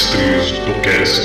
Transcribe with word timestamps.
Mestres 0.00 0.52
do 0.60 0.80
Cast. 0.80 1.20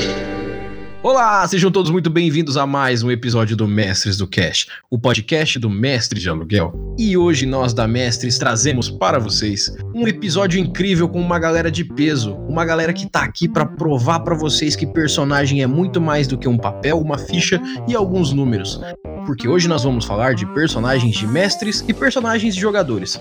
Olá, 1.01 1.47
sejam 1.47 1.71
todos 1.71 1.89
muito 1.89 2.09
bem-vindos 2.09 2.57
a 2.57 2.67
mais 2.67 3.03
um 3.03 3.09
episódio 3.09 3.55
do 3.55 3.69
Mestres 3.69 4.17
do 4.17 4.27
Cash, 4.27 4.67
o 4.89 4.99
podcast 4.99 5.57
do 5.57 5.69
Mestre 5.69 6.19
de 6.19 6.27
Aluguel. 6.29 6.93
E 6.99 7.15
hoje 7.15 7.45
nós 7.45 7.73
da 7.73 7.87
Mestres 7.87 8.37
trazemos 8.37 8.89
para 8.89 9.17
vocês 9.17 9.73
um 9.95 10.05
episódio 10.05 10.59
incrível 10.59 11.07
com 11.07 11.21
uma 11.21 11.39
galera 11.39 11.71
de 11.71 11.85
peso, 11.85 12.35
uma 12.49 12.65
galera 12.65 12.91
que 12.91 13.09
tá 13.09 13.23
aqui 13.23 13.47
para 13.47 13.65
provar 13.65 14.19
para 14.19 14.35
vocês 14.35 14.75
que 14.75 14.85
personagem 14.85 15.61
é 15.63 15.67
muito 15.67 16.01
mais 16.01 16.27
do 16.27 16.37
que 16.37 16.49
um 16.49 16.57
papel, 16.57 16.99
uma 16.99 17.17
ficha 17.17 17.61
e 17.87 17.95
alguns 17.95 18.33
números. 18.33 18.81
Porque 19.25 19.47
hoje 19.47 19.69
nós 19.69 19.85
vamos 19.85 20.03
falar 20.03 20.35
de 20.35 20.45
personagens 20.47 21.15
de 21.15 21.25
mestres 21.25 21.85
e 21.87 21.93
personagens 21.93 22.53
de 22.53 22.59
jogadores. 22.59 23.17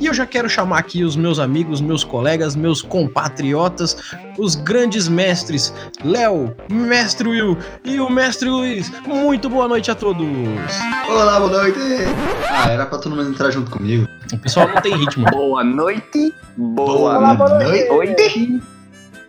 E 0.00 0.06
eu 0.06 0.12
já 0.14 0.26
quero 0.26 0.48
chamar 0.50 0.78
aqui 0.78 1.04
os 1.04 1.14
meus 1.16 1.38
amigos, 1.38 1.80
meus 1.80 2.02
colegas, 2.04 2.56
meus 2.56 2.82
compatriotas, 2.82 3.96
os 4.36 4.54
grandes 4.56 5.08
mestres, 5.08 5.72
Léo, 6.04 6.54
Mestre 6.70 7.28
Will 7.28 7.56
e 7.84 8.00
o 8.00 8.10
Mestre 8.10 8.48
Luiz. 8.48 8.90
Muito 9.06 9.48
boa 9.48 9.68
noite 9.68 9.90
a 9.90 9.94
todos. 9.94 10.26
Olá, 11.08 11.38
boa 11.38 11.50
noite. 11.62 11.78
Ah, 12.50 12.70
era 12.70 12.86
pra 12.86 12.98
todo 12.98 13.14
mundo 13.14 13.30
entrar 13.30 13.50
junto 13.50 13.70
comigo. 13.70 14.06
O 14.32 14.38
pessoal 14.38 14.68
não 14.68 14.80
tem 14.82 14.96
ritmo. 14.96 15.26
Boa 15.30 15.62
noite. 15.62 16.34
Boa, 16.56 17.34
Boa 17.36 17.48
noite. 17.64 17.88
noite. 17.88 18.62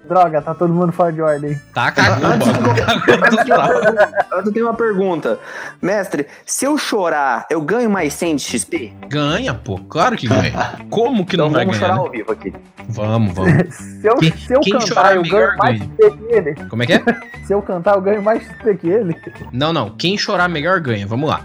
Droga, 0.07 0.41
tá 0.41 0.53
todo 0.53 0.71
mundo 0.73 0.91
fora 0.91 1.11
de 1.11 1.21
ordem. 1.21 1.59
Tá 1.73 1.91
cagando, 1.91 2.45
Eu 4.45 4.53
tenho 4.53 4.67
uma 4.67 4.73
pergunta. 4.75 5.39
Mestre, 5.81 6.27
se 6.45 6.65
eu 6.65 6.77
chorar, 6.77 7.45
eu 7.49 7.59
ganho 7.61 7.89
mais 7.89 8.13
100 8.13 8.35
de 8.35 8.43
XP? 8.43 8.93
Ganha, 9.07 9.53
pô. 9.53 9.79
Claro 9.89 10.15
que 10.15 10.27
ganha. 10.27 10.75
Como 10.89 11.25
que 11.25 11.35
não 11.35 11.47
Então 11.47 11.55
vai 11.57 11.65
vamos 11.65 11.79
ganhar? 11.79 11.93
chorar 11.93 12.01
né? 12.01 12.05
ao 12.07 12.11
vivo 12.11 12.31
aqui. 12.31 12.53
Vamos, 12.89 13.33
vamos. 13.33 13.75
Se 13.75 14.07
eu, 14.07 14.15
Quem- 14.17 14.37
se 14.37 14.53
eu 14.53 14.59
quem 14.61 14.73
chorar 14.81 14.85
cantar, 14.85 15.15
eu 15.15 15.23
ganho 15.23 15.57
mais 15.57 15.79
ganha. 15.79 15.91
XP 15.95 16.17
que 16.17 16.33
ele. 16.33 16.55
Como 16.69 16.83
é 16.83 16.85
que 16.85 16.93
é? 16.93 17.03
Se 17.45 17.53
eu 17.53 17.61
cantar, 17.61 17.95
eu 17.95 18.01
ganho 18.01 18.21
mais 18.21 18.43
XP 18.43 18.75
que 18.75 18.89
ele. 18.89 19.15
Não, 19.51 19.73
não. 19.73 19.89
Quem 19.91 20.17
chorar 20.17 20.47
melhor 20.47 20.79
ganha. 20.79 21.07
Vamos 21.07 21.29
lá. 21.29 21.41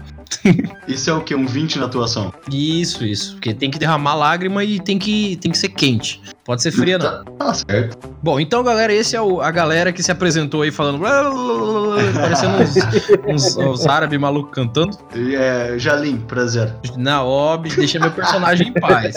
Isso 0.87 1.09
é 1.09 1.13
o 1.13 1.21
quê? 1.21 1.35
Um 1.35 1.45
20 1.45 1.79
na 1.79 1.85
atuação? 1.85 2.33
Isso, 2.51 3.03
isso. 3.05 3.33
Porque 3.33 3.53
tem 3.53 3.69
que 3.69 3.77
derramar 3.79 4.15
lágrima 4.15 4.63
e 4.63 4.79
tem 4.79 4.97
que, 4.97 5.35
tem 5.37 5.51
que 5.51 5.57
ser 5.57 5.69
quente. 5.69 6.21
Pode 6.43 6.61
ser 6.63 6.71
fria, 6.71 6.97
não. 6.97 7.23
Tá, 7.23 7.31
tá 7.37 7.53
certo. 7.53 8.09
Bom, 8.23 8.39
então, 8.39 8.63
galera, 8.63 8.91
esse 8.91 9.15
é 9.15 9.21
o- 9.21 9.41
a 9.41 9.51
galera 9.51 9.91
que 9.93 10.01
se 10.01 10.11
apresentou 10.11 10.63
aí 10.63 10.71
falando. 10.71 10.99
parecendo 12.13 12.57
uns, 12.57 12.75
uns, 13.27 13.57
uns 13.57 13.85
árabes 13.87 14.19
malucos 14.19 14.51
cantando. 14.53 14.97
É, 15.15 15.75
Jalim, 15.77 16.17
prazer. 16.17 16.73
Na 16.97 17.23
ob, 17.23 17.69
deixa 17.69 17.99
meu 17.99 18.11
personagem 18.11 18.69
em 18.69 18.73
paz. 18.73 19.15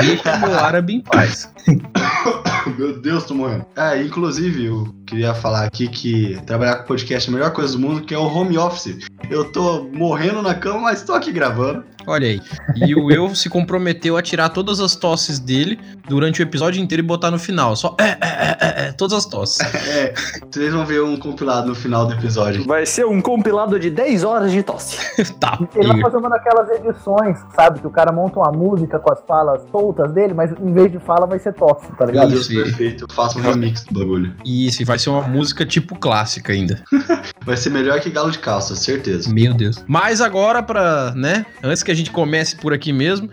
Deixa 0.00 0.36
meu 0.38 0.58
árabe 0.58 0.94
em 0.94 1.00
paz. 1.00 1.48
Meu 2.78 3.00
Deus, 3.00 3.24
tô 3.24 3.34
morrendo. 3.34 3.64
É, 3.76 4.02
inclusive, 4.02 4.66
eu 4.66 4.94
queria 5.10 5.34
falar 5.34 5.64
aqui 5.64 5.88
que 5.88 6.40
trabalhar 6.46 6.76
com 6.76 6.84
podcast 6.84 7.28
é 7.28 7.32
a 7.32 7.34
melhor 7.34 7.52
coisa 7.52 7.72
do 7.72 7.80
mundo, 7.80 8.02
que 8.02 8.14
é 8.14 8.18
o 8.18 8.22
home 8.22 8.56
office. 8.56 8.96
Eu 9.28 9.50
tô 9.50 9.88
morrendo 9.92 10.40
na 10.40 10.54
cama, 10.54 10.78
mas 10.82 11.02
tô 11.02 11.12
aqui 11.12 11.32
gravando. 11.32 11.84
Olha 12.06 12.28
aí. 12.28 12.40
E 12.76 12.94
o 12.94 13.10
eu 13.10 13.34
se 13.34 13.48
comprometeu 13.48 14.16
a 14.16 14.22
tirar 14.22 14.48
todas 14.50 14.80
as 14.80 14.96
tosses 14.96 15.38
dele 15.38 15.78
durante 16.08 16.40
o 16.40 16.42
episódio 16.42 16.82
inteiro 16.82 17.02
e 17.02 17.06
botar 17.06 17.30
no 17.30 17.38
final. 17.38 17.76
Só 17.76 17.96
é, 18.00 18.04
é, 18.04 18.18
é, 18.20 18.58
é, 18.60 18.88
é, 18.88 18.92
todas 18.92 19.18
as 19.18 19.26
tosses. 19.26 19.60
É, 19.90 20.14
vocês 20.50 20.72
vão 20.72 20.86
ver 20.86 21.02
um 21.02 21.16
compilado 21.16 21.68
no 21.68 21.74
final 21.74 22.06
do 22.06 22.12
episódio. 22.12 22.64
Vai 22.64 22.86
ser 22.86 23.04
um 23.06 23.20
compilado 23.20 23.78
de 23.78 23.90
10 23.90 24.24
horas 24.24 24.52
de 24.52 24.62
tosse. 24.62 24.98
tá. 25.40 25.58
Ele 25.74 25.88
vai 25.88 26.00
fazer 26.00 26.16
uma 26.18 26.28
daquelas 26.28 26.68
edições, 26.70 27.38
sabe? 27.54 27.80
Que 27.80 27.86
o 27.86 27.90
cara 27.90 28.12
monta 28.12 28.38
uma 28.38 28.52
música 28.52 28.98
com 28.98 29.12
as 29.12 29.20
falas 29.26 29.62
soltas 29.70 30.12
dele, 30.12 30.32
mas 30.32 30.52
em 30.52 30.72
vez 30.72 30.92
de 30.92 30.98
fala 31.00 31.26
vai 31.26 31.38
ser 31.38 31.54
tosse, 31.54 31.88
tá 31.92 32.04
Meu 32.04 32.14
ligado? 32.14 32.30
Deus, 32.30 32.48
Isso. 32.48 32.62
perfeito. 32.62 33.04
Eu 33.08 33.14
faço 33.14 33.38
um 33.38 33.42
remix 33.42 33.84
do 33.84 33.98
bagulho. 33.98 34.34
Isso, 34.44 34.82
e 34.82 34.84
vai 34.84 34.98
ser 35.00 35.10
uma 35.10 35.22
música 35.22 35.66
tipo 35.66 35.98
clássica 35.98 36.52
ainda. 36.52 36.82
Vai 37.44 37.56
ser 37.56 37.70
melhor 37.70 38.00
que 38.00 38.10
Galo 38.10 38.30
de 38.30 38.38
Calça, 38.38 38.76
certeza. 38.76 39.32
Meu 39.32 39.54
Deus. 39.54 39.82
Mas 39.86 40.20
agora, 40.20 40.62
pra, 40.62 41.12
né? 41.16 41.44
Antes 41.62 41.82
que 41.82 41.90
a 41.90 41.94
gente 41.94 42.10
comece 42.10 42.56
por 42.56 42.72
aqui 42.72 42.92
mesmo, 42.92 43.28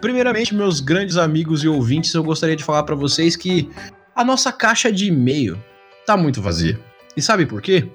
primeiramente, 0.00 0.54
meus 0.54 0.80
grandes 0.80 1.16
amigos 1.16 1.64
e 1.64 1.68
ouvintes, 1.68 2.12
eu 2.12 2.22
gostaria 2.22 2.56
de 2.56 2.64
falar 2.64 2.82
pra 2.82 2.94
vocês 2.94 3.36
que 3.36 3.70
a 4.14 4.24
nossa 4.24 4.52
caixa 4.52 4.92
de 4.92 5.06
e-mail 5.06 5.62
tá 6.06 6.16
muito 6.16 6.42
vazia. 6.42 6.78
E 7.16 7.22
sabe 7.22 7.46
por 7.46 7.62
quê? 7.62 7.88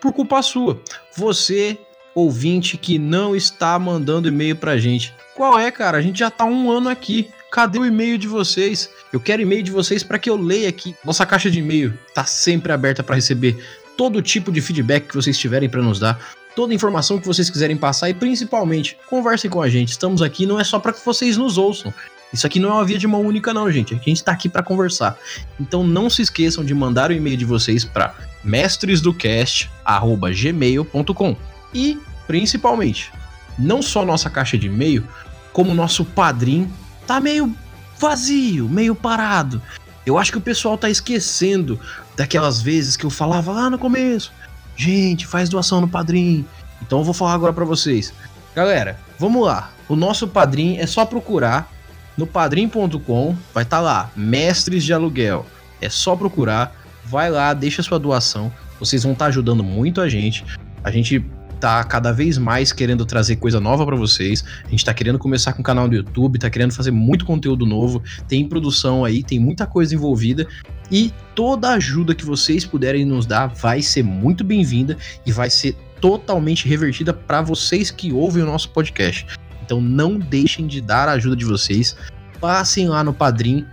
Por 0.00 0.12
culpa 0.12 0.42
sua. 0.42 0.80
Você, 1.16 1.78
ouvinte, 2.14 2.76
que 2.76 2.98
não 2.98 3.34
está 3.34 3.78
mandando 3.78 4.28
e-mail 4.28 4.56
pra 4.56 4.76
gente. 4.76 5.14
Qual 5.34 5.58
é, 5.58 5.70
cara? 5.70 5.98
A 5.98 6.00
gente 6.00 6.18
já 6.18 6.30
tá 6.30 6.44
um 6.44 6.70
ano 6.70 6.88
aqui. 6.88 7.30
Cadê 7.50 7.78
o 7.78 7.86
e-mail 7.86 8.18
de 8.18 8.26
vocês? 8.26 8.90
Eu 9.16 9.20
quero 9.20 9.40
e-mail 9.40 9.62
de 9.62 9.70
vocês 9.70 10.02
para 10.02 10.18
que 10.18 10.28
eu 10.28 10.36
leia 10.36 10.68
aqui. 10.68 10.94
Nossa 11.02 11.24
caixa 11.24 11.50
de 11.50 11.60
e-mail 11.60 11.98
tá 12.14 12.26
sempre 12.26 12.70
aberta 12.70 13.02
para 13.02 13.14
receber 13.14 13.56
todo 13.96 14.20
tipo 14.20 14.52
de 14.52 14.60
feedback 14.60 15.08
que 15.08 15.14
vocês 15.14 15.38
tiverem 15.38 15.70
para 15.70 15.80
nos 15.80 15.98
dar 15.98 16.20
toda 16.54 16.74
informação 16.74 17.18
que 17.18 17.26
vocês 17.26 17.48
quiserem 17.48 17.78
passar 17.78 18.10
e 18.10 18.14
principalmente 18.14 18.94
conversem 19.08 19.50
com 19.50 19.62
a 19.62 19.70
gente. 19.70 19.88
Estamos 19.88 20.20
aqui 20.20 20.44
não 20.44 20.60
é 20.60 20.64
só 20.64 20.78
para 20.78 20.92
que 20.92 21.02
vocês 21.02 21.38
nos 21.38 21.56
ouçam. 21.56 21.94
Isso 22.30 22.46
aqui 22.46 22.60
não 22.60 22.68
é 22.68 22.72
uma 22.74 22.84
via 22.84 22.98
de 22.98 23.06
mão 23.06 23.22
única 23.22 23.54
não, 23.54 23.72
gente. 23.72 23.94
A 23.94 23.96
gente 23.96 24.16
está 24.16 24.32
aqui 24.32 24.50
para 24.50 24.62
conversar. 24.62 25.16
Então 25.58 25.82
não 25.82 26.10
se 26.10 26.20
esqueçam 26.20 26.62
de 26.62 26.74
mandar 26.74 27.10
o 27.10 27.14
e-mail 27.14 27.38
de 27.38 27.46
vocês 27.46 27.86
para 27.86 28.14
mestresdocast@gmail.com. 28.44 31.36
E 31.72 31.98
principalmente, 32.26 33.10
não 33.58 33.80
só 33.80 34.04
nossa 34.04 34.28
caixa 34.28 34.58
de 34.58 34.66
e-mail, 34.66 35.08
como 35.54 35.72
nosso 35.72 36.04
padrim 36.04 36.70
tá 37.06 37.18
meio 37.18 37.50
vazio, 37.98 38.68
meio 38.68 38.94
parado. 38.94 39.60
Eu 40.04 40.18
acho 40.18 40.30
que 40.32 40.38
o 40.38 40.42
pessoal 40.42 40.78
tá 40.78 40.88
esquecendo 40.88 41.80
daquelas 42.16 42.60
vezes 42.62 42.96
que 42.96 43.04
eu 43.04 43.10
falava 43.10 43.52
lá 43.52 43.68
no 43.68 43.78
começo. 43.78 44.32
Gente, 44.76 45.26
faz 45.26 45.48
doação 45.48 45.80
no 45.80 45.88
Padrim. 45.88 46.44
Então 46.82 46.98
eu 46.98 47.04
vou 47.04 47.14
falar 47.14 47.34
agora 47.34 47.52
pra 47.52 47.64
vocês. 47.64 48.12
Galera, 48.54 48.98
vamos 49.18 49.44
lá. 49.44 49.70
O 49.88 49.96
nosso 49.96 50.28
Padrim 50.28 50.76
é 50.76 50.86
só 50.86 51.04
procurar 51.04 51.70
no 52.16 52.26
padrim.com, 52.26 53.36
vai 53.52 53.62
estar 53.62 53.80
lá, 53.80 54.10
Mestres 54.16 54.84
de 54.84 54.92
Aluguel. 54.92 55.44
É 55.80 55.90
só 55.90 56.16
procurar, 56.16 56.74
vai 57.04 57.30
lá, 57.30 57.52
deixa 57.52 57.82
sua 57.82 57.98
doação. 57.98 58.50
Vocês 58.80 59.02
vão 59.02 59.12
estar 59.12 59.26
ajudando 59.26 59.62
muito 59.62 60.00
a 60.00 60.08
gente. 60.08 60.44
A 60.82 60.90
gente 60.90 61.24
tá 61.60 61.82
cada 61.84 62.12
vez 62.12 62.38
mais 62.38 62.72
querendo 62.72 63.04
trazer 63.04 63.36
coisa 63.36 63.60
nova 63.60 63.84
pra 63.84 63.96
vocês. 63.96 64.44
A 64.64 64.68
gente 64.68 64.84
tá 64.84 64.94
querendo 64.94 65.18
começar 65.18 65.52
com 65.52 65.60
o 65.60 65.64
canal 65.64 65.88
do 65.88 65.96
YouTube, 65.96 66.38
tá 66.38 66.50
querendo 66.50 66.72
fazer 66.72 66.90
muito 66.90 67.24
conteúdo 67.24 67.66
novo. 67.66 68.02
Tem 68.28 68.48
produção 68.48 69.04
aí, 69.04 69.22
tem 69.22 69.38
muita 69.38 69.66
coisa 69.66 69.94
envolvida. 69.94 70.46
E 70.90 71.12
toda 71.34 71.70
ajuda 71.70 72.14
que 72.14 72.24
vocês 72.24 72.64
puderem 72.64 73.04
nos 73.04 73.26
dar 73.26 73.48
vai 73.48 73.82
ser 73.82 74.02
muito 74.02 74.44
bem-vinda 74.44 74.96
e 75.24 75.32
vai 75.32 75.50
ser 75.50 75.76
totalmente 76.00 76.68
revertida 76.68 77.12
para 77.12 77.42
vocês 77.42 77.90
que 77.90 78.12
ouvem 78.12 78.42
o 78.42 78.46
nosso 78.46 78.70
podcast. 78.70 79.26
Então 79.64 79.80
não 79.80 80.18
deixem 80.18 80.66
de 80.66 80.80
dar 80.80 81.08
a 81.08 81.12
ajuda 81.12 81.34
de 81.34 81.44
vocês. 81.44 81.96
Passem 82.40 82.88
lá 82.88 83.02
no 83.02 83.12
Padrim, 83.12 83.66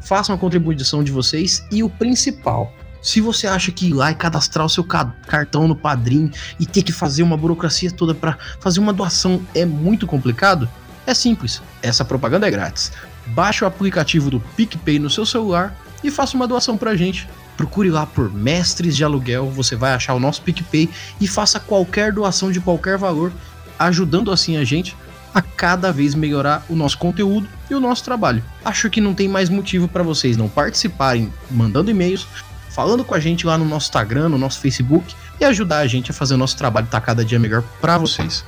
façam 0.00 0.34
a 0.34 0.38
contribuição 0.38 1.02
de 1.02 1.10
vocês 1.10 1.66
e 1.72 1.82
o 1.82 1.90
principal, 1.90 2.72
se 3.02 3.20
você 3.20 3.46
acha 3.46 3.70
que 3.70 3.88
ir 3.88 3.92
lá 3.92 4.10
e 4.10 4.14
cadastrar 4.14 4.66
o 4.66 4.70
seu 4.70 4.84
ca- 4.84 5.12
cartão 5.26 5.66
no 5.66 5.74
Padrim 5.74 6.30
e 6.58 6.66
ter 6.66 6.82
que 6.82 6.92
fazer 6.92 7.22
uma 7.22 7.36
burocracia 7.36 7.90
toda 7.90 8.14
para 8.14 8.36
fazer 8.60 8.80
uma 8.80 8.92
doação 8.92 9.40
é 9.54 9.64
muito 9.64 10.06
complicado, 10.06 10.68
é 11.06 11.14
simples. 11.14 11.62
Essa 11.82 12.04
propaganda 12.04 12.46
é 12.46 12.50
grátis. 12.50 12.92
Baixe 13.28 13.64
o 13.64 13.66
aplicativo 13.66 14.30
do 14.30 14.40
PicPay 14.56 14.98
no 14.98 15.08
seu 15.10 15.24
celular 15.24 15.74
e 16.02 16.10
faça 16.10 16.36
uma 16.36 16.46
doação 16.46 16.76
pra 16.76 16.96
gente. 16.96 17.28
Procure 17.56 17.90
lá 17.90 18.06
por 18.06 18.32
Mestres 18.32 18.96
de 18.96 19.04
Aluguel, 19.04 19.50
você 19.50 19.76
vai 19.76 19.92
achar 19.92 20.14
o 20.14 20.20
nosso 20.20 20.42
PicPay 20.42 20.88
e 21.20 21.26
faça 21.28 21.60
qualquer 21.60 22.12
doação 22.12 22.50
de 22.50 22.60
qualquer 22.60 22.96
valor, 22.96 23.32
ajudando 23.78 24.30
assim 24.30 24.56
a 24.56 24.64
gente 24.64 24.96
a 25.34 25.40
cada 25.40 25.92
vez 25.92 26.14
melhorar 26.14 26.64
o 26.68 26.74
nosso 26.74 26.98
conteúdo 26.98 27.46
e 27.70 27.74
o 27.74 27.80
nosso 27.80 28.02
trabalho. 28.02 28.42
Acho 28.64 28.90
que 28.90 29.00
não 29.00 29.14
tem 29.14 29.28
mais 29.28 29.48
motivo 29.48 29.86
para 29.86 30.02
vocês 30.02 30.36
não 30.36 30.48
participarem 30.48 31.32
mandando 31.50 31.90
e-mails, 31.90 32.26
falando 32.70 33.04
com 33.04 33.14
a 33.14 33.20
gente 33.20 33.46
lá 33.46 33.58
no 33.58 33.64
nosso 33.64 33.86
Instagram, 33.86 34.28
no 34.28 34.38
nosso 34.38 34.60
Facebook 34.60 35.14
e 35.38 35.44
ajudar 35.44 35.78
a 35.78 35.86
gente 35.86 36.10
a 36.10 36.14
fazer 36.14 36.34
o 36.34 36.38
nosso 36.38 36.56
trabalho 36.56 36.84
estar 36.84 37.00
cada 37.00 37.24
dia 37.24 37.38
melhor 37.38 37.62
para 37.80 37.98
vocês. 37.98 38.44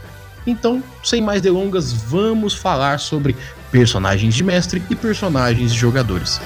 Então, 0.47 0.83
sem 1.05 1.21
mais 1.21 1.41
delongas, 1.41 1.93
vamos 1.93 2.55
falar 2.55 2.99
sobre 2.99 3.37
personagens 3.71 4.35
de 4.35 4.43
mestre 4.43 4.83
e 4.91 4.97
personagens 4.97 5.73
de 5.73 5.79
jogadores. 5.79 6.41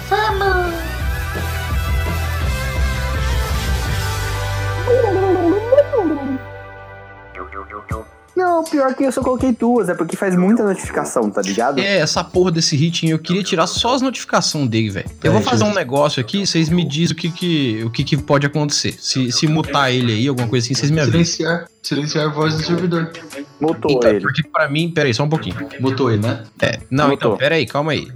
Não 8.36 8.62
pior 8.64 8.94
que 8.94 9.02
eu 9.04 9.10
só 9.10 9.22
coloquei 9.22 9.52
duas, 9.52 9.88
é 9.88 9.94
porque 9.94 10.14
faz 10.16 10.36
muita 10.36 10.62
notificação, 10.62 11.30
tá 11.30 11.40
ligado? 11.40 11.78
É, 11.80 11.98
essa 11.98 12.22
porra 12.22 12.50
desse 12.50 12.76
hit, 12.76 13.06
eu 13.08 13.18
queria 13.18 13.42
tirar 13.42 13.66
só 13.66 13.94
as 13.94 14.02
notificações 14.02 14.68
dele, 14.68 14.90
velho. 14.90 15.10
Eu 15.24 15.32
vou 15.32 15.40
É, 15.40 15.44
fazer 15.44 15.64
um 15.64 15.72
negócio 15.72 16.20
aqui, 16.20 16.46
vocês 16.46 16.68
me 16.68 16.84
dizem 16.86 17.14
o 17.14 17.18
que 17.18 17.30
que, 17.30 17.82
o 17.84 17.90
que 17.90 18.04
que 18.04 18.16
pode 18.16 18.46
acontecer. 18.46 18.94
Se, 18.98 19.32
se 19.32 19.46
mutar 19.46 19.90
ele 19.90 20.12
aí, 20.12 20.28
alguma 20.28 20.46
coisa 20.48 20.66
assim, 20.66 20.74
vocês 20.74 20.90
me 20.90 21.00
avisam. 21.00 21.24
Silenciar, 21.24 21.66
silenciar 21.82 22.26
a 22.26 22.28
voz 22.28 22.54
do 22.56 22.62
servidor. 22.62 23.10
Mutou 23.58 23.90
Então, 23.92 24.10
ele. 24.10 24.20
porque 24.20 24.42
pra 24.42 24.68
mim, 24.68 24.90
pera 24.90 25.08
aí, 25.08 25.14
só 25.14 25.22
um 25.24 25.28
pouquinho. 25.30 25.56
Mutou 25.80 26.10
ele, 26.10 26.20
né? 26.22 26.42
É, 26.60 26.78
não, 26.90 27.08
Mutou. 27.08 27.30
então, 27.30 27.38
pera 27.38 27.54
aí, 27.54 27.64
calma 27.64 27.92
aí. 27.92 28.06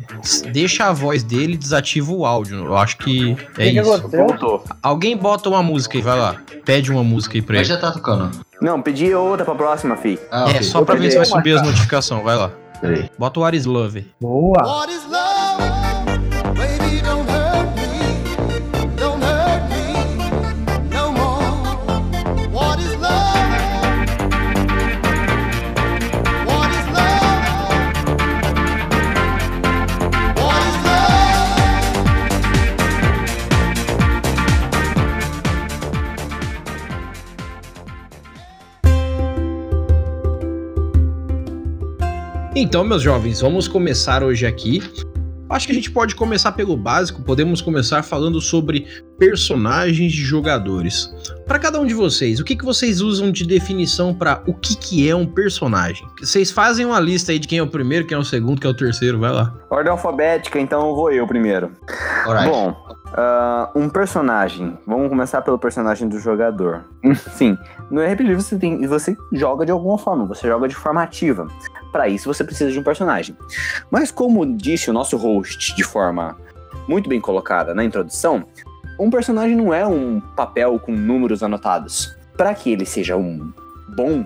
Deixa 0.52 0.84
a 0.84 0.92
voz 0.92 1.22
dele, 1.22 1.56
desativa 1.56 2.12
o 2.12 2.26
áudio. 2.26 2.58
Eu 2.66 2.76
acho 2.76 2.98
que 2.98 3.32
é 3.56 3.64
que 3.70 3.72
que 3.72 3.80
isso. 3.80 4.08
Voltou. 4.08 4.62
Alguém 4.82 5.16
bota 5.16 5.48
uma 5.48 5.62
música 5.62 5.96
aí, 5.96 6.02
vai 6.02 6.18
lá. 6.18 6.36
Pede 6.64 6.90
uma 6.92 7.02
música 7.02 7.38
aí 7.38 7.42
pra 7.42 7.56
Mas 7.56 7.68
ele. 7.70 7.74
já 7.76 7.80
tá 7.80 7.90
tocando. 7.90 8.30
Não, 8.60 8.80
pedi 8.82 9.14
outra 9.14 9.44
pra 9.44 9.54
próxima, 9.54 9.96
fi. 9.96 10.18
Ah, 10.30 10.42
É, 10.42 10.50
ok. 10.50 10.62
só 10.62 10.84
pra 10.84 10.94
ver 10.96 11.10
se 11.10 11.16
vai 11.16 11.26
subir 11.26 11.56
as 11.56 11.62
notificações, 11.62 12.22
vai 12.22 12.36
lá. 12.36 12.50
Peraí. 12.80 13.10
Bota 13.18 13.40
o 13.40 13.44
Aris 13.44 13.64
Love. 13.66 14.06
Boa. 14.20 14.62
What 14.62 14.92
is 14.92 15.02
love? 15.10 15.39
Então, 42.70 42.84
meus 42.84 43.02
jovens, 43.02 43.40
vamos 43.40 43.66
começar 43.66 44.22
hoje 44.22 44.46
aqui. 44.46 44.80
Acho 45.48 45.66
que 45.66 45.72
a 45.72 45.74
gente 45.74 45.90
pode 45.90 46.14
começar 46.14 46.52
pelo 46.52 46.76
básico. 46.76 47.20
Podemos 47.20 47.60
começar 47.60 48.04
falando 48.04 48.40
sobre 48.40 48.86
personagens 49.18 50.12
de 50.12 50.22
jogadores. 50.22 51.12
Para 51.48 51.58
cada 51.58 51.80
um 51.80 51.84
de 51.84 51.94
vocês, 51.94 52.38
o 52.38 52.44
que, 52.44 52.54
que 52.54 52.64
vocês 52.64 53.00
usam 53.00 53.32
de 53.32 53.44
definição 53.44 54.14
para 54.14 54.40
o 54.46 54.54
que, 54.54 54.76
que 54.76 55.10
é 55.10 55.16
um 55.16 55.26
personagem? 55.26 56.06
Vocês 56.20 56.52
fazem 56.52 56.86
uma 56.86 57.00
lista 57.00 57.32
aí 57.32 57.40
de 57.40 57.48
quem 57.48 57.58
é 57.58 57.62
o 57.62 57.66
primeiro, 57.66 58.06
quem 58.06 58.16
é 58.16 58.20
o 58.20 58.24
segundo, 58.24 58.60
quem 58.60 58.68
é 58.68 58.72
o 58.72 58.76
terceiro, 58.76 59.18
vai 59.18 59.32
lá. 59.32 59.52
Ordem 59.68 59.90
alfabética, 59.90 60.60
então 60.60 60.94
vou 60.94 61.10
eu 61.10 61.26
primeiro. 61.26 61.72
Alright. 62.24 62.48
Bom, 62.48 62.76
ah, 63.14 63.68
um 63.74 63.88
personagem. 63.88 64.78
Vamos 64.86 65.08
começar 65.08 65.42
pelo 65.42 65.58
personagem 65.58 66.08
do 66.08 66.20
jogador. 66.20 66.84
Sim, 67.34 67.58
no 67.90 68.00
RPG 68.00 68.34
você, 68.34 68.56
tem, 68.56 68.86
você 68.86 69.16
joga 69.32 69.66
de 69.66 69.72
alguma 69.72 69.98
forma, 69.98 70.24
você 70.24 70.46
joga 70.46 70.68
de 70.68 70.76
forma 70.76 71.02
ativa. 71.02 71.48
Para 71.92 72.08
isso 72.08 72.32
você 72.32 72.44
precisa 72.44 72.70
de 72.70 72.78
um 72.78 72.82
personagem. 72.82 73.36
Mas 73.90 74.10
como 74.10 74.46
disse 74.56 74.90
o 74.90 74.92
nosso 74.92 75.16
host 75.16 75.74
de 75.74 75.82
forma 75.82 76.36
muito 76.88 77.08
bem 77.08 77.20
colocada 77.20 77.74
na 77.74 77.84
introdução, 77.84 78.44
um 78.98 79.10
personagem 79.10 79.56
não 79.56 79.72
é 79.72 79.86
um 79.86 80.20
papel 80.20 80.78
com 80.78 80.92
números 80.92 81.42
anotados. 81.42 82.16
Para 82.36 82.54
que 82.54 82.70
ele 82.70 82.86
seja 82.86 83.16
um 83.16 83.52
bom 83.96 84.24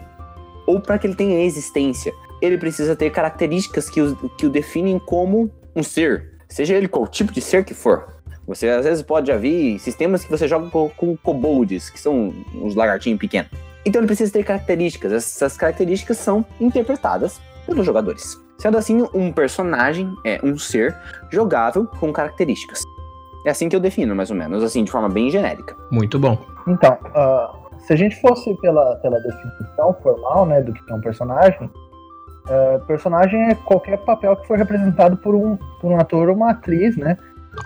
ou 0.66 0.80
para 0.80 0.98
que 0.98 1.06
ele 1.06 1.14
tenha 1.14 1.44
existência, 1.44 2.12
ele 2.40 2.58
precisa 2.58 2.96
ter 2.96 3.10
características 3.10 3.88
que 3.88 4.00
o, 4.00 4.28
que 4.30 4.46
o 4.46 4.50
definem 4.50 4.98
como 4.98 5.50
um 5.74 5.82
ser, 5.82 6.38
seja 6.48 6.74
ele 6.74 6.88
qual 6.88 7.06
tipo 7.06 7.32
de 7.32 7.40
ser 7.40 7.64
que 7.64 7.74
for. 7.74 8.14
Você 8.46 8.68
às 8.68 8.84
vezes 8.84 9.02
pode 9.02 9.28
já 9.28 9.36
ver 9.36 9.78
sistemas 9.78 10.24
que 10.24 10.30
você 10.30 10.46
joga 10.46 10.68
com, 10.70 10.88
com 10.90 11.16
kobolds, 11.16 11.88
que 11.88 11.98
são 11.98 12.34
uns 12.54 12.74
lagartinhos 12.74 13.18
pequenos. 13.18 13.50
Então 13.86 14.00
ele 14.00 14.06
precisa 14.06 14.32
ter 14.32 14.44
características. 14.44 15.12
Essas 15.12 15.56
características 15.56 16.18
são 16.18 16.44
interpretadas 16.60 17.40
pelos 17.66 17.84
jogadores. 17.84 18.42
Sendo 18.58 18.78
assim, 18.78 19.06
um 19.12 19.32
personagem 19.32 20.14
é 20.24 20.40
um 20.42 20.56
ser 20.56 20.96
jogável 21.30 21.86
com 21.98 22.12
características. 22.12 22.82
É 23.44 23.50
assim 23.50 23.68
que 23.68 23.76
eu 23.76 23.80
defino, 23.80 24.14
mais 24.14 24.30
ou 24.30 24.36
menos, 24.36 24.62
assim, 24.62 24.84
de 24.84 24.90
forma 24.90 25.08
bem 25.08 25.30
genérica. 25.30 25.76
Muito 25.90 26.18
bom. 26.18 26.38
Então, 26.66 26.96
ah, 27.14 27.52
se 27.78 27.92
a 27.92 27.96
gente 27.96 28.18
fosse 28.20 28.54
pela, 28.60 28.96
pela 28.96 29.20
definição 29.20 29.94
formal, 30.02 30.46
né, 30.46 30.62
do 30.62 30.72
que 30.72 30.80
é 30.90 30.94
um 30.94 31.00
personagem, 31.00 31.70
ah, 32.48 32.80
personagem 32.86 33.50
é 33.50 33.54
qualquer 33.54 33.98
papel 33.98 34.36
que 34.36 34.46
for 34.46 34.56
representado 34.56 35.16
por 35.18 35.34
um, 35.34 35.56
por 35.80 35.92
um 35.92 36.00
ator 36.00 36.28
ou 36.28 36.36
uma 36.36 36.52
atriz, 36.52 36.96
né, 36.96 37.18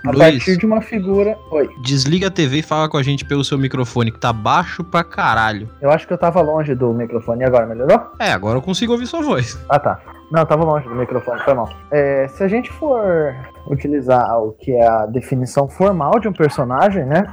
a 0.05 0.11
Luiz, 0.11 0.37
partir 0.37 0.57
de 0.57 0.65
uma 0.65 0.81
figura. 0.81 1.37
Oi, 1.51 1.69
desliga 1.81 2.27
a 2.27 2.31
TV 2.31 2.59
e 2.59 2.63
fala 2.63 2.89
com 2.89 2.97
a 2.97 3.03
gente 3.03 3.25
pelo 3.25 3.43
seu 3.43 3.57
microfone, 3.57 4.11
que 4.11 4.19
tá 4.19 4.31
baixo 4.31 4.83
pra 4.83 5.03
caralho. 5.03 5.69
eu 5.81 5.91
acho 5.91 6.07
que 6.07 6.13
eu 6.13 6.17
tava 6.17 6.41
longe 6.41 6.73
do 6.75 6.93
microfone. 6.93 7.41
E 7.41 7.45
agora, 7.45 7.65
melhorou? 7.65 8.11
É, 8.19 8.31
agora 8.31 8.57
eu 8.57 8.61
consigo 8.61 8.93
ouvir 8.93 9.07
sua 9.07 9.21
voz. 9.21 9.59
Ah, 9.69 9.79
tá. 9.79 9.99
Não, 10.31 10.41
eu 10.41 10.45
tava 10.45 10.63
longe 10.63 10.87
do 10.87 10.95
microfone, 10.95 11.41
foi 11.41 11.53
mal. 11.53 11.69
É, 11.91 12.27
se 12.27 12.43
a 12.43 12.47
gente 12.47 12.71
for 12.71 13.35
utilizar 13.67 14.39
o 14.39 14.51
que 14.53 14.71
é 14.71 14.87
a 14.87 15.05
definição 15.05 15.67
formal 15.67 16.19
de 16.19 16.27
um 16.27 16.33
personagem, 16.33 17.05
né? 17.05 17.25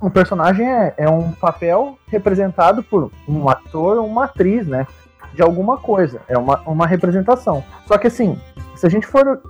Um 0.00 0.08
personagem 0.08 0.66
é, 0.66 0.94
é 0.96 1.10
um 1.10 1.32
papel 1.32 1.98
representado 2.06 2.82
por 2.82 3.10
um 3.28 3.48
ator 3.48 3.98
ou 3.98 4.06
uma 4.06 4.24
atriz, 4.24 4.66
né? 4.66 4.86
De 5.34 5.42
alguma 5.42 5.76
coisa. 5.76 6.20
É 6.28 6.38
uma, 6.38 6.60
uma 6.60 6.86
representação. 6.86 7.62
Só 7.86 7.98
que 7.98 8.06
assim, 8.06 8.38
se 8.74 8.86
a 8.86 8.88
gente 8.88 9.06
for 9.06 9.40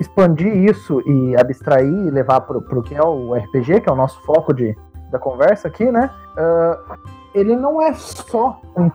expandir 0.00 0.54
isso 0.56 1.00
e 1.08 1.36
abstrair 1.36 1.86
e 1.88 2.10
levar 2.10 2.40
pro, 2.42 2.60
pro 2.62 2.82
que 2.82 2.94
é 2.94 3.02
o 3.02 3.34
RPG, 3.34 3.80
que 3.80 3.88
é 3.88 3.92
o 3.92 3.96
nosso 3.96 4.20
foco 4.22 4.52
de, 4.52 4.76
da 5.10 5.18
conversa 5.18 5.68
aqui, 5.68 5.90
né? 5.90 6.10
ah, 6.36 6.96
ele 7.34 7.56
não 7.56 7.82
é 7.82 7.92
só 7.94 8.60
um, 8.76 8.90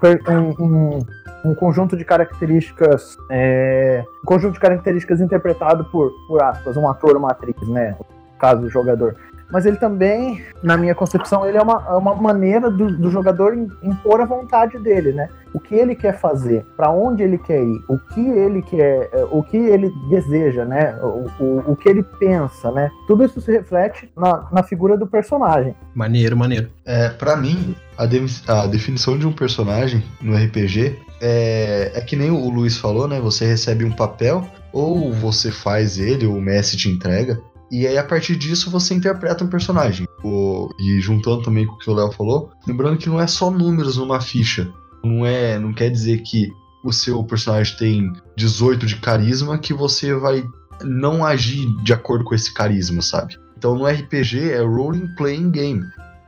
um- 0.60 1.00
um- 1.46 1.56
conjunto 1.56 1.98
de 1.98 2.06
características, 2.06 3.18
é, 3.30 4.04
um 4.24 4.26
conjunto 4.26 4.54
de 4.54 4.60
características 4.60 5.20
interpretado 5.20 5.86
por, 5.86 6.12
por 6.28 6.42
aspas, 6.44 6.78
um 6.78 6.88
ator 6.90 7.12
ou 7.14 7.20
uma 7.20 7.32
atriz, 7.32 7.56
né? 7.68 7.96
No 8.00 8.38
caso 8.38 8.62
do 8.62 8.70
jogador. 8.70 9.16
Mas 9.52 9.66
ele 9.66 9.78
também, 9.78 10.44
na 10.62 10.78
minha 10.78 10.94
concepção, 10.94 11.46
ele 11.46 11.58
é 11.58 11.62
uma, 11.62 11.84
é 11.90 11.94
uma 11.94 12.14
maneira 12.16 12.70
do, 12.70 12.96
do 12.96 13.10
jogador 13.10 13.56
im- 13.58 13.68
impor 13.82 14.22
a 14.22 14.26
vontade 14.26 14.78
dele, 14.78 15.12
né? 15.12 15.28
O 15.52 15.60
que 15.60 15.74
ele 15.74 15.96
quer 15.96 16.20
fazer, 16.20 16.64
para 16.78 16.92
onde 16.92 17.24
ele 17.24 17.38
quer 17.40 17.64
ir, 17.64 17.82
o 17.90 17.98
que 17.98 18.22
ele 18.30 18.62
quer, 18.62 19.10
é, 19.12 19.26
o 19.32 19.42
que 19.42 19.58
ele 19.58 19.92
deseja, 20.10 20.64
né? 20.66 20.96
O, 21.02 21.26
o, 21.44 21.72
o 21.72 21.76
que 21.76 21.90
ele 21.90 22.04
pensa, 22.20 22.72
né? 22.72 22.92
Tudo 23.08 23.24
isso 23.26 23.42
se 23.42 23.52
reflete 23.52 24.12
na, 24.16 24.48
na 24.52 24.62
figura 24.62 24.96
do 24.96 25.08
personagem. 25.08 25.74
Maneiro, 25.96 26.38
maneiro. 26.38 26.70
É, 26.86 27.10
pra 27.10 27.36
mim, 27.36 27.76
a, 27.98 28.06
de- 28.06 28.24
a 28.48 28.68
definição 28.68 29.18
de 29.18 29.26
um 29.26 29.32
personagem 29.34 30.04
no 30.22 30.36
RPG 30.36 30.96
é, 31.20 31.92
é 31.96 32.02
que 32.02 32.16
nem 32.16 32.30
o 32.30 32.50
Luiz 32.50 32.78
falou, 32.78 33.08
né? 33.08 33.20
Você 33.20 33.46
recebe 33.46 33.84
um 33.84 33.92
papel, 33.92 34.46
ou 34.72 35.12
você 35.12 35.50
faz 35.52 35.98
ele, 35.98 36.28
ou 36.28 36.36
o 36.36 36.42
mestre 36.42 36.78
te 36.78 36.90
entrega, 36.90 37.40
e 37.72 37.86
aí 37.88 37.98
a 37.98 38.04
partir 38.04 38.36
disso 38.36 38.70
você 38.72 38.94
interpreta 38.94 39.44
um 39.44 39.48
personagem. 39.48 40.08
O- 40.24 40.70
e 40.80 41.00
juntando 41.00 41.44
também 41.44 41.66
com 41.66 41.74
o 41.74 41.78
que 41.78 41.90
o 41.90 41.94
Léo 41.94 42.12
falou, 42.12 42.52
lembrando 42.68 42.98
que 42.98 43.10
não 43.10 43.20
é 43.20 43.28
só 43.28 43.50
números 43.52 43.98
numa 43.98 44.20
ficha. 44.20 44.68
Não 45.04 45.26
é, 45.26 45.58
não 45.60 45.74
quer 45.74 45.90
dizer 45.90 46.22
que 46.24 46.50
o 46.84 46.92
seu 46.92 47.24
personagem 47.24 47.76
tem 47.78 48.14
18 48.38 48.86
de 48.86 48.98
carisma 48.98 49.58
que 49.58 49.74
você 49.74 50.14
vai 50.14 50.44
não 50.84 51.26
agir 51.26 51.66
de 51.84 51.94
acordo 51.94 52.24
com 52.24 52.34
esse 52.36 52.54
carisma, 52.54 53.02
sabe? 53.02 53.38
Então 53.58 53.76
no 53.76 53.86
RPG 53.86 54.52
é 54.52 54.62
Role 54.62 55.08
Playing 55.16 55.52
Game. 55.52 55.84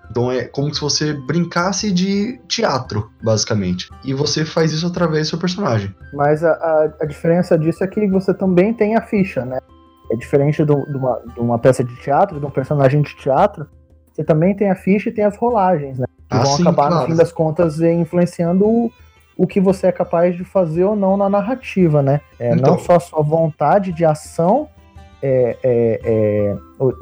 Então 0.09 0.29
é 0.29 0.43
como 0.43 0.73
se 0.73 0.81
você 0.81 1.13
brincasse 1.13 1.89
de 1.89 2.37
teatro, 2.49 3.09
basicamente. 3.23 3.89
E 4.03 4.13
você 4.13 4.43
faz 4.43 4.73
isso 4.73 4.85
através 4.85 5.27
do 5.27 5.29
seu 5.31 5.39
personagem. 5.39 5.95
Mas 6.13 6.43
a, 6.43 6.51
a, 6.51 6.93
a 7.01 7.05
diferença 7.05 7.57
disso 7.57 7.81
é 7.81 7.87
que 7.87 8.05
você 8.07 8.33
também 8.33 8.73
tem 8.73 8.97
a 8.97 9.01
ficha, 9.01 9.45
né? 9.45 9.59
É 10.11 10.15
diferente 10.15 10.63
do- 10.65 10.85
de, 10.85 10.97
uma, 10.97 11.21
de 11.33 11.39
uma 11.39 11.57
peça 11.57 11.83
de 11.83 11.95
teatro, 11.97 12.39
de 12.39 12.45
um 12.45 12.49
personagem 12.49 13.01
de 13.01 13.15
teatro, 13.15 13.65
você 14.13 14.23
também 14.23 14.53
tem 14.55 14.69
a 14.69 14.75
ficha 14.75 15.09
e 15.09 15.11
tem 15.11 15.23
as 15.23 15.37
rolagens, 15.37 15.97
né? 15.97 16.05
Que 16.29 16.37
Ah, 16.37 16.43
vão 16.43 16.51
sim, 16.57 16.63
acabar, 16.63 16.87
claro. 16.89 17.01
no 17.03 17.07
fim 17.11 17.15
das 17.15 17.31
contas, 17.31 17.79
influenciando 17.79 18.65
o, 18.67 18.91
o 19.37 19.47
que 19.47 19.61
você 19.61 19.87
é 19.87 19.91
capaz 19.91 20.35
de 20.35 20.43
fazer 20.43 20.83
ou 20.83 20.95
não 20.95 21.15
na 21.15 21.29
narrativa, 21.29 22.01
né? 22.01 22.19
É, 22.39 22.53
Então. 22.53 22.71
Não 22.73 22.77
só 22.79 22.95
a 22.95 22.99
sua 22.99 23.21
vontade 23.21 23.93
de 23.93 24.03
ação, 24.03 24.67
é, 25.23 25.57
é, 25.63 26.01
é, 26.03 26.57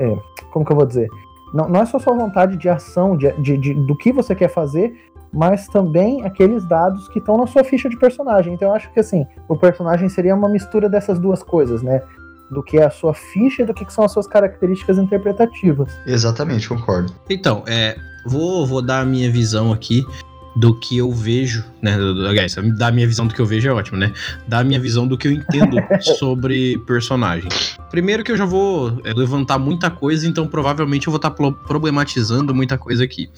é, 0.05 0.17
como 0.51 0.63
que 0.65 0.71
eu 0.71 0.75
vou 0.77 0.85
dizer? 0.85 1.07
Não, 1.53 1.67
não 1.67 1.81
é 1.81 1.85
só 1.85 1.97
sua 1.97 2.13
vontade 2.13 2.57
de 2.57 2.69
ação, 2.69 3.17
de, 3.17 3.31
de- 3.41 3.57
de- 3.57 3.73
do 3.73 3.97
que 3.97 4.11
você 4.11 4.35
quer 4.35 4.49
fazer, 4.49 4.93
mas 5.33 5.67
também 5.67 6.23
aqueles 6.23 6.63
dados 6.67 7.07
que 7.07 7.17
estão 7.19 7.37
na 7.37 7.47
sua 7.47 7.63
ficha 7.63 7.89
de 7.89 7.97
personagem. 7.97 8.53
Então 8.53 8.67
eu 8.69 8.75
acho 8.75 8.91
que 8.91 8.99
assim, 8.99 9.25
o 9.47 9.55
personagem 9.55 10.07
seria 10.09 10.35
uma 10.35 10.47
mistura 10.49 10.87
dessas 10.87 11.17
duas 11.17 11.41
coisas, 11.41 11.81
né? 11.81 12.01
Do 12.51 12.63
que 12.63 12.77
é 12.77 12.85
a 12.85 12.89
sua 12.89 13.13
ficha 13.13 13.61
e 13.61 13.65
do 13.65 13.73
que 13.73 13.85
que 13.85 13.93
são 13.93 14.03
as 14.03 14.11
suas 14.11 14.27
características 14.27 14.97
interpretativas. 14.97 15.91
Exatamente, 16.05 16.67
concordo. 16.67 17.13
Então, 17.29 17.63
é, 17.67 17.95
vou, 18.25 18.65
vou 18.65 18.81
dar 18.81 19.01
a 19.01 19.05
minha 19.05 19.31
visão 19.31 19.71
aqui 19.71 20.03
do 20.55 20.77
que 20.77 20.97
eu 20.97 21.11
vejo, 21.11 21.63
né? 21.81 21.95
Aliás, 22.27 22.55
dar 22.77 22.87
a 22.87 22.91
minha 22.91 23.07
visão 23.07 23.27
do 23.27 23.33
que 23.33 23.39
eu 23.39 23.45
vejo 23.45 23.69
é 23.69 23.71
ótimo, 23.71 23.97
né? 23.97 24.11
Dar 24.47 24.59
a 24.59 24.63
minha 24.63 24.79
visão 24.79 25.07
do 25.07 25.17
que 25.17 25.27
eu 25.27 25.31
entendo 25.31 25.77
sobre 26.17 26.77
personagem. 26.79 27.49
Primeiro 27.89 28.23
que 28.23 28.31
eu 28.31 28.37
já 28.37 28.45
vou 28.45 28.99
é, 29.03 29.13
levantar 29.13 29.57
muita 29.57 29.89
coisa, 29.89 30.27
então 30.27 30.47
provavelmente 30.47 31.07
eu 31.07 31.11
vou 31.11 31.17
estar 31.17 31.31
problematizando 31.31 32.53
muita 32.53 32.77
coisa 32.77 33.03
aqui. 33.03 33.29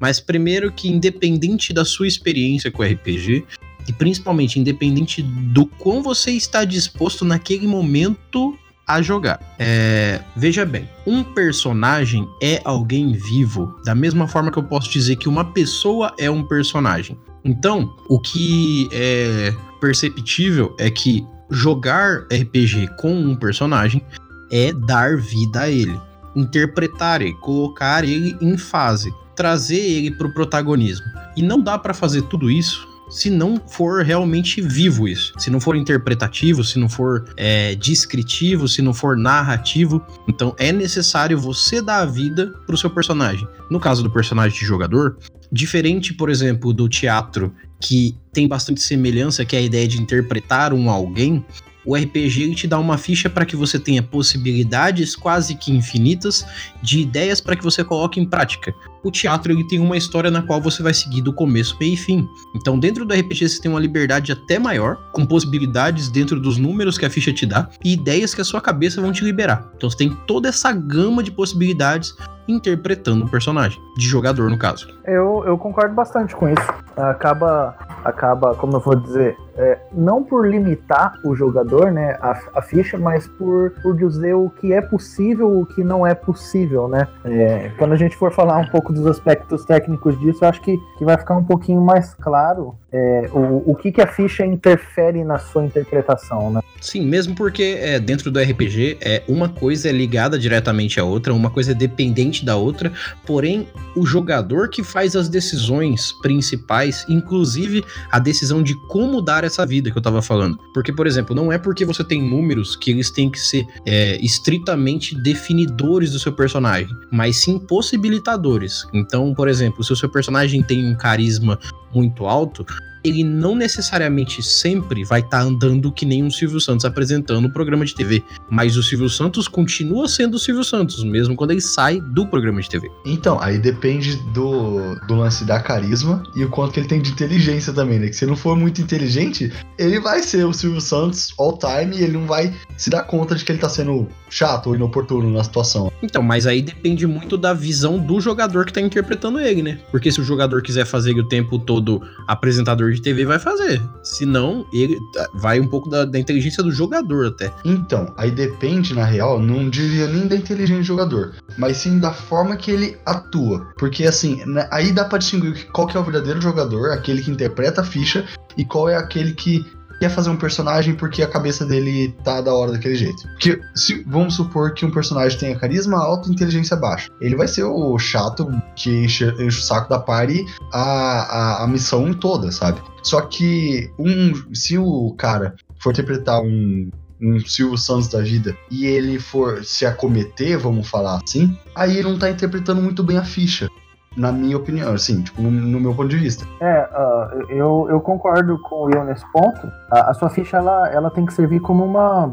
Mas 0.00 0.18
primeiro 0.18 0.72
que, 0.72 0.88
independente 0.88 1.72
da 1.72 1.84
sua 1.84 2.08
experiência 2.08 2.72
com 2.72 2.82
RPG, 2.82 3.44
E 3.88 3.92
principalmente, 3.92 4.58
independente 4.58 5.22
do 5.22 5.66
quão 5.66 6.02
você 6.02 6.30
está 6.32 6.64
disposto 6.64 7.24
naquele 7.24 7.66
momento 7.66 8.56
a 8.86 9.00
jogar. 9.00 9.40
É, 9.58 10.20
veja 10.36 10.64
bem, 10.64 10.88
um 11.06 11.22
personagem 11.22 12.28
é 12.42 12.60
alguém 12.64 13.12
vivo, 13.12 13.74
da 13.84 13.94
mesma 13.94 14.26
forma 14.26 14.50
que 14.50 14.58
eu 14.58 14.64
posso 14.64 14.90
dizer 14.90 15.16
que 15.16 15.28
uma 15.28 15.44
pessoa 15.44 16.14
é 16.18 16.30
um 16.30 16.42
personagem. 16.42 17.16
Então, 17.44 17.96
o 18.08 18.20
que 18.20 18.88
é 18.92 19.54
perceptível 19.80 20.74
é 20.78 20.90
que 20.90 21.26
jogar 21.50 22.26
RPG 22.32 22.88
com 22.98 23.14
um 23.14 23.34
personagem 23.34 24.02
é 24.50 24.72
dar 24.72 25.16
vida 25.16 25.62
a 25.62 25.70
ele, 25.70 25.98
interpretar 26.36 27.22
ele, 27.22 27.34
colocar 27.34 28.04
ele 28.04 28.36
em 28.40 28.56
fase, 28.56 29.12
trazer 29.34 29.80
ele 29.80 30.10
para 30.10 30.26
o 30.26 30.34
protagonismo. 30.34 31.06
E 31.36 31.42
não 31.42 31.60
dá 31.60 31.78
para 31.78 31.94
fazer 31.94 32.22
tudo 32.22 32.50
isso 32.50 32.91
se 33.12 33.28
não 33.28 33.60
for 33.68 34.02
realmente 34.02 34.62
vivo 34.62 35.06
isso. 35.06 35.34
Se 35.38 35.50
não 35.50 35.60
for 35.60 35.76
interpretativo, 35.76 36.64
se 36.64 36.78
não 36.78 36.88
for 36.88 37.26
é, 37.36 37.74
descritivo, 37.74 38.66
se 38.66 38.80
não 38.80 38.94
for 38.94 39.18
narrativo. 39.18 40.04
Então 40.26 40.56
é 40.58 40.72
necessário 40.72 41.38
você 41.38 41.82
dar 41.82 41.98
a 41.98 42.06
vida 42.06 42.54
pro 42.66 42.76
seu 42.76 42.88
personagem. 42.88 43.46
No 43.70 43.78
caso 43.78 44.02
do 44.02 44.10
personagem 44.10 44.58
de 44.58 44.64
jogador, 44.64 45.18
diferente, 45.52 46.14
por 46.14 46.30
exemplo, 46.30 46.72
do 46.72 46.88
teatro, 46.88 47.54
que 47.78 48.16
tem 48.32 48.48
bastante 48.48 48.80
semelhança, 48.80 49.44
que 49.44 49.54
é 49.54 49.58
a 49.58 49.62
ideia 49.62 49.86
de 49.86 50.00
interpretar 50.00 50.72
um 50.72 50.88
alguém, 50.88 51.44
o 51.84 51.94
RPG 51.94 52.54
te 52.54 52.66
dá 52.66 52.78
uma 52.78 52.96
ficha 52.96 53.28
para 53.28 53.44
que 53.44 53.56
você 53.56 53.78
tenha 53.78 54.02
possibilidades 54.02 55.14
quase 55.16 55.54
que 55.54 55.72
infinitas 55.72 56.46
de 56.80 57.00
ideias 57.00 57.40
para 57.40 57.56
que 57.56 57.64
você 57.64 57.84
coloque 57.84 58.20
em 58.20 58.24
prática. 58.24 58.72
O 59.04 59.10
teatro 59.10 59.52
ele 59.52 59.64
tem 59.64 59.80
uma 59.80 59.96
história 59.96 60.30
na 60.30 60.42
qual 60.42 60.60
você 60.60 60.82
vai 60.82 60.94
seguir 60.94 61.22
do 61.22 61.32
começo, 61.32 61.76
meio 61.80 61.94
e 61.94 61.96
fim. 61.96 62.28
Então, 62.54 62.78
dentro 62.78 63.04
do 63.04 63.12
RPG 63.14 63.48
você 63.48 63.60
tem 63.60 63.70
uma 63.70 63.80
liberdade 63.80 64.30
até 64.30 64.58
maior, 64.58 64.96
com 65.12 65.26
possibilidades 65.26 66.08
dentro 66.08 66.38
dos 66.38 66.56
números 66.56 66.96
que 66.96 67.04
a 67.04 67.10
ficha 67.10 67.32
te 67.32 67.44
dá 67.44 67.68
e 67.84 67.92
ideias 67.92 68.34
que 68.34 68.40
a 68.40 68.44
sua 68.44 68.60
cabeça 68.60 69.00
vão 69.00 69.12
te 69.12 69.24
liberar. 69.24 69.70
Então, 69.76 69.90
você 69.90 69.96
tem 69.96 70.10
toda 70.26 70.48
essa 70.48 70.72
gama 70.72 71.22
de 71.22 71.30
possibilidades 71.30 72.14
interpretando 72.48 73.24
um 73.24 73.28
personagem, 73.28 73.80
de 73.96 74.06
jogador 74.06 74.50
no 74.50 74.58
caso. 74.58 74.88
Eu, 75.04 75.44
eu 75.46 75.56
concordo 75.58 75.94
bastante 75.94 76.34
com 76.34 76.48
isso. 76.48 76.74
Acaba, 76.96 77.74
acaba, 78.04 78.54
como 78.54 78.76
eu 78.76 78.80
vou 78.80 78.94
dizer, 78.96 79.36
é, 79.56 79.78
não 79.92 80.22
por 80.22 80.46
limitar 80.46 81.14
o 81.24 81.34
jogador, 81.34 81.90
né, 81.90 82.18
a, 82.20 82.38
a, 82.54 82.62
ficha, 82.62 82.98
mas 82.98 83.26
por, 83.26 83.72
por 83.82 83.96
dizer 83.96 84.34
o 84.34 84.50
que 84.50 84.72
é 84.72 84.80
possível, 84.80 85.60
o 85.60 85.66
que 85.66 85.82
não 85.82 86.06
é 86.06 86.14
possível, 86.14 86.88
né. 86.88 87.08
É, 87.24 87.70
quando 87.78 87.92
a 87.92 87.96
gente 87.96 88.16
for 88.16 88.32
falar 88.32 88.58
um 88.58 88.68
pouco 88.68 88.91
dos 88.92 89.06
aspectos 89.06 89.64
técnicos 89.64 90.18
disso, 90.20 90.44
eu 90.44 90.48
acho 90.48 90.60
que, 90.60 90.78
que 90.98 91.04
vai 91.04 91.16
ficar 91.16 91.36
um 91.36 91.44
pouquinho 91.44 91.80
mais 91.80 92.14
claro 92.14 92.76
é, 92.92 93.30
o, 93.32 93.70
o 93.72 93.74
que, 93.74 93.90
que 93.90 94.02
a 94.02 94.06
ficha 94.06 94.44
interfere 94.44 95.24
na 95.24 95.38
sua 95.38 95.64
interpretação, 95.64 96.50
né. 96.50 96.60
Sim, 96.80 97.06
mesmo 97.06 97.34
porque 97.34 97.78
é, 97.80 97.98
dentro 97.98 98.30
do 98.30 98.38
RPG 98.38 98.98
é 99.00 99.22
uma 99.28 99.48
coisa 99.48 99.88
é 99.88 99.92
ligada 99.92 100.38
diretamente 100.38 101.00
à 101.00 101.04
outra, 101.04 101.32
uma 101.32 101.48
coisa 101.48 101.70
é 101.70 101.74
dependente 101.74 102.44
da 102.44 102.56
outra, 102.56 102.92
porém 103.24 103.68
o 103.96 104.04
jogador 104.04 104.68
que 104.68 104.82
faz 104.82 105.16
as 105.16 105.28
decisões 105.28 106.12
principais, 106.20 107.06
inclusive 107.08 107.84
a 108.10 108.18
decisão 108.18 108.62
de 108.62 108.74
como 108.88 109.22
dar 109.22 109.44
essa 109.44 109.64
vida 109.64 109.90
que 109.90 109.96
eu 109.96 110.02
tava 110.02 110.20
falando. 110.20 110.58
Porque, 110.74 110.92
por 110.92 111.06
exemplo, 111.06 111.34
não 111.34 111.52
é 111.52 111.56
porque 111.56 111.84
você 111.84 112.04
tem 112.04 112.20
números 112.20 112.76
que 112.76 112.90
eles 112.90 113.10
têm 113.10 113.30
que 113.30 113.38
ser 113.38 113.64
é, 113.86 114.16
estritamente 114.16 115.14
definidores 115.22 116.10
do 116.10 116.18
seu 116.18 116.32
personagem, 116.32 116.94
mas 117.10 117.36
sim 117.36 117.58
possibilitadores. 117.58 118.81
Então, 118.92 119.34
por 119.34 119.48
exemplo, 119.48 119.82
se 119.82 119.92
o 119.92 119.96
seu 119.96 120.08
personagem 120.08 120.62
tem 120.62 120.86
um 120.86 120.96
carisma 120.96 121.58
muito 121.94 122.26
alto, 122.26 122.64
ele 123.04 123.24
não 123.24 123.54
necessariamente 123.54 124.42
sempre 124.42 125.04
vai 125.04 125.20
estar 125.20 125.38
tá 125.38 125.42
andando 125.42 125.92
que 125.92 126.06
nem 126.06 126.22
um 126.22 126.30
Silvio 126.30 126.60
Santos 126.60 126.84
apresentando 126.84 127.46
o 127.46 127.52
programa 127.52 127.84
de 127.84 127.94
TV. 127.94 128.22
Mas 128.48 128.76
o 128.76 128.82
Silvio 128.82 129.08
Santos 129.08 129.48
continua 129.48 130.08
sendo 130.08 130.34
o 130.34 130.38
Silvio 130.38 130.64
Santos, 130.64 131.02
mesmo 131.04 131.34
quando 131.34 131.50
ele 131.50 131.60
sai 131.60 132.00
do 132.00 132.26
programa 132.26 132.60
de 132.60 132.68
TV. 132.68 132.90
Então, 133.04 133.40
aí 133.40 133.58
depende 133.58 134.16
do, 134.32 134.94
do 135.06 135.14
lance 135.14 135.44
da 135.44 135.60
carisma 135.60 136.22
e 136.34 136.44
o 136.44 136.50
quanto 136.50 136.72
que 136.72 136.80
ele 136.80 136.88
tem 136.88 137.00
de 137.00 137.10
inteligência 137.10 137.72
também, 137.72 137.98
né? 137.98 138.08
Que 138.08 138.14
se 138.14 138.24
ele 138.24 138.30
não 138.30 138.36
for 138.36 138.56
muito 138.56 138.80
inteligente, 138.80 139.52
ele 139.78 140.00
vai 140.00 140.22
ser 140.22 140.44
o 140.44 140.52
Silvio 140.52 140.80
Santos 140.80 141.34
all 141.38 141.58
time 141.58 141.96
e 141.96 142.02
ele 142.02 142.12
não 142.12 142.26
vai 142.26 142.52
se 142.76 142.90
dar 142.90 143.02
conta 143.02 143.34
de 143.34 143.44
que 143.44 143.52
ele 143.52 143.58
tá 143.58 143.68
sendo 143.68 144.08
chato 144.28 144.68
ou 144.68 144.74
inoportuno 144.74 145.30
na 145.30 145.44
situação. 145.44 145.92
Então, 146.02 146.22
mas 146.22 146.46
aí 146.46 146.62
depende 146.62 147.06
muito 147.06 147.36
da 147.36 147.52
visão 147.52 147.98
do 147.98 148.20
jogador 148.20 148.64
que 148.64 148.72
tá 148.72 148.80
interpretando 148.80 149.38
ele, 149.40 149.62
né? 149.62 149.78
Porque 149.90 150.10
se 150.10 150.20
o 150.20 150.24
jogador 150.24 150.62
quiser 150.62 150.84
fazer 150.84 151.10
ele 151.10 151.20
o 151.20 151.28
tempo 151.28 151.58
todo 151.58 152.02
apresentador 152.26 152.91
de 152.92 153.02
TV 153.02 153.24
vai 153.24 153.38
fazer. 153.38 153.80
Se 154.02 154.26
não, 154.26 154.66
ele 154.72 154.98
vai 155.34 155.60
um 155.60 155.66
pouco 155.66 155.88
da, 155.88 156.04
da, 156.04 156.18
inteligência 156.18 156.62
do 156.62 156.70
jogador 156.72 157.26
até. 157.26 157.52
Então, 157.64 158.12
aí 158.16 158.30
depende, 158.30 158.94
na 158.94 159.04
real, 159.04 159.40
não 159.40 159.68
diria 159.68 160.06
nem 160.06 160.26
da 160.26 160.36
inteligência 160.36 160.82
do 160.82 160.86
jogador, 160.86 161.32
mas 161.56 161.78
sim 161.78 161.98
da 161.98 162.12
forma 162.12 162.56
que 162.56 162.70
ele 162.70 162.96
atua. 163.04 163.72
Porque 163.76 164.04
assim, 164.04 164.44
né, 164.46 164.68
aí 164.70 164.92
dá 164.92 165.04
pra 165.04 165.18
distinguir 165.18 165.66
qual 165.72 165.86
que 165.86 165.96
é 165.96 166.00
o 166.00 166.04
verdadeiro 166.04 166.40
jogador, 166.40 166.90
aquele 166.90 167.22
que 167.22 167.30
interpreta 167.30 167.80
a 167.80 167.84
ficha, 167.84 168.24
e 168.56 168.64
qual 168.64 168.88
é 168.88 168.96
aquele 168.96 169.32
que 169.32 169.64
quer 170.02 170.10
fazer 170.10 170.30
um 170.30 170.36
personagem 170.36 170.96
porque 170.96 171.22
a 171.22 171.28
cabeça 171.28 171.64
dele 171.64 172.12
tá 172.24 172.40
da 172.40 172.52
hora 172.52 172.72
daquele 172.72 172.96
jeito. 172.96 173.22
Porque 173.22 173.60
se 173.72 174.02
vamos 174.02 174.34
supor 174.34 174.74
que 174.74 174.84
um 174.84 174.90
personagem 174.90 175.38
tenha 175.38 175.56
carisma 175.56 175.96
alto 175.96 176.28
e 176.28 176.32
inteligência 176.32 176.76
baixa, 176.76 177.08
ele 177.20 177.36
vai 177.36 177.46
ser 177.46 177.62
o 177.62 177.96
chato 178.00 178.48
que 178.74 178.90
enche, 178.90 179.24
enche 179.38 179.60
o 179.60 179.62
saco 179.62 179.88
da 179.88 180.00
party 180.00 180.44
a, 180.72 180.80
a, 180.80 181.62
a 181.62 181.68
missão 181.68 182.12
toda, 182.12 182.50
sabe? 182.50 182.80
Só 183.04 183.20
que 183.20 183.92
um, 183.96 184.52
se 184.52 184.76
o 184.76 185.14
cara 185.16 185.54
for 185.78 185.92
interpretar 185.92 186.42
um, 186.42 186.90
um 187.20 187.38
Silvio 187.38 187.78
Santos 187.78 188.08
da 188.08 188.22
vida 188.22 188.56
e 188.72 188.86
ele 188.86 189.20
for 189.20 189.64
se 189.64 189.86
acometer, 189.86 190.58
vamos 190.58 190.88
falar 190.88 191.20
assim, 191.24 191.56
aí 191.76 191.98
ele 191.98 192.08
não 192.08 192.18
tá 192.18 192.28
interpretando 192.28 192.82
muito 192.82 193.04
bem 193.04 193.18
a 193.18 193.24
ficha 193.24 193.70
na 194.16 194.32
minha 194.32 194.56
opinião, 194.56 194.92
assim, 194.92 195.22
tipo, 195.22 195.40
no, 195.40 195.50
no 195.50 195.80
meu 195.80 195.94
ponto 195.94 196.08
de 196.08 196.16
vista. 196.16 196.46
É, 196.60 196.88
uh, 196.92 197.50
eu, 197.50 197.86
eu 197.88 198.00
concordo 198.00 198.58
com 198.62 198.86
o 198.86 198.90
Ian 198.90 199.04
nesse 199.04 199.24
ponto. 199.32 199.70
A, 199.90 200.10
a, 200.10 200.14
sua 200.14 200.28
ficha, 200.28 200.58
ela, 200.58 200.88
ela 200.90 201.10
tem 201.10 201.24
que 201.24 201.32
servir 201.32 201.60
como 201.60 201.84
uma 201.84 202.32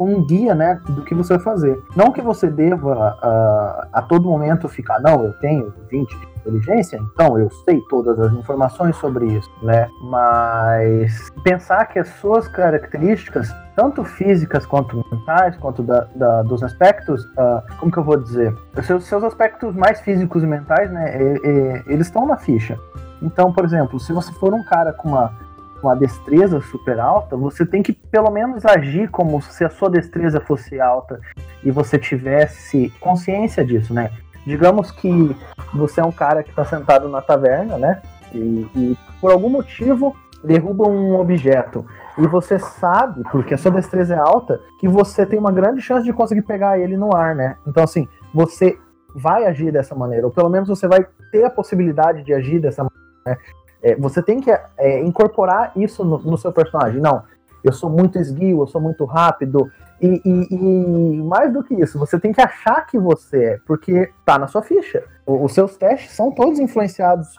um 0.00 0.24
guia, 0.26 0.52
né, 0.54 0.80
do 0.88 1.04
que 1.04 1.14
você 1.14 1.34
vai 1.34 1.44
fazer. 1.44 1.80
Não 1.94 2.10
que 2.10 2.20
você 2.20 2.50
deva 2.50 3.16
uh, 3.22 3.88
a 3.92 4.02
todo 4.02 4.28
momento 4.28 4.68
ficar, 4.68 5.00
não, 5.00 5.24
eu 5.24 5.32
tenho 5.34 5.72
20 5.90 6.08
de 6.08 6.26
inteligência, 6.42 7.00
então 7.12 7.38
eu 7.38 7.50
sei 7.64 7.80
todas 7.88 8.18
as 8.18 8.32
informações 8.32 8.96
sobre 8.96 9.26
isso, 9.26 9.50
né? 9.62 9.88
Mas 10.02 11.30
pensar 11.42 11.86
que 11.86 11.98
as 11.98 12.08
suas 12.08 12.48
características 12.48 13.52
tanto 13.74 14.04
físicas 14.04 14.66
quanto 14.66 15.04
mentais, 15.10 15.56
quanto 15.56 15.82
da, 15.82 16.06
da, 16.14 16.42
dos 16.42 16.62
aspectos, 16.62 17.24
uh, 17.24 17.62
como 17.78 17.90
que 17.90 17.98
eu 17.98 18.04
vou 18.04 18.16
dizer? 18.16 18.54
Os 18.76 18.86
seus, 18.86 19.04
seus 19.04 19.24
aspectos 19.24 19.74
mais 19.74 20.00
físicos 20.00 20.42
e 20.42 20.46
mentais, 20.46 20.90
né, 20.90 21.16
e, 21.16 21.38
e, 21.46 21.82
eles 21.92 22.06
estão 22.06 22.26
na 22.26 22.36
ficha. 22.36 22.78
Então, 23.22 23.52
por 23.52 23.64
exemplo, 23.64 23.98
se 23.98 24.12
você 24.12 24.32
for 24.32 24.52
um 24.52 24.62
cara 24.64 24.92
com 24.92 25.08
uma, 25.08 25.32
uma 25.82 25.96
destreza 25.96 26.60
super 26.60 26.98
alta, 27.00 27.36
você 27.36 27.64
tem 27.64 27.82
que 27.82 27.92
pelo 27.92 28.30
menos 28.30 28.66
agir 28.66 29.08
como 29.08 29.40
se 29.40 29.64
a 29.64 29.70
sua 29.70 29.88
destreza 29.88 30.40
fosse 30.40 30.80
alta 30.80 31.20
e 31.64 31.70
você 31.70 31.98
tivesse 31.98 32.92
consciência 33.00 33.64
disso, 33.64 33.94
né? 33.94 34.10
Digamos 34.46 34.90
que 34.90 35.34
você 35.74 36.00
é 36.00 36.04
um 36.04 36.12
cara 36.12 36.42
que 36.42 36.50
está 36.50 36.64
sentado 36.64 37.08
na 37.08 37.20
taverna, 37.20 37.78
né? 37.78 38.02
E, 38.32 38.66
e 38.74 38.98
por 39.20 39.30
algum 39.30 39.48
motivo 39.48 40.16
derruba 40.42 40.88
um 40.88 41.14
objeto 41.20 41.84
e 42.18 42.26
você 42.26 42.58
sabe, 42.58 43.22
porque 43.30 43.54
a 43.54 43.58
sua 43.58 43.70
destreza 43.70 44.14
é 44.14 44.18
alta, 44.18 44.60
que 44.78 44.88
você 44.88 45.24
tem 45.24 45.38
uma 45.38 45.52
grande 45.52 45.80
chance 45.80 46.04
de 46.04 46.12
conseguir 46.12 46.42
pegar 46.42 46.78
ele 46.78 46.96
no 46.96 47.14
ar, 47.14 47.34
né? 47.34 47.56
Então, 47.66 47.82
assim, 47.82 48.06
você 48.34 48.78
vai 49.14 49.46
agir 49.46 49.72
dessa 49.72 49.94
maneira, 49.94 50.26
ou 50.26 50.32
pelo 50.32 50.48
menos 50.48 50.68
você 50.68 50.86
vai 50.86 51.06
ter 51.30 51.44
a 51.44 51.50
possibilidade 51.50 52.22
de 52.22 52.34
agir 52.34 52.60
dessa 52.60 52.82
maneira. 52.82 53.02
Né? 53.26 53.36
É, 53.82 53.96
você 53.96 54.22
tem 54.22 54.40
que 54.40 54.50
é, 54.50 55.00
incorporar 55.00 55.72
isso 55.74 56.04
no, 56.04 56.18
no, 56.18 56.38
seu 56.38 56.52
personagem. 56.52 57.00
Não, 57.00 57.22
eu 57.62 57.72
sou 57.72 57.90
muito 57.90 58.18
esguio, 58.18 58.60
eu 58.60 58.66
sou 58.66 58.80
muito 58.80 59.04
rápido. 59.04 59.70
E, 60.00 60.20
e, 60.24 60.54
e, 60.54 61.22
mais 61.22 61.52
do 61.52 61.62
que 61.62 61.74
isso, 61.74 61.98
você 61.98 62.18
tem 62.18 62.32
que 62.32 62.40
achar 62.40 62.84
que 62.86 62.98
você 62.98 63.44
é, 63.44 63.58
porque 63.66 64.10
tá 64.24 64.36
na 64.36 64.48
sua 64.48 64.60
ficha. 64.60 65.04
Os 65.24 65.54
seus 65.54 65.76
testes 65.76 66.10
são 66.12 66.32
todos 66.32 66.58
influenciados 66.58 67.38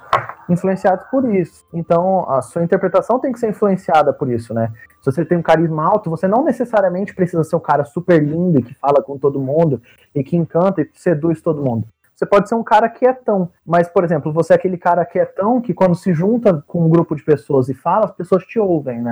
influenciados 0.49 1.05
por 1.09 1.33
isso. 1.33 1.65
Então, 1.73 2.29
a 2.29 2.41
sua 2.41 2.63
interpretação 2.63 3.19
tem 3.19 3.31
que 3.31 3.39
ser 3.39 3.49
influenciada 3.49 4.13
por 4.13 4.29
isso, 4.29 4.53
né? 4.53 4.71
Se 5.01 5.11
você 5.11 5.25
tem 5.25 5.37
um 5.37 5.41
carisma 5.41 5.85
alto, 5.85 6.09
você 6.09 6.27
não 6.27 6.43
necessariamente 6.43 7.13
precisa 7.13 7.43
ser 7.43 7.55
um 7.55 7.61
cara 7.61 7.83
super 7.83 8.21
lindo 8.21 8.59
e 8.59 8.63
que 8.63 8.73
fala 8.75 9.01
com 9.01 9.17
todo 9.17 9.39
mundo 9.39 9.81
e 10.13 10.23
que 10.23 10.35
encanta 10.35 10.81
e 10.81 10.89
seduz 10.93 11.41
todo 11.41 11.63
mundo. 11.63 11.87
Você 12.15 12.25
pode 12.25 12.47
ser 12.47 12.55
um 12.55 12.63
cara 12.63 12.87
quietão, 12.87 13.49
mas, 13.65 13.87
por 13.87 14.03
exemplo, 14.03 14.31
você 14.31 14.53
é 14.53 14.55
aquele 14.55 14.77
cara 14.77 15.03
quietão 15.05 15.59
que 15.59 15.73
quando 15.73 15.95
se 15.95 16.13
junta 16.13 16.63
com 16.67 16.85
um 16.85 16.89
grupo 16.89 17.15
de 17.15 17.23
pessoas 17.23 17.69
e 17.69 17.73
fala, 17.73 18.05
as 18.05 18.11
pessoas 18.11 18.43
te 18.45 18.59
ouvem, 18.59 19.01
né? 19.01 19.11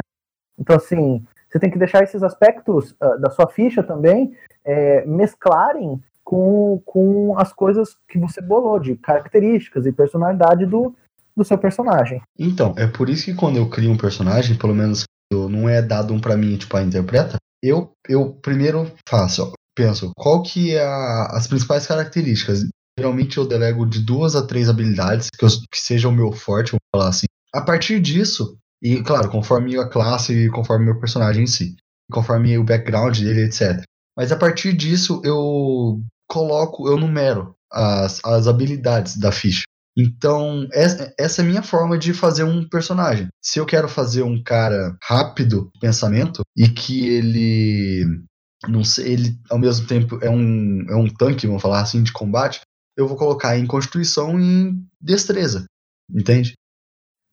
Então, 0.62 0.76
assim, 0.76 1.26
você 1.50 1.60
tem 1.60 1.72
que 1.72 1.80
deixar 1.80 2.04
esses 2.04 2.22
aspectos 2.22 2.92
uh, 2.92 3.20
da 3.20 3.32
sua 3.32 3.48
ficha 3.50 3.82
também 3.82 4.32
é, 4.64 5.04
mesclarem 5.08 6.00
com, 6.24 6.80
com 6.86 7.36
as 7.38 7.52
coisas 7.52 7.98
que 8.08 8.20
você 8.20 8.40
bolou 8.42 8.80
de 8.80 8.96
características 8.96 9.88
e 9.88 9.92
personalidade 9.92 10.68
do, 10.68 10.96
do 11.36 11.44
seu 11.44 11.58
personagem. 11.58 12.22
Então, 12.38 12.76
é 12.78 12.86
por 12.86 13.10
isso 13.10 13.26
que 13.26 13.34
quando 13.34 13.58
eu 13.58 13.68
crio 13.70 13.92
um 13.92 13.98
personagem, 13.98 14.56
pelo 14.56 14.76
menos 14.76 15.04
não 15.34 15.68
é 15.68 15.82
dado 15.82 16.14
um 16.14 16.20
pra 16.20 16.38
mim, 16.38 16.58
tipo, 16.58 16.78
a 16.78 16.84
interpreta, 16.84 17.38
eu, 17.64 17.92
eu 18.08 18.34
primeiro 18.34 18.92
faço, 19.10 19.44
ó, 19.44 19.52
penso, 19.76 20.12
qual 20.16 20.44
que 20.44 20.76
é 20.76 20.84
a- 20.86 21.28
as 21.32 21.48
principais 21.48 21.88
características? 21.88 22.60
Geralmente 23.00 23.38
eu 23.38 23.48
delego 23.48 23.86
de 23.86 24.00
duas 24.00 24.36
a 24.36 24.46
três 24.46 24.70
habilidades 24.70 25.30
que, 25.30 25.44
eu- 25.44 25.50
que 25.72 25.80
seja 25.80 26.08
o 26.08 26.12
meu 26.12 26.32
forte, 26.32 26.72
vamos 26.72 26.82
falar 26.94 27.10
assim. 27.10 27.26
A 27.54 27.62
partir 27.62 28.00
disso, 28.00 28.58
e 28.82 29.02
claro, 29.04 29.30
conforme 29.30 29.78
a 29.78 29.88
classe 29.88 30.50
conforme 30.50 30.86
o 30.86 30.88
meu 30.92 31.00
personagem 31.00 31.44
em 31.44 31.48
si, 31.48 31.76
conforme 32.12 32.58
o 32.58 32.64
background 32.64 33.18
dele, 33.20 33.46
etc. 33.46 33.84
Mas 34.18 34.32
a 34.32 34.36
partir 34.36 34.74
disso 34.74 35.22
eu 35.24 36.02
coloco, 36.28 36.88
eu 36.88 36.98
numero 36.98 37.56
as, 37.72 38.20
as 38.24 38.48
habilidades 38.48 39.18
da 39.18 39.32
ficha. 39.32 39.64
Então, 39.98 40.68
essa, 40.72 41.14
essa 41.20 41.42
é 41.42 41.46
a 41.46 41.48
minha 41.48 41.62
forma 41.62 41.98
de 41.98 42.14
fazer 42.14 42.44
um 42.44 42.68
personagem. 42.68 43.28
Se 43.42 43.60
eu 43.60 43.66
quero 43.66 43.90
fazer 43.90 44.24
um 44.24 44.42
cara 44.42 44.96
rápido 45.04 45.70
de 45.74 45.80
pensamento 45.82 46.42
e 46.56 46.70
que 46.70 47.10
ele 47.10 48.06
não 48.68 48.84
sei, 48.84 49.14
ele 49.14 49.40
ao 49.50 49.58
mesmo 49.58 49.88
tempo 49.88 50.20
é 50.22 50.30
um, 50.30 50.86
é 50.90 50.96
um 50.96 51.08
tanque, 51.08 51.48
vamos 51.48 51.62
falar 51.62 51.82
assim, 51.82 52.04
de 52.04 52.14
combate, 52.14 52.62
eu 52.96 53.08
vou 53.08 53.18
colocar 53.18 53.58
em 53.58 53.66
constituição 53.66 54.40
e 54.40 54.44
em 54.44 54.88
destreza. 55.02 55.66
Entende? 56.10 56.54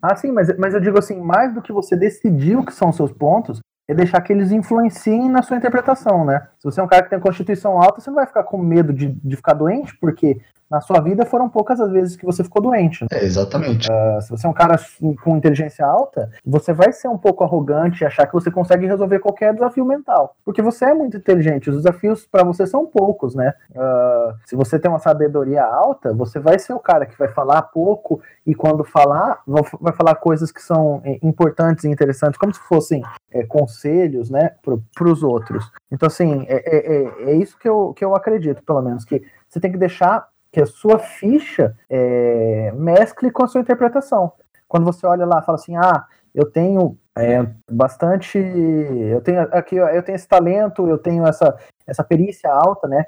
Ah, 0.02 0.14
sim, 0.16 0.30
mas, 0.30 0.56
mas 0.56 0.74
eu 0.74 0.80
digo 0.80 0.98
assim, 0.98 1.20
mais 1.20 1.52
do 1.52 1.60
que 1.60 1.72
você 1.72 1.96
decidir 1.96 2.56
o 2.56 2.64
que 2.64 2.72
são 2.72 2.92
seus 2.92 3.12
pontos, 3.12 3.60
é 3.88 3.94
deixar 3.94 4.20
que 4.20 4.32
eles 4.32 4.52
influenciem 4.52 5.28
na 5.28 5.42
sua 5.42 5.56
interpretação, 5.56 6.24
né? 6.24 6.46
Se 6.58 6.64
você 6.64 6.80
é 6.80 6.82
um 6.82 6.88
cara 6.88 7.02
que 7.02 7.10
tem 7.10 7.18
constituição 7.18 7.80
alta, 7.80 8.00
você 8.00 8.10
não 8.10 8.16
vai 8.16 8.26
ficar 8.26 8.44
com 8.44 8.58
medo 8.58 8.92
de, 8.92 9.08
de 9.08 9.36
ficar 9.36 9.54
doente, 9.54 9.96
porque 9.98 10.40
na 10.70 10.80
sua 10.80 11.00
vida 11.00 11.24
foram 11.24 11.48
poucas 11.48 11.80
as 11.80 11.90
vezes 11.90 12.16
que 12.16 12.26
você 12.26 12.44
ficou 12.44 12.62
doente. 12.62 13.02
né? 13.02 13.08
É, 13.12 13.24
exatamente. 13.24 13.88
Uh, 13.90 14.20
se 14.20 14.30
você 14.30 14.46
é 14.46 14.50
um 14.50 14.54
cara 14.54 14.78
com 15.22 15.36
inteligência 15.36 15.84
alta, 15.84 16.30
você 16.44 16.72
vai 16.72 16.92
ser 16.92 17.08
um 17.08 17.18
pouco 17.18 17.42
arrogante 17.42 18.02
e 18.02 18.06
achar 18.06 18.26
que 18.26 18.32
você 18.32 18.50
consegue 18.50 18.86
resolver 18.86 19.18
qualquer 19.18 19.54
desafio 19.54 19.84
mental. 19.84 20.36
Porque 20.44 20.62
você 20.62 20.86
é 20.86 20.94
muito 20.94 21.16
inteligente, 21.16 21.70
os 21.70 21.76
desafios 21.76 22.26
para 22.26 22.44
você 22.44 22.66
são 22.66 22.86
poucos, 22.86 23.34
né? 23.34 23.52
Uh, 23.70 24.34
se 24.44 24.54
você 24.56 24.78
tem 24.78 24.90
uma 24.90 24.98
sabedoria 24.98 25.64
alta, 25.64 26.12
você 26.12 26.38
vai 26.38 26.58
ser 26.58 26.72
o 26.72 26.78
cara 26.78 27.06
que 27.06 27.18
vai 27.18 27.28
falar 27.28 27.62
pouco 27.62 28.20
e 28.46 28.54
quando 28.54 28.84
falar, 28.84 29.42
vai 29.80 29.92
falar 29.92 30.14
coisas 30.16 30.50
que 30.50 30.62
são 30.62 31.02
eh, 31.04 31.18
importantes 31.22 31.84
e 31.84 31.88
interessantes, 31.88 32.38
como 32.38 32.54
se 32.54 32.60
fossem 32.60 33.02
é, 33.30 33.44
conselhos, 33.44 34.30
né, 34.30 34.52
para 34.62 35.08
os 35.08 35.22
outros. 35.22 35.70
Então, 35.90 36.06
assim, 36.06 36.46
é, 36.48 36.76
é, 36.76 37.30
é, 37.30 37.36
isso 37.36 37.58
que 37.58 37.68
eu, 37.68 37.92
que 37.94 38.04
eu 38.04 38.14
acredito, 38.14 38.62
pelo 38.62 38.82
menos, 38.82 39.04
que 39.04 39.22
você 39.48 39.60
tem 39.60 39.70
que 39.70 39.78
deixar 39.78 40.28
que 40.52 40.60
a 40.60 40.66
sua 40.66 40.98
ficha 40.98 41.76
é, 41.88 42.72
mescle 42.74 43.30
com 43.30 43.44
a 43.44 43.48
sua 43.48 43.60
interpretação. 43.60 44.32
Quando 44.66 44.84
você 44.84 45.06
olha 45.06 45.24
lá, 45.24 45.42
fala 45.42 45.56
assim, 45.56 45.76
ah, 45.76 46.04
eu 46.34 46.50
tenho 46.50 46.98
é, 47.16 47.46
bastante, 47.70 48.38
eu 48.38 49.20
tenho 49.20 49.40
aqui, 49.52 49.76
eu 49.76 50.02
tenho 50.02 50.16
esse 50.16 50.28
talento, 50.28 50.86
eu 50.86 50.98
tenho 50.98 51.26
essa, 51.26 51.56
essa 51.86 52.04
perícia 52.04 52.50
alta, 52.50 52.86
né? 52.86 53.04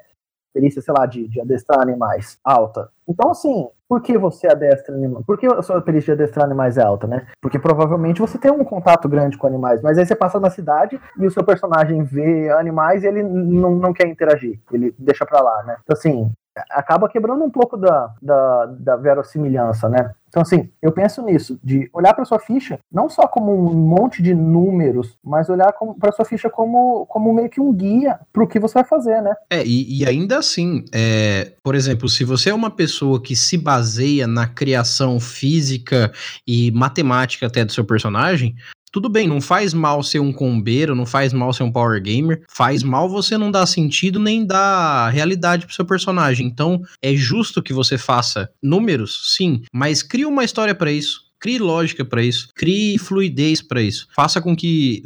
Perícia, 0.53 0.81
sei 0.81 0.93
lá, 0.97 1.05
de, 1.05 1.29
de 1.29 1.39
adestrar 1.39 1.79
animais 1.79 2.37
alta. 2.43 2.89
Então, 3.07 3.31
assim, 3.31 3.69
por 3.87 4.01
que 4.01 4.17
você 4.17 4.47
adestra 4.47 4.93
animais? 4.93 5.25
Por 5.25 5.37
que 5.37 5.47
a 5.47 5.61
sua 5.61 5.81
perícia 5.81 6.13
de 6.13 6.23
adestrar 6.23 6.45
animais 6.45 6.77
é 6.77 6.83
alta, 6.83 7.07
né? 7.07 7.27
Porque 7.41 7.57
provavelmente 7.57 8.19
você 8.19 8.37
tem 8.37 8.51
um 8.51 8.63
contato 8.65 9.07
grande 9.07 9.37
com 9.37 9.47
animais, 9.47 9.81
mas 9.81 9.97
aí 9.97 10.05
você 10.05 10.15
passa 10.15 10.39
na 10.41 10.49
cidade 10.49 10.99
e 11.17 11.25
o 11.25 11.31
seu 11.31 11.43
personagem 11.43 12.03
vê 12.03 12.49
animais 12.51 13.03
e 13.03 13.07
ele 13.07 13.23
não, 13.23 13.71
não 13.75 13.93
quer 13.93 14.07
interagir, 14.07 14.59
ele 14.73 14.93
deixa 14.99 15.25
pra 15.25 15.41
lá, 15.41 15.63
né? 15.63 15.77
Então, 15.83 15.95
assim, 15.95 16.29
acaba 16.69 17.09
quebrando 17.09 17.43
um 17.43 17.49
pouco 17.49 17.77
da, 17.77 18.13
da, 18.21 18.65
da 18.65 18.95
verossimilhança, 18.95 19.87
né? 19.87 20.11
Então, 20.27 20.41
assim, 20.41 20.69
eu 20.81 20.93
penso 20.93 21.21
nisso, 21.21 21.59
de 21.61 21.89
olhar 21.93 22.13
para 22.13 22.23
sua 22.23 22.39
ficha 22.39 22.79
não 22.89 23.09
só 23.09 23.27
como 23.27 23.53
um 23.53 23.73
monte 23.73 24.23
de 24.23 24.33
números, 24.33 25.17
mas 25.21 25.49
olhar 25.49 25.73
para 25.99 26.11
sua 26.13 26.23
ficha 26.23 26.49
como, 26.49 27.05
como 27.07 27.33
meio 27.33 27.49
que 27.49 27.59
um 27.59 27.73
guia 27.73 28.17
para 28.31 28.43
o 28.43 28.47
que 28.47 28.57
você 28.57 28.75
vai 28.75 28.85
fazer, 28.85 29.21
né? 29.21 29.35
É, 29.49 29.61
e, 29.65 29.99
e 29.99 30.05
ainda 30.07 30.37
assim, 30.37 30.85
é, 30.93 31.51
por 31.61 31.75
exemplo, 31.75 32.07
se 32.07 32.23
você 32.23 32.49
é 32.49 32.53
uma 32.53 32.71
pessoa 32.71 33.21
que 33.21 33.35
se 33.35 33.57
baseia 33.57 34.25
na 34.25 34.47
criação 34.47 35.19
física 35.19 36.11
e 36.47 36.71
matemática 36.71 37.47
até 37.47 37.65
do 37.65 37.73
seu 37.73 37.83
personagem, 37.83 38.55
tudo 38.91 39.09
bem, 39.09 39.27
não 39.27 39.39
faz 39.39 39.73
mal 39.73 40.03
ser 40.03 40.19
um 40.19 40.33
combeiro, 40.33 40.93
não 40.93 41.05
faz 41.05 41.31
mal 41.31 41.53
ser 41.53 41.63
um 41.63 41.71
power 41.71 42.01
gamer, 42.01 42.43
faz 42.49 42.83
mal 42.83 43.07
você 43.07 43.37
não 43.37 43.49
dar 43.49 43.65
sentido 43.65 44.19
nem 44.19 44.45
dar 44.45 45.09
realidade 45.09 45.65
pro 45.65 45.75
seu 45.75 45.85
personagem. 45.85 46.45
Então, 46.45 46.81
é 47.01 47.15
justo 47.15 47.63
que 47.63 47.73
você 47.73 47.97
faça 47.97 48.49
números, 48.61 49.35
sim, 49.35 49.61
mas 49.71 50.03
crie 50.03 50.25
uma 50.25 50.43
história 50.43 50.75
para 50.75 50.91
isso. 50.91 51.30
Crie 51.41 51.57
lógica 51.57 52.05
para 52.05 52.21
isso, 52.21 52.49
crie 52.53 52.99
fluidez 52.99 53.63
para 53.63 53.81
isso. 53.81 54.07
Faça 54.15 54.39
com 54.39 54.55
que, 54.55 55.01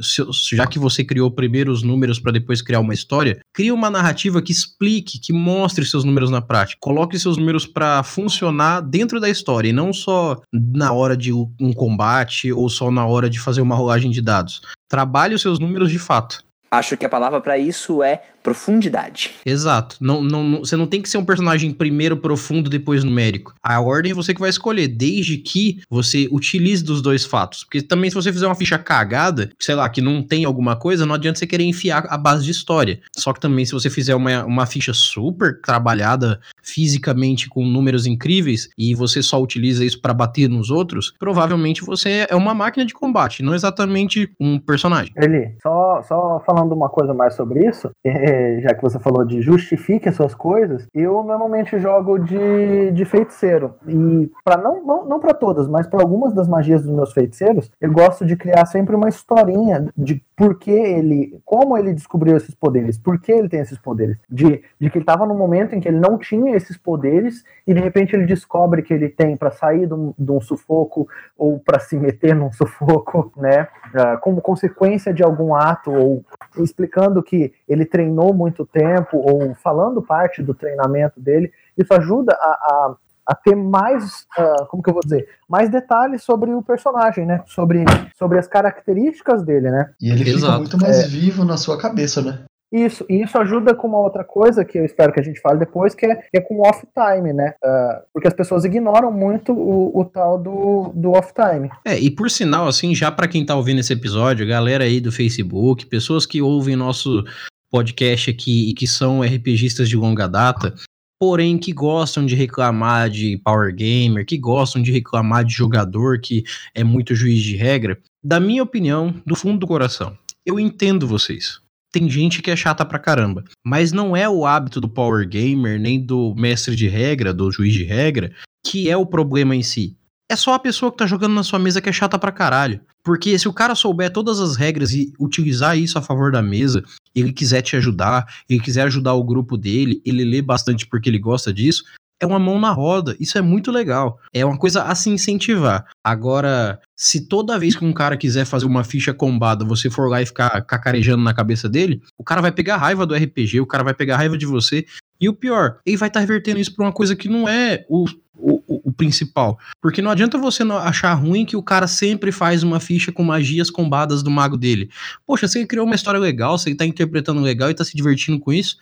já 0.52 0.68
que 0.68 0.78
você 0.78 1.02
criou 1.02 1.32
primeiro 1.32 1.72
os 1.72 1.82
números 1.82 2.20
para 2.20 2.34
depois 2.34 2.62
criar 2.62 2.82
uma 2.82 2.94
história, 2.94 3.40
crie 3.54 3.72
uma 3.72 3.90
narrativa 3.90 4.42
que 4.42 4.52
explique, 4.52 5.18
que 5.18 5.32
mostre 5.32 5.86
seus 5.86 6.04
números 6.04 6.30
na 6.30 6.42
prática. 6.42 6.78
Coloque 6.82 7.18
seus 7.18 7.38
números 7.38 7.66
para 7.66 8.04
funcionar 8.04 8.82
dentro 8.82 9.22
da 9.22 9.30
história 9.30 9.70
e 9.70 9.74
não 9.74 9.94
só 9.94 10.42
na 10.52 10.92
hora 10.92 11.16
de 11.16 11.32
um 11.32 11.72
combate 11.74 12.52
ou 12.52 12.68
só 12.68 12.92
na 12.92 13.06
hora 13.06 13.30
de 13.30 13.40
fazer 13.40 13.62
uma 13.62 13.76
rolagem 13.76 14.12
de 14.12 14.22
dados. 14.22 14.62
Trabalhe 14.90 15.36
os 15.36 15.42
seus 15.42 15.58
números 15.58 15.90
de 15.90 15.98
fato. 15.98 16.44
Acho 16.70 16.98
que 16.98 17.06
a 17.06 17.10
palavra 17.10 17.40
para 17.40 17.58
isso 17.58 18.04
é 18.04 18.22
profundidade. 18.46 19.32
Exato. 19.44 19.98
Não, 20.00 20.22
não, 20.22 20.60
você 20.60 20.76
não 20.76 20.86
tem 20.86 21.02
que 21.02 21.10
ser 21.10 21.18
um 21.18 21.26
personagem 21.26 21.72
primeiro 21.72 22.16
profundo, 22.16 22.70
depois 22.70 23.04
numérico. 23.04 23.56
A 23.64 23.82
ordem 23.82 24.12
é 24.12 24.16
você 24.16 24.36
que 24.36 24.40
vai 24.40 24.52
escolher, 24.52 24.88
desde 24.88 25.38
que 25.38 25.82
você 25.90 26.30
utilize 26.32 26.84
dos 26.84 27.02
dois 27.02 27.26
fatos. 27.26 27.64
Porque 27.64 27.82
também, 27.82 28.12
se 28.12 28.16
você 28.16 28.32
fizer 28.32 28.46
uma 28.46 28.54
ficha 28.54 28.78
cagada, 28.78 29.50
sei 29.60 29.74
lá, 29.74 29.90
que 29.90 30.00
não 30.00 30.22
tem 30.22 30.46
alguma 30.46 30.76
coisa, 30.76 31.08
não 31.08 31.16
adianta 31.16 31.40
você 31.40 31.48
querer 31.48 31.64
enfiar 31.64 32.06
a 32.08 32.18
base 32.20 32.46
de 32.46 32.52
história. 32.52 33.00
Só 33.18 33.34
que 33.34 33.40
também, 33.40 33.66
se 33.66 33.72
você 33.72 33.90
fizer 33.90 34.14
uma, 34.14 34.46
uma 34.46 34.68
ficha 34.68 34.94
super 34.94 35.60
trabalhada 35.60 36.40
fisicamente 36.62 37.50
com 37.50 37.66
números 37.66 38.06
incríveis 38.06 38.70
e 38.78 38.94
você 38.94 39.24
só 39.24 39.42
utiliza 39.42 39.84
isso 39.84 40.00
para 40.00 40.14
bater 40.14 40.48
nos 40.48 40.70
outros, 40.70 41.14
provavelmente 41.18 41.84
você 41.84 42.28
é 42.30 42.36
uma 42.36 42.54
máquina 42.54 42.86
de 42.86 42.94
combate, 42.94 43.42
não 43.42 43.56
exatamente 43.56 44.32
um 44.40 44.60
personagem. 44.60 45.12
Eli, 45.18 45.56
só, 45.64 46.04
só 46.04 46.44
falando 46.46 46.74
uma 46.74 46.90
coisa 46.90 47.12
mais 47.12 47.34
sobre 47.34 47.68
isso, 47.68 47.90
é, 48.06 48.35
já 48.62 48.74
que 48.74 48.82
você 48.82 49.00
falou 49.00 49.26
de 49.26 49.42
justifique 49.42 50.10
as 50.10 50.16
suas 50.16 50.34
coisas, 50.34 50.88
eu 50.94 51.24
normalmente 51.24 51.78
jogo 51.80 52.18
de, 52.18 52.92
de 52.92 53.06
feiticeiro. 53.06 53.76
E 53.88 54.32
para 54.44 54.62
não, 54.62 54.84
não, 54.86 55.06
não 55.06 55.20
para 55.20 55.34
todas, 55.34 55.68
mas 55.68 55.88
para 55.88 56.02
algumas 56.02 56.34
das 56.34 56.48
magias 56.48 56.84
dos 56.84 56.92
meus 56.92 57.14
feiticeiros, 57.14 57.72
eu 57.80 57.92
gosto 57.92 58.26
de 58.26 58.36
criar 58.36 58.66
sempre 58.66 58.96
uma 58.96 59.10
historinha 59.10 59.88
de 59.98 60.24
por 60.36 60.60
que 60.60 60.72
ele, 60.72 61.40
como 61.46 61.78
ele 61.78 61.94
descobriu 61.94 62.36
esses 62.36 62.54
poderes, 62.54 62.98
por 62.98 63.20
que 63.20 63.32
ele 63.32 63.48
tem 63.48 63.62
esses 63.62 63.78
poderes. 63.78 64.18
De, 64.30 64.62
de 64.80 64.90
que 64.90 64.98
ele 64.98 65.04
estava 65.04 65.26
num 65.26 65.38
momento 65.38 65.74
em 65.74 65.80
que 65.80 65.88
ele 65.88 66.00
não 66.00 66.18
tinha 66.18 66.56
esses 66.56 66.78
poderes 66.78 67.44
e 67.66 67.74
de 67.74 67.80
repente 67.80 68.16
ele 68.16 68.26
descobre 68.26 68.82
que 68.82 68.94
ele 68.94 69.10
tem 69.10 69.38
para 69.38 69.52
sair 69.52 69.88
de 69.88 69.94
um, 69.94 70.14
de 70.18 70.32
um, 70.32 70.42
sufoco 70.42 71.08
ou 71.38 71.60
para 71.60 71.80
se 71.80 71.98
meter 71.98 72.36
num 72.36 72.52
sufoco, 72.52 73.32
né? 73.38 73.68
Uh, 73.94 74.20
como 74.22 74.42
consequência 74.42 75.14
de 75.14 75.24
algum 75.24 75.56
ato 75.56 75.92
ou 75.92 76.26
explicando 76.58 77.24
que 77.24 77.54
ele 77.68 77.86
treinou 77.86 78.25
muito 78.34 78.66
tempo 78.66 79.18
ou 79.18 79.56
falando 79.56 80.02
parte 80.02 80.42
do 80.42 80.54
treinamento 80.54 81.20
dele, 81.20 81.52
isso 81.78 81.94
ajuda 81.94 82.34
a, 82.34 82.50
a, 82.50 82.96
a 83.28 83.36
ter 83.36 83.56
mais, 83.56 84.26
uh, 84.38 84.66
como 84.68 84.84
que 84.84 84.90
eu 84.90 84.94
vou 84.94 85.04
dizer, 85.04 85.28
mais 85.50 85.70
detalhes 85.70 86.24
sobre 86.24 86.52
o 86.54 86.62
personagem, 86.62 87.26
né? 87.26 87.44
Sobre, 87.48 87.84
sobre 88.18 88.38
as 88.38 88.48
características 88.48 89.44
dele, 89.44 89.72
né? 89.72 89.92
E 90.02 90.12
ele 90.12 90.30
Exato. 90.30 90.46
fica 90.46 90.58
muito 90.58 90.78
mais 90.80 91.00
é. 91.00 91.08
vivo 91.08 91.44
na 91.44 91.58
sua 91.58 91.78
cabeça, 91.78 92.22
né? 92.22 92.46
Isso, 92.76 93.06
e 93.10 93.22
isso 93.22 93.38
ajuda 93.38 93.74
com 93.74 93.88
uma 93.88 94.00
outra 94.00 94.24
coisa 94.24 94.66
que 94.66 94.78
eu 94.78 94.84
espero 94.84 95.14
que 95.14 95.20
a 95.20 95.24
gente 95.24 95.40
fale 95.40 95.60
depois, 95.60 95.96
que 95.96 96.06
é, 96.06 96.16
que 96.16 96.38
é 96.38 96.42
com 96.42 96.56
o 96.56 96.68
off-time, 96.68 97.32
né? 97.32 97.54
Uh, 97.64 98.04
porque 98.12 98.28
as 98.28 98.34
pessoas 98.34 98.66
ignoram 98.66 99.12
muito 99.12 99.54
o, 99.54 99.98
o 99.98 100.04
tal 100.04 100.38
do, 100.38 100.92
do 100.94 101.12
off-time. 101.12 101.70
É, 101.86 101.98
e 101.98 102.12
por 102.12 102.30
sinal, 102.30 102.68
assim, 102.68 102.94
já 102.94 103.12
para 103.12 103.28
quem 103.28 103.46
tá 103.46 103.56
ouvindo 103.56 103.80
esse 103.80 103.94
episódio, 103.94 104.48
galera 104.48 104.84
aí 104.84 105.00
do 105.00 105.12
Facebook, 105.12 105.86
pessoas 105.86 106.26
que 106.26 106.42
ouvem 106.42 106.76
nosso 106.76 107.24
podcast 107.72 108.30
aqui 108.30 108.70
e 108.70 108.74
que 108.74 108.88
são 108.88 109.22
RPGistas 109.22 109.90
de 109.90 109.96
longa 109.96 110.28
data, 110.28 110.74
porém 111.20 111.58
que 111.58 111.72
gostam 111.72 112.26
de 112.26 112.36
reclamar 112.36 113.10
de 113.10 113.38
Power 113.44 113.74
Gamer, 113.74 114.26
que 114.26 114.38
gostam 114.38 114.82
de 114.82 114.92
reclamar 114.92 115.44
de 115.44 115.54
jogador 115.54 116.20
que 116.20 116.44
é 116.74 116.84
muito 116.84 117.16
juiz 117.16 117.42
de 117.42 117.56
regra, 117.56 118.00
da 118.24 118.40
minha 118.40 118.64
opinião, 118.64 119.14
do 119.26 119.36
fundo 119.36 119.60
do 119.60 119.68
coração, 119.68 120.18
eu 120.46 120.60
entendo 120.60 121.08
vocês 121.08 121.60
tem 121.96 122.10
gente 122.10 122.42
que 122.42 122.52
é 122.52 122.58
chata 122.58 122.84
pra 122.84 123.00
caramba. 123.00 123.46
Mas 123.66 123.94
não 123.94 124.18
é 124.18 124.28
o 124.28 124.46
hábito 124.46 124.82
do 124.82 124.90
Power 124.90 125.26
Gamer, 125.26 125.80
nem 125.80 125.98
do 125.98 126.36
mestre 126.36 126.76
de 126.76 126.90
regra, 126.90 127.34
do 127.34 127.50
juiz 127.50 127.74
de 127.74 127.86
regra, 127.86 128.34
que 128.66 128.90
é 128.90 128.98
o 128.98 129.06
problema 129.06 129.56
em 129.56 129.64
si. 129.64 129.96
É 130.30 130.36
só 130.36 130.54
a 130.56 130.60
pessoa 130.60 130.92
que 130.92 130.98
tá 130.98 131.06
jogando 131.06 131.34
na 131.36 131.44
sua 131.44 131.60
mesa 131.60 131.80
que 131.80 131.88
é 131.90 131.94
chata 131.94 132.18
pra 132.18 132.32
caralho. 132.32 132.82
Porque 133.04 133.38
se 133.38 133.48
o 133.48 133.54
cara 133.54 133.76
souber 133.76 134.12
todas 134.12 134.40
as 134.40 134.56
regras 134.56 134.92
e 134.92 135.14
utilizar 135.20 135.78
isso 135.78 135.98
a 136.00 136.02
favor 136.02 136.32
da 136.32 136.42
mesa, 136.42 136.84
ele 137.14 137.32
quiser 137.32 137.62
te 137.62 137.76
ajudar, 137.76 138.26
ele 138.50 138.60
quiser 138.60 138.84
ajudar 138.88 139.14
o 139.14 139.24
grupo 139.24 139.56
dele, 139.56 140.02
ele 140.04 140.24
lê 140.26 140.42
bastante 140.42 140.88
porque 140.88 141.10
ele 141.10 141.20
gosta 141.20 141.54
disso, 141.54 141.84
é 142.20 142.26
uma 142.26 142.40
mão 142.40 142.60
na 142.60 142.72
roda. 142.72 143.16
Isso 143.20 143.38
é 143.38 143.42
muito 143.42 143.72
legal. 143.72 144.18
É 144.34 144.44
uma 144.44 144.58
coisa 144.58 144.82
a 144.84 144.96
se 144.96 145.12
incentivar. 145.12 145.86
Agora, 146.04 146.80
se 146.96 147.28
toda 147.28 147.60
vez 147.60 147.76
que 147.76 147.86
um 147.86 147.94
cara 147.94 148.18
quiser 148.18 148.46
fazer 148.46 148.66
uma 148.66 148.84
ficha 148.84 149.14
combada, 149.14 149.64
você 149.64 149.90
for 149.92 150.10
lá 150.10 150.22
e 150.24 150.26
ficar 150.26 150.60
cacarejando 150.62 151.22
na 151.24 151.34
cabeça 151.36 151.70
dele, 151.70 152.02
o 152.18 152.24
cara 152.24 152.42
vai 152.42 152.52
pegar 152.52 152.78
raiva 152.78 153.06
do 153.06 153.14
RPG, 153.14 153.60
o 153.62 153.66
cara 153.68 153.84
vai 153.84 153.94
pegar 153.94 154.18
raiva 154.18 154.36
de 154.38 154.46
você. 154.48 154.86
E 155.22 155.30
o 155.30 155.34
pior, 155.34 155.78
ele 155.86 155.98
vai 155.98 156.08
estar 156.08 156.20
revertendo 156.22 156.60
isso 156.60 156.74
pra 156.76 156.86
uma 156.86 156.92
coisa 156.92 157.16
que 157.16 157.30
não 157.30 157.48
é 157.48 157.86
o- 157.88 158.06
o 158.38 158.65
principal. 158.96 159.58
Porque 159.82 160.02
não 160.02 160.12
adianta 160.12 160.38
você 160.38 160.64
achar 160.64 161.14
ruim 161.14 161.46
que 161.46 161.56
o 161.56 161.64
cara 161.64 161.88
sempre 161.88 162.32
faz 162.32 162.64
uma 162.64 162.80
ficha 162.80 163.12
com 163.12 163.24
magias 163.24 163.70
combadas 163.70 164.24
do 164.24 164.32
mago 164.32 164.58
dele. 164.58 164.90
Poxa, 165.26 165.48
você 165.48 165.66
criou 165.66 165.86
uma 165.86 165.96
história 165.96 166.20
legal, 166.20 166.58
você 166.58 166.74
tá 166.76 166.86
interpretando 166.86 167.42
legal 167.42 167.70
e 167.70 167.76
tá 167.76 167.84
se 167.84 167.96
divertindo 167.96 168.40
com 168.40 168.52
isso. 168.52 168.78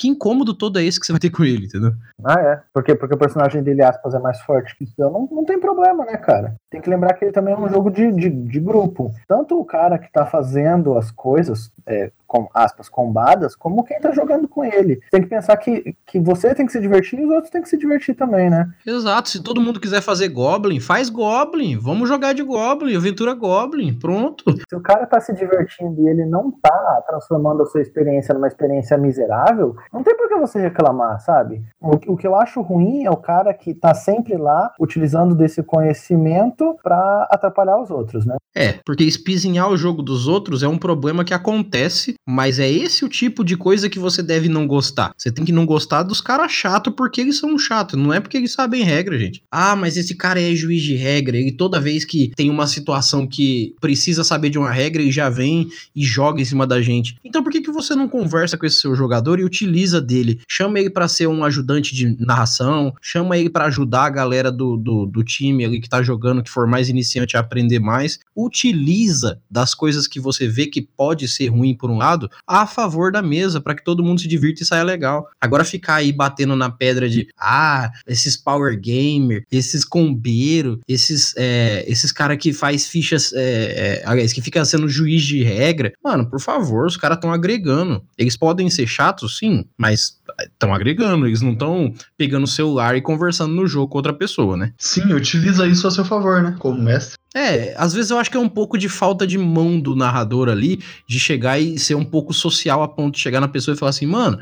Que 0.00 0.08
incômodo 0.08 0.54
todo 0.54 0.78
é 0.78 0.82
esse 0.82 0.98
que 0.98 1.04
você 1.04 1.12
vai 1.12 1.20
ter 1.20 1.28
com 1.28 1.44
ele, 1.44 1.66
entendeu? 1.66 1.92
Ah, 2.24 2.40
é. 2.40 2.62
Porque, 2.72 2.94
porque 2.94 3.14
o 3.14 3.18
personagem 3.18 3.62
dele, 3.62 3.82
aspas, 3.82 4.14
é 4.14 4.18
mais 4.18 4.40
forte 4.40 4.74
que 4.74 4.84
o 4.84 4.86
seu. 4.86 5.10
Não, 5.10 5.28
não 5.30 5.44
tem 5.44 5.60
problema, 5.60 6.06
né, 6.06 6.16
cara? 6.16 6.54
Tem 6.70 6.80
que 6.80 6.88
lembrar 6.88 7.12
que 7.12 7.26
ele 7.26 7.32
também 7.32 7.52
é 7.52 7.58
um 7.58 7.68
jogo 7.68 7.90
de, 7.90 8.10
de, 8.12 8.30
de 8.30 8.60
grupo. 8.60 9.14
Tanto 9.28 9.60
o 9.60 9.64
cara 9.64 9.98
que 9.98 10.10
tá 10.10 10.24
fazendo 10.24 10.96
as 10.96 11.10
coisas, 11.10 11.70
é, 11.84 12.10
com 12.30 12.48
aspas, 12.54 12.88
combadas, 12.88 13.56
como 13.56 13.82
quem 13.82 13.98
tá 13.98 14.12
jogando 14.12 14.46
com 14.46 14.64
ele. 14.64 15.00
Tem 15.10 15.20
que 15.20 15.26
pensar 15.26 15.56
que, 15.56 15.96
que 16.06 16.20
você 16.20 16.54
tem 16.54 16.64
que 16.64 16.70
se 16.70 16.80
divertir 16.80 17.18
e 17.18 17.24
os 17.24 17.32
outros 17.32 17.50
têm 17.50 17.60
que 17.60 17.68
se 17.68 17.76
divertir 17.76 18.14
também, 18.14 18.48
né? 18.48 18.70
Exato, 18.86 19.30
se 19.30 19.42
todo 19.42 19.60
mundo 19.60 19.80
quiser 19.80 20.00
fazer 20.00 20.28
Goblin, 20.28 20.78
faz 20.78 21.10
Goblin. 21.10 21.76
Vamos 21.76 22.08
jogar 22.08 22.32
de 22.32 22.44
Goblin, 22.44 22.96
aventura 22.96 23.34
Goblin, 23.34 23.98
pronto. 23.98 24.44
Se 24.68 24.76
o 24.76 24.80
cara 24.80 25.06
tá 25.06 25.20
se 25.20 25.34
divertindo 25.34 26.02
e 26.02 26.08
ele 26.08 26.24
não 26.24 26.52
tá 26.52 27.02
transformando 27.08 27.64
a 27.64 27.66
sua 27.66 27.82
experiência 27.82 28.32
numa 28.32 28.46
experiência 28.46 28.96
miserável, 28.96 29.74
não 29.92 30.04
tem 30.04 30.16
por 30.16 30.28
que 30.28 30.36
você 30.36 30.60
reclamar, 30.60 31.18
sabe? 31.18 31.64
O, 31.80 32.12
o 32.12 32.16
que 32.16 32.28
eu 32.28 32.36
acho 32.36 32.60
ruim 32.60 33.06
é 33.06 33.10
o 33.10 33.16
cara 33.16 33.52
que 33.52 33.74
tá 33.74 33.92
sempre 33.92 34.36
lá 34.36 34.72
utilizando 34.78 35.34
desse 35.34 35.64
conhecimento 35.64 36.76
pra 36.80 37.26
atrapalhar 37.28 37.82
os 37.82 37.90
outros, 37.90 38.24
né? 38.24 38.36
É, 38.54 38.74
porque 38.84 39.04
espizinhar 39.04 39.68
o 39.68 39.76
jogo 39.76 40.02
dos 40.02 40.26
outros 40.26 40.62
é 40.62 40.68
um 40.68 40.78
problema 40.78 41.24
que 41.24 41.34
acontece, 41.34 42.14
mas 42.28 42.58
é 42.58 42.70
esse 42.70 43.04
o 43.04 43.08
tipo 43.08 43.44
de 43.44 43.56
coisa 43.56 43.88
que 43.88 43.98
você 43.98 44.22
deve 44.22 44.48
não 44.48 44.66
gostar. 44.66 45.12
Você 45.16 45.30
tem 45.30 45.44
que 45.44 45.52
não 45.52 45.66
gostar 45.66 46.02
dos 46.02 46.20
caras 46.20 46.52
chatos 46.52 46.92
porque 46.96 47.20
eles 47.20 47.38
são 47.38 47.58
chatos, 47.58 47.98
não 47.98 48.12
é 48.12 48.20
porque 48.20 48.36
eles 48.36 48.52
sabem 48.52 48.82
regra, 48.82 49.18
gente. 49.18 49.42
Ah, 49.50 49.74
mas 49.74 49.96
esse 49.96 50.14
cara 50.14 50.40
é 50.40 50.54
juiz 50.54 50.82
de 50.82 50.94
regra, 50.94 51.36
ele 51.36 51.52
toda 51.52 51.80
vez 51.80 52.04
que 52.04 52.32
tem 52.36 52.50
uma 52.50 52.66
situação 52.66 53.26
que 53.26 53.74
precisa 53.80 54.22
saber 54.22 54.50
de 54.50 54.58
uma 54.58 54.70
regra, 54.70 55.02
ele 55.02 55.10
já 55.10 55.28
vem 55.28 55.68
e 55.94 56.04
joga 56.04 56.40
em 56.40 56.44
cima 56.44 56.66
da 56.66 56.80
gente. 56.80 57.16
Então 57.24 57.42
por 57.42 57.50
que, 57.50 57.60
que 57.60 57.70
você 57.70 57.94
não 57.94 58.08
conversa 58.08 58.56
com 58.56 58.66
esse 58.66 58.76
seu 58.76 58.94
jogador 58.94 59.40
e 59.40 59.44
utiliza 59.44 60.00
dele? 60.00 60.40
Chama 60.48 60.78
ele 60.78 60.90
pra 60.90 61.08
ser 61.08 61.26
um 61.26 61.44
ajudante 61.44 61.94
de 61.94 62.16
narração, 62.24 62.94
chama 63.00 63.36
ele 63.36 63.50
pra 63.50 63.66
ajudar 63.66 64.04
a 64.04 64.10
galera 64.10 64.52
do, 64.52 64.76
do, 64.76 65.06
do 65.06 65.24
time 65.24 65.64
ali 65.64 65.80
que 65.80 65.88
tá 65.88 66.02
jogando, 66.02 66.42
que 66.42 66.50
for 66.50 66.66
mais 66.66 66.88
iniciante 66.88 67.36
a 67.36 67.40
aprender 67.40 67.80
mais 67.80 68.20
utiliza 68.36 69.40
das 69.50 69.74
coisas 69.74 70.06
que 70.06 70.20
você 70.20 70.46
vê 70.46 70.66
que 70.66 70.80
pode 70.80 71.26
ser 71.26 71.48
ruim 71.48 71.74
por 71.74 71.90
um 71.90 71.98
lado 71.98 72.09
a 72.46 72.66
favor 72.66 73.12
da 73.12 73.22
mesa 73.22 73.60
para 73.60 73.74
que 73.74 73.84
todo 73.84 74.02
mundo 74.02 74.20
se 74.20 74.28
divirta 74.28 74.62
e 74.62 74.66
saia 74.66 74.82
legal. 74.82 75.28
Agora 75.40 75.64
ficar 75.64 75.96
aí 75.96 76.12
batendo 76.12 76.56
na 76.56 76.70
pedra 76.70 77.08
de 77.08 77.28
ah, 77.38 77.90
esses 78.06 78.36
power 78.36 78.78
gamer, 78.78 79.44
esses 79.50 79.84
combeiro, 79.84 80.80
esses 80.88 81.34
é, 81.36 81.84
esses 81.86 82.12
cara 82.12 82.36
que 82.36 82.52
faz 82.52 82.86
fichas, 82.86 83.32
é, 83.34 84.02
é, 84.04 84.26
que 84.28 84.42
fica 84.42 84.64
sendo 84.64 84.88
juiz 84.88 85.22
de 85.22 85.42
regra, 85.42 85.92
mano, 86.02 86.28
por 86.28 86.40
favor, 86.40 86.86
os 86.86 86.96
caras 86.96 87.16
estão 87.16 87.32
agregando. 87.32 88.02
Eles 88.16 88.36
podem 88.36 88.68
ser 88.70 88.86
chatos, 88.86 89.38
sim, 89.38 89.64
mas 89.76 90.18
estão 90.40 90.74
agregando. 90.74 91.26
Eles 91.26 91.42
não 91.42 91.52
estão 91.52 91.92
pegando 92.16 92.44
o 92.44 92.48
celular 92.48 92.96
e 92.96 93.02
conversando 93.02 93.54
no 93.54 93.66
jogo 93.66 93.88
com 93.88 93.98
outra 93.98 94.12
pessoa, 94.12 94.56
né? 94.56 94.72
Sim, 94.78 95.12
utiliza 95.12 95.66
isso 95.66 95.86
a 95.86 95.90
seu 95.90 96.04
favor, 96.04 96.42
né? 96.42 96.56
Como 96.58 96.80
mestre. 96.80 97.19
É, 97.34 97.74
às 97.76 97.92
vezes 97.94 98.10
eu 98.10 98.18
acho 98.18 98.30
que 98.30 98.36
é 98.36 98.40
um 98.40 98.48
pouco 98.48 98.76
de 98.76 98.88
falta 98.88 99.26
de 99.26 99.38
mão 99.38 99.78
do 99.78 99.94
narrador 99.94 100.48
ali, 100.48 100.82
de 101.06 101.20
chegar 101.20 101.60
e 101.60 101.78
ser 101.78 101.94
um 101.94 102.04
pouco 102.04 102.34
social 102.34 102.82
a 102.82 102.88
ponto 102.88 103.14
de 103.14 103.20
chegar 103.20 103.40
na 103.40 103.46
pessoa 103.46 103.74
e 103.74 103.78
falar 103.78 103.90
assim, 103.90 104.06
mano, 104.06 104.38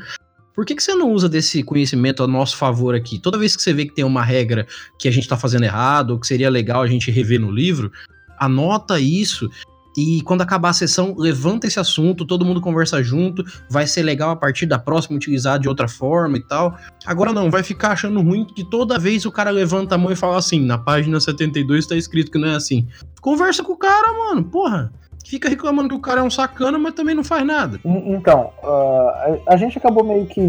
por 0.55 0.65
que, 0.65 0.75
que 0.75 0.83
você 0.83 0.95
não 0.95 1.11
usa 1.11 1.29
desse 1.29 1.63
conhecimento 1.63 2.23
a 2.23 2.27
nosso 2.27 2.57
favor 2.57 2.95
aqui? 2.95 3.19
Toda 3.19 3.37
vez 3.37 3.55
que 3.55 3.61
você 3.61 3.73
vê 3.73 3.85
que 3.85 3.93
tem 3.93 4.03
uma 4.03 4.23
regra 4.23 4.67
que 4.97 5.07
a 5.07 5.11
gente 5.11 5.27
tá 5.27 5.37
fazendo 5.37 5.63
errado, 5.63 6.11
ou 6.11 6.19
que 6.19 6.27
seria 6.27 6.49
legal 6.49 6.81
a 6.81 6.87
gente 6.87 7.11
rever 7.11 7.39
no 7.39 7.51
livro, 7.51 7.91
anota 8.37 8.99
isso. 8.99 9.49
E 9.97 10.21
quando 10.21 10.41
acabar 10.41 10.69
a 10.69 10.73
sessão, 10.73 11.15
levanta 11.17 11.67
esse 11.67 11.79
assunto, 11.79 12.25
todo 12.25 12.45
mundo 12.45 12.61
conversa 12.61 13.03
junto, 13.03 13.43
vai 13.69 13.85
ser 13.87 14.03
legal 14.03 14.29
a 14.29 14.35
partir 14.35 14.65
da 14.65 14.77
próxima 14.79 15.17
utilizar 15.17 15.59
de 15.59 15.67
outra 15.67 15.87
forma 15.87 16.37
e 16.37 16.41
tal. 16.47 16.77
Agora 17.05 17.33
não, 17.33 17.49
vai 17.51 17.63
ficar 17.63 17.91
achando 17.91 18.21
ruim 18.21 18.45
que 18.45 18.63
toda 18.63 18.97
vez 18.99 19.25
o 19.25 19.31
cara 19.31 19.49
levanta 19.49 19.95
a 19.95 19.97
mão 19.97 20.11
e 20.11 20.15
fala 20.15 20.37
assim, 20.37 20.59
na 20.63 20.77
página 20.77 21.19
72 21.19 21.85
tá 21.87 21.95
escrito 21.95 22.31
que 22.31 22.37
não 22.37 22.47
é 22.49 22.55
assim. 22.55 22.87
Conversa 23.21 23.63
com 23.63 23.73
o 23.73 23.77
cara, 23.77 24.13
mano, 24.13 24.43
porra. 24.43 24.91
Fica 25.25 25.47
reclamando 25.49 25.89
que 25.89 25.95
o 25.95 25.99
cara 25.99 26.21
é 26.21 26.23
um 26.23 26.29
sacana, 26.29 26.79
mas 26.79 26.93
também 26.93 27.13
não 27.13 27.23
faz 27.23 27.45
nada. 27.45 27.79
En- 27.85 28.15
Então, 28.15 28.51
ah, 28.63 29.37
a, 29.47 29.57
gente 29.57 29.77
acabou 29.77 30.03
meio 30.03 30.25
que 30.25 30.41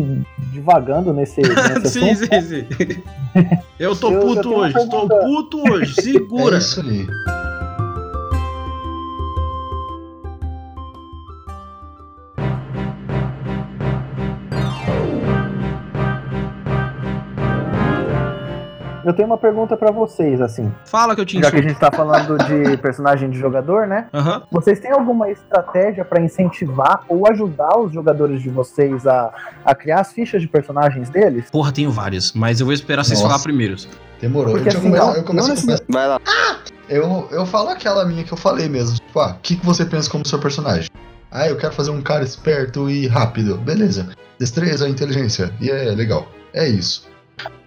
divagando 0.53 1.13
nesse, 1.13 1.41
nesse 1.43 1.89
sim, 1.89 2.11
assunto. 2.11 2.29
sim, 2.29 2.41
sim. 2.43 3.03
Eu 3.79 3.95
tô 3.97 4.11
Eu- 4.11 4.21
eu 4.21 4.27
puto 4.37 4.49
uma 4.51 4.59
hoje, 4.67 4.75
tô 4.89 5.09
puto 5.09 5.71
hoje, 5.71 5.95
segura. 6.01 6.55
É 6.57 6.59
isso 6.59 6.81
aí. 6.81 7.07
Eu 19.11 19.15
tenho 19.15 19.27
uma 19.27 19.39
pergunta 19.39 19.77
pra 19.77 19.91
vocês, 19.91 20.41
assim. 20.41 20.73
Fala 20.85 21.17
que 21.17 21.21
eu 21.21 21.27
te 21.27 21.41
Já 21.41 21.51
que 21.51 21.57
a 21.57 21.63
gente 21.63 21.75
tá 21.75 21.91
falando 21.91 22.39
de 22.45 22.77
personagem 22.79 23.29
de 23.29 23.37
jogador, 23.37 23.89
né? 23.89 24.07
Aham. 24.15 24.45
Vocês 24.53 24.79
têm 24.79 24.93
alguma 24.93 25.29
estratégia 25.29 26.05
pra 26.05 26.21
incentivar 26.21 27.03
ou 27.09 27.29
ajudar 27.29 27.77
os 27.77 27.93
jogadores 27.93 28.41
de 28.41 28.49
vocês 28.49 29.09
a, 29.09 29.33
a 29.65 29.75
criar 29.75 29.99
as 29.99 30.13
fichas 30.13 30.41
de 30.41 30.47
personagens 30.47 31.11
deles? 31.11 31.51
Porra, 31.51 31.73
tenho 31.73 31.91
várias, 31.91 32.33
mas 32.35 32.61
eu 32.61 32.67
vou 32.67 32.73
esperar 32.73 33.05
vocês 33.05 33.19
Nossa. 33.19 33.33
falar 33.33 33.43
primeiro. 33.43 33.75
Demorou. 34.21 34.53
Porque 34.53 34.69
eu, 34.69 34.73
já 34.75 34.79
assim, 34.79 34.89
começo, 34.91 35.07
não- 35.07 35.17
eu 35.17 35.25
começo 35.25 35.67
não. 35.67 35.77
Vai 35.89 36.07
lá. 36.07 36.21
Eu, 36.89 37.29
eu 37.33 37.45
falo 37.45 37.71
aquela 37.71 38.05
minha 38.05 38.23
que 38.23 38.33
eu 38.33 38.39
falei 38.39 38.69
mesmo. 38.69 38.95
Tipo, 38.95 39.19
ah, 39.19 39.33
o 39.37 39.41
que, 39.43 39.57
que 39.57 39.67
você 39.67 39.85
pensa 39.85 40.09
como 40.09 40.25
seu 40.25 40.39
personagem? 40.39 40.89
Ah, 41.33 41.49
eu 41.49 41.57
quero 41.57 41.73
fazer 41.73 41.91
um 41.91 42.01
cara 42.01 42.23
esperto 42.23 42.89
e 42.89 43.09
rápido. 43.09 43.59
Beleza. 43.59 44.09
Destreza, 44.39 44.89
inteligência. 44.89 45.53
E 45.61 45.69
é 45.69 45.87
legal. 45.91 46.29
É 46.55 46.69
isso. 46.69 47.10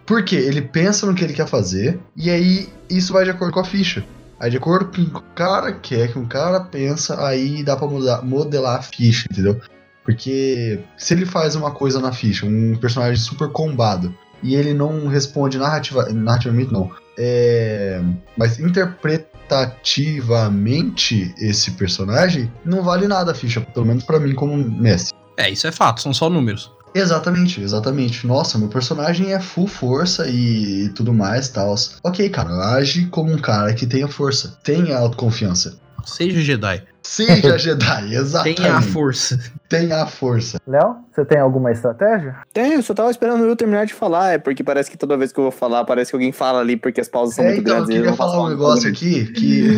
Porque 0.06 0.36
ele 0.36 0.62
pensa 0.62 1.06
no 1.06 1.16
que 1.16 1.24
ele 1.24 1.34
quer 1.34 1.48
fazer 1.48 2.00
e 2.16 2.30
aí 2.30 2.70
isso 2.90 3.14
vai 3.14 3.24
de 3.24 3.32
acordo 3.32 3.54
com 3.54 3.60
a 3.60 3.66
ficha. 3.66 4.04
Aí 4.40 4.52
de 4.52 4.58
acordo 4.58 4.86
com 4.86 5.02
o 5.02 5.06
que 5.06 5.18
o 5.18 5.22
cara 5.36 5.72
quer, 5.72 6.12
que 6.12 6.20
o 6.20 6.28
cara 6.28 6.60
pensa, 6.60 7.26
aí 7.26 7.64
dá 7.64 7.78
pra 7.78 7.88
mudar, 7.88 8.22
modelar 8.24 8.80
a 8.80 8.82
ficha, 8.82 9.28
entendeu? 9.32 9.62
Porque 10.04 10.82
se 10.98 11.14
ele 11.14 11.26
faz 11.26 11.56
uma 11.56 11.72
coisa 11.72 12.02
na 12.02 12.12
ficha, 12.12 12.46
um 12.46 12.76
personagem 12.76 13.16
super 13.16 13.48
combado, 13.50 14.14
e 14.42 14.56
ele 14.56 14.74
não 14.74 15.08
responde 15.08 15.58
narrativa, 15.58 16.10
narrativamente, 16.12 16.74
não. 16.74 16.92
É, 17.18 18.02
mas 18.38 18.60
interpretativamente 18.60 21.34
esse 21.38 21.72
personagem 21.72 22.52
não 22.66 22.84
vale 22.84 23.08
nada 23.08 23.32
a 23.32 23.36
ficha, 23.36 23.62
pelo 23.62 23.86
menos 23.86 24.04
pra 24.04 24.20
mim 24.20 24.36
como 24.36 24.58
mestre. 24.58 25.16
É, 25.38 25.50
isso 25.50 25.66
é 25.66 25.72
fato, 25.72 26.02
são 26.02 26.14
só 26.14 26.30
números. 26.30 26.70
Exatamente, 26.94 27.62
exatamente. 27.62 28.28
Nossa, 28.28 28.58
meu 28.58 28.68
personagem 28.68 29.34
é 29.34 29.40
full 29.40 29.68
força 29.68 30.28
e, 30.28 30.90
tudo 30.90 31.14
mais, 31.14 31.50
tal. 31.50 31.76
Ok, 32.04 32.30
cara, 32.30 32.76
age 32.76 33.08
como 33.08 33.32
um 33.32 33.38
cara 33.38 33.74
que 33.74 33.88
tenha 33.88 34.08
força, 34.08 34.58
tenha 34.64 34.98
autoconfiança. 34.98 35.78
Seja 36.06 36.42
Jedi. 36.42 36.84
Seja 37.02 37.58
Jedi, 37.58 38.14
exatamente. 38.16 38.58
Tenha 38.58 38.76
a 38.76 38.82
força. 38.82 39.40
Tenha 39.80 40.04
a 40.04 40.08
força. 40.08 40.60
Léo, 40.68 40.98
você 41.12 41.26
tem 41.26 41.40
alguma 41.40 41.72
estratégia? 41.72 42.36
Tem, 42.54 42.74
eu 42.74 42.84
só 42.84 42.94
tava 42.94 43.10
esperando 43.10 43.44
eu 43.44 43.56
terminar 43.56 43.86
de 43.86 43.94
falar. 43.94 44.34
É 44.34 44.38
porque 44.38 44.64
parece 44.64 44.90
que 44.92 44.98
toda 44.98 45.18
vez 45.18 45.32
que 45.32 45.40
eu 45.40 45.44
vou 45.46 45.52
falar, 45.52 45.84
parece 45.84 46.12
que 46.12 46.16
alguém 46.16 46.32
fala 46.32 46.60
ali, 46.60 46.78
porque 46.78 47.02
as 47.02 47.08
pausas 47.10 47.36
são 47.36 47.44
É, 47.44 47.48
muito 47.50 47.62
então, 47.62 47.78
eu 47.78 47.86
grandes. 47.86 47.96
e 47.96 48.02
queria 48.02 48.16
posso 48.18 48.32
falar 48.34 48.46
um 48.46 48.50
negócio 48.50 48.90
aqui 48.90 49.32
que. 49.34 49.78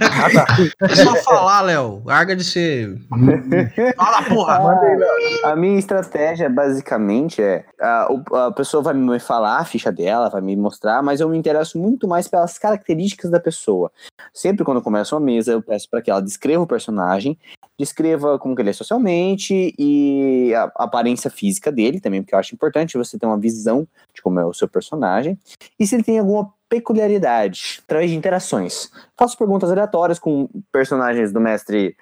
Ah, 0.00 0.30
tá. 0.44 0.46
É 0.90 0.94
só 0.96 1.14
falar, 1.16 1.62
Léo. 1.62 2.02
Larga 2.04 2.36
de 2.36 2.44
ser. 2.44 2.98
Fala, 3.96 4.22
porra! 4.28 4.58
Léo. 4.82 5.08
A 5.44 5.56
minha 5.56 5.78
estratégia, 5.78 6.48
basicamente, 6.50 7.40
é 7.42 7.64
a, 7.80 8.08
a 8.46 8.52
pessoa 8.52 8.82
vai 8.82 8.94
me 8.94 9.18
falar 9.18 9.58
a 9.58 9.64
ficha 9.64 9.90
dela, 9.92 10.28
vai 10.28 10.40
me 10.40 10.56
mostrar, 10.56 11.02
mas 11.02 11.20
eu 11.20 11.28
me 11.28 11.38
interesso 11.38 11.78
muito 11.78 12.06
mais 12.08 12.28
pelas 12.28 12.58
características 12.58 13.30
da 13.30 13.40
pessoa. 13.40 13.90
Sempre 14.32 14.64
quando 14.64 14.78
eu 14.78 14.82
começo 14.82 15.14
uma 15.14 15.20
mesa, 15.24 15.52
eu 15.52 15.62
peço 15.62 15.88
para 15.88 16.02
que 16.02 16.10
ela 16.10 16.20
descreva 16.20 16.62
o 16.62 16.66
personagem, 16.66 17.38
descreva 17.78 18.38
como 18.38 18.54
que 18.54 18.62
ele 18.62 18.70
é 18.70 18.72
socialmente 18.72 19.13
e 19.78 20.54
a, 20.54 20.64
a 20.76 20.84
aparência 20.84 21.30
física 21.30 21.70
dele 21.70 22.00
também, 22.00 22.22
porque 22.22 22.34
eu 22.34 22.38
acho 22.38 22.54
importante 22.54 22.96
você 22.96 23.18
ter 23.18 23.26
uma 23.26 23.38
visão 23.38 23.86
de 24.14 24.20
como 24.22 24.40
é 24.40 24.44
o 24.44 24.52
seu 24.52 24.68
personagem, 24.68 25.38
e 25.78 25.86
se 25.86 25.94
ele 25.94 26.02
tem 26.02 26.18
alguma 26.18 26.52
peculiaridade, 26.68 27.80
através 27.84 28.10
de 28.10 28.16
interações. 28.16 28.90
Faço 29.16 29.38
perguntas 29.38 29.70
aleatórias 29.70 30.18
com 30.18 30.48
personagens 30.72 31.32
do 31.32 31.40
mestre 31.40 31.96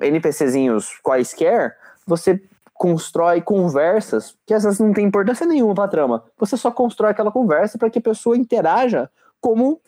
NPCzinhos 0.00 0.98
quaisquer, 1.02 1.76
você 2.06 2.42
constrói 2.74 3.40
conversas 3.40 4.36
que 4.46 4.52
às 4.52 4.64
vezes 4.64 4.80
não 4.80 4.92
tem 4.92 5.06
importância 5.06 5.46
nenhuma 5.46 5.74
pra 5.74 5.88
trama. 5.88 6.24
Você 6.38 6.56
só 6.56 6.70
constrói 6.70 7.12
aquela 7.12 7.30
conversa 7.30 7.78
para 7.78 7.88
que 7.88 7.98
a 7.98 8.02
pessoa 8.02 8.36
interaja 8.36 9.08
como 9.40 9.80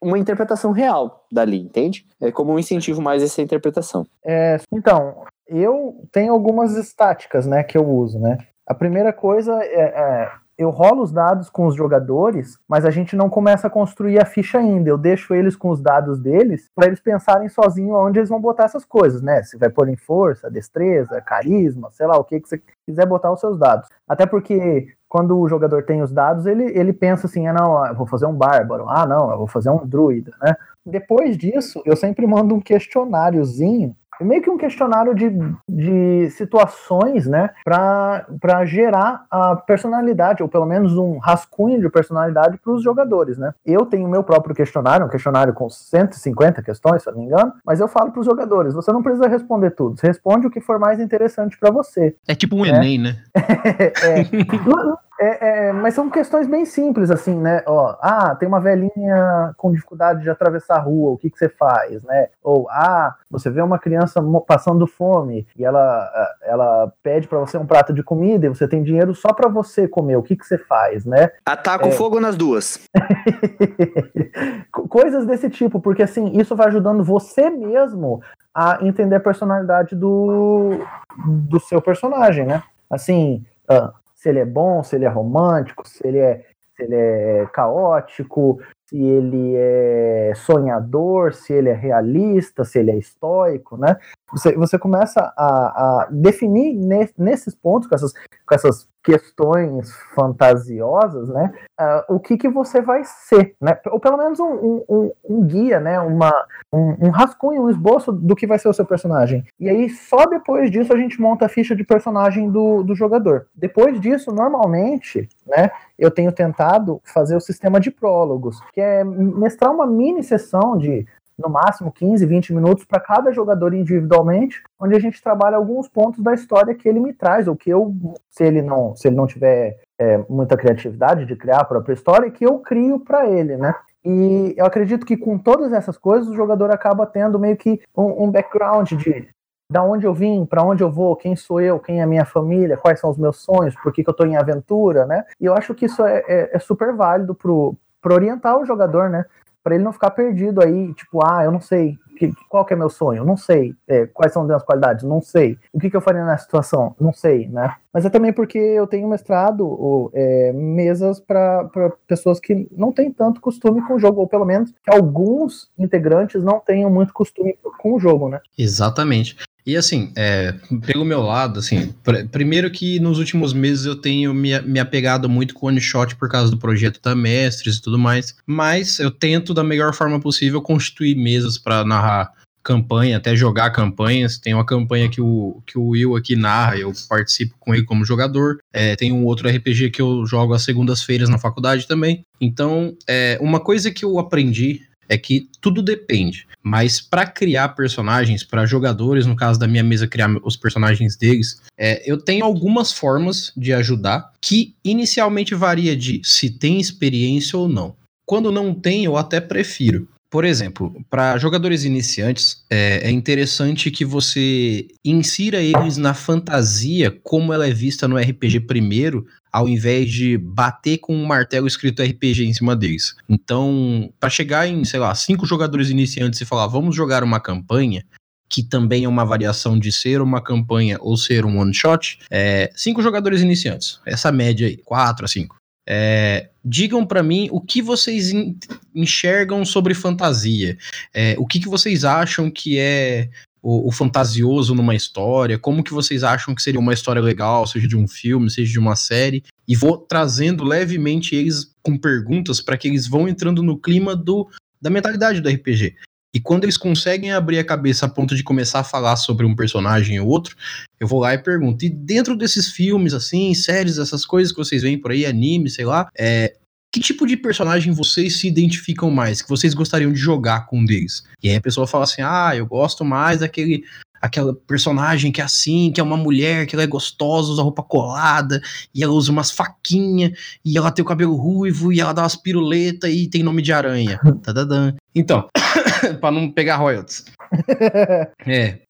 uma 0.00 0.18
interpretação 0.18 0.72
real 0.72 1.26
dali, 1.30 1.58
entende? 1.58 2.06
É 2.20 2.30
como 2.30 2.52
um 2.52 2.58
incentivo 2.58 3.00
mais 3.02 3.22
essa 3.22 3.42
interpretação. 3.42 4.06
É, 4.24 4.58
então, 4.72 5.24
eu 5.48 6.06
tenho 6.12 6.32
algumas 6.32 6.76
estáticas, 6.76 7.46
né, 7.46 7.62
que 7.62 7.76
eu 7.78 7.88
uso, 7.88 8.18
né? 8.18 8.38
A 8.66 8.74
primeira 8.74 9.12
coisa 9.12 9.52
é, 9.62 9.80
é, 9.80 10.30
eu 10.58 10.70
rolo 10.70 11.02
os 11.02 11.12
dados 11.12 11.50
com 11.50 11.66
os 11.66 11.74
jogadores, 11.74 12.58
mas 12.66 12.84
a 12.84 12.90
gente 12.90 13.14
não 13.14 13.28
começa 13.28 13.66
a 13.66 13.70
construir 13.70 14.18
a 14.18 14.24
ficha 14.24 14.58
ainda. 14.58 14.88
Eu 14.88 14.96
deixo 14.96 15.34
eles 15.34 15.54
com 15.54 15.68
os 15.68 15.80
dados 15.80 16.18
deles 16.18 16.70
para 16.74 16.86
eles 16.86 16.98
pensarem 16.98 17.48
sozinho 17.48 17.94
onde 17.94 18.18
eles 18.18 18.30
vão 18.30 18.40
botar 18.40 18.64
essas 18.64 18.84
coisas, 18.84 19.20
né? 19.20 19.42
Se 19.42 19.58
vai 19.58 19.68
pôr 19.68 19.88
em 19.88 19.96
força, 19.96 20.50
destreza, 20.50 21.20
carisma, 21.20 21.90
sei 21.92 22.06
lá, 22.06 22.16
o 22.16 22.24
que, 22.24 22.40
que 22.40 22.48
você 22.48 22.60
quiser 22.86 23.06
botar 23.06 23.30
os 23.30 23.40
seus 23.40 23.58
dados. 23.58 23.88
Até 24.08 24.24
porque 24.24 24.88
quando 25.08 25.38
o 25.38 25.48
jogador 25.48 25.84
tem 25.84 26.02
os 26.02 26.10
dados, 26.10 26.46
ele, 26.46 26.64
ele 26.76 26.92
pensa 26.92 27.26
assim, 27.26 27.46
ah, 27.46 27.52
não, 27.52 27.86
eu 27.86 27.94
vou 27.94 28.06
fazer 28.06 28.26
um 28.26 28.34
bárbaro, 28.34 28.88
ah, 28.88 29.06
não, 29.06 29.30
eu 29.30 29.38
vou 29.38 29.46
fazer 29.46 29.70
um 29.70 29.86
druida, 29.86 30.32
né? 30.42 30.56
Depois 30.84 31.36
disso, 31.36 31.82
eu 31.84 31.96
sempre 31.96 32.26
mando 32.26 32.54
um 32.54 32.60
questionáriozinho 32.60 33.94
meio 34.24 34.42
que 34.42 34.50
um 34.50 34.56
questionário 34.56 35.14
de, 35.14 35.30
de 35.68 36.30
situações, 36.30 37.26
né, 37.26 37.50
para 37.64 38.64
gerar 38.64 39.26
a 39.30 39.56
personalidade, 39.56 40.42
ou 40.42 40.48
pelo 40.48 40.66
menos 40.66 40.96
um 40.96 41.18
rascunho 41.18 41.80
de 41.80 41.88
personalidade 41.88 42.58
para 42.58 42.72
os 42.72 42.82
jogadores, 42.82 43.38
né. 43.38 43.52
Eu 43.64 43.86
tenho 43.86 44.06
o 44.06 44.10
meu 44.10 44.22
próprio 44.22 44.54
questionário, 44.54 45.06
um 45.06 45.08
questionário 45.08 45.52
com 45.52 45.68
150 45.68 46.62
questões, 46.62 47.02
se 47.02 47.08
eu 47.08 47.12
não 47.14 47.20
me 47.20 47.26
engano, 47.26 47.52
mas 47.64 47.80
eu 47.80 47.88
falo 47.88 48.10
para 48.10 48.20
os 48.20 48.26
jogadores, 48.26 48.74
você 48.74 48.92
não 48.92 49.02
precisa 49.02 49.28
responder 49.28 49.70
tudo, 49.70 49.96
responde 50.00 50.46
o 50.46 50.50
que 50.50 50.60
for 50.60 50.78
mais 50.78 51.00
interessante 51.00 51.58
para 51.58 51.70
você. 51.70 52.16
É 52.26 52.34
tipo 52.34 52.56
um 52.56 52.64
Enem, 52.64 52.98
né? 52.98 53.16
é, 53.34 53.92
é, 54.22 55.05
é, 55.20 55.72
mas 55.72 55.94
são 55.94 56.10
questões 56.10 56.46
bem 56.46 56.64
simples, 56.64 57.10
assim, 57.10 57.36
né? 57.38 57.62
Ó, 57.66 57.96
ah, 58.00 58.34
tem 58.34 58.46
uma 58.46 58.60
velhinha 58.60 59.52
com 59.56 59.72
dificuldade 59.72 60.22
de 60.22 60.30
atravessar 60.30 60.76
a 60.76 60.80
rua, 60.80 61.12
o 61.12 61.16
que, 61.16 61.30
que 61.30 61.38
você 61.38 61.48
faz, 61.48 62.02
né? 62.02 62.28
Ou, 62.42 62.68
ah, 62.70 63.14
você 63.30 63.48
vê 63.50 63.62
uma 63.62 63.78
criança 63.78 64.22
passando 64.46 64.86
fome 64.86 65.46
e 65.56 65.64
ela, 65.64 66.10
ela 66.42 66.92
pede 67.02 67.28
para 67.28 67.38
você 67.38 67.56
um 67.56 67.66
prato 67.66 67.92
de 67.92 68.02
comida 68.02 68.46
e 68.46 68.48
você 68.48 68.68
tem 68.68 68.82
dinheiro 68.82 69.14
só 69.14 69.32
para 69.32 69.48
você 69.48 69.88
comer, 69.88 70.16
o 70.16 70.22
que, 70.22 70.36
que 70.36 70.46
você 70.46 70.58
faz, 70.58 71.04
né? 71.04 71.30
Ataca 71.44 71.86
o 71.86 71.88
É. 71.88 71.92
fogo 71.92 72.20
nas 72.20 72.36
duas. 72.36 72.86
Coisas 74.70 75.26
desse 75.26 75.48
tipo, 75.50 75.80
porque 75.80 76.02
assim, 76.02 76.38
isso 76.38 76.54
vai 76.54 76.68
ajudando 76.68 77.02
você 77.04 77.50
mesmo 77.50 78.20
a 78.54 78.78
entender 78.82 79.16
a 79.16 79.20
personalidade 79.20 79.94
do, 79.94 80.80
do 81.24 81.60
seu 81.60 81.80
personagem, 81.80 82.46
né? 82.46 82.62
Assim, 82.90 83.44
ah, 83.68 83.92
se 84.26 84.30
ele 84.30 84.40
é 84.40 84.44
bom, 84.44 84.82
se 84.82 84.96
ele 84.96 85.04
é 85.04 85.08
romântico, 85.08 85.88
se 85.88 86.04
ele 86.04 86.18
é, 86.18 86.44
se 86.74 86.82
ele 86.82 86.96
é 86.96 87.46
caótico, 87.52 88.58
se 88.84 89.00
ele 89.00 89.54
é 89.54 90.32
sonhador, 90.34 91.32
se 91.32 91.52
ele 91.52 91.68
é 91.68 91.72
realista, 91.72 92.64
se 92.64 92.80
ele 92.80 92.90
é 92.90 92.96
estoico, 92.96 93.76
né? 93.76 93.96
Você, 94.32 94.54
você 94.56 94.78
começa 94.78 95.32
a, 95.36 96.02
a 96.02 96.08
definir 96.10 96.74
ne- 96.74 97.08
nesses 97.16 97.54
pontos, 97.54 97.88
com 97.88 97.94
essas, 97.94 98.12
com 98.12 98.54
essas 98.54 98.88
questões 99.04 99.92
fantasiosas, 100.14 101.28
né? 101.28 101.52
ah, 101.78 102.04
o 102.08 102.18
que, 102.18 102.36
que 102.36 102.48
você 102.48 102.80
vai 102.80 103.02
ser, 103.04 103.54
né? 103.60 103.78
Ou 103.86 104.00
pelo 104.00 104.16
menos 104.16 104.40
um, 104.40 104.44
um- 104.52 104.84
um- 104.88 105.12
um 105.28 105.42
guia, 105.46 105.78
né? 105.78 106.00
Uma, 106.00 106.32
um, 106.72 107.06
um 107.06 107.10
rascunho, 107.10 107.62
um 107.62 107.70
esboço 107.70 108.10
do 108.12 108.34
que 108.34 108.46
vai 108.46 108.58
ser 108.58 108.68
o 108.68 108.72
seu 108.72 108.84
personagem. 108.84 109.44
E 109.60 109.68
aí, 109.68 109.88
só 109.90 110.26
depois 110.26 110.70
disso, 110.70 110.92
a 110.92 110.96
gente 110.98 111.20
monta 111.20 111.46
a 111.46 111.48
ficha 111.48 111.76
de 111.76 111.84
personagem 111.84 112.50
do, 112.50 112.82
do 112.82 112.94
jogador. 112.96 113.46
Depois 113.54 114.00
disso, 114.00 114.32
normalmente, 114.32 115.28
né? 115.46 115.70
Eu 115.98 116.10
tenho 116.10 116.32
tentado 116.32 117.00
fazer 117.04 117.36
o 117.36 117.40
sistema 117.40 117.78
de 117.78 117.90
prólogos, 117.90 118.60
que 118.72 118.80
é 118.80 119.04
mestrar 119.04 119.72
uma 119.72 119.86
mini 119.86 120.22
sessão 120.22 120.76
de 120.76 121.06
no 121.38 121.50
máximo 121.50 121.92
15, 121.92 122.24
20 122.24 122.54
minutos 122.54 122.84
para 122.84 123.00
cada 123.00 123.32
jogador 123.32 123.74
individualmente, 123.74 124.62
onde 124.80 124.94
a 124.94 124.98
gente 124.98 125.22
trabalha 125.22 125.56
alguns 125.56 125.88
pontos 125.88 126.22
da 126.22 126.32
história 126.34 126.74
que 126.74 126.88
ele 126.88 127.00
me 127.00 127.12
traz, 127.12 127.46
ou 127.46 127.54
que 127.54 127.70
eu, 127.70 127.94
se 128.30 128.44
ele 128.44 128.62
não, 128.62 128.96
se 128.96 129.08
ele 129.08 129.16
não 129.16 129.26
tiver 129.26 129.78
é, 129.98 130.18
muita 130.28 130.56
criatividade 130.56 131.26
de 131.26 131.36
criar 131.36 131.60
a 131.60 131.64
própria 131.64 131.94
história, 131.94 132.30
que 132.30 132.44
eu 132.44 132.58
crio 132.58 133.00
para 133.00 133.28
ele, 133.28 133.56
né? 133.56 133.74
E 134.04 134.54
eu 134.56 134.64
acredito 134.64 135.04
que 135.04 135.16
com 135.16 135.36
todas 135.36 135.72
essas 135.72 135.98
coisas 135.98 136.28
o 136.28 136.36
jogador 136.36 136.70
acaba 136.70 137.06
tendo 137.06 137.38
meio 137.38 137.56
que 137.56 137.80
um, 137.96 138.24
um 138.24 138.30
background 138.30 138.92
de 138.92 139.28
da 139.68 139.82
onde 139.82 140.06
eu 140.06 140.14
vim, 140.14 140.46
para 140.46 140.62
onde 140.62 140.82
eu 140.82 140.90
vou, 140.90 141.16
quem 141.16 141.34
sou 141.34 141.60
eu, 141.60 141.80
quem 141.80 141.98
é 141.98 142.04
a 142.04 142.06
minha 142.06 142.24
família, 142.24 142.76
quais 142.76 143.00
são 143.00 143.10
os 143.10 143.18
meus 143.18 143.38
sonhos, 143.38 143.74
por 143.74 143.92
que, 143.92 144.04
que 144.04 144.08
eu 144.08 144.12
estou 144.12 144.24
em 144.26 144.36
aventura, 144.36 145.04
né? 145.04 145.24
E 145.40 145.44
eu 145.44 145.54
acho 145.54 145.74
que 145.74 145.86
isso 145.86 146.04
é, 146.04 146.22
é- 146.28 146.50
é 146.52 146.58
super 146.60 146.94
válido 146.94 147.34
para 147.34 148.14
orientar 148.14 148.56
o 148.58 148.64
jogador, 148.64 149.10
né? 149.10 149.24
Para 149.66 149.74
ele 149.74 149.82
não 149.82 149.92
ficar 149.92 150.12
perdido 150.12 150.62
aí, 150.62 150.94
tipo, 150.94 151.18
ah, 151.26 151.42
eu 151.42 151.50
não 151.50 151.60
sei 151.60 151.98
que, 152.16 152.32
qual 152.48 152.64
que 152.64 152.72
é 152.72 152.76
meu 152.76 152.88
sonho, 152.88 153.24
não 153.24 153.36
sei 153.36 153.74
é, 153.88 154.06
quais 154.06 154.32
são 154.32 154.42
as 154.42 154.46
minhas 154.46 154.62
qualidades, 154.62 155.02
não 155.02 155.20
sei. 155.20 155.58
O 155.72 155.80
que, 155.80 155.90
que 155.90 155.96
eu 155.96 156.00
faria 156.00 156.24
nessa 156.24 156.44
situação, 156.44 156.94
não 157.00 157.12
sei, 157.12 157.48
né? 157.48 157.74
Mas 157.96 158.04
é 158.04 158.10
também 158.10 158.30
porque 158.30 158.58
eu 158.58 158.86
tenho 158.86 159.08
mestrado 159.08 159.66
ou, 159.66 160.10
é, 160.12 160.52
mesas 160.52 161.18
para 161.18 161.66
pessoas 162.06 162.38
que 162.38 162.68
não 162.70 162.92
têm 162.92 163.10
tanto 163.10 163.40
costume 163.40 163.80
com 163.86 163.94
o 163.94 163.98
jogo, 163.98 164.20
ou 164.20 164.26
pelo 164.26 164.44
menos 164.44 164.70
que 164.70 164.94
alguns 164.94 165.70
integrantes 165.78 166.42
não 166.42 166.60
tenham 166.60 166.90
muito 166.90 167.14
costume 167.14 167.56
com 167.78 167.94
o 167.94 167.98
jogo, 167.98 168.28
né? 168.28 168.38
Exatamente. 168.58 169.38
E 169.64 169.78
assim, 169.78 170.12
é, 170.14 170.52
pelo 170.86 171.06
meu 171.06 171.22
lado, 171.22 171.58
assim, 171.58 171.94
pr- 172.04 172.28
primeiro 172.30 172.70
que 172.70 173.00
nos 173.00 173.18
últimos 173.18 173.54
meses 173.54 173.86
eu 173.86 173.96
tenho 173.96 174.34
me, 174.34 174.60
me 174.60 174.78
apegado 174.78 175.26
muito 175.26 175.54
com 175.54 175.64
o 175.64 175.68
One 175.70 175.80
Shot 175.80 176.16
por 176.16 176.28
causa 176.28 176.50
do 176.50 176.58
projeto 176.58 177.00
da 177.02 177.16
Mestres 177.16 177.76
e 177.76 177.82
tudo 177.82 177.98
mais, 177.98 178.36
mas 178.46 178.98
eu 178.98 179.10
tento 179.10 179.54
da 179.54 179.64
melhor 179.64 179.94
forma 179.94 180.20
possível 180.20 180.60
constituir 180.60 181.16
mesas 181.16 181.56
para 181.56 181.82
narrar 181.82 182.30
campanha, 182.66 183.16
até 183.16 183.36
jogar 183.36 183.70
campanhas. 183.70 184.38
Tem 184.38 184.52
uma 184.52 184.66
campanha 184.66 185.08
que 185.08 185.20
o, 185.20 185.62
que 185.64 185.78
o 185.78 185.90
Will 185.90 186.16
aqui 186.16 186.34
narra, 186.34 186.76
eu 186.76 186.92
participo 187.08 187.54
com 187.60 187.72
ele 187.72 187.84
como 187.84 188.04
jogador. 188.04 188.58
É, 188.72 188.96
tem 188.96 189.12
um 189.12 189.24
outro 189.24 189.48
RPG 189.48 189.90
que 189.90 190.02
eu 190.02 190.26
jogo 190.26 190.52
às 190.52 190.62
segundas-feiras 190.62 191.28
na 191.28 191.38
faculdade 191.38 191.86
também. 191.86 192.22
Então, 192.40 192.96
é, 193.08 193.38
uma 193.40 193.60
coisa 193.60 193.92
que 193.92 194.04
eu 194.04 194.18
aprendi 194.18 194.82
é 195.08 195.16
que 195.16 195.48
tudo 195.60 195.80
depende. 195.80 196.48
Mas 196.60 197.00
para 197.00 197.24
criar 197.24 197.68
personagens, 197.68 198.42
para 198.42 198.66
jogadores, 198.66 199.24
no 199.24 199.36
caso 199.36 199.60
da 199.60 199.68
minha 199.68 199.84
mesa, 199.84 200.08
criar 200.08 200.28
os 200.42 200.56
personagens 200.56 201.16
deles, 201.16 201.62
é, 201.78 202.02
eu 202.04 202.18
tenho 202.18 202.44
algumas 202.44 202.92
formas 202.92 203.52
de 203.56 203.72
ajudar 203.72 204.32
que 204.40 204.74
inicialmente 204.84 205.54
varia 205.54 205.96
de 205.96 206.20
se 206.24 206.50
tem 206.50 206.80
experiência 206.80 207.56
ou 207.56 207.68
não. 207.68 207.94
Quando 208.26 208.50
não 208.50 208.74
tem, 208.74 209.04
eu 209.04 209.16
até 209.16 209.40
prefiro. 209.40 210.08
Por 210.28 210.44
exemplo, 210.44 210.92
para 211.08 211.38
jogadores 211.38 211.84
iniciantes, 211.84 212.64
é, 212.68 213.08
é 213.08 213.10
interessante 213.10 213.90
que 213.90 214.04
você 214.04 214.88
insira 215.04 215.62
eles 215.62 215.96
na 215.96 216.14
fantasia 216.14 217.16
como 217.22 217.52
ela 217.52 217.66
é 217.66 217.72
vista 217.72 218.08
no 218.08 218.18
RPG 218.18 218.60
primeiro, 218.60 219.24
ao 219.52 219.68
invés 219.68 220.10
de 220.10 220.36
bater 220.36 220.98
com 220.98 221.14
um 221.14 221.24
martelo 221.24 221.66
escrito 221.66 222.02
RPG 222.02 222.44
em 222.44 222.52
cima 222.52 222.74
deles. 222.74 223.14
Então, 223.28 224.12
para 224.18 224.28
chegar 224.28 224.66
em, 224.66 224.84
sei 224.84 224.98
lá, 224.98 225.14
cinco 225.14 225.46
jogadores 225.46 225.90
iniciantes 225.90 226.40
e 226.40 226.44
falar, 226.44 226.66
vamos 226.66 226.96
jogar 226.96 227.22
uma 227.22 227.38
campanha, 227.38 228.04
que 228.48 228.62
também 228.62 229.04
é 229.04 229.08
uma 229.08 229.24
variação 229.24 229.78
de 229.78 229.92
ser 229.92 230.20
uma 230.20 230.42
campanha 230.42 230.98
ou 231.00 231.16
ser 231.16 231.44
um 231.44 231.58
one 231.58 231.72
shot, 231.72 232.18
é, 232.30 232.70
cinco 232.74 233.00
jogadores 233.00 233.42
iniciantes, 233.42 234.00
essa 234.04 234.32
média 234.32 234.66
aí, 234.66 234.76
quatro 234.76 235.24
a 235.24 235.28
cinco. 235.28 235.56
É, 235.88 236.50
digam 236.64 237.06
para 237.06 237.22
mim 237.22 237.48
o 237.52 237.60
que 237.60 237.80
vocês 237.80 238.32
en- 238.32 238.56
enxergam 238.94 239.64
sobre 239.64 239.94
fantasia, 239.94 240.76
É, 241.14 241.36
o 241.38 241.46
que, 241.46 241.60
que 241.60 241.68
vocês 241.68 242.04
acham 242.04 242.50
que 242.50 242.78
é 242.78 243.28
o, 243.62 243.88
o 243.88 243.92
fantasioso 243.92 244.74
numa 244.74 244.94
história, 244.94 245.58
como 245.58 245.82
que 245.82 245.92
vocês 245.92 246.22
acham 246.22 246.54
que 246.54 246.62
seria 246.62 246.80
uma 246.80 246.92
história 246.92 247.20
legal, 247.22 247.66
seja 247.66 247.88
de 247.88 247.96
um 247.96 248.06
filme, 248.06 248.50
seja 248.50 248.70
de 248.70 248.78
uma 248.78 248.94
série, 248.96 249.42
e 249.66 249.74
vou 249.74 249.96
trazendo 249.98 250.62
levemente 250.64 251.34
eles 251.34 251.72
com 251.82 251.96
perguntas 251.96 252.60
para 252.60 252.76
que 252.76 252.88
eles 252.88 253.06
vão 253.08 253.28
entrando 253.28 253.62
no 253.62 253.76
clima 253.78 254.14
do, 254.14 254.48
da 254.80 254.90
mentalidade 254.90 255.40
do 255.40 255.48
RPG. 255.48 255.96
E 256.36 256.40
quando 256.40 256.64
eles 256.64 256.76
conseguem 256.76 257.32
abrir 257.32 257.58
a 257.58 257.64
cabeça 257.64 258.04
a 258.04 258.08
ponto 258.10 258.36
de 258.36 258.42
começar 258.42 258.80
a 258.80 258.84
falar 258.84 259.16
sobre 259.16 259.46
um 259.46 259.56
personagem 259.56 260.20
ou 260.20 260.28
outro, 260.28 260.54
eu 261.00 261.08
vou 261.08 261.18
lá 261.18 261.32
e 261.32 261.38
pergunto. 261.38 261.82
E 261.82 261.88
dentro 261.88 262.36
desses 262.36 262.70
filmes, 262.70 263.14
assim, 263.14 263.54
séries, 263.54 263.96
essas 263.96 264.26
coisas 264.26 264.52
que 264.52 264.58
vocês 264.58 264.82
veem 264.82 265.00
por 265.00 265.12
aí, 265.12 265.24
anime, 265.24 265.70
sei 265.70 265.86
lá, 265.86 266.10
é, 266.14 266.54
que 266.92 267.00
tipo 267.00 267.26
de 267.26 267.38
personagem 267.38 267.90
vocês 267.90 268.36
se 268.38 268.46
identificam 268.46 269.10
mais? 269.10 269.40
Que 269.40 269.48
vocês 269.48 269.72
gostariam 269.72 270.12
de 270.12 270.18
jogar 270.18 270.66
com 270.66 270.80
um 270.80 270.84
deles? 270.84 271.24
E 271.42 271.48
aí 271.48 271.56
a 271.56 271.60
pessoa 271.60 271.86
fala 271.86 272.04
assim: 272.04 272.20
ah, 272.20 272.52
eu 272.54 272.66
gosto 272.66 273.02
mais 273.02 273.40
daquele. 273.40 273.82
Aquela 274.20 274.54
personagem 274.54 275.30
que 275.30 275.40
é 275.40 275.44
assim, 275.44 275.90
que 275.92 276.00
é 276.00 276.04
uma 276.04 276.16
mulher, 276.16 276.66
que 276.66 276.74
ela 276.74 276.82
é 276.82 276.86
gostosa, 276.86 277.52
usa 277.52 277.62
roupa 277.62 277.82
colada, 277.82 278.60
e 278.94 279.02
ela 279.02 279.12
usa 279.12 279.30
umas 279.30 279.50
faquinhas, 279.50 280.32
e 280.64 280.76
ela 280.76 280.90
tem 280.90 281.02
o 281.02 281.08
cabelo 281.08 281.34
ruivo, 281.34 281.92
e 281.92 282.00
ela 282.00 282.12
dá 282.12 282.22
umas 282.22 282.36
piruletas 282.36 283.10
e 283.10 283.28
tem 283.28 283.42
nome 283.42 283.62
de 283.62 283.72
aranha. 283.72 284.18
Tadadã. 284.42 284.94
Então, 285.14 285.48
pra 286.20 286.30
não 286.30 286.50
pegar 286.50 286.76
royalties. 286.76 287.24
É, 288.46 288.80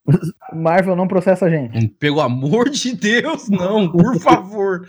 Marvel 0.52 0.96
não 0.96 1.08
processa 1.08 1.46
a 1.46 1.50
gente. 1.50 1.88
pelo 1.98 2.20
amor 2.20 2.68
de 2.70 2.94
Deus, 2.94 3.48
não, 3.48 3.90
por 3.90 4.18
favor. 4.20 4.86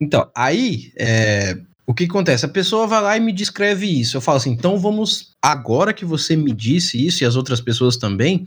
Então, 0.00 0.28
aí, 0.34 0.92
é, 0.98 1.56
o 1.86 1.94
que 1.94 2.04
acontece? 2.04 2.46
A 2.46 2.48
pessoa 2.48 2.86
vai 2.86 3.02
lá 3.02 3.16
e 3.16 3.20
me 3.20 3.32
descreve 3.32 3.86
isso. 3.86 4.16
Eu 4.16 4.20
falo 4.20 4.36
assim, 4.36 4.50
então 4.52 4.78
vamos, 4.78 5.32
agora 5.42 5.92
que 5.92 6.04
você 6.04 6.36
me 6.36 6.52
disse 6.52 7.04
isso 7.04 7.22
e 7.22 7.26
as 7.26 7.36
outras 7.36 7.60
pessoas 7.60 7.96
também, 7.96 8.46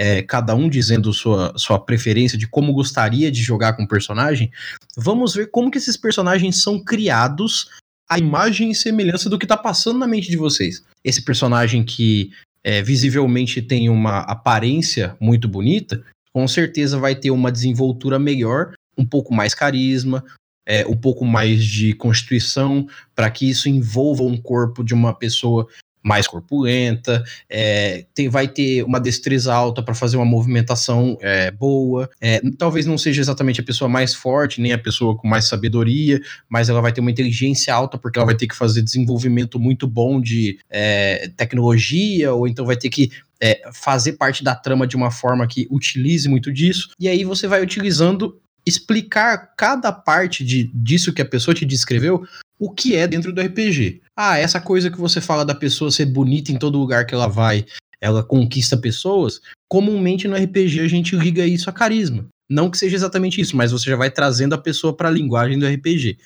é, 0.00 0.22
cada 0.22 0.54
um 0.54 0.66
dizendo 0.66 1.12
sua, 1.12 1.52
sua 1.58 1.78
preferência 1.78 2.38
de 2.38 2.46
como 2.46 2.72
gostaria 2.72 3.30
de 3.30 3.42
jogar 3.42 3.74
com 3.74 3.82
o 3.82 3.88
personagem, 3.88 4.50
vamos 4.96 5.34
ver 5.34 5.50
como 5.50 5.70
que 5.70 5.76
esses 5.76 5.94
personagens 5.94 6.62
são 6.62 6.82
criados 6.82 7.68
à 8.08 8.18
imagem 8.18 8.70
e 8.70 8.74
semelhança 8.74 9.28
do 9.28 9.38
que 9.38 9.46
tá 9.46 9.58
passando 9.58 9.98
na 9.98 10.06
mente 10.06 10.30
de 10.30 10.38
vocês. 10.38 10.82
Esse 11.04 11.20
personagem 11.22 11.84
que 11.84 12.32
é, 12.64 12.80
visivelmente 12.82 13.60
tem 13.60 13.90
uma 13.90 14.20
aparência 14.20 15.14
muito 15.20 15.46
bonita, 15.46 16.02
com 16.32 16.48
certeza 16.48 16.98
vai 16.98 17.14
ter 17.14 17.30
uma 17.30 17.52
desenvoltura 17.52 18.18
melhor, 18.18 18.72
um 18.96 19.04
pouco 19.04 19.34
mais 19.34 19.52
carisma, 19.54 20.24
é, 20.66 20.86
um 20.86 20.96
pouco 20.96 21.26
mais 21.26 21.62
de 21.62 21.92
constituição, 21.92 22.88
para 23.14 23.30
que 23.30 23.50
isso 23.50 23.68
envolva 23.68 24.22
um 24.22 24.38
corpo 24.38 24.82
de 24.82 24.94
uma 24.94 25.12
pessoa 25.12 25.68
mais 26.02 26.26
corpulenta, 26.26 27.22
é, 27.48 28.04
tem, 28.14 28.28
vai 28.28 28.48
ter 28.48 28.82
uma 28.84 29.00
destreza 29.00 29.52
alta 29.52 29.82
para 29.82 29.94
fazer 29.94 30.16
uma 30.16 30.24
movimentação 30.24 31.18
é, 31.20 31.50
boa. 31.50 32.08
É, 32.20 32.40
talvez 32.56 32.86
não 32.86 32.96
seja 32.96 33.20
exatamente 33.20 33.60
a 33.60 33.64
pessoa 33.64 33.88
mais 33.88 34.14
forte, 34.14 34.60
nem 34.60 34.72
a 34.72 34.78
pessoa 34.78 35.16
com 35.16 35.28
mais 35.28 35.46
sabedoria, 35.46 36.20
mas 36.48 36.68
ela 36.68 36.80
vai 36.80 36.92
ter 36.92 37.00
uma 37.00 37.10
inteligência 37.10 37.74
alta 37.74 37.98
porque 37.98 38.18
ela 38.18 38.26
vai 38.26 38.34
ter 38.34 38.46
que 38.46 38.56
fazer 38.56 38.82
desenvolvimento 38.82 39.58
muito 39.58 39.86
bom 39.86 40.20
de 40.20 40.58
é, 40.70 41.30
tecnologia, 41.36 42.32
ou 42.32 42.48
então 42.48 42.64
vai 42.64 42.76
ter 42.76 42.88
que 42.88 43.10
é, 43.40 43.62
fazer 43.72 44.12
parte 44.12 44.44
da 44.44 44.54
trama 44.54 44.86
de 44.86 44.96
uma 44.96 45.10
forma 45.10 45.46
que 45.46 45.66
utilize 45.70 46.28
muito 46.28 46.52
disso. 46.52 46.90
E 46.98 47.08
aí 47.08 47.24
você 47.24 47.46
vai 47.46 47.62
utilizando 47.62 48.38
explicar 48.66 49.54
cada 49.56 49.92
parte 49.92 50.44
de, 50.44 50.70
disso 50.74 51.12
que 51.12 51.22
a 51.22 51.28
pessoa 51.28 51.54
te 51.54 51.64
descreveu, 51.64 52.26
o 52.58 52.70
que 52.70 52.94
é 52.94 53.06
dentro 53.06 53.32
do 53.32 53.40
RPG. 53.40 54.02
Ah, 54.16 54.38
essa 54.38 54.60
coisa 54.60 54.90
que 54.90 54.98
você 54.98 55.20
fala 55.20 55.44
da 55.44 55.54
pessoa 55.54 55.90
ser 55.90 56.06
bonita 56.06 56.52
em 56.52 56.58
todo 56.58 56.78
lugar 56.78 57.06
que 57.06 57.14
ela 57.14 57.26
vai, 57.26 57.64
ela 58.00 58.22
conquista 58.22 58.76
pessoas. 58.76 59.40
Comumente 59.68 60.28
no 60.28 60.36
RPG 60.36 60.80
a 60.80 60.88
gente 60.88 61.16
liga 61.16 61.46
isso 61.46 61.70
a 61.70 61.72
carisma. 61.72 62.26
Não 62.50 62.68
que 62.68 62.76
seja 62.76 62.96
exatamente 62.96 63.40
isso, 63.40 63.56
mas 63.56 63.70
você 63.70 63.88
já 63.88 63.96
vai 63.96 64.10
trazendo 64.10 64.54
a 64.54 64.58
pessoa 64.58 64.92
para 64.92 65.08
a 65.08 65.12
linguagem 65.12 65.56
do 65.56 65.66
RPG. 65.66 66.18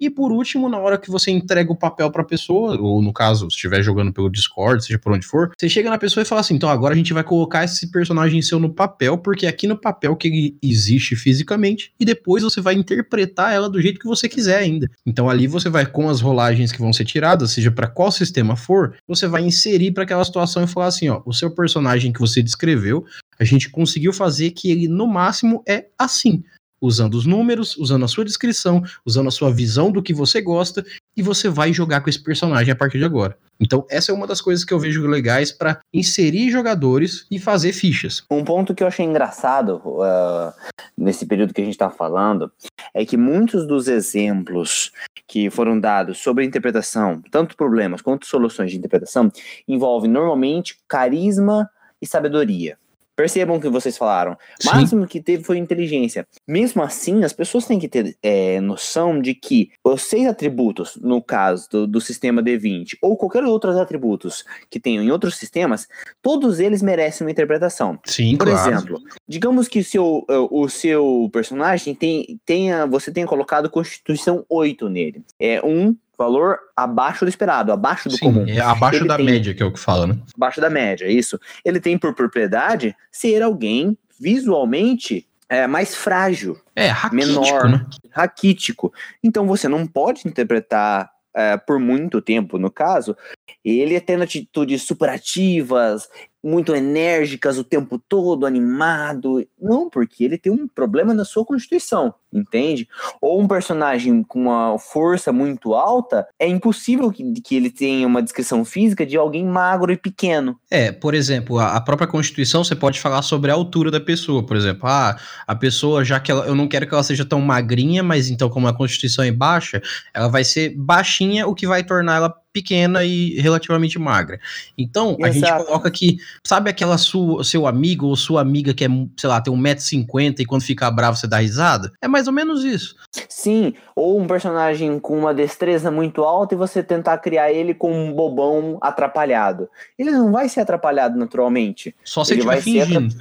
E 0.00 0.08
por 0.08 0.30
último, 0.30 0.68
na 0.68 0.78
hora 0.78 0.96
que 0.96 1.10
você 1.10 1.30
entrega 1.30 1.72
o 1.72 1.76
papel 1.76 2.08
para 2.10 2.22
a 2.22 2.24
pessoa, 2.24 2.80
ou 2.80 3.02
no 3.02 3.12
caso, 3.12 3.50
se 3.50 3.56
estiver 3.56 3.82
jogando 3.82 4.12
pelo 4.12 4.30
Discord, 4.30 4.84
seja 4.84 4.98
por 4.98 5.12
onde 5.12 5.26
for, 5.26 5.50
você 5.58 5.68
chega 5.68 5.90
na 5.90 5.98
pessoa 5.98 6.22
e 6.22 6.24
fala 6.24 6.40
assim: 6.40 6.54
então 6.54 6.68
agora 6.68 6.94
a 6.94 6.96
gente 6.96 7.12
vai 7.12 7.24
colocar 7.24 7.64
esse 7.64 7.90
personagem 7.90 8.40
seu 8.40 8.60
no 8.60 8.72
papel, 8.72 9.18
porque 9.18 9.46
é 9.46 9.48
aqui 9.48 9.66
no 9.66 9.76
papel 9.76 10.14
que 10.14 10.28
ele 10.28 10.56
existe 10.62 11.16
fisicamente, 11.16 11.92
e 11.98 12.04
depois 12.04 12.44
você 12.44 12.60
vai 12.60 12.74
interpretar 12.74 13.52
ela 13.52 13.68
do 13.68 13.82
jeito 13.82 13.98
que 13.98 14.06
você 14.06 14.28
quiser 14.28 14.58
ainda. 14.58 14.88
Então 15.04 15.28
ali 15.28 15.48
você 15.48 15.68
vai, 15.68 15.84
com 15.84 16.08
as 16.08 16.20
rolagens 16.20 16.70
que 16.70 16.78
vão 16.78 16.92
ser 16.92 17.04
tiradas, 17.04 17.50
seja 17.50 17.70
para 17.70 17.88
qual 17.88 18.12
sistema 18.12 18.56
for, 18.56 18.94
você 19.06 19.26
vai 19.26 19.42
inserir 19.42 19.90
para 19.90 20.04
aquela 20.04 20.24
situação 20.24 20.62
e 20.62 20.68
falar 20.68 20.86
assim: 20.86 21.08
ó, 21.08 21.22
o 21.26 21.32
seu 21.32 21.50
personagem 21.50 22.12
que 22.12 22.20
você 22.20 22.40
descreveu 22.40 23.04
a 23.38 23.44
gente 23.44 23.70
conseguiu 23.70 24.12
fazer 24.12 24.50
que 24.50 24.70
ele, 24.70 24.88
no 24.88 25.06
máximo, 25.06 25.62
é 25.66 25.86
assim. 25.98 26.42
Usando 26.80 27.14
os 27.14 27.24
números, 27.24 27.76
usando 27.76 28.04
a 28.04 28.08
sua 28.08 28.24
descrição, 28.24 28.82
usando 29.06 29.28
a 29.28 29.30
sua 29.30 29.52
visão 29.52 29.92
do 29.92 30.02
que 30.02 30.12
você 30.12 30.40
gosta, 30.40 30.84
e 31.16 31.22
você 31.22 31.48
vai 31.48 31.72
jogar 31.72 32.00
com 32.00 32.10
esse 32.10 32.22
personagem 32.22 32.72
a 32.72 32.76
partir 32.76 32.98
de 32.98 33.04
agora. 33.04 33.38
Então, 33.60 33.86
essa 33.88 34.10
é 34.10 34.14
uma 34.14 34.26
das 34.26 34.40
coisas 34.40 34.64
que 34.64 34.74
eu 34.74 34.78
vejo 34.78 35.06
legais 35.06 35.52
para 35.52 35.78
inserir 35.92 36.50
jogadores 36.50 37.26
e 37.30 37.38
fazer 37.38 37.72
fichas. 37.72 38.24
Um 38.30 38.42
ponto 38.42 38.74
que 38.74 38.82
eu 38.82 38.88
achei 38.88 39.06
engraçado 39.06 39.80
uh, 39.84 40.52
nesse 40.96 41.26
período 41.26 41.54
que 41.54 41.60
a 41.60 41.64
gente 41.64 41.74
está 41.74 41.88
falando 41.88 42.50
é 42.92 43.04
que 43.04 43.16
muitos 43.16 43.66
dos 43.66 43.86
exemplos 43.86 44.90
que 45.28 45.48
foram 45.50 45.78
dados 45.78 46.18
sobre 46.18 46.44
interpretação, 46.44 47.22
tanto 47.30 47.56
problemas 47.56 48.02
quanto 48.02 48.26
soluções 48.26 48.72
de 48.72 48.78
interpretação, 48.78 49.30
envolvem 49.68 50.10
normalmente 50.10 50.78
carisma 50.88 51.70
e 52.00 52.06
sabedoria. 52.06 52.76
Percebam 53.14 53.56
o 53.56 53.60
que 53.60 53.68
vocês 53.68 53.96
falaram. 53.96 54.36
O 54.62 54.66
máximo 54.66 55.06
que 55.06 55.20
teve 55.20 55.44
foi 55.44 55.58
inteligência. 55.58 56.26
Mesmo 56.46 56.82
assim, 56.82 57.24
as 57.24 57.32
pessoas 57.32 57.66
têm 57.66 57.78
que 57.78 57.88
ter 57.88 58.16
é, 58.22 58.60
noção 58.60 59.20
de 59.20 59.34
que 59.34 59.70
os 59.84 60.02
seis 60.02 60.26
atributos, 60.26 60.96
no 60.96 61.22
caso 61.22 61.68
do, 61.70 61.86
do 61.86 62.00
sistema 62.00 62.42
D20, 62.42 62.96
ou 63.02 63.16
qualquer 63.16 63.44
outros 63.44 63.76
atributos 63.76 64.44
que 64.70 64.80
tenham 64.80 65.02
em 65.02 65.10
outros 65.10 65.36
sistemas, 65.36 65.86
todos 66.22 66.58
eles 66.58 66.82
merecem 66.82 67.26
uma 67.26 67.30
interpretação. 67.30 67.98
Sim, 68.04 68.36
Por 68.36 68.48
claro. 68.48 68.70
exemplo, 68.70 69.00
digamos 69.28 69.68
que 69.68 69.80
o 69.80 69.84
seu, 69.84 70.24
eh, 70.28 70.48
o 70.50 70.68
seu 70.68 71.28
personagem 71.32 71.94
tem, 71.94 72.40
tenha, 72.44 72.86
você 72.86 73.12
tenha 73.12 73.26
colocado 73.26 73.70
Constituição 73.70 74.44
8 74.48 74.88
nele. 74.88 75.22
É 75.38 75.60
um 75.64 75.96
valor 76.18 76.58
abaixo 76.76 77.24
do 77.24 77.28
esperado, 77.28 77.72
abaixo 77.72 78.08
do 78.08 78.16
Sim, 78.16 78.24
comum 78.26 78.44
é 78.46 78.60
abaixo 78.60 78.98
Ele 79.00 79.08
da 79.08 79.16
tem- 79.16 79.26
média, 79.26 79.54
que 79.54 79.62
é 79.62 79.66
o 79.66 79.72
que 79.72 79.80
fala, 79.80 80.06
né? 80.06 80.18
abaixo 80.34 80.60
da 80.60 80.70
média, 80.70 81.06
isso. 81.10 81.38
Ele 81.64 81.80
tem 81.80 81.96
por 81.98 82.14
propriedade 82.14 82.94
ser 83.10 83.42
alguém 83.42 83.96
visualmente 84.20 85.26
é, 85.48 85.66
mais 85.66 85.94
frágil, 85.94 86.58
É, 86.74 86.86
raquítico, 86.88 87.40
Menor. 87.40 87.68
né? 87.68 87.86
raquítico. 88.10 88.92
Então 89.22 89.46
você 89.46 89.68
não 89.68 89.86
pode 89.86 90.26
interpretar 90.26 91.10
é, 91.34 91.56
por 91.56 91.78
muito 91.78 92.20
tempo, 92.20 92.58
no 92.58 92.70
caso, 92.70 93.16
ele 93.64 93.98
tendo 94.00 94.22
atitudes 94.22 94.82
superativas, 94.82 96.08
muito 96.42 96.74
enérgicas 96.74 97.58
o 97.58 97.64
tempo 97.64 97.98
todo, 98.08 98.46
animado. 98.46 99.46
Não, 99.60 99.88
porque 99.88 100.24
ele 100.24 100.38
tem 100.38 100.52
um 100.52 100.66
problema 100.66 101.14
na 101.14 101.24
sua 101.24 101.44
constituição, 101.44 102.14
entende? 102.32 102.88
Ou 103.20 103.40
um 103.40 103.46
personagem 103.46 104.22
com 104.22 104.42
uma 104.42 104.78
força 104.78 105.32
muito 105.32 105.74
alta, 105.74 106.26
é 106.38 106.48
impossível 106.48 107.10
que, 107.10 107.40
que 107.40 107.54
ele 107.54 107.70
tenha 107.70 108.06
uma 108.06 108.22
descrição 108.22 108.64
física 108.64 109.06
de 109.06 109.16
alguém 109.16 109.44
magro 109.44 109.92
e 109.92 109.96
pequeno. 109.96 110.58
É, 110.70 110.90
por 110.90 111.14
exemplo, 111.14 111.58
a, 111.58 111.76
a 111.76 111.80
própria 111.80 112.08
Constituição, 112.08 112.64
você 112.64 112.74
pode 112.74 113.00
falar 113.00 113.22
sobre 113.22 113.50
a 113.50 113.54
altura 113.54 113.90
da 113.90 114.00
pessoa, 114.00 114.44
por 114.44 114.56
exemplo. 114.56 114.88
Ah, 114.88 115.16
a 115.46 115.54
pessoa, 115.54 116.04
já 116.04 116.18
que 116.18 116.30
ela, 116.30 116.46
eu 116.46 116.54
não 116.54 116.66
quero 116.66 116.86
que 116.86 116.94
ela 116.94 117.02
seja 117.02 117.24
tão 117.24 117.40
magrinha, 117.40 118.02
mas 118.02 118.28
então, 118.28 118.48
como 118.48 118.66
a 118.66 118.76
Constituição 118.76 119.24
é 119.24 119.30
baixa, 119.30 119.80
ela 120.12 120.28
vai 120.28 120.44
ser 120.44 120.74
baixinha, 120.76 121.46
o 121.46 121.54
que 121.54 121.66
vai 121.66 121.84
tornar 121.84 122.16
ela 122.16 122.41
pequena 122.52 123.04
e 123.04 123.40
relativamente 123.40 123.98
magra. 123.98 124.38
Então, 124.76 125.16
a 125.22 125.30
gente 125.30 125.44
Exato. 125.44 125.64
coloca 125.64 125.90
que, 125.90 126.18
sabe 126.46 126.68
aquela 126.70 126.98
sua, 126.98 127.42
seu 127.44 127.66
amigo 127.66 128.06
ou 128.06 128.16
sua 128.16 128.40
amiga 128.40 128.74
que 128.74 128.84
é, 128.84 128.88
sei 129.16 129.28
lá, 129.28 129.40
tem 129.40 129.52
1,50m 129.52 130.40
e 130.40 130.44
quando 130.44 130.62
fica 130.62 130.90
bravo 130.90 131.16
você 131.16 131.26
dá 131.26 131.38
risada? 131.38 131.92
É 132.00 132.08
mais 132.08 132.26
ou 132.26 132.32
menos 132.32 132.64
isso. 132.64 132.94
Sim, 133.28 133.74
ou 133.96 134.20
um 134.20 134.26
personagem 134.26 134.98
com 134.98 135.18
uma 135.18 135.34
destreza 135.34 135.90
muito 135.90 136.22
alta 136.22 136.54
e 136.54 136.58
você 136.58 136.82
tentar 136.82 137.18
criar 137.18 137.52
ele 137.52 137.74
com 137.74 137.92
um 137.92 138.12
bobão 138.12 138.78
atrapalhado. 138.80 139.68
Ele 139.98 140.10
não 140.10 140.30
vai 140.32 140.48
ser 140.48 140.60
atrapalhado 140.60 141.18
naturalmente. 141.18 141.94
Só 142.04 142.24
se 142.24 142.34
Ele 142.34 142.40
estiver 142.40 142.60
fingindo. 142.60 143.14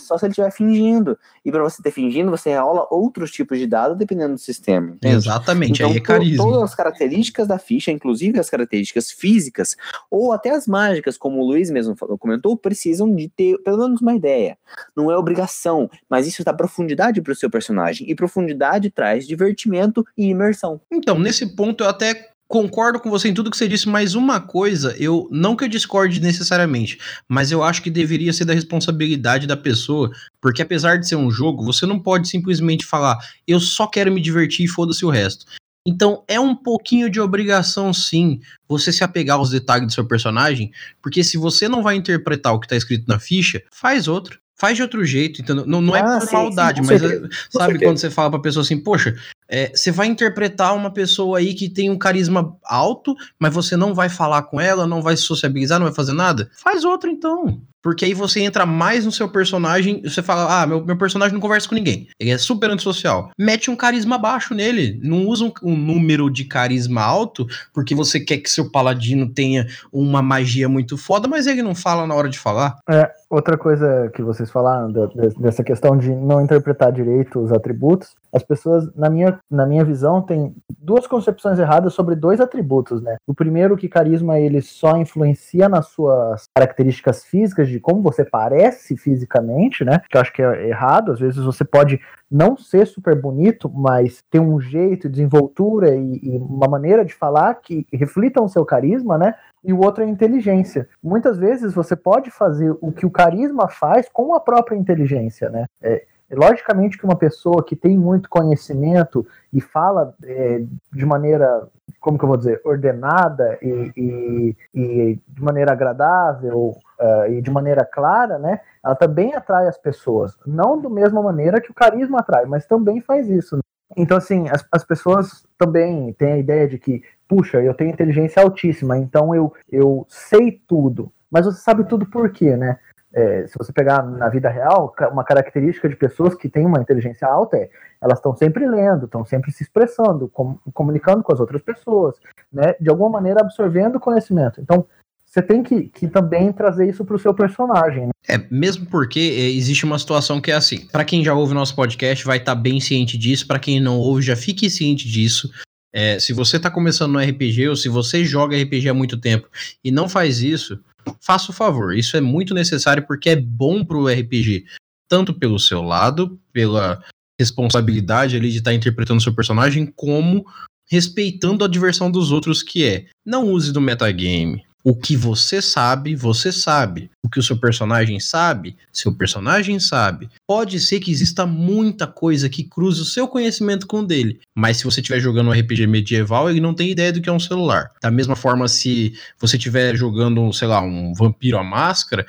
Só 0.00 0.18
se 0.18 0.24
ele 0.26 0.32
estiver 0.32 0.50
fingindo. 0.52 1.18
E 1.44 1.50
para 1.50 1.62
você 1.62 1.82
ter 1.82 1.90
fingindo, 1.90 2.30
você 2.30 2.56
rola 2.56 2.86
outros 2.90 3.30
tipos 3.30 3.58
de 3.58 3.66
dados 3.66 3.96
dependendo 3.96 4.34
do 4.34 4.38
sistema. 4.40 4.88
entende? 4.94 5.14
Exatamente, 5.16 5.72
Então, 5.82 5.90
aí 5.90 5.96
é 5.96 6.00
to- 6.00 6.04
carisma. 6.06 6.44
todas 6.44 6.62
as 6.62 6.74
características 6.74 7.46
da 7.48 7.58
ficha, 7.58 7.90
inclusive 7.90 8.38
as 8.38 8.48
características 8.50 8.71
físicas, 9.10 9.76
ou 10.10 10.32
até 10.32 10.50
as 10.50 10.66
mágicas, 10.66 11.16
como 11.16 11.40
o 11.40 11.46
Luiz 11.46 11.70
mesmo 11.70 11.96
comentou, 12.18 12.56
precisam 12.56 13.14
de 13.14 13.28
ter 13.28 13.58
pelo 13.58 13.78
menos 13.78 14.00
uma 14.00 14.14
ideia. 14.14 14.56
Não 14.96 15.10
é 15.10 15.16
obrigação, 15.16 15.90
mas 16.08 16.26
isso 16.26 16.44
dá 16.44 16.52
profundidade 16.52 17.20
para 17.20 17.32
o 17.32 17.36
seu 17.36 17.50
personagem. 17.50 18.10
E 18.10 18.14
profundidade 18.14 18.90
traz 18.90 19.26
divertimento 19.26 20.04
e 20.16 20.26
imersão. 20.26 20.80
Então, 20.90 21.18
nesse 21.18 21.54
ponto 21.54 21.84
eu 21.84 21.88
até 21.88 22.32
concordo 22.52 23.00
com 23.00 23.08
você 23.08 23.30
em 23.30 23.34
tudo 23.34 23.50
que 23.50 23.56
você 23.56 23.66
disse, 23.66 23.88
mas 23.88 24.14
uma 24.14 24.38
coisa, 24.38 24.94
eu 24.98 25.26
não 25.30 25.56
que 25.56 25.64
eu 25.64 25.68
discorde 25.68 26.20
necessariamente, 26.20 26.98
mas 27.26 27.50
eu 27.50 27.62
acho 27.62 27.80
que 27.80 27.88
deveria 27.88 28.30
ser 28.30 28.44
da 28.44 28.52
responsabilidade 28.52 29.46
da 29.46 29.56
pessoa, 29.56 30.10
porque 30.38 30.60
apesar 30.60 30.98
de 30.98 31.08
ser 31.08 31.16
um 31.16 31.30
jogo, 31.30 31.64
você 31.64 31.86
não 31.86 31.98
pode 31.98 32.28
simplesmente 32.28 32.84
falar, 32.84 33.16
eu 33.48 33.58
só 33.58 33.86
quero 33.86 34.12
me 34.12 34.20
divertir 34.20 34.66
e 34.66 34.68
foda-se 34.68 35.02
o 35.02 35.08
resto. 35.08 35.46
Então, 35.86 36.22
é 36.28 36.38
um 36.38 36.54
pouquinho 36.54 37.10
de 37.10 37.20
obrigação, 37.20 37.92
sim, 37.92 38.40
você 38.68 38.92
se 38.92 39.02
apegar 39.02 39.36
aos 39.38 39.50
detalhes 39.50 39.86
do 39.86 39.92
seu 39.92 40.06
personagem, 40.06 40.70
porque 41.02 41.24
se 41.24 41.36
você 41.36 41.68
não 41.68 41.82
vai 41.82 41.96
interpretar 41.96 42.54
o 42.54 42.60
que 42.60 42.68
tá 42.68 42.76
escrito 42.76 43.04
na 43.08 43.18
ficha, 43.18 43.62
faz 43.70 44.06
outro. 44.06 44.40
Faz 44.54 44.76
de 44.76 44.82
outro 44.82 45.04
jeito, 45.04 45.42
entendeu? 45.42 45.66
Não, 45.66 45.80
não 45.80 45.96
é 45.96 46.00
Ah, 46.00 46.18
por 46.20 46.28
sim, 46.28 46.32
maldade, 46.34 46.80
sim, 46.80 46.86
mas 46.86 47.00
certeza, 47.00 47.26
é- 47.26 47.58
sabe 47.58 47.78
quando 47.80 47.98
você 47.98 48.08
fala 48.10 48.30
pra 48.30 48.38
pessoa 48.38 48.62
assim, 48.62 48.78
poxa, 48.78 49.16
é, 49.52 49.70
você 49.74 49.90
vai 49.90 50.06
interpretar 50.06 50.74
uma 50.74 50.90
pessoa 50.90 51.38
aí 51.38 51.52
que 51.52 51.68
tem 51.68 51.90
um 51.90 51.98
carisma 51.98 52.56
alto, 52.64 53.14
mas 53.38 53.52
você 53.52 53.76
não 53.76 53.94
vai 53.94 54.08
falar 54.08 54.44
com 54.44 54.58
ela, 54.58 54.86
não 54.86 55.02
vai 55.02 55.14
se 55.14 55.24
sociabilizar, 55.24 55.78
não 55.78 55.86
vai 55.86 55.94
fazer 55.94 56.14
nada? 56.14 56.50
Faz 56.56 56.84
outro 56.84 57.10
então. 57.10 57.60
Porque 57.82 58.04
aí 58.04 58.14
você 58.14 58.40
entra 58.40 58.64
mais 58.64 59.04
no 59.04 59.10
seu 59.10 59.28
personagem, 59.28 60.00
você 60.02 60.22
fala, 60.22 60.62
ah, 60.62 60.66
meu, 60.66 60.84
meu 60.84 60.96
personagem 60.96 61.34
não 61.34 61.40
conversa 61.40 61.68
com 61.68 61.74
ninguém. 61.74 62.06
Ele 62.18 62.30
é 62.30 62.38
super 62.38 62.70
antissocial. 62.70 63.30
Mete 63.36 63.70
um 63.70 63.76
carisma 63.76 64.16
baixo 64.16 64.54
nele. 64.54 65.00
Não 65.02 65.26
usa 65.26 65.44
um, 65.44 65.52
um 65.64 65.76
número 65.76 66.30
de 66.30 66.44
carisma 66.44 67.02
alto, 67.02 67.44
porque 67.74 67.94
você 67.94 68.20
quer 68.20 68.38
que 68.38 68.48
seu 68.48 68.70
paladino 68.70 69.28
tenha 69.28 69.66
uma 69.92 70.22
magia 70.22 70.68
muito 70.68 70.96
foda, 70.96 71.26
mas 71.26 71.48
ele 71.48 71.62
não 71.62 71.74
fala 71.74 72.06
na 72.06 72.14
hora 72.14 72.28
de 72.28 72.38
falar. 72.38 72.78
É, 72.88 73.10
outra 73.28 73.58
coisa 73.58 74.08
que 74.14 74.22
vocês 74.22 74.48
falaram 74.48 74.92
dessa 75.38 75.64
questão 75.64 75.96
de 75.96 76.10
não 76.10 76.40
interpretar 76.40 76.92
direito 76.92 77.40
os 77.40 77.50
atributos, 77.50 78.14
as 78.32 78.44
pessoas, 78.44 78.88
na 78.94 79.10
minha, 79.10 79.38
na 79.50 79.66
minha 79.66 79.84
visão, 79.84 80.22
têm 80.22 80.54
duas 80.78 81.06
concepções 81.06 81.58
erradas 81.58 81.92
sobre 81.92 82.14
dois 82.14 82.40
atributos, 82.40 83.02
né? 83.02 83.16
O 83.26 83.34
primeiro 83.34 83.76
que 83.76 83.88
carisma 83.88 84.38
ele 84.38 84.62
só 84.62 84.96
influencia 84.96 85.68
nas 85.68 85.88
suas 85.88 86.44
características 86.56 87.24
físicas 87.24 87.68
de 87.68 87.78
como 87.78 88.02
você 88.02 88.24
parece 88.24 88.96
fisicamente, 88.96 89.84
né? 89.84 90.00
Que 90.08 90.16
eu 90.16 90.20
acho 90.20 90.32
que 90.32 90.42
é 90.42 90.68
errado. 90.68 91.12
Às 91.12 91.20
vezes 91.20 91.44
você 91.44 91.64
pode 91.64 92.00
não 92.30 92.56
ser 92.56 92.86
super 92.86 93.14
bonito, 93.14 93.70
mas 93.70 94.22
ter 94.30 94.40
um 94.40 94.58
jeito, 94.58 95.08
desenvoltura 95.08 95.94
e, 95.94 96.20
e 96.22 96.38
uma 96.38 96.66
maneira 96.66 97.04
de 97.04 97.14
falar 97.14 97.54
que 97.56 97.86
reflitam 97.92 98.44
o 98.44 98.48
seu 98.48 98.64
carisma, 98.64 99.18
né? 99.18 99.34
E 99.62 99.72
o 99.72 99.80
outro 99.80 100.02
é 100.02 100.06
inteligência. 100.06 100.88
Muitas 101.02 101.38
vezes 101.38 101.74
você 101.74 101.94
pode 101.94 102.30
fazer 102.30 102.74
o 102.80 102.90
que 102.90 103.06
o 103.06 103.10
carisma 103.10 103.68
faz 103.68 104.08
com 104.08 104.34
a 104.34 104.40
própria 104.40 104.76
inteligência, 104.76 105.50
né? 105.50 105.66
É, 105.80 106.04
logicamente 106.34 106.96
que 106.98 107.04
uma 107.04 107.16
pessoa 107.16 107.62
que 107.64 107.76
tem 107.76 107.96
muito 107.98 108.28
conhecimento 108.28 109.26
e 109.52 109.60
fala 109.60 110.14
é, 110.24 110.62
de 110.92 111.04
maneira, 111.06 111.68
como 112.00 112.18
que 112.18 112.24
eu 112.24 112.28
vou 112.28 112.36
dizer, 112.36 112.60
ordenada 112.64 113.58
e, 113.62 113.92
e- 113.96 114.56
e 114.74 115.20
de 115.28 115.42
maneira 115.42 115.72
agradável 115.72 116.74
ah, 116.98 117.28
e 117.28 117.40
de 117.42 117.50
maneira 117.50 117.84
clara, 117.84 118.38
né? 118.38 118.60
Ela 118.84 118.94
também 118.94 119.34
atrai 119.34 119.66
as 119.68 119.76
pessoas. 119.78 120.36
Não 120.46 120.80
da 120.80 120.88
mesma 120.88 121.22
maneira 121.22 121.60
que 121.60 121.70
o 121.70 121.74
carisma 121.74 122.20
atrai, 122.20 122.46
mas 122.46 122.66
também 122.66 123.00
faz 123.00 123.28
isso. 123.28 123.56
né? 123.56 123.62
Então, 123.96 124.16
assim, 124.16 124.48
as, 124.48 124.64
as 124.72 124.84
pessoas 124.84 125.44
também 125.58 126.12
têm 126.14 126.32
a 126.32 126.38
ideia 126.38 126.66
de 126.66 126.78
que, 126.78 127.02
puxa, 127.28 127.60
eu 127.62 127.74
tenho 127.74 127.90
inteligência 127.90 128.42
altíssima, 128.42 128.96
então 128.96 129.34
eu, 129.34 129.52
eu 129.70 130.06
sei 130.08 130.60
tudo. 130.66 131.12
Mas 131.30 131.44
você 131.46 131.60
sabe 131.60 131.84
tudo 131.84 132.06
por 132.06 132.30
quê, 132.30 132.56
né? 132.56 132.78
É, 133.14 133.46
se 133.46 133.58
você 133.58 133.72
pegar 133.72 134.02
na 134.02 134.28
vida 134.28 134.48
real, 134.48 134.94
uma 135.12 135.22
característica 135.24 135.88
de 135.88 135.96
pessoas 135.96 136.34
que 136.34 136.48
têm 136.48 136.64
uma 136.64 136.80
inteligência 136.80 137.28
alta 137.28 137.56
é 137.58 137.68
elas 138.00 138.18
estão 138.18 138.34
sempre 138.34 138.66
lendo, 138.66 139.04
estão 139.04 139.24
sempre 139.24 139.52
se 139.52 139.62
expressando, 139.62 140.28
com- 140.28 140.58
comunicando 140.72 141.22
com 141.22 141.32
as 141.32 141.38
outras 141.38 141.62
pessoas, 141.62 142.16
né? 142.52 142.74
De 142.80 142.88
alguma 142.90 143.10
maneira 143.10 143.40
absorvendo 143.40 144.00
conhecimento. 144.00 144.60
Então, 144.60 144.86
você 145.24 145.40
tem 145.40 145.62
que, 145.62 145.84
que 145.88 146.08
também 146.08 146.52
trazer 146.52 146.88
isso 146.88 147.04
para 147.04 147.16
o 147.16 147.18
seu 147.18 147.32
personagem. 147.32 148.06
né? 148.06 148.12
É, 148.28 148.38
mesmo 148.50 148.86
porque 148.86 149.20
é, 149.20 149.50
existe 149.50 149.84
uma 149.84 149.98
situação 149.98 150.40
que 150.40 150.50
é 150.50 150.54
assim. 150.54 150.86
Pra 150.88 151.04
quem 151.04 151.22
já 151.24 151.32
ouve 151.34 151.54
nosso 151.54 151.76
podcast, 151.76 152.24
vai 152.24 152.38
estar 152.38 152.54
bem 152.54 152.80
ciente 152.80 153.16
disso. 153.16 153.46
Pra 153.46 153.58
quem 153.58 153.80
não 153.80 153.98
ouve, 153.98 154.20
já 154.22 154.36
fique 154.36 154.68
ciente 154.68 155.08
disso. 155.08 155.50
É, 155.94 156.18
se 156.18 156.32
você 156.32 156.58
tá 156.58 156.70
começando 156.70 157.12
no 157.12 157.18
RPG 157.20 157.68
ou 157.68 157.76
se 157.76 157.88
você 157.88 158.24
joga 158.24 158.56
RPG 158.56 158.88
há 158.88 158.94
muito 158.94 159.18
tempo 159.20 159.48
e 159.84 159.90
não 159.90 160.08
faz 160.08 160.40
isso, 160.42 160.78
faça 161.20 161.50
o 161.50 161.54
favor. 161.54 161.96
Isso 161.96 162.16
é 162.16 162.20
muito 162.20 162.54
necessário 162.54 163.06
porque 163.06 163.30
é 163.30 163.36
bom 163.36 163.84
pro 163.84 164.06
RPG. 164.06 164.64
Tanto 165.08 165.34
pelo 165.34 165.58
seu 165.58 165.82
lado, 165.82 166.40
pela 166.52 167.02
responsabilidade 167.38 168.36
ali 168.36 168.50
de 168.50 168.58
estar 168.58 168.72
interpretando 168.72 169.22
seu 169.22 169.34
personagem, 169.34 169.86
como 169.86 170.44
respeitando 170.90 171.64
a 171.64 171.68
diversão 171.68 172.10
dos 172.10 172.30
outros, 172.30 172.62
que 172.62 172.84
é 172.84 173.06
não 173.24 173.48
use 173.48 173.72
do 173.72 173.80
metagame. 173.80 174.64
O 174.84 174.94
que 174.94 175.16
você 175.16 175.62
sabe, 175.62 176.14
você 176.16 176.50
sabe. 176.50 177.10
O 177.24 177.28
que 177.28 177.38
o 177.38 177.42
seu 177.42 177.56
personagem 177.56 178.18
sabe, 178.18 178.76
seu 178.92 179.14
personagem 179.14 179.78
sabe. 179.78 180.28
Pode 180.46 180.80
ser 180.80 180.98
que 180.98 181.10
exista 181.10 181.46
muita 181.46 182.06
coisa 182.06 182.48
que 182.48 182.64
cruze 182.64 183.00
o 183.00 183.04
seu 183.04 183.28
conhecimento 183.28 183.86
com 183.86 184.00
o 184.00 184.06
dele, 184.06 184.40
mas 184.54 184.78
se 184.78 184.84
você 184.84 185.00
estiver 185.00 185.20
jogando 185.20 185.48
um 185.48 185.52
RPG 185.52 185.86
medieval, 185.86 186.50
ele 186.50 186.60
não 186.60 186.74
tem 186.74 186.90
ideia 186.90 187.12
do 187.12 187.20
que 187.20 187.28
é 187.28 187.32
um 187.32 187.40
celular. 187.40 187.92
Da 188.02 188.10
mesma 188.10 188.34
forma, 188.34 188.66
se 188.66 189.14
você 189.38 189.56
estiver 189.56 189.94
jogando, 189.96 190.52
sei 190.52 190.66
lá, 190.66 190.80
um 190.82 191.12
Vampiro 191.14 191.58
à 191.58 191.62
Máscara, 191.62 192.26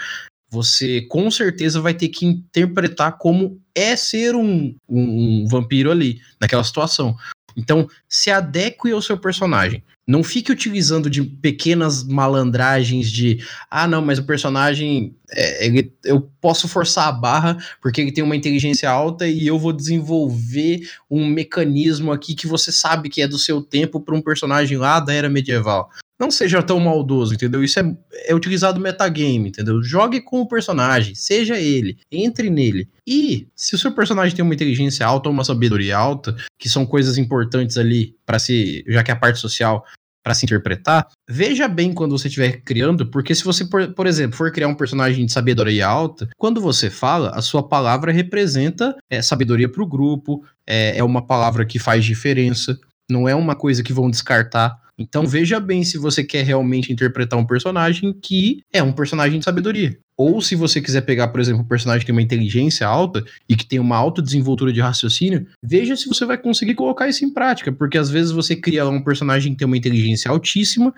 você 0.53 1.01
com 1.01 1.31
certeza 1.31 1.81
vai 1.81 1.95
ter 1.95 2.09
que 2.09 2.27
interpretar 2.27 3.17
como 3.17 3.59
é 3.73 3.95
ser 3.95 4.35
um, 4.35 4.75
um, 4.87 5.43
um 5.43 5.47
vampiro 5.47 5.89
ali, 5.89 6.21
naquela 6.39 6.63
situação. 6.63 7.17
Então, 7.57 7.87
se 8.07 8.29
adeque 8.29 8.91
ao 8.91 9.01
seu 9.01 9.17
personagem. 9.17 9.83
Não 10.05 10.21
fique 10.21 10.51
utilizando 10.51 11.09
de 11.09 11.23
pequenas 11.23 12.03
malandragens 12.03 13.09
de 13.09 13.39
ah, 13.71 13.87
não, 13.87 14.01
mas 14.01 14.19
o 14.19 14.25
personagem 14.25 15.15
é, 15.31 15.65
ele- 15.65 15.93
eu 16.03 16.29
posso 16.41 16.67
forçar 16.67 17.07
a 17.07 17.11
barra 17.11 17.57
porque 17.81 18.01
ele 18.01 18.11
tem 18.11 18.23
uma 18.23 18.35
inteligência 18.35 18.89
alta 18.89 19.25
e 19.27 19.47
eu 19.47 19.57
vou 19.57 19.71
desenvolver 19.71 20.81
um 21.09 21.25
mecanismo 21.25 22.11
aqui 22.11 22.35
que 22.35 22.47
você 22.47 22.71
sabe 22.71 23.09
que 23.09 23.21
é 23.21 23.27
do 23.27 23.37
seu 23.37 23.61
tempo 23.61 23.99
para 24.01 24.15
um 24.15 24.21
personagem 24.21 24.77
lá 24.77 24.99
da 24.99 25.13
era 25.13 25.29
medieval. 25.29 25.89
Não 26.23 26.31
seja 26.31 26.63
tão 26.63 26.79
maldoso, 26.79 27.33
entendeu? 27.33 27.61
Isso 27.61 27.77
é, 27.81 27.97
é 28.27 28.33
utilizado 28.33 28.79
metagame, 28.79 29.49
entendeu? 29.49 29.83
Jogue 29.83 30.21
com 30.21 30.39
o 30.39 30.47
personagem, 30.47 31.13
seja 31.15 31.59
ele, 31.59 31.97
entre 32.09 32.49
nele. 32.49 32.87
E 33.05 33.45
se 33.53 33.75
o 33.75 33.77
seu 33.77 33.91
personagem 33.91 34.33
tem 34.33 34.41
uma 34.41 34.53
inteligência 34.53 35.05
alta 35.05 35.27
ou 35.27 35.33
uma 35.33 35.43
sabedoria 35.43 35.97
alta, 35.97 36.33
que 36.57 36.69
são 36.69 36.85
coisas 36.85 37.17
importantes 37.17 37.77
ali 37.77 38.15
para 38.25 38.39
se, 38.39 38.85
já 38.87 39.03
que 39.03 39.11
é 39.11 39.13
a 39.13 39.17
parte 39.17 39.37
social 39.37 39.83
para 40.23 40.33
se 40.33 40.45
interpretar, 40.45 41.09
veja 41.29 41.67
bem 41.67 41.91
quando 41.93 42.17
você 42.17 42.29
estiver 42.29 42.61
criando, 42.61 43.05
porque 43.07 43.35
se 43.35 43.43
você, 43.43 43.65
por, 43.65 43.93
por 43.93 44.07
exemplo, 44.07 44.37
for 44.37 44.49
criar 44.49 44.69
um 44.69 44.75
personagem 44.75 45.25
de 45.25 45.33
sabedoria 45.33 45.85
alta, 45.85 46.29
quando 46.37 46.61
você 46.61 46.89
fala, 46.89 47.31
a 47.31 47.41
sua 47.41 47.67
palavra 47.67 48.13
representa 48.13 48.95
é, 49.09 49.21
sabedoria 49.21 49.69
para 49.69 49.83
o 49.83 49.87
grupo, 49.87 50.41
é, 50.65 50.97
é 50.97 51.03
uma 51.03 51.27
palavra 51.27 51.65
que 51.65 51.77
faz 51.77 52.05
diferença, 52.05 52.79
não 53.11 53.27
é 53.27 53.35
uma 53.35 53.55
coisa 53.55 53.83
que 53.83 53.91
vão 53.91 54.09
descartar. 54.09 54.81
Então 54.97 55.25
veja 55.25 55.59
bem 55.59 55.83
se 55.83 55.97
você 55.97 56.23
quer 56.23 56.43
realmente 56.43 56.93
interpretar 56.93 57.39
um 57.39 57.45
personagem 57.45 58.13
que 58.13 58.61
é 58.71 58.81
um 58.83 58.91
personagem 58.91 59.39
de 59.39 59.45
sabedoria. 59.45 59.97
Ou 60.15 60.41
se 60.41 60.55
você 60.55 60.79
quiser 60.79 61.01
pegar, 61.01 61.29
por 61.29 61.39
exemplo, 61.39 61.63
um 61.63 61.67
personagem 61.67 62.01
que 62.01 62.05
tem 62.05 62.15
uma 62.15 62.21
inteligência 62.21 62.85
alta 62.85 63.23
e 63.49 63.55
que 63.55 63.65
tem 63.65 63.79
uma 63.79 63.97
alta 63.97 64.21
desenvoltura 64.21 64.71
de 64.71 64.79
raciocínio, 64.79 65.47
veja 65.63 65.95
se 65.95 66.07
você 66.07 66.23
vai 66.25 66.37
conseguir 66.37 66.75
colocar 66.75 67.07
isso 67.07 67.25
em 67.25 67.33
prática, 67.33 67.71
porque 67.71 67.97
às 67.97 68.09
vezes 68.09 68.31
você 68.31 68.55
cria 68.55 68.87
um 68.87 69.03
personagem 69.03 69.53
que 69.53 69.57
tem 69.57 69.65
uma 69.65 69.77
inteligência 69.77 70.29
altíssima, 70.29 70.93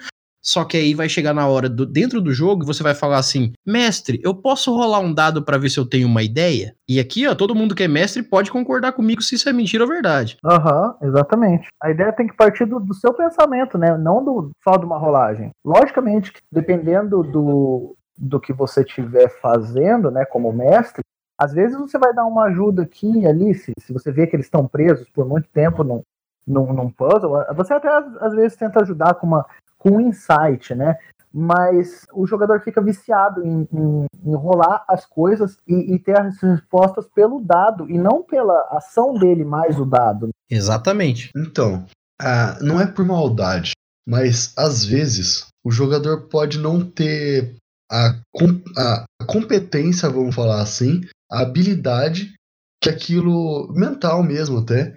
só 0.45 0.63
que 0.63 0.77
aí 0.77 0.93
vai 0.93 1.09
chegar 1.09 1.33
na 1.33 1.47
hora 1.47 1.67
do, 1.67 1.85
dentro 1.85 2.21
do 2.21 2.31
jogo 2.31 2.63
e 2.63 2.67
você 2.67 2.83
vai 2.83 2.93
falar 2.93 3.17
assim: 3.17 3.51
"Mestre, 3.65 4.19
eu 4.23 4.35
posso 4.35 4.75
rolar 4.75 4.99
um 4.99 5.13
dado 5.13 5.43
pra 5.43 5.57
ver 5.57 5.69
se 5.69 5.79
eu 5.79 5.85
tenho 5.85 6.07
uma 6.07 6.21
ideia?" 6.21 6.75
E 6.87 6.99
aqui, 6.99 7.27
ó, 7.27 7.33
todo 7.33 7.55
mundo 7.55 7.73
que 7.73 7.83
é 7.83 7.87
mestre 7.87 8.21
pode 8.21 8.51
concordar 8.51 8.93
comigo 8.93 9.21
se 9.21 9.35
isso 9.35 9.49
é 9.49 9.53
mentira 9.53 9.83
ou 9.83 9.89
verdade. 9.89 10.37
Aham, 10.45 10.95
exatamente. 11.01 11.67
A 11.81 11.89
ideia 11.89 12.13
tem 12.13 12.27
que 12.27 12.35
partir 12.35 12.65
do, 12.65 12.79
do 12.79 12.93
seu 12.93 13.13
pensamento, 13.13 13.77
né? 13.77 13.97
Não 13.97 14.23
do, 14.23 14.51
só 14.63 14.77
de 14.77 14.85
uma 14.85 14.97
rolagem. 14.97 15.49
Logicamente, 15.65 16.31
dependendo 16.51 17.23
do, 17.23 17.95
do 18.17 18.39
que 18.39 18.53
você 18.53 18.81
estiver 18.81 19.29
fazendo, 19.41 20.11
né, 20.11 20.25
como 20.25 20.53
mestre, 20.53 21.01
às 21.37 21.53
vezes 21.53 21.77
você 21.77 21.97
vai 21.97 22.13
dar 22.13 22.25
uma 22.25 22.45
ajuda 22.45 22.83
aqui 22.83 23.19
e 23.19 23.27
ali, 23.27 23.53
se, 23.53 23.73
se 23.79 23.91
você 23.91 24.11
vê 24.11 24.25
que 24.25 24.35
eles 24.35 24.45
estão 24.45 24.67
presos 24.67 25.09
por 25.09 25.27
muito 25.27 25.49
tempo 25.49 25.83
num, 25.83 26.01
num, 26.47 26.71
num 26.71 26.89
puzzle, 26.89 27.43
você 27.55 27.73
até 27.73 27.89
às 27.89 28.33
vezes 28.33 28.55
tenta 28.55 28.81
ajudar 28.81 29.15
com, 29.15 29.27
uma, 29.27 29.45
com 29.85 29.97
um 29.97 30.01
insight, 30.01 30.73
né? 30.73 30.97
Mas 31.31 32.07
o 32.13 32.25
jogador 32.25 32.61
fica 32.61 32.81
viciado 32.81 33.45
em, 33.45 33.67
em, 33.71 34.05
em 34.23 34.35
rolar 34.35 34.83
as 34.87 35.05
coisas 35.05 35.57
e, 35.67 35.93
e 35.93 35.99
ter 35.99 36.19
as 36.19 36.41
respostas 36.41 37.05
pelo 37.13 37.39
dado 37.41 37.89
e 37.89 37.97
não 37.97 38.23
pela 38.23 38.57
ação 38.71 39.13
dele 39.13 39.43
mais 39.43 39.77
o 39.77 39.85
dado. 39.85 40.29
Exatamente. 40.49 41.29
Então, 41.35 41.85
ah, 42.19 42.57
não 42.61 42.79
é 42.79 42.87
por 42.87 43.05
maldade, 43.05 43.73
mas 44.07 44.53
às 44.57 44.85
vezes 44.85 45.47
o 45.63 45.69
jogador 45.69 46.29
pode 46.29 46.57
não 46.57 46.79
ter 46.89 47.55
a, 47.91 48.15
com- 48.31 48.63
a 48.77 49.05
competência, 49.27 50.09
vamos 50.09 50.33
falar 50.33 50.61
assim, 50.61 51.01
a 51.29 51.41
habilidade 51.41 52.33
que 52.81 52.89
aquilo 52.89 53.71
mental 53.73 54.23
mesmo 54.23 54.59
até 54.59 54.95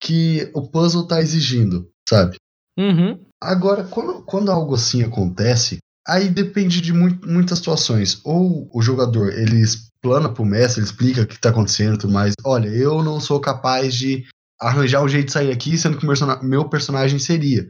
que 0.00 0.50
o 0.54 0.68
puzzle 0.70 1.06
tá 1.06 1.20
exigindo, 1.20 1.88
sabe? 2.08 2.36
Uhum. 2.78 3.20
Agora, 3.42 3.84
quando, 3.84 4.22
quando 4.22 4.50
algo 4.50 4.74
assim 4.74 5.02
acontece, 5.02 5.78
aí 6.06 6.28
depende 6.28 6.80
de 6.80 6.92
mui- 6.92 7.18
muitas 7.24 7.58
situações. 7.58 8.20
Ou 8.24 8.70
o 8.72 8.82
jogador, 8.82 9.32
ele 9.32 9.60
explana 9.60 10.28
pro 10.32 10.44
mestre, 10.44 10.80
ele 10.80 10.86
explica 10.86 11.22
o 11.22 11.26
que 11.26 11.40
tá 11.40 11.50
acontecendo 11.50 11.94
e 11.94 11.98
tudo 11.98 12.12
mais. 12.12 12.34
Olha, 12.44 12.68
eu 12.68 13.02
não 13.02 13.20
sou 13.20 13.40
capaz 13.40 13.94
de 13.94 14.26
arranjar 14.60 15.02
um 15.02 15.08
jeito 15.08 15.26
de 15.26 15.32
sair 15.32 15.50
aqui, 15.50 15.78
sendo 15.78 15.96
que 15.96 16.06
meu 16.42 16.68
personagem 16.68 17.18
seria. 17.18 17.66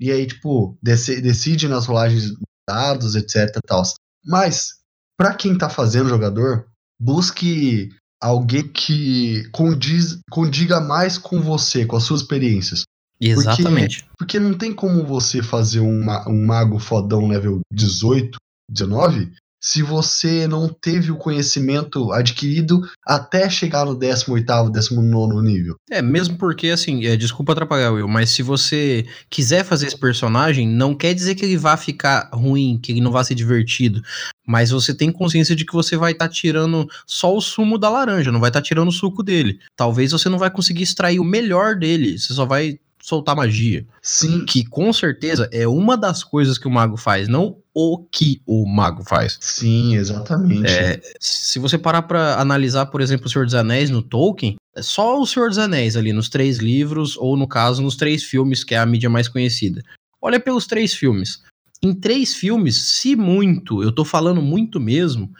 E 0.00 0.10
aí, 0.10 0.26
tipo, 0.26 0.76
decide 0.82 1.68
nas 1.68 1.86
rolagens 1.86 2.32
dados, 2.68 3.14
etc 3.14 3.58
tal. 3.66 3.82
Mas, 4.24 4.76
pra 5.18 5.34
quem 5.34 5.56
tá 5.58 5.68
fazendo 5.68 6.08
jogador, 6.08 6.66
busque 7.00 7.90
alguém 8.20 8.66
que 8.66 9.48
condiz, 9.50 10.18
condiga 10.30 10.80
mais 10.80 11.18
com 11.18 11.40
você, 11.40 11.84
com 11.84 11.96
as 11.96 12.04
suas 12.04 12.22
experiências. 12.22 12.84
Exatamente. 13.30 14.04
Porque 14.18 14.38
não 14.38 14.54
tem 14.54 14.72
como 14.72 15.04
você 15.04 15.42
fazer 15.42 15.80
um, 15.80 16.04
ma- 16.04 16.28
um 16.28 16.44
mago 16.44 16.78
fodão 16.78 17.28
level 17.28 17.60
18, 17.72 18.36
19, 18.68 19.30
se 19.62 19.80
você 19.80 20.48
não 20.48 20.68
teve 20.68 21.12
o 21.12 21.16
conhecimento 21.16 22.10
adquirido 22.12 22.80
até 23.06 23.48
chegar 23.48 23.84
no 23.84 23.96
18º, 23.96 24.70
19 24.72 25.40
nível. 25.40 25.76
É, 25.88 26.02
mesmo 26.02 26.36
porque, 26.36 26.68
assim, 26.68 27.06
é, 27.06 27.16
desculpa 27.16 27.52
atrapalhar, 27.52 27.92
Will, 27.92 28.08
mas 28.08 28.30
se 28.30 28.42
você 28.42 29.06
quiser 29.30 29.64
fazer 29.64 29.86
esse 29.86 29.98
personagem, 29.98 30.66
não 30.66 30.96
quer 30.96 31.14
dizer 31.14 31.36
que 31.36 31.44
ele 31.44 31.56
vá 31.56 31.76
ficar 31.76 32.28
ruim, 32.32 32.80
que 32.82 32.90
ele 32.90 33.00
não 33.00 33.12
vá 33.12 33.22
ser 33.22 33.36
divertido. 33.36 34.02
Mas 34.44 34.70
você 34.70 34.92
tem 34.92 35.12
consciência 35.12 35.54
de 35.54 35.64
que 35.64 35.72
você 35.72 35.96
vai 35.96 36.10
estar 36.10 36.28
tirando 36.28 36.88
só 37.06 37.34
o 37.34 37.40
sumo 37.40 37.78
da 37.78 37.88
laranja, 37.88 38.32
não 38.32 38.40
vai 38.40 38.50
estar 38.50 38.62
tirando 38.62 38.88
o 38.88 38.92
suco 38.92 39.22
dele. 39.22 39.60
Talvez 39.76 40.10
você 40.10 40.28
não 40.28 40.38
vai 40.38 40.50
conseguir 40.50 40.82
extrair 40.82 41.20
o 41.20 41.24
melhor 41.24 41.76
dele, 41.76 42.18
você 42.18 42.34
só 42.34 42.44
vai 42.44 42.80
soltar 43.02 43.34
magia. 43.34 43.84
Sim, 44.00 44.46
Que 44.46 44.64
com 44.64 44.92
certeza 44.92 45.48
é 45.52 45.66
uma 45.66 45.96
das 45.96 46.22
coisas 46.22 46.56
que 46.56 46.68
o 46.68 46.70
mago 46.70 46.96
faz, 46.96 47.28
não 47.28 47.58
o 47.74 47.98
que 47.98 48.40
o 48.46 48.66
mago 48.66 49.02
faz. 49.02 49.38
sim, 49.40 49.96
exatamente. 49.96 50.70
É, 50.70 51.00
se 51.18 51.58
você 51.58 51.76
parar 51.76 52.02
pra 52.02 52.40
analisar, 52.40 52.86
por 52.86 53.00
exemplo, 53.00 53.26
o 53.26 53.30
Senhor 53.30 53.44
dos 53.44 53.54
Anéis 53.54 53.90
no 53.90 54.02
Tolkien, 54.02 54.56
é 54.76 54.82
só 54.82 55.20
o 55.20 55.26
Senhor 55.26 55.48
dos 55.48 55.58
Anéis 55.58 55.96
ali 55.96 56.12
nos 56.12 56.28
três 56.28 56.58
livros, 56.58 57.16
ou 57.16 57.36
no 57.36 57.48
caso, 57.48 57.82
nos 57.82 57.96
três 57.96 58.22
filmes, 58.22 58.62
que 58.62 58.74
é 58.74 58.78
a 58.78 58.86
mídia 58.86 59.10
mais 59.10 59.26
conhecida. 59.28 59.82
Olha 60.20 60.38
pelos 60.38 60.66
três 60.66 60.94
filmes. 60.94 61.42
Em 61.82 61.92
três 61.92 62.34
filmes, 62.34 62.76
se 62.76 63.16
muito, 63.16 63.82
eu 63.82 63.90
tô 63.90 64.04
falando 64.04 64.40
muito 64.40 64.78
mesmo, 64.78 65.32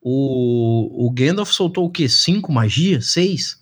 o, 0.00 1.06
o 1.06 1.10
Gandalf 1.10 1.50
soltou 1.50 1.84
o 1.84 1.90
quê? 1.90 2.08
Cinco 2.08 2.50
magias? 2.52 3.08
Seis? 3.08 3.60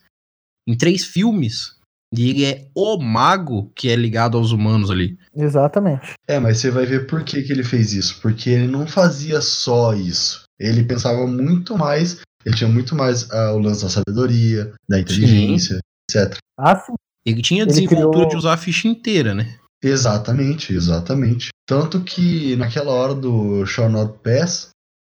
Em 0.67 0.77
três 0.77 1.05
filmes. 1.05 1.74
E 2.17 2.31
ele 2.31 2.45
é 2.45 2.67
o 2.75 2.99
mago 2.99 3.71
que 3.75 3.89
é 3.91 3.97
ligado 3.97 4.37
aos 4.39 4.53
humanos 4.53 4.91
ali. 4.91 5.17
Exatamente. 5.35 6.13
É, 6.29 6.39
mas 6.39 6.59
você 6.59 6.71
vai 6.71 6.87
ver 6.87 7.07
por 7.07 7.23
que, 7.25 7.43
que 7.43 7.53
ele 7.53 7.65
fez 7.65 7.93
isso. 7.93 8.21
Porque 8.21 8.51
ele 8.51 8.67
não 8.67 8.87
fazia 8.87 9.41
só 9.41 9.95
isso. 9.95 10.43
Ele 10.59 10.85
pensava 10.85 11.27
muito 11.27 11.77
mais. 11.77 12.21
Ele 12.45 12.55
tinha 12.57 12.69
muito 12.69 12.95
mais 12.95 13.31
ah, 13.31 13.53
o 13.53 13.59
lance 13.59 13.83
da 13.83 13.89
sabedoria, 13.91 14.73
da 14.89 15.01
inteligência, 15.01 15.79
etc. 16.11 16.37
Ah, 16.59 16.77
sim. 16.77 16.93
Ele 17.27 17.41
tinha 17.41 17.63
Ele 17.63 17.71
desenvoltura 17.71 18.11
criou- 18.13 18.29
de 18.29 18.37
usar 18.37 18.53
a 18.53 18.57
ficha 18.59 18.87
inteira, 18.87 19.35
né? 19.35 19.57
Exatamente, 19.83 20.73
exatamente. 20.75 21.49
Tanto 21.67 22.01
que 22.03 22.57
naquela 22.57 22.91
hora 22.93 23.15
do 23.15 23.65
Shall 23.67 23.89
Not 23.89 24.15
Pass, 24.23 24.71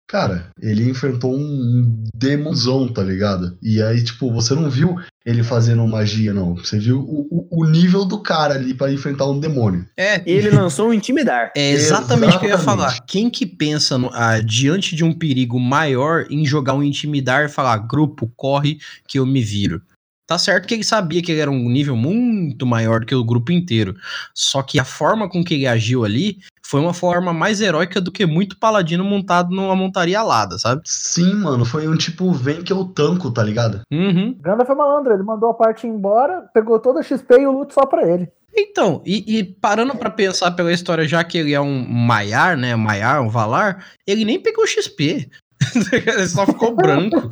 cara, 0.08 0.48
ele 0.62 0.90
enfrentou 0.90 1.36
um 1.36 2.04
demonzão, 2.16 2.88
tá 2.88 3.04
ligado? 3.04 3.58
E 3.62 3.82
aí, 3.82 4.04
tipo, 4.04 4.32
você 4.32 4.54
não 4.56 4.70
viu 4.70 4.96
ele 5.26 5.44
fazendo 5.44 5.86
magia, 5.86 6.34
não. 6.34 6.56
Você 6.56 6.80
viu 6.80 7.00
o, 7.02 7.28
o- 7.30 7.48
o 7.64 7.66
nível 7.70 8.06
do 8.06 8.20
cara 8.20 8.54
ali 8.56 8.74
pra 8.74 8.92
enfrentar 8.92 9.26
um 9.30 9.40
demônio. 9.40 9.86
É, 9.98 10.22
E 10.26 10.32
ele 10.32 10.50
lançou 10.50 10.90
um 10.90 10.94
intimidar. 10.94 11.52
É 11.56 11.72
exatamente 11.72 12.38
o 12.38 12.40
que 12.40 12.46
eu 12.46 12.50
ia 12.52 12.58
falar. 12.58 12.98
Quem 13.06 13.30
que 13.30 13.46
pensa 13.46 13.98
no- 13.98 14.10
ah, 14.14 14.40
diante 14.40 14.96
de 14.96 15.04
um 15.04 15.12
perigo 15.14 15.60
maior 15.60 16.26
em 16.30 16.46
jogar 16.46 16.74
um 16.74 16.84
intimidar 16.84 17.44
e 17.46 17.50
falar, 17.50 17.78
grupo, 17.80 18.32
corre 18.36 18.78
que 19.08 19.20
eu 19.20 19.26
me 19.26 19.42
viro? 19.42 19.82
Tá 20.26 20.38
certo 20.38 20.68
que 20.68 20.74
ele 20.74 20.84
sabia 20.84 21.22
que 21.22 21.32
ele 21.32 21.40
era 21.40 21.50
um 21.50 21.70
nível 21.70 21.96
muito 21.96 22.66
maior 22.66 23.00
do 23.00 23.06
que 23.06 23.16
o 23.16 23.24
grupo 23.24 23.50
inteiro. 23.54 23.96
Só 24.36 24.62
que 24.62 24.78
a 24.78 24.84
forma 24.84 25.30
com 25.30 25.42
que 25.42 25.54
ele 25.54 25.66
agiu 25.66 26.04
ali 26.04 26.40
foi 26.68 26.82
uma 26.82 26.94
forma 26.94 27.32
mais 27.32 27.62
heróica 27.62 28.02
do 28.02 28.12
que 28.12 28.26
muito 28.26 28.60
paladino 28.60 29.04
montado 29.04 29.56
numa 29.56 29.76
montaria 29.76 30.20
alada, 30.20 30.58
sabe? 30.58 30.82
Sim, 30.86 31.36
mano, 31.36 31.64
foi 31.64 31.88
um 31.88 31.96
tipo, 31.96 32.32
vem 32.34 32.62
que 32.62 32.74
eu 32.74 32.84
tanco, 32.84 33.32
tá 33.32 33.42
ligado? 33.42 33.82
Uhum. 33.92 34.38
Gandalf 34.42 34.70
é 34.70 34.76
malandro, 34.76 35.14
ele 35.14 35.24
mandou 35.24 35.50
a 35.50 35.54
parte 35.54 35.88
embora, 35.88 36.42
pegou 36.54 36.78
toda 36.78 37.00
a 37.00 37.04
XP 37.04 37.40
e 37.40 37.48
o 37.48 37.52
loot 37.52 37.74
só 37.74 37.86
pra 37.86 38.06
ele. 38.06 38.30
Então, 38.54 39.02
e, 39.06 39.38
e 39.38 39.44
parando 39.44 39.96
pra 39.96 40.10
pensar 40.10 40.52
pela 40.52 40.74
história, 40.74 41.08
já 41.08 41.24
que 41.24 41.38
ele 41.38 41.54
é 41.54 41.62
um 41.62 41.88
Maiar, 41.88 42.58
né? 42.58 42.76
Maiar, 42.76 43.22
um 43.22 43.30
Valar, 43.30 43.86
ele 44.06 44.26
nem 44.26 44.42
pegou 44.42 44.68
XP. 44.68 45.30
ele 45.94 46.28
só 46.28 46.46
ficou 46.46 46.76
branco. 46.76 47.32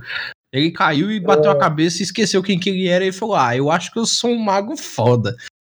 Ele 0.53 0.71
caiu 0.71 1.11
e 1.11 1.19
bateu 1.19 1.51
a 1.51 1.59
cabeça 1.59 1.99
e 1.99 2.03
esqueceu 2.03 2.41
quem 2.41 2.57
que 2.57 2.69
ele 2.69 2.87
era 2.87 3.03
e 3.03 3.11
falou: 3.11 3.35
Ah, 3.35 3.57
eu 3.57 3.69
acho 3.69 3.91
que 3.91 3.99
eu 3.99 4.05
sou 4.05 4.29
um 4.29 4.39
mago 4.39 4.77
foda. 4.77 5.35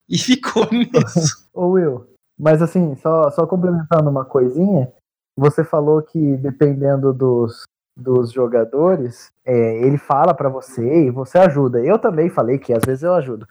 E 0.08 0.18
ficou 0.18 0.68
nisso. 0.72 1.48
Ô 1.54 1.68
Will, 1.68 2.06
mas 2.38 2.60
assim, 2.62 2.94
só, 2.96 3.30
só 3.30 3.46
complementando 3.46 4.10
uma 4.10 4.24
coisinha, 4.24 4.92
você 5.36 5.64
falou 5.64 6.02
que 6.02 6.36
dependendo 6.36 7.12
dos, 7.12 7.64
dos 7.96 8.32
jogadores, 8.32 9.30
é, 9.44 9.78
ele 9.82 9.98
fala 9.98 10.34
pra 10.34 10.48
você 10.48 11.06
e 11.06 11.10
você 11.10 11.38
ajuda. 11.38 11.80
Eu 11.80 11.98
também 11.98 12.28
falei 12.28 12.58
que 12.58 12.72
às 12.72 12.84
vezes 12.84 13.02
eu 13.02 13.14
ajudo. 13.14 13.46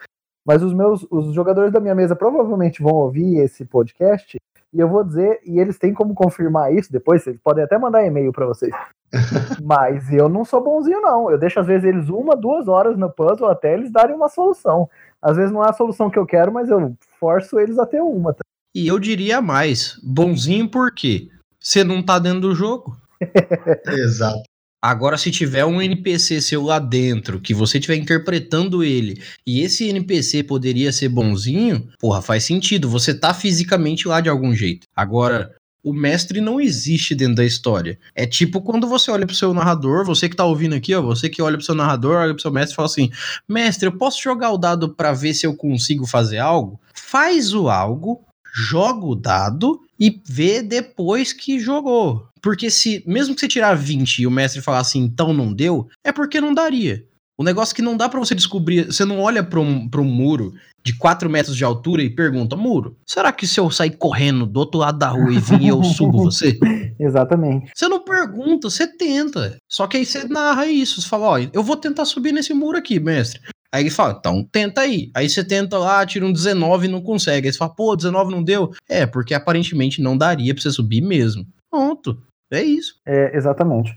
Mas 0.46 0.62
os 0.62 0.74
meus 0.74 1.08
os 1.10 1.34
jogadores 1.34 1.72
da 1.72 1.80
minha 1.80 1.96
mesa 1.96 2.16
provavelmente 2.16 2.82
vão 2.82 2.94
ouvir 2.94 3.38
esse 3.40 3.66
podcast 3.66 4.38
e 4.76 4.80
eu 4.80 4.90
vou 4.90 5.06
dizer, 5.06 5.40
e 5.46 5.58
eles 5.58 5.80
têm 5.80 5.94
como 5.94 6.14
confirmar 6.14 6.74
isso 6.74 6.92
depois, 6.92 7.26
eles 7.26 7.40
podem 7.42 7.64
até 7.64 7.78
mandar 7.78 8.06
e-mail 8.06 8.34
pra 8.34 8.46
vocês. 8.46 8.74
Mas 9.64 10.12
eu 10.12 10.28
não 10.28 10.44
sou 10.44 10.62
bonzinho, 10.62 11.00
não. 11.00 11.32
Eu 11.32 11.38
deixo, 11.38 11.62
às 11.62 11.66
vezes, 11.66 11.86
eles 11.86 12.10
uma, 12.10 12.36
duas 12.36 12.68
horas 12.68 12.98
no 12.98 13.10
puzzle 13.10 13.48
até 13.48 13.74
eles 13.74 13.90
darem 13.90 14.14
uma 14.14 14.28
solução. 14.28 14.90
Às 15.22 15.38
vezes 15.38 15.52
não 15.52 15.64
é 15.64 15.70
a 15.70 15.74
solução 15.74 16.10
que 16.10 16.20
eu 16.20 16.26
quero, 16.26 16.52
mas 16.52 16.70
eu 16.70 16.94
forço 17.20 17.58
eles 17.58 17.80
a 17.80 17.86
ter 17.86 18.02
uma. 18.02 18.34
tá? 18.34 18.42
E 18.76 18.88
eu 18.88 19.00
diria 19.00 19.42
mais: 19.42 19.98
bonzinho 20.04 20.68
por 20.68 20.94
quê? 20.94 21.30
Você 21.58 21.82
não 21.82 22.04
tá 22.04 22.20
dentro 22.20 22.42
do 22.42 22.54
jogo. 22.54 22.98
Exato. 23.88 24.44
Agora, 24.84 25.18
se 25.18 25.32
tiver 25.32 25.66
um 25.66 25.82
NPC 25.82 26.42
seu 26.42 26.62
lá 26.62 26.78
dentro, 26.78 27.40
que 27.40 27.56
você 27.56 27.80
estiver 27.80 27.96
interpretando 27.96 28.84
ele, 28.84 29.20
e 29.48 29.62
esse 29.62 29.88
NPC 29.90 30.44
poderia 30.44 30.92
ser 30.92 31.10
bonzinho, 31.10 31.88
porra, 31.98 32.22
faz 32.22 32.44
sentido. 32.44 32.88
Você 32.90 33.12
tá 33.12 33.34
fisicamente 33.34 34.08
lá 34.08 34.22
de 34.22 34.30
algum 34.30 34.54
jeito. 34.54 34.86
Agora, 34.96 35.56
o 35.84 35.94
mestre 35.94 36.42
não 36.42 36.60
existe 36.60 37.16
dentro 37.16 37.36
da 37.36 37.46
história. 37.46 37.98
É 38.14 38.26
tipo 38.26 38.62
quando 38.62 38.88
você 38.88 39.10
olha 39.10 39.26
pro 39.26 39.36
seu 39.36 39.54
narrador, 39.54 40.04
você 40.04 40.28
que 40.28 40.36
tá 40.36 40.44
ouvindo 40.44 40.76
aqui, 40.76 40.94
ó, 40.94 41.02
você 41.02 41.30
que 41.30 41.42
olha 41.42 41.58
pro 41.58 41.66
seu 41.66 41.76
narrador, 41.76 42.18
olha 42.18 42.34
pro 42.34 42.42
seu 42.42 42.52
mestre 42.52 42.74
e 42.74 42.76
fala 42.76 42.88
assim: 42.88 43.10
Mestre, 43.48 43.88
eu 43.88 43.98
posso 43.98 44.22
jogar 44.22 44.52
o 44.52 44.58
dado 44.58 44.94
pra 44.94 45.14
ver 45.14 45.34
se 45.34 45.46
eu 45.46 45.56
consigo 45.56 46.06
fazer 46.06 46.40
algo? 46.40 46.80
Faz 46.94 47.54
o 47.54 47.70
algo, 47.70 48.25
joga 48.56 49.06
o 49.06 49.16
dado 49.16 49.82
e 50.00 50.22
vê 50.26 50.62
depois 50.62 51.34
que 51.34 51.60
jogou. 51.60 52.28
Porque 52.42 52.70
se, 52.70 53.04
mesmo 53.06 53.36
que 53.36 53.42
você 53.42 53.48
tirar 53.48 53.76
20 53.76 54.20
e 54.20 54.28
o 54.28 54.32
mestre 54.32 54.62
falar 54.62 54.80
assim, 54.80 55.00
então 55.02 55.34
não 55.34 55.54
deu, 55.54 55.90
é 56.04 56.12
porque 56.12 56.40
não 56.40 56.54
daria. 56.54 57.04
O 57.38 57.44
negócio 57.44 57.76
que 57.76 57.82
não 57.82 57.98
dá 57.98 58.08
pra 58.08 58.20
você 58.20 58.34
descobrir, 58.34 58.86
você 58.86 59.04
não 59.04 59.20
olha 59.20 59.44
pra 59.44 59.60
um, 59.60 59.90
pra 59.90 60.00
um 60.00 60.06
muro 60.06 60.54
de 60.82 60.96
4 60.96 61.30
metros 61.30 61.58
de 61.58 61.66
altura 61.66 62.02
e 62.02 62.10
pergunta, 62.10 62.56
muro, 62.56 62.96
será 63.06 63.32
que 63.34 63.46
se 63.46 63.60
eu 63.60 63.70
sair 63.70 63.98
correndo 63.98 64.46
do 64.46 64.58
outro 64.58 64.80
lado 64.80 65.00
da 65.00 65.10
rua 65.10 65.34
e 65.34 65.40
vir 65.40 65.68
eu 65.68 65.84
subo 65.84 66.24
você? 66.24 66.58
Exatamente. 66.98 67.72
Você 67.76 67.90
não 67.90 68.00
pergunta, 68.06 68.70
você 68.70 68.88
tenta. 68.88 69.58
Só 69.68 69.86
que 69.86 69.98
aí 69.98 70.06
você 70.06 70.26
narra 70.26 70.66
isso, 70.68 71.02
você 71.02 71.10
fala, 71.10 71.28
ó, 71.28 71.40
eu 71.52 71.64
vou 71.64 71.76
tentar 71.76 72.06
subir 72.06 72.32
nesse 72.32 72.54
muro 72.54 72.78
aqui, 72.78 73.02
mestre. 73.02 73.42
Aí 73.76 73.84
ele 73.84 73.90
fala, 73.90 74.16
então 74.18 74.42
tenta 74.42 74.80
aí. 74.80 75.12
Aí 75.14 75.30
você 75.30 75.44
tenta 75.44 75.78
lá, 75.78 76.06
tira 76.06 76.26
um 76.26 76.32
19 76.32 76.88
e 76.88 76.90
não 76.90 77.02
consegue. 77.02 77.48
Aí 77.48 77.52
você 77.52 77.60
fala, 77.60 77.76
pô, 77.76 77.94
19 77.94 78.32
não 78.32 78.42
deu? 78.42 78.72
É, 78.88 79.06
porque 79.06 79.34
aparentemente 79.34 80.02
não 80.02 80.18
daria 80.18 80.54
pra 80.54 80.64
você 80.64 80.72
subir 80.72 81.02
mesmo. 81.02 81.46
Pronto. 81.70 82.18
É 82.50 82.64
isso. 82.64 83.02
É, 83.06 83.36
exatamente. 83.36 83.94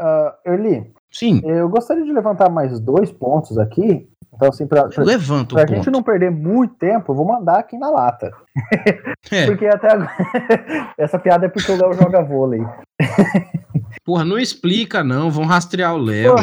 Uh, 0.00 0.50
Erli, 0.50 0.90
Sim, 1.10 1.42
eu 1.44 1.68
gostaria 1.68 2.02
de 2.02 2.10
levantar 2.10 2.48
mais 2.48 2.80
dois 2.80 3.12
pontos 3.12 3.58
aqui. 3.58 4.08
Então, 4.32 4.48
assim, 4.48 4.66
pra, 4.66 4.88
pra, 4.88 5.04
levanta 5.04 5.54
pra 5.54 5.66
gente 5.66 5.90
não 5.90 6.02
perder 6.02 6.30
muito 6.30 6.74
tempo, 6.76 7.12
eu 7.12 7.16
vou 7.16 7.26
mandar 7.26 7.58
aqui 7.58 7.76
na 7.76 7.90
lata. 7.90 8.32
É, 9.30 9.44
Porque 9.44 9.66
até 9.66 9.92
agora. 9.92 10.10
Essa 10.96 11.18
piada 11.18 11.44
é 11.44 11.48
porque 11.50 11.70
o 11.70 11.76
Léo 11.76 11.92
joga 11.92 12.22
vôlei. 12.22 12.62
porra, 14.12 14.26
não 14.26 14.38
explica 14.38 15.02
não, 15.02 15.30
vão 15.30 15.46
rastrear 15.46 15.94
o 15.94 15.98
Léo. 15.98 16.34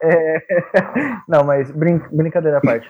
É, 0.00 0.38
Não, 1.28 1.42
mas 1.42 1.68
brin- 1.72 2.00
brincadeira 2.12 2.58
à 2.58 2.60
parte. 2.60 2.88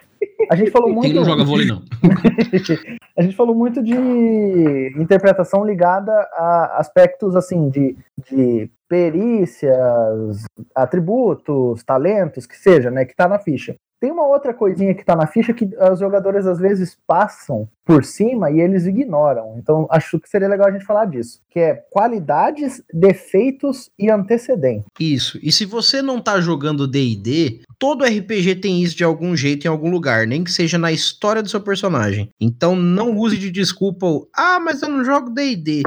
A 0.50 0.54
gente 0.54 0.70
falou 0.70 0.90
muito. 0.92 1.06
Ele 1.06 1.14
não 1.14 1.24
joga 1.24 1.44
vôlei 1.44 1.66
não. 1.66 1.82
a 3.16 3.22
gente 3.22 3.34
falou 3.34 3.54
muito 3.54 3.82
de 3.82 4.92
interpretação 4.98 5.64
ligada 5.64 6.12
a 6.34 6.76
aspectos 6.78 7.34
assim 7.34 7.70
de, 7.70 7.96
de 8.30 8.70
perícias, 8.86 10.44
atributos, 10.74 11.82
talentos, 11.82 12.44
que 12.46 12.56
seja, 12.56 12.90
né, 12.90 13.06
que 13.06 13.16
tá 13.16 13.26
na 13.26 13.38
ficha. 13.38 13.76
Tem 14.00 14.12
uma 14.12 14.26
outra 14.26 14.54
coisinha 14.54 14.94
que 14.94 15.04
tá 15.04 15.16
na 15.16 15.26
ficha 15.26 15.52
que 15.52 15.68
os 15.92 15.98
jogadores 15.98 16.46
às 16.46 16.58
vezes 16.58 16.96
passam 17.06 17.68
por 17.84 18.04
cima 18.04 18.50
e 18.50 18.60
eles 18.60 18.84
ignoram. 18.84 19.54
Então 19.56 19.88
acho 19.90 20.20
que 20.20 20.28
seria 20.28 20.46
legal 20.46 20.68
a 20.68 20.70
gente 20.70 20.84
falar 20.84 21.06
disso, 21.06 21.40
que 21.50 21.58
é 21.58 21.74
qualidades, 21.90 22.82
defeitos 22.92 23.90
e 23.98 24.10
antecedentes. 24.10 24.84
Isso. 25.00 25.38
E 25.42 25.50
se 25.50 25.64
você 25.64 26.02
não 26.02 26.20
tá 26.20 26.40
jogando 26.40 26.86
D&D, 26.86 27.62
todo 27.78 28.04
RPG 28.04 28.56
tem 28.56 28.82
isso 28.82 28.96
de 28.96 29.04
algum 29.04 29.36
jeito 29.36 29.64
em 29.66 29.68
algum 29.68 29.90
lugar, 29.90 30.26
nem 30.26 30.42
que 30.42 30.50
seja 30.50 30.76
na 30.78 30.90
história 30.90 31.42
do 31.42 31.48
seu 31.48 31.60
personagem. 31.60 32.32
Então 32.40 32.74
não 32.74 33.16
use 33.16 33.36
de 33.36 33.50
desculpa 33.50 34.06
o, 34.06 34.28
ah, 34.36 34.58
mas 34.60 34.82
eu 34.82 34.88
não 34.88 35.04
jogo 35.04 35.30
D&D. 35.30 35.82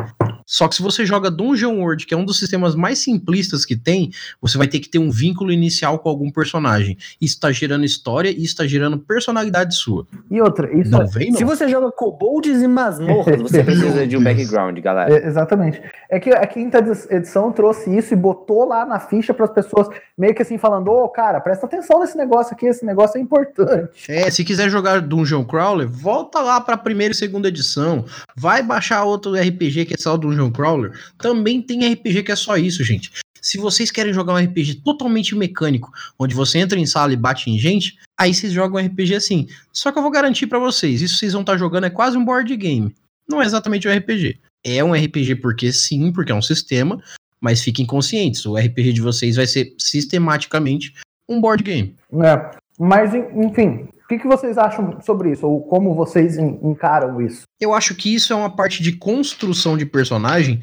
Só 0.46 0.68
que 0.68 0.76
se 0.76 0.82
você 0.82 1.06
joga 1.06 1.32
Dungeon 1.32 1.78
World, 1.80 2.06
que 2.06 2.14
é 2.14 2.18
um 2.18 2.26
dos 2.26 2.38
sistemas 2.40 2.76
mais 2.76 3.00
simplistas 3.00 3.64
que 3.64 3.76
tem, 3.78 4.12
você 4.42 4.58
vai 4.58 4.68
ter 4.68 4.80
que 4.80 4.90
ter 4.90 5.00
um 5.00 5.10
vínculo 5.10 5.52
inicial 5.52 6.00
com 6.00 6.10
algum 6.10 6.30
personagem. 6.30 6.98
Isso 7.22 7.36
está 7.36 7.52
gerando 7.52 7.86
história 7.86 8.30
e 8.30 8.44
está 8.44 8.66
gerando 8.68 8.98
personalidade 8.98 9.76
sua. 9.76 10.06
E 10.30 10.42
outra, 10.42 10.74
isso 10.78 10.92
Não 10.92 11.04
é- 11.04 11.06
vem, 11.06 11.32
não? 11.32 11.38
Se 11.38 11.46
você 11.46 11.70
joga 11.70 11.90
kobolds 11.92 12.62
e 12.62 12.68
masmorras, 12.68 13.42
você 13.42 13.64
precisa 13.64 14.06
de 14.06 14.18
um 14.18 14.24
background, 14.24 14.78
galera. 14.80 15.14
É, 15.14 15.26
exatamente. 15.28 15.82
É 16.10 16.20
que 16.20 16.30
a 16.32 16.46
quinta 16.46 16.80
edi- 16.80 17.08
edição 17.10 17.52
trouxe 17.52 17.96
isso 17.96 18.14
e 18.14 18.18
botou 18.18 18.66
lá 18.66 18.86
na 18.86 19.00
ficha 19.00 19.34
para 19.34 19.46
as 19.46 19.54
pessoas 19.54 19.88
meio 20.18 20.36
que 20.36 20.42
assim 20.42 20.58
falando: 20.58 20.90
ô, 20.92 21.08
cara, 21.08 21.40
presta 21.40 21.66
atenção 21.66 21.81
nesse 22.00 22.18
negócio 22.18 22.54
aqui, 22.54 22.66
esse 22.66 22.86
negócio 22.86 23.18
é 23.18 23.22
importante. 23.22 23.90
É, 24.08 24.30
se 24.30 24.44
quiser 24.44 24.70
jogar 24.70 25.02
Dungeon 25.02 25.44
Crawler, 25.44 25.88
volta 25.88 26.40
lá 26.42 26.60
pra 26.60 26.78
primeira 26.78 27.14
e 27.14 27.18
segunda 27.18 27.48
edição. 27.48 28.06
Vai 28.36 28.62
baixar 28.62 29.04
outro 29.04 29.34
RPG 29.34 29.86
que 29.86 29.94
é 29.94 29.98
só 29.98 30.18
Dungeon 30.18 30.52
Crawler. 30.52 30.92
Também 31.18 31.62
tem 31.62 31.92
RPG 31.94 32.24
que 32.24 32.32
é 32.32 32.36
só 32.36 32.58
isso, 32.58 32.84
gente. 32.84 33.12
Se 33.42 33.58
vocês 33.58 33.90
querem 33.90 34.14
jogar 34.14 34.34
um 34.34 34.38
RPG 34.38 34.82
totalmente 34.84 35.36
mecânico, 35.36 35.92
onde 36.20 36.36
você 36.36 36.60
entra 36.60 36.78
em 36.78 36.86
sala 36.86 37.12
e 37.12 37.18
bate 37.18 37.50
em 37.50 37.58
gente, 37.58 37.98
aí 38.18 38.34
vocês 38.34 38.54
jogam 38.54 38.80
um 38.80 38.86
RPG 38.86 39.16
assim. 39.16 39.48
Só 39.74 39.92
que 39.92 39.98
eu 39.98 40.04
vou 40.04 40.12
garantir 40.12 40.46
pra 40.46 40.60
vocês, 40.60 41.02
isso 41.02 41.18
vocês 41.18 41.34
vão 41.34 41.42
estar 41.42 41.58
jogando 41.58 41.86
é 41.86 41.90
quase 41.90 42.18
um 42.18 42.24
board 42.24 42.56
game. 42.56 42.94
Não 43.28 43.42
é 43.42 43.46
exatamente 43.46 43.88
um 43.88 43.96
RPG. 43.96 44.40
É 44.64 44.84
um 44.84 44.94
RPG 44.94 45.38
porque 45.38 45.72
sim, 45.74 46.12
porque 46.12 46.32
é 46.32 46.36
um 46.36 46.42
sistema, 46.42 47.02
mas 47.42 47.64
fiquem 47.64 47.86
conscientes, 47.86 48.46
o 48.46 48.56
RPG 48.56 48.94
de 48.94 49.02
vocês 49.02 49.36
vai 49.36 49.48
ser 49.48 49.74
sistematicamente 49.80 50.94
um 51.32 51.40
board 51.42 51.64
game. 51.64 51.96
É. 52.24 52.52
Mas, 52.80 53.14
en- 53.14 53.28
enfim, 53.46 53.88
o 54.04 54.08
que, 54.08 54.20
que 54.20 54.28
vocês 54.28 54.58
acham 54.58 55.00
sobre 55.02 55.32
isso? 55.32 55.48
Ou 55.48 55.62
como 55.62 55.94
vocês 55.96 56.38
en- 56.38 56.60
encaram 56.64 57.22
isso? 57.22 57.44
Eu 57.60 57.74
acho 57.74 57.96
que 57.96 58.14
isso 58.14 58.34
é 58.34 58.36
uma 58.36 58.56
parte 58.56 58.82
de 58.84 58.94
construção 58.94 59.78
de 59.78 59.86
personagem 59.86 60.60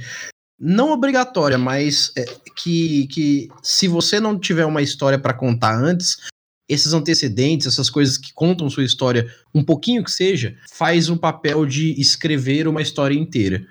não 0.61 0.91
obrigatória, 0.91 1.57
mas 1.57 2.11
é, 2.17 2.25
que, 2.57 3.07
que 3.07 3.49
se 3.63 3.87
você 3.87 4.19
não 4.19 4.37
tiver 4.37 4.67
uma 4.67 4.83
história 4.83 5.17
pra 5.19 5.33
contar 5.33 5.73
antes, 5.77 6.17
esses 6.69 6.93
antecedentes, 6.93 7.67
essas 7.69 7.89
coisas 7.89 8.19
que 8.19 8.33
contam 8.35 8.69
sua 8.69 8.83
história, 8.85 9.33
um 9.55 9.63
pouquinho 9.65 10.03
que 10.03 10.11
seja, 10.11 10.57
faz 10.73 11.09
um 11.09 11.17
papel 11.17 11.65
de 11.65 11.99
escrever 12.01 12.67
uma 12.67 12.83
história 12.83 13.15
inteira. 13.17 13.65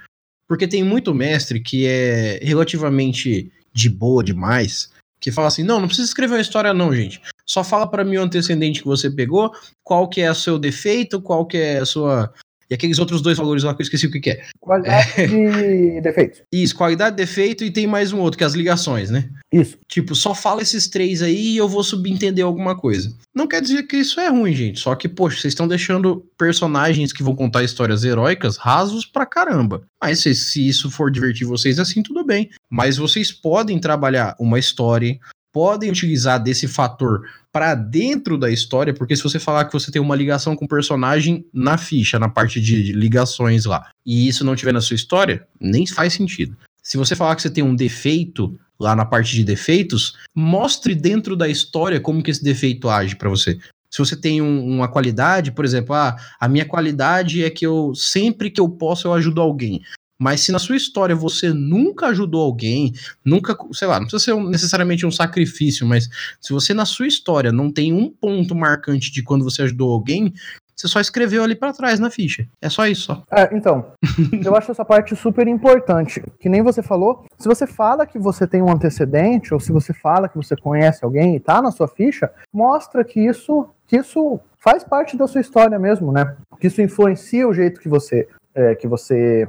Porque 0.47 0.65
tem 0.65 0.81
muito 0.81 1.13
mestre 1.13 1.59
que 1.59 1.85
é 1.85 2.39
relativamente 2.41 3.51
de 3.73 3.89
boa 3.89 4.23
demais, 4.23 4.89
que 5.19 5.31
fala 5.31 5.47
assim: 5.47 5.63
"Não, 5.63 5.79
não 5.79 5.87
precisa 5.87 6.07
escrever 6.07 6.35
uma 6.35 6.41
história 6.41 6.73
não, 6.73 6.93
gente. 6.93 7.21
Só 7.45 7.63
fala 7.63 7.89
pra 7.89 8.03
mim 8.03 8.17
o 8.17 8.21
antecedente 8.21 8.81
que 8.81 8.87
você 8.87 9.09
pegou, 9.09 9.51
qual 9.83 10.07
que 10.07 10.21
é 10.21 10.29
o 10.31 10.35
seu 10.35 10.59
defeito, 10.59 11.21
qual 11.21 11.45
que 11.45 11.57
é 11.57 11.79
a 11.79 11.85
sua 11.85 12.31
e 12.69 12.73
aqueles 12.73 12.99
outros 12.99 13.21
dois 13.21 13.37
valores 13.37 13.63
lá 13.63 13.73
que 13.73 13.81
eu 13.81 13.83
esqueci 13.83 14.07
o 14.07 14.11
que, 14.11 14.19
que 14.19 14.29
é. 14.31 14.43
Qualidade 14.59 15.27
de 15.27 16.01
defeitos. 16.01 16.41
Isso, 16.51 16.75
qualidade, 16.75 17.15
defeito 17.15 17.63
e 17.63 17.71
tem 17.71 17.87
mais 17.87 18.11
um 18.11 18.19
outro, 18.19 18.37
que 18.37 18.43
é 18.43 18.47
as 18.47 18.53
ligações, 18.53 19.09
né? 19.09 19.29
Isso. 19.51 19.77
Tipo, 19.87 20.13
só 20.15 20.35
fala 20.35 20.61
esses 20.61 20.87
três 20.87 21.21
aí 21.21 21.53
e 21.53 21.57
eu 21.57 21.69
vou 21.69 21.83
subentender 21.83 22.43
alguma 22.43 22.75
coisa. 22.75 23.15
Não 23.33 23.47
quer 23.47 23.61
dizer 23.61 23.83
que 23.83 23.97
isso 23.97 24.19
é 24.19 24.27
ruim, 24.27 24.53
gente. 24.53 24.79
Só 24.79 24.95
que, 24.95 25.07
poxa, 25.07 25.39
vocês 25.39 25.51
estão 25.53 25.67
deixando 25.67 26.25
personagens 26.37 27.13
que 27.13 27.23
vão 27.23 27.35
contar 27.35 27.63
histórias 27.63 28.03
heróicas 28.03 28.57
rasos 28.57 29.05
pra 29.05 29.25
caramba. 29.25 29.83
Mas 30.01 30.19
se, 30.19 30.35
se 30.35 30.67
isso 30.67 30.91
for 30.91 31.11
divertir 31.11 31.47
vocês 31.47 31.79
assim, 31.79 32.03
tudo 32.03 32.25
bem. 32.25 32.49
Mas 32.69 32.97
vocês 32.97 33.31
podem 33.31 33.79
trabalhar 33.79 34.35
uma 34.39 34.59
história, 34.59 35.17
podem 35.57 35.89
utilizar 35.89 36.39
desse 36.39 36.67
fator 36.67 37.23
pra 37.51 37.73
dentro 37.73 38.37
da 38.37 38.47
história, 38.51 38.93
porque 38.93 39.15
se 39.15 39.23
você 39.23 39.39
falar 39.39 39.65
que 39.65 39.73
você 39.73 39.89
tem 39.91 39.99
uma 39.99 40.15
ligação 40.15 40.55
com 40.55 40.65
o 40.65 40.67
personagem 40.67 41.43
na 41.51 41.79
ficha, 41.79 42.19
na 42.19 42.29
parte 42.29 42.61
de 42.61 42.93
ligações 42.93 43.65
lá, 43.65 43.89
e 44.05 44.27
isso 44.27 44.45
não 44.45 44.55
tiver 44.55 44.71
na 44.71 44.81
sua 44.81 44.93
história, 44.95 45.47
nem 45.59 45.87
faz 45.87 46.13
sentido. 46.13 46.55
Se 46.83 46.95
você 46.95 47.15
falar 47.15 47.35
que 47.35 47.41
você 47.41 47.49
tem 47.49 47.63
um 47.63 47.73
defeito 47.75 48.55
lá 48.79 48.95
na 48.95 49.03
parte 49.03 49.35
de 49.35 49.43
defeitos, 49.43 50.15
mostre 50.35 50.93
dentro 50.93 51.35
da 51.35 51.49
história 51.49 51.99
como 51.99 52.21
que 52.21 52.29
esse 52.29 52.43
defeito 52.43 52.87
age 52.87 53.15
pra 53.15 53.27
você. 53.27 53.57
Se 53.89 53.97
você 53.97 54.15
tem 54.15 54.39
um- 54.39 54.63
uma 54.63 54.87
qualidade, 54.87 55.51
por 55.51 55.65
exemplo, 55.65 55.95
ah, 55.95 56.15
a 56.39 56.47
minha 56.47 56.65
qualidade 56.65 57.43
é 57.43 57.49
que 57.49 57.65
eu 57.65 57.95
sempre 57.95 58.51
que 58.51 58.61
eu 58.61 58.69
posso 58.69 59.07
eu 59.07 59.13
ajudo 59.15 59.41
alguém. 59.41 59.81
Mas 60.19 60.41
se 60.41 60.51
na 60.51 60.59
sua 60.59 60.75
história 60.75 61.15
você 61.15 61.53
nunca 61.53 62.07
ajudou 62.07 62.43
alguém, 62.43 62.93
nunca, 63.23 63.55
sei 63.73 63.87
lá, 63.87 63.95
não 63.99 64.07
precisa 64.07 64.23
ser 64.23 64.33
um- 64.33 64.49
necessariamente 64.49 65.05
um 65.05 65.11
sacrifício, 65.11 65.85
mas 65.85 66.09
se 66.41 66.51
você 66.53 66.73
na 66.73 66.85
sua 66.85 67.07
história 67.07 67.51
não 67.51 67.71
tem 67.71 67.93
um 67.93 68.09
ponto 68.09 68.55
marcante 68.55 69.11
de 69.11 69.23
quando 69.23 69.43
você 69.43 69.61
ajudou 69.61 69.91
alguém, 69.93 70.33
você 70.75 70.87
só 70.87 70.99
escreveu 70.99 71.43
ali 71.43 71.55
pra 71.55 71.73
trás 71.73 71.99
na 71.99 72.11
ficha. 72.11 72.47
É 72.61 72.69
só 72.69 72.85
isso, 72.85 73.01
só. 73.03 73.23
É, 73.31 73.49
então, 73.55 73.93
eu 74.45 74.55
acho 74.55 74.69
essa 74.71 74.85
parte 74.85 75.15
super 75.15 75.47
importante. 75.47 76.21
Que 76.39 76.47
nem 76.49 76.61
você 76.61 76.83
falou, 76.83 77.25
se 77.37 77.47
você 77.47 77.65
fala 77.65 78.05
que 78.05 78.19
você 78.19 78.45
tem 78.45 78.61
um 78.61 78.71
antecedente, 78.71 79.53
ou 79.53 79.59
se 79.59 79.71
você 79.71 79.91
fala 79.91 80.29
que 80.29 80.35
você 80.37 80.55
conhece 80.55 81.03
alguém 81.03 81.35
e 81.35 81.39
tá 81.39 81.61
na 81.63 81.71
sua 81.71 81.87
ficha, 81.87 82.29
mostra 82.53 83.03
que 83.03 83.19
isso, 83.19 83.67
que 83.87 83.97
isso 83.97 84.39
faz 84.59 84.83
parte 84.83 85.17
da 85.17 85.27
sua 85.27 85.41
história 85.41 85.79
mesmo, 85.79 86.11
né? 86.11 86.35
Que 86.59 86.67
isso 86.67 86.79
influencia 86.81 87.47
o 87.47 87.53
jeito 87.53 87.79
que 87.81 87.89
você, 87.89 88.27
é, 88.53 88.75
que 88.75 88.87
você 88.87 89.47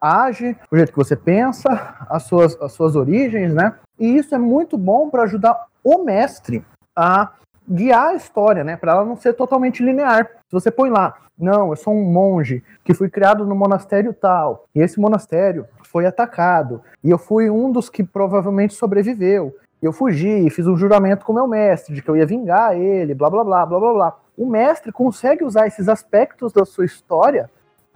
age, 0.00 0.56
o 0.70 0.76
jeito 0.76 0.92
que 0.92 0.98
você 0.98 1.16
pensa, 1.16 1.96
as 2.08 2.24
suas, 2.24 2.60
as 2.60 2.72
suas 2.72 2.94
origens, 2.94 3.52
né? 3.52 3.74
E 3.98 4.16
isso 4.16 4.34
é 4.34 4.38
muito 4.38 4.78
bom 4.78 5.10
para 5.10 5.24
ajudar 5.24 5.66
o 5.82 6.04
mestre 6.04 6.64
a 6.94 7.32
guiar 7.68 8.08
a 8.08 8.14
história, 8.14 8.62
né? 8.62 8.76
Para 8.76 8.92
ela 8.92 9.04
não 9.04 9.16
ser 9.16 9.34
totalmente 9.34 9.82
linear. 9.82 10.26
Se 10.48 10.52
você 10.52 10.70
põe 10.70 10.90
lá, 10.90 11.14
não, 11.38 11.70
eu 11.70 11.76
sou 11.76 11.94
um 11.94 12.04
monge 12.04 12.62
que 12.84 12.94
fui 12.94 13.08
criado 13.08 13.44
no 13.46 13.54
monastério 13.54 14.12
tal, 14.12 14.64
e 14.74 14.80
esse 14.80 14.98
monastério 14.98 15.66
foi 15.84 16.06
atacado, 16.06 16.82
e 17.02 17.10
eu 17.10 17.18
fui 17.18 17.50
um 17.50 17.70
dos 17.70 17.88
que 17.88 18.02
provavelmente 18.02 18.74
sobreviveu. 18.74 19.54
Eu 19.80 19.92
fugi 19.92 20.46
e 20.46 20.50
fiz 20.50 20.66
um 20.66 20.76
juramento 20.76 21.24
com 21.24 21.32
meu 21.32 21.46
mestre 21.46 21.94
de 21.94 22.02
que 22.02 22.08
eu 22.10 22.16
ia 22.16 22.26
vingar 22.26 22.76
ele, 22.76 23.14
blá 23.14 23.30
blá 23.30 23.44
blá 23.44 23.64
blá 23.64 23.78
blá 23.78 23.92
blá. 23.92 24.16
O 24.36 24.46
mestre 24.46 24.90
consegue 24.90 25.44
usar 25.44 25.68
esses 25.68 25.88
aspectos 25.88 26.52
da 26.52 26.64
sua 26.64 26.84
história 26.84 27.48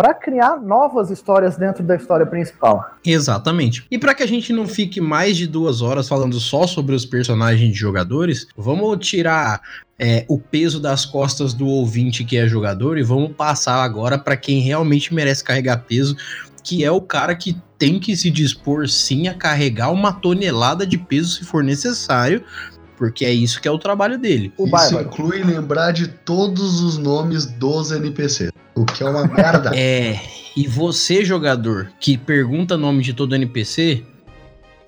para 0.03 0.15
criar 0.15 0.61
novas 0.61 1.11
histórias 1.11 1.57
dentro 1.57 1.85
da 1.85 1.95
história 1.95 2.27
principal. 2.27 2.91
Exatamente. 3.07 3.87
E 3.89 3.97
para 3.97 4.13
que 4.13 4.25
a 4.25 4.27
gente 4.27 4.53
não 4.53 4.67
fique 4.67 5.01
mais 5.01 5.37
de 5.37 5.47
duas 5.47 5.81
horas 5.81 6.09
falando 6.09 6.41
só 6.41 6.67
sobre 6.67 6.97
os 6.97 7.07
personagens 7.07 7.73
de 7.73 7.79
jogadores, 7.79 8.49
vamos 8.57 8.99
tirar 9.07 9.61
é, 9.97 10.25
o 10.29 10.41
peso 10.41 10.81
das 10.81 11.07
costas 11.07 11.55
do 11.55 11.69
ouvinte 11.69 12.25
que 12.25 12.37
é 12.37 12.49
jogador 12.49 12.99
e 12.99 13.05
vamos 13.05 13.31
passar 13.37 13.81
agora 13.85 14.19
para 14.19 14.37
quem 14.37 14.59
realmente 14.59 15.15
merece 15.15 15.45
carregar 15.45 15.85
peso, 15.87 16.17
que 16.65 16.85
é 16.85 16.91
o 16.91 17.01
cara 17.01 17.37
que 17.37 17.57
tem 17.79 18.01
que 18.01 18.17
se 18.17 18.29
dispor 18.29 18.89
sim 18.89 19.29
a 19.29 19.35
carregar 19.35 19.93
uma 19.93 20.13
tonelada 20.13 20.85
de 20.85 20.99
peso 20.99 21.31
se 21.31 21.45
for 21.45 21.63
necessário, 21.63 22.43
porque 23.03 23.25
é 23.25 23.33
isso 23.33 23.61
que 23.61 23.67
é 23.67 23.71
o 23.71 23.81
trabalho 23.81 24.17
dele. 24.17 24.53
O 24.57 24.63
Isso 24.63 24.71
Bárbaro. 24.71 25.07
inclui 25.07 25.43
lembrar 25.43 25.91
de 25.91 26.07
todos 26.07 26.81
os 26.81 26.97
nomes 26.97 27.47
dos 27.47 27.91
NPC. 27.91 28.53
O 28.77 28.85
que 28.85 29.03
é 29.03 29.11
uma 29.11 29.27
merda. 29.27 29.73
É, 29.75 30.21
e 30.57 30.69
você, 30.69 31.25
jogador, 31.25 31.91
que 31.99 32.17
pergunta 32.17 32.77
nome 32.77 33.03
de 33.03 33.13
todo 33.13 33.35
NPC, 33.35 34.05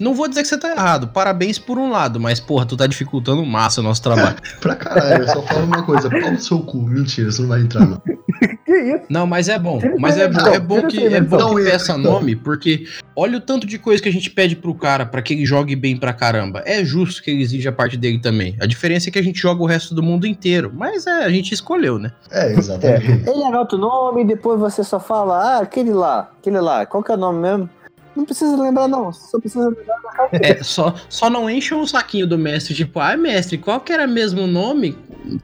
não 0.00 0.14
vou 0.14 0.28
dizer 0.28 0.42
que 0.42 0.48
você 0.48 0.56
tá 0.56 0.70
errado. 0.70 1.08
Parabéns 1.08 1.58
por 1.58 1.76
um 1.76 1.90
lado, 1.90 2.20
mas 2.20 2.38
porra, 2.38 2.64
tu 2.64 2.76
tá 2.76 2.86
dificultando 2.86 3.44
massa 3.44 3.80
o 3.80 3.84
nosso 3.84 4.00
trabalho. 4.00 4.36
Pra 4.62 4.76
caralho, 4.76 5.24
eu 5.24 5.28
só 5.28 5.42
falo 5.42 5.64
uma 5.64 5.82
coisa. 5.82 6.08
Pau 6.08 6.30
no 6.30 6.38
seu 6.38 6.60
cu. 6.60 6.82
Mentira, 6.82 7.32
você 7.32 7.42
não 7.42 7.48
vai 7.48 7.62
entrar, 7.62 7.84
não. 7.84 8.00
Que 8.64 8.72
isso? 8.72 9.04
Não, 9.10 9.26
mas 9.26 9.48
é 9.48 9.58
bom. 9.58 9.78
Tira 9.78 9.94
Mas 9.98 10.16
é, 10.16 10.26
bom- 10.28 10.34
edição, 10.34 10.54
é 10.54 10.58
bom 10.60 10.74
tira 10.76 10.88
que, 10.88 11.06
essa 11.06 11.16
é 11.16 11.20
bom 11.20 11.36
que 11.36 11.44
Não 11.44 11.54
peça 11.70 11.98
nome, 11.98 12.36
porque 12.36 12.84
olha 13.14 13.38
o 13.38 13.40
tanto 13.40 13.66
de 13.66 13.78
coisa 13.78 14.02
que 14.02 14.08
a 14.08 14.12
gente 14.12 14.30
pede 14.30 14.56
pro 14.56 14.74
cara 14.74 15.04
pra 15.06 15.20
que 15.22 15.34
ele 15.34 15.44
jogue 15.44 15.76
bem 15.76 15.96
pra 15.96 16.12
caramba. 16.12 16.62
É 16.64 16.84
justo 16.84 17.22
que 17.22 17.30
ele 17.30 17.42
exija 17.42 17.70
a 17.70 17.72
parte 17.72 17.96
dele 17.96 18.18
também. 18.18 18.56
A 18.60 18.66
diferença 18.66 19.08
é 19.08 19.12
que 19.12 19.18
a 19.18 19.22
gente 19.22 19.38
joga 19.38 19.62
o 19.62 19.66
resto 19.66 19.94
do 19.94 20.02
mundo 20.02 20.26
inteiro. 20.26 20.72
Mas 20.74 21.06
é, 21.06 21.24
a 21.24 21.30
gente 21.30 21.52
escolheu, 21.52 21.98
né? 21.98 22.12
É, 22.30 22.52
exatamente. 22.52 23.28
Ele 23.28 23.44
anota 23.44 23.76
o 23.76 23.78
nome 23.78 24.22
e 24.22 24.26
depois 24.26 24.58
você 24.58 24.82
só 24.82 24.98
fala, 24.98 25.36
ah, 25.56 25.58
aquele 25.60 25.92
lá, 25.92 26.30
aquele 26.40 26.60
lá, 26.60 26.86
qual 26.86 27.02
que 27.02 27.10
é 27.12 27.14
o 27.14 27.18
nome 27.18 27.40
mesmo? 27.40 27.68
Não 28.16 28.24
precisa 28.24 28.56
lembrar, 28.56 28.86
não. 28.88 29.12
Só 29.12 29.38
precisa 29.40 29.68
lembrar. 29.68 30.28
É, 30.32 30.62
só, 30.62 30.94
só 31.08 31.28
não 31.28 31.48
enche 31.50 31.74
um 31.74 31.86
saquinho 31.86 32.26
do 32.26 32.38
mestre, 32.38 32.74
tipo, 32.74 32.98
ai 33.00 33.16
mestre, 33.16 33.58
qual 33.58 33.80
que 33.80 33.92
era 33.92 34.06
mesmo 34.06 34.42
o 34.42 34.46
nome? 34.46 34.96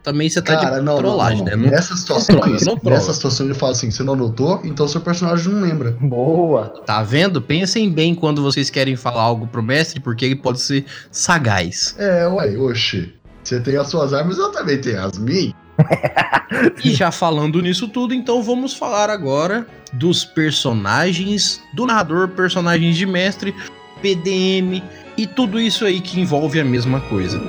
Também 0.03 0.29
você 0.29 0.41
tá 0.43 0.57
Cara, 0.57 0.79
de 0.79 0.85
não, 0.85 0.93
não, 0.95 0.99
trollagem, 0.99 1.39
não, 1.39 1.45
né? 1.47 1.57
não. 1.57 1.65
Não- 1.65 1.71
Nessa 1.71 1.97
situação, 1.97 2.37
trola, 2.37 2.53
não 2.65 2.77
trola. 2.77 2.97
nessa 2.97 3.13
situação 3.13 3.47
ele 3.47 3.55
fala 3.55 3.73
assim: 3.73 3.91
você 3.91 4.03
não 4.03 4.13
anotou, 4.13 4.61
então 4.65 4.87
seu 4.87 5.01
personagem 5.01 5.53
não 5.53 5.61
lembra. 5.63 5.93
Boa. 6.01 6.69
Tá 6.85 7.03
vendo? 7.03 7.41
Pensem 7.41 7.91
bem 7.91 8.15
quando 8.15 8.43
vocês 8.43 8.69
querem 8.71 8.95
falar 8.97 9.23
algo 9.23 9.47
pro 9.47 9.63
mestre, 9.63 9.99
porque 10.01 10.25
ele 10.25 10.37
pode 10.37 10.61
ser 10.61 10.85
sagaz. 11.11 11.95
É, 11.99 12.27
ué, 12.29 12.57
oxe. 12.59 13.15
Você 13.43 13.59
tem 13.61 13.77
as 13.77 13.89
suas 13.89 14.13
armas, 14.13 14.37
eu 14.39 14.53
também 14.53 14.79
tenho 14.81 15.01
as 15.03 15.17
minhas. 15.19 15.55
E 16.85 16.95
já 16.95 17.11
falando 17.11 17.61
nisso 17.63 17.89
tudo, 17.89 18.13
então 18.13 18.43
vamos 18.43 18.75
falar 18.75 19.09
agora 19.09 19.67
dos 19.93 20.25
personagens 20.25 21.61
do 21.75 21.87
narrador, 21.87 22.29
personagens 22.29 22.97
de 22.97 23.07
mestre, 23.07 23.55
PDM 24.03 24.83
e 25.17 25.27
tudo 25.27 25.61
isso 25.61 25.85
aí 25.85 26.01
que 26.01 26.21
envolve 26.21 26.59
a 26.61 26.65
mesma 26.65 27.01
coisa. 27.01 27.41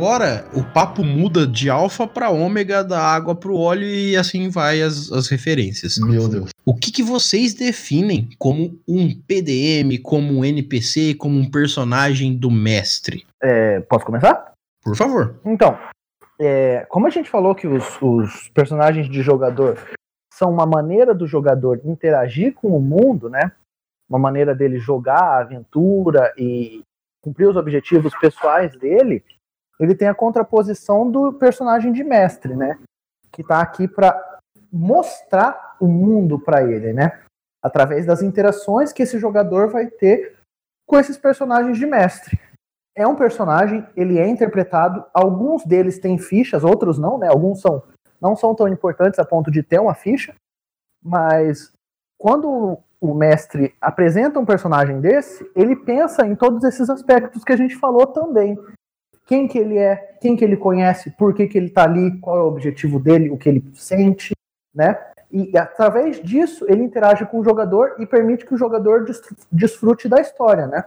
Agora 0.00 0.46
o 0.54 0.64
papo 0.64 1.04
muda 1.04 1.46
de 1.46 1.68
alfa 1.68 2.06
para 2.06 2.30
ômega, 2.30 2.82
da 2.82 2.98
água 2.98 3.34
pro 3.34 3.54
óleo 3.54 3.84
e 3.84 4.16
assim 4.16 4.48
vai 4.48 4.80
as, 4.80 5.12
as 5.12 5.28
referências. 5.28 5.98
Meu 5.98 6.26
Deus. 6.26 6.48
O 6.64 6.74
que, 6.74 6.90
que 6.90 7.02
vocês 7.02 7.52
definem 7.52 8.30
como 8.38 8.80
um 8.88 9.14
PDM, 9.14 10.00
como 10.02 10.38
um 10.38 10.42
NPC, 10.42 11.14
como 11.16 11.38
um 11.38 11.50
personagem 11.50 12.34
do 12.34 12.50
mestre? 12.50 13.26
É, 13.42 13.80
posso 13.80 14.06
começar? 14.06 14.54
Por 14.82 14.96
favor. 14.96 15.38
Então, 15.44 15.78
é, 16.40 16.86
como 16.88 17.06
a 17.06 17.10
gente 17.10 17.28
falou 17.28 17.54
que 17.54 17.66
os, 17.66 18.00
os 18.00 18.48
personagens 18.54 19.06
de 19.06 19.20
jogador 19.20 19.76
são 20.32 20.50
uma 20.50 20.64
maneira 20.64 21.14
do 21.14 21.26
jogador 21.26 21.78
interagir 21.84 22.54
com 22.54 22.68
o 22.68 22.80
mundo, 22.80 23.28
né? 23.28 23.52
Uma 24.08 24.18
maneira 24.18 24.54
dele 24.54 24.78
jogar 24.78 25.20
a 25.20 25.40
aventura 25.40 26.32
e 26.38 26.80
cumprir 27.20 27.50
os 27.50 27.56
objetivos 27.56 28.18
pessoais 28.18 28.74
dele, 28.78 29.22
ele 29.80 29.94
tem 29.94 30.08
a 30.08 30.14
contraposição 30.14 31.10
do 31.10 31.32
personagem 31.32 31.90
de 31.92 32.04
mestre, 32.04 32.54
né? 32.54 32.78
Que 33.32 33.42
tá 33.42 33.60
aqui 33.60 33.88
para 33.88 34.38
mostrar 34.70 35.76
o 35.80 35.88
mundo 35.88 36.38
para 36.38 36.62
ele, 36.62 36.92
né? 36.92 37.20
Através 37.62 38.04
das 38.04 38.22
interações 38.22 38.92
que 38.92 39.02
esse 39.02 39.18
jogador 39.18 39.70
vai 39.70 39.86
ter 39.86 40.36
com 40.86 40.98
esses 40.98 41.16
personagens 41.16 41.78
de 41.78 41.86
mestre. 41.86 42.38
É 42.94 43.06
um 43.06 43.16
personagem, 43.16 43.86
ele 43.96 44.18
é 44.18 44.28
interpretado, 44.28 45.04
alguns 45.14 45.64
deles 45.64 45.98
têm 45.98 46.18
fichas, 46.18 46.62
outros 46.62 46.98
não, 46.98 47.18
né? 47.18 47.28
Alguns 47.28 47.60
são 47.60 47.82
não 48.20 48.36
são 48.36 48.54
tão 48.54 48.68
importantes 48.68 49.18
a 49.18 49.24
ponto 49.24 49.50
de 49.50 49.62
ter 49.62 49.80
uma 49.80 49.94
ficha, 49.94 50.34
mas 51.02 51.72
quando 52.18 52.78
o 53.00 53.14
mestre 53.14 53.74
apresenta 53.80 54.38
um 54.38 54.44
personagem 54.44 55.00
desse, 55.00 55.50
ele 55.56 55.74
pensa 55.74 56.26
em 56.26 56.36
todos 56.36 56.62
esses 56.64 56.90
aspectos 56.90 57.42
que 57.42 57.52
a 57.52 57.56
gente 57.56 57.76
falou 57.76 58.06
também. 58.06 58.58
Quem 59.30 59.46
que 59.46 59.56
ele 59.56 59.78
é, 59.78 59.94
quem 60.20 60.34
que 60.34 60.44
ele 60.44 60.56
conhece, 60.56 61.08
por 61.12 61.32
que, 61.32 61.46
que 61.46 61.56
ele 61.56 61.68
está 61.68 61.84
ali, 61.84 62.18
qual 62.18 62.36
é 62.36 62.42
o 62.42 62.48
objetivo 62.48 62.98
dele, 62.98 63.30
o 63.30 63.38
que 63.38 63.48
ele 63.48 63.64
sente, 63.74 64.32
né? 64.74 64.98
E 65.30 65.56
através 65.56 66.20
disso 66.20 66.66
ele 66.68 66.82
interage 66.82 67.24
com 67.26 67.38
o 67.38 67.44
jogador 67.44 67.94
e 68.00 68.06
permite 68.06 68.44
que 68.44 68.52
o 68.52 68.58
jogador 68.58 69.06
desfrute 69.52 70.08
da 70.08 70.20
história, 70.20 70.66
né? 70.66 70.84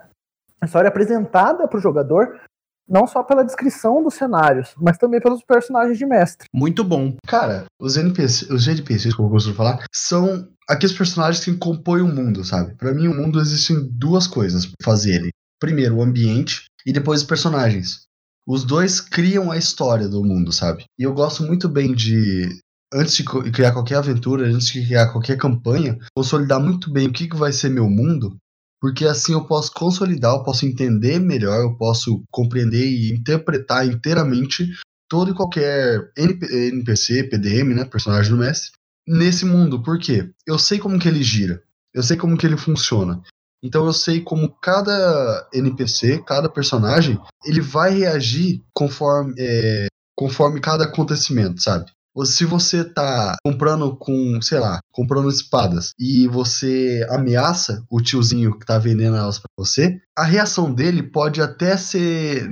A 0.59 0.65
história 0.65 0.87
é 0.87 0.89
apresentada 0.89 1.65
para 1.69 1.77
o 1.77 1.81
jogador 1.81 2.41
não 2.85 3.07
só 3.07 3.23
pela 3.23 3.45
descrição 3.45 4.03
dos 4.03 4.15
cenários, 4.15 4.75
mas 4.75 4.97
também 4.97 5.21
pelos 5.21 5.41
personagens 5.41 5.97
de 5.97 6.05
mestre. 6.05 6.49
Muito 6.53 6.83
bom. 6.83 7.15
Cara, 7.25 7.63
os 7.79 7.95
NPCs, 7.95 8.49
os 8.49 8.67
NPCs, 8.67 9.15
como 9.15 9.29
eu 9.29 9.31
costumo 9.31 9.55
falar, 9.55 9.85
são 9.89 10.49
aqueles 10.67 10.97
personagens 10.97 11.45
que 11.45 11.57
compõem 11.57 12.01
o 12.01 12.13
mundo, 12.13 12.43
sabe? 12.43 12.75
Para 12.75 12.93
mim, 12.93 13.07
o 13.07 13.15
mundo 13.15 13.39
existe 13.39 13.71
em 13.71 13.89
duas 13.89 14.27
coisas 14.27 14.65
pra 14.65 14.75
fazer 14.83 15.15
ele. 15.15 15.29
Primeiro, 15.61 15.95
o 15.95 16.03
ambiente 16.03 16.65
e 16.85 16.91
depois 16.91 17.21
os 17.21 17.27
personagens. 17.27 18.03
Os 18.47 18.63
dois 18.63 18.99
criam 18.99 19.51
a 19.51 19.57
história 19.57 20.07
do 20.07 20.23
mundo, 20.23 20.51
sabe? 20.51 20.85
E 20.99 21.03
eu 21.03 21.13
gosto 21.13 21.43
muito 21.43 21.69
bem 21.69 21.93
de 21.93 22.49
antes 22.93 23.15
de 23.15 23.23
criar 23.23 23.71
qualquer 23.71 23.95
aventura, 23.95 24.47
antes 24.47 24.67
de 24.67 24.85
criar 24.85 25.11
qualquer 25.11 25.37
campanha, 25.37 25.97
consolidar 26.15 26.59
muito 26.59 26.91
bem 26.91 27.07
o 27.07 27.13
que, 27.13 27.27
que 27.27 27.35
vai 27.35 27.51
ser 27.51 27.69
meu 27.69 27.89
mundo 27.89 28.37
porque 28.83 29.05
assim 29.05 29.31
eu 29.31 29.45
posso 29.45 29.71
consolidar, 29.71 30.33
eu 30.33 30.43
posso 30.43 30.65
entender 30.65 31.17
melhor, 31.17 31.61
eu 31.61 31.73
posso 31.77 32.21
compreender 32.29 32.85
e 32.85 33.13
interpretar 33.13 33.87
inteiramente 33.87 34.69
todo 35.07 35.31
e 35.31 35.33
qualquer 35.33 36.11
NPC, 36.17 37.29
PDM, 37.29 37.73
né, 37.73 37.85
personagem 37.85 38.29
do 38.29 38.37
mestre, 38.37 38.71
nesse 39.07 39.45
mundo. 39.45 39.81
Por 39.81 39.97
quê? 39.97 40.29
Eu 40.45 40.59
sei 40.59 40.79
como 40.79 40.99
que 40.99 41.07
ele 41.07 41.23
gira, 41.23 41.63
eu 41.93 42.03
sei 42.03 42.17
como 42.17 42.37
que 42.37 42.45
ele 42.45 42.57
funciona. 42.57 43.21
Então 43.63 43.85
eu 43.85 43.93
sei 43.93 44.19
como 44.19 44.53
cada 44.61 45.47
NPC, 45.53 46.21
cada 46.25 46.49
personagem, 46.49 47.17
ele 47.45 47.61
vai 47.61 47.91
reagir 47.91 48.61
conforme, 48.73 49.33
é, 49.39 49.87
conforme 50.15 50.59
cada 50.59 50.83
acontecimento, 50.83 51.61
sabe? 51.61 51.85
se 52.25 52.45
você 52.45 52.83
tá 52.83 53.35
comprando 53.43 53.95
com, 53.97 54.39
sei 54.39 54.59
lá, 54.59 54.79
comprando 54.91 55.29
espadas 55.29 55.93
e 55.99 56.27
você 56.27 57.03
ameaça 57.09 57.83
o 57.89 57.99
tiozinho 57.99 58.59
que 58.59 58.65
tá 58.65 58.77
vendendo 58.77 59.17
elas 59.17 59.39
para 59.39 59.49
você, 59.57 59.99
a 60.15 60.23
reação 60.23 60.71
dele 60.71 61.01
pode 61.01 61.41
até 61.41 61.75
ser 61.75 62.51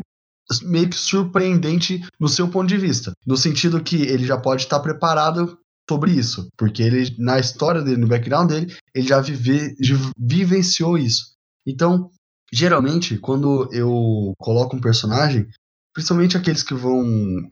meio 0.64 0.90
que 0.90 0.98
surpreendente 0.98 2.02
no 2.20 2.28
seu 2.28 2.48
ponto 2.48 2.68
de 2.68 2.78
vista, 2.78 3.14
no 3.26 3.38
sentido 3.38 3.84
que 3.84 4.02
ele 4.02 4.26
já 4.26 4.38
pode 4.38 4.64
estar 4.64 4.80
preparado 4.80 5.58
sobre 5.92 6.12
isso, 6.12 6.48
porque 6.58 6.82
ele 6.82 7.14
na 7.20 7.38
história 7.38 7.82
dele, 7.82 7.98
no 7.98 8.08
background 8.08 8.50
dele, 8.50 8.74
ele 8.96 9.06
já 9.06 9.20
vive, 9.20 9.76
vivenciou 10.18 10.98
isso. 10.98 11.34
Então, 11.68 12.10
geralmente, 12.52 13.18
quando 13.18 13.70
eu 13.74 14.32
coloco 14.40 14.78
um 14.78 14.80
personagem, 14.82 15.50
principalmente 15.94 16.38
aqueles 16.38 16.64
que 16.64 16.74
vão 16.74 17.04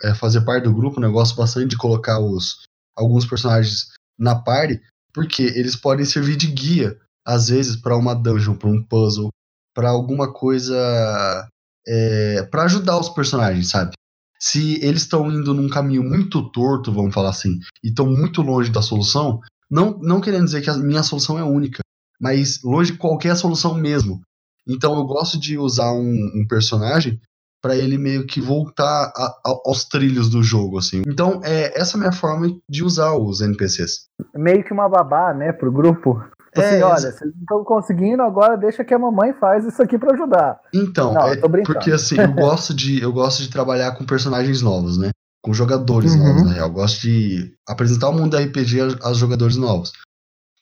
é, 0.01 0.15
fazer 0.15 0.41
parte 0.45 0.63
do 0.63 0.73
grupo, 0.73 1.01
né, 1.01 1.07
eu 1.07 1.11
gosto 1.11 1.35
bastante 1.35 1.67
de 1.67 1.77
colocar 1.77 2.19
os, 2.19 2.63
alguns 2.97 3.25
personagens 3.25 3.89
na 4.17 4.35
party, 4.35 4.81
porque 5.13 5.43
eles 5.43 5.75
podem 5.75 6.05
servir 6.05 6.37
de 6.37 6.47
guia, 6.47 6.97
às 7.27 7.49
vezes, 7.49 7.75
para 7.75 7.97
uma 7.97 8.15
dungeon, 8.15 8.55
para 8.55 8.69
um 8.69 8.81
puzzle, 8.81 9.29
para 9.75 9.89
alguma 9.89 10.31
coisa. 10.31 11.47
É, 11.85 12.43
para 12.43 12.63
ajudar 12.63 12.99
os 12.99 13.09
personagens, 13.09 13.69
sabe? 13.69 13.93
Se 14.39 14.83
eles 14.83 15.01
estão 15.01 15.29
indo 15.31 15.53
num 15.53 15.69
caminho 15.69 16.03
muito 16.03 16.49
torto, 16.51 16.91
vamos 16.91 17.13
falar 17.13 17.29
assim, 17.29 17.59
e 17.83 17.89
estão 17.89 18.05
muito 18.05 18.41
longe 18.41 18.71
da 18.71 18.81
solução, 18.81 19.39
não, 19.69 19.99
não 19.99 20.21
querendo 20.21 20.45
dizer 20.45 20.61
que 20.61 20.69
a 20.69 20.77
minha 20.77 21.03
solução 21.03 21.37
é 21.37 21.43
única, 21.43 21.79
mas 22.19 22.61
longe 22.63 22.93
de 22.93 22.97
qualquer 22.97 23.35
solução 23.35 23.75
mesmo. 23.75 24.21
Então 24.67 24.97
eu 24.97 25.03
gosto 25.05 25.39
de 25.39 25.57
usar 25.57 25.91
um, 25.91 26.31
um 26.35 26.45
personagem 26.47 27.19
para 27.61 27.75
ele 27.75 27.97
meio 27.97 28.25
que 28.25 28.39
voltar 28.39 29.11
a, 29.15 29.25
a, 29.45 29.61
aos 29.65 29.83
trilhos 29.83 30.29
do 30.29 30.41
jogo, 30.41 30.77
assim. 30.77 31.01
Então, 31.07 31.41
é 31.43 31.77
essa 31.79 31.95
é 31.95 31.97
a 31.97 31.99
minha 31.99 32.11
forma 32.11 32.47
de 32.69 32.83
usar 32.83 33.13
os 33.15 33.41
NPCs. 33.41 34.07
Meio 34.33 34.63
que 34.63 34.73
uma 34.73 34.87
babá, 34.87 35.33
né, 35.33 35.51
pro 35.51 35.71
grupo. 35.71 36.23
Tipo 36.59 36.73
É, 36.73 36.75
assim, 36.75 36.81
olha, 36.83 37.11
vocês 37.11 37.31
não 37.33 37.41
estão 37.41 37.63
conseguindo, 37.63 38.21
agora 38.23 38.57
deixa 38.57 38.83
que 38.83 38.93
a 38.93 38.99
mamãe 38.99 39.33
faz 39.33 39.65
isso 39.65 39.81
aqui 39.81 39.97
pra 39.97 40.13
ajudar. 40.13 40.59
Então, 40.73 41.13
Não, 41.13 41.23
é 41.27 41.31
eu 41.33 41.41
tô 41.41 41.49
brincando. 41.49 41.77
porque 41.79 41.91
assim, 41.91 42.19
eu 42.19 42.31
gosto 42.33 42.73
de 42.73 43.01
eu 43.01 43.11
gosto 43.13 43.41
de 43.41 43.49
trabalhar 43.49 43.93
com 43.93 44.05
personagens 44.05 44.61
novos, 44.61 44.97
né? 44.97 45.09
Com 45.43 45.53
jogadores 45.53 46.13
Uhum. 46.13 46.23
novos, 46.23 46.43
na 46.43 46.53
real. 46.53 46.67
Eu 46.67 46.73
gosto 46.73 47.01
de 47.01 47.55
apresentar 47.67 48.09
o 48.09 48.13
mundo 48.13 48.31
da 48.31 48.39
RPG 48.41 48.79
aos- 49.01 49.17
jogadores 49.17 49.55
novos. 49.55 49.91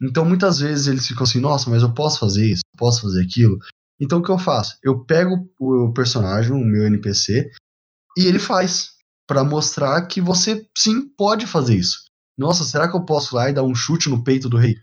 Então, 0.01 0.23
muitas 0.23 0.59
vezes 0.59 0.85
eles 0.87 1.07
ficam 1.07 1.23
assim, 1.23 1.39
nossa, 1.39 1.69
mas 1.69 1.81
eu 1.81 1.91
posso 1.93 2.19
fazer 2.19 2.45
isso, 2.45 2.61
posso 2.77 3.01
fazer 3.01 3.23
aquilo. 3.23 3.57
Então, 3.99 4.19
o 4.19 4.23
que 4.23 4.29
eu 4.31 4.37
faço? 4.37 4.77
Eu 4.83 5.03
pego 5.03 5.49
o 5.59 5.91
personagem, 5.91 6.51
o 6.51 6.59
meu 6.63 6.85
NPC, 6.85 7.49
e 8.17 8.25
ele 8.27 8.39
faz. 8.39 8.95
Pra 9.27 9.43
mostrar 9.43 10.01
que 10.07 10.21
você 10.21 10.65
sim 10.77 11.09
pode 11.17 11.45
fazer 11.47 11.75
isso. 11.75 11.97
Nossa, 12.37 12.63
será 12.63 12.87
que 12.89 12.95
eu 12.95 13.03
posso 13.03 13.33
ir 13.33 13.35
lá 13.35 13.49
e 13.49 13.53
dar 13.53 13.63
um 13.63 13.75
chute 13.75 14.07
no 14.09 14.23
peito 14.23 14.47
do 14.47 14.55
rei? 14.55 14.75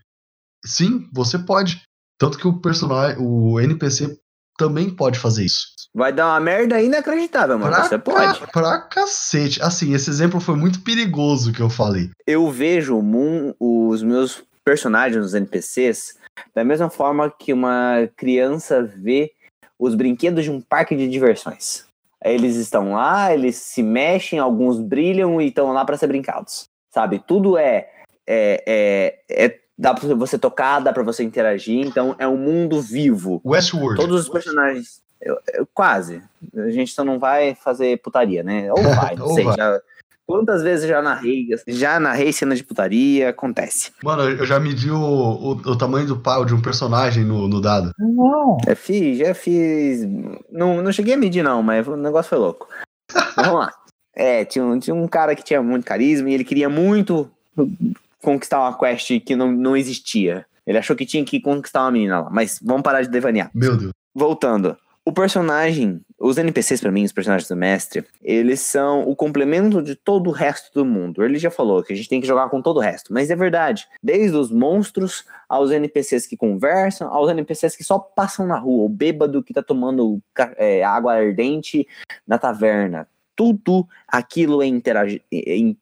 Sim, 0.65 1.07
você 1.13 1.37
pode. 1.39 1.81
Tanto 2.17 2.37
que 2.37 2.47
o 2.47 2.59
personagem, 2.59 3.17
o 3.19 3.59
NPC 3.59 4.17
também 4.57 4.89
pode 4.89 5.19
fazer 5.19 5.43
isso. 5.45 5.67
Vai 5.93 6.11
dar 6.11 6.27
uma 6.27 6.39
merda 6.39 6.81
inacreditável, 6.81 7.57
mano. 7.57 7.75
Você 7.75 7.97
pode. 7.97 8.39
Ca... 8.39 8.47
Pra 8.47 8.79
cacete. 8.81 9.61
Assim, 9.61 9.93
esse 9.93 10.09
exemplo 10.09 10.39
foi 10.39 10.55
muito 10.55 10.81
perigoso 10.81 11.53
que 11.53 11.61
eu 11.61 11.69
falei. 11.69 12.09
Eu 12.27 12.49
vejo 12.51 13.01
mun- 13.01 13.53
os 13.59 14.01
meus 14.03 14.43
personagens, 14.63 15.25
os 15.25 15.33
NPCs, 15.33 16.17
da 16.53 16.63
mesma 16.63 16.89
forma 16.89 17.29
que 17.31 17.53
uma 17.53 18.09
criança 18.17 18.81
vê 18.83 19.31
os 19.79 19.93
brinquedos 19.95 20.43
de 20.43 20.51
um 20.51 20.59
parque 20.61 20.95
de 20.95 21.07
diversões. 21.07 21.85
Eles 22.23 22.55
estão 22.55 22.93
lá, 22.93 23.33
eles 23.33 23.55
se 23.57 23.83
mexem, 23.83 24.39
alguns 24.39 24.79
brilham 24.79 25.39
e 25.39 25.47
estão 25.47 25.71
lá 25.71 25.85
para 25.85 25.97
ser 25.97 26.07
brincados. 26.07 26.65
Sabe? 26.93 27.19
Tudo 27.25 27.57
é, 27.57 27.89
é, 28.27 28.63
é, 28.65 29.45
é- 29.45 29.59
dá 29.77 29.93
para 29.93 30.13
você 30.15 30.37
tocar, 30.37 30.79
dá 30.79 30.91
para 30.93 31.03
você 31.03 31.23
interagir. 31.23 31.85
Então 31.85 32.15
é 32.19 32.27
um 32.27 32.37
mundo 32.37 32.81
vivo. 32.81 33.41
Westworld. 33.45 33.99
Todos 34.01 34.21
os 34.21 34.29
personagens. 34.29 35.03
eu- 35.21 35.37
eu- 35.53 35.67
quase. 35.73 36.21
A 36.55 36.69
gente 36.69 36.91
só 36.91 37.03
não 37.03 37.17
vai 37.17 37.55
fazer 37.55 37.97
putaria, 38.01 38.43
né? 38.43 38.71
Ou 38.71 38.77
vai, 39.13 39.15
não 39.15 39.25
Ou 39.27 39.33
sei. 39.33 39.43
vai. 39.45 39.55
já- 39.57 39.81
quantas 40.27 40.61
vezes 40.63 40.83
eu 40.83 40.89
já 40.89 41.01
narrei, 41.01 41.47
já 41.67 41.99
narrei 41.99 42.31
cena 42.33 42.55
de 42.55 42.63
putaria, 42.63 43.29
acontece. 43.29 43.91
Mano, 44.03 44.23
eu 44.23 44.45
já 44.45 44.59
medi 44.59 44.91
o, 44.91 44.97
o, 44.97 45.51
o 45.51 45.75
tamanho 45.77 46.05
do 46.07 46.17
pau 46.19 46.43
de 46.45 46.53
um 46.53 46.61
personagem 46.61 47.23
no, 47.23 47.47
no 47.47 47.61
dado. 47.61 47.91
Não. 47.97 48.57
Já 48.67 48.75
fiz, 48.75 49.17
já 49.19 49.33
fiz. 49.33 50.01
Não, 50.51 50.81
não 50.81 50.91
cheguei 50.91 51.13
a 51.13 51.17
medir, 51.17 51.43
não, 51.43 51.63
mas 51.63 51.87
o 51.87 51.95
negócio 51.95 52.29
foi 52.29 52.37
louco. 52.39 52.67
Mas 53.13 53.45
vamos 53.47 53.59
lá. 53.61 53.73
É, 54.15 54.45
tinha 54.45 54.63
um, 54.65 54.79
tinha 54.79 54.95
um 54.95 55.07
cara 55.07 55.35
que 55.35 55.43
tinha 55.43 55.61
muito 55.61 55.85
carisma 55.85 56.29
e 56.29 56.33
ele 56.33 56.43
queria 56.43 56.69
muito 56.69 57.29
conquistar 58.25 58.59
uma 58.59 58.77
quest 58.77 59.19
que 59.21 59.35
não, 59.35 59.51
não 59.51 59.77
existia. 59.77 60.45
Ele 60.65 60.77
achou 60.77 60.95
que 60.95 61.05
tinha 61.05 61.23
que 61.23 61.39
conquistar 61.39 61.83
uma 61.83 61.91
menina 61.91 62.21
lá, 62.21 62.29
mas 62.29 62.59
vamos 62.61 62.81
parar 62.81 63.03
de 63.03 63.09
devanear. 63.09 63.51
Meu 63.53 63.77
Deus. 63.77 63.91
Voltando. 64.13 64.75
O 65.07 65.13
personagem, 65.13 66.01
os 66.19 66.35
NPCs 66.35 66.81
pra 66.81 66.91
mim, 66.91 67.03
os 67.03 67.11
personagens 67.11 67.47
do 67.47 67.55
mestre, 67.55 68.03
eles 68.23 68.61
são 68.61 69.07
o 69.07 69.15
complemento 69.15 69.79
de 69.79 69.95
todo 69.95 70.31
o 70.31 70.33
resto 70.33 70.73
do 70.73 70.83
mundo. 70.83 71.23
Ele 71.23 71.37
já 71.37 71.51
falou 71.51 71.83
que 71.83 71.93
a 71.93 71.95
gente 71.95 72.09
tem 72.09 72.19
que 72.19 72.25
jogar 72.25 72.49
com 72.49 72.59
todo 72.59 72.77
o 72.77 72.79
resto, 72.79 73.13
mas 73.13 73.29
é 73.29 73.35
verdade. 73.35 73.87
Desde 74.01 74.35
os 74.35 74.49
monstros 74.51 75.23
aos 75.47 75.69
NPCs 75.69 76.25
que 76.25 76.35
conversam, 76.35 77.07
aos 77.13 77.29
NPCs 77.29 77.75
que 77.75 77.83
só 77.83 77.99
passam 77.99 78.47
na 78.47 78.57
rua, 78.57 78.85
o 78.85 78.89
bêbado 78.89 79.43
que 79.43 79.53
tá 79.53 79.61
tomando 79.61 80.19
é, 80.57 80.83
água 80.83 81.13
ardente 81.13 81.87
na 82.25 82.39
taverna. 82.39 83.07
Tudo 83.35 83.87
aquilo 84.07 84.61
é 84.61 84.67
é- 84.67 85.59
é- 85.59 85.75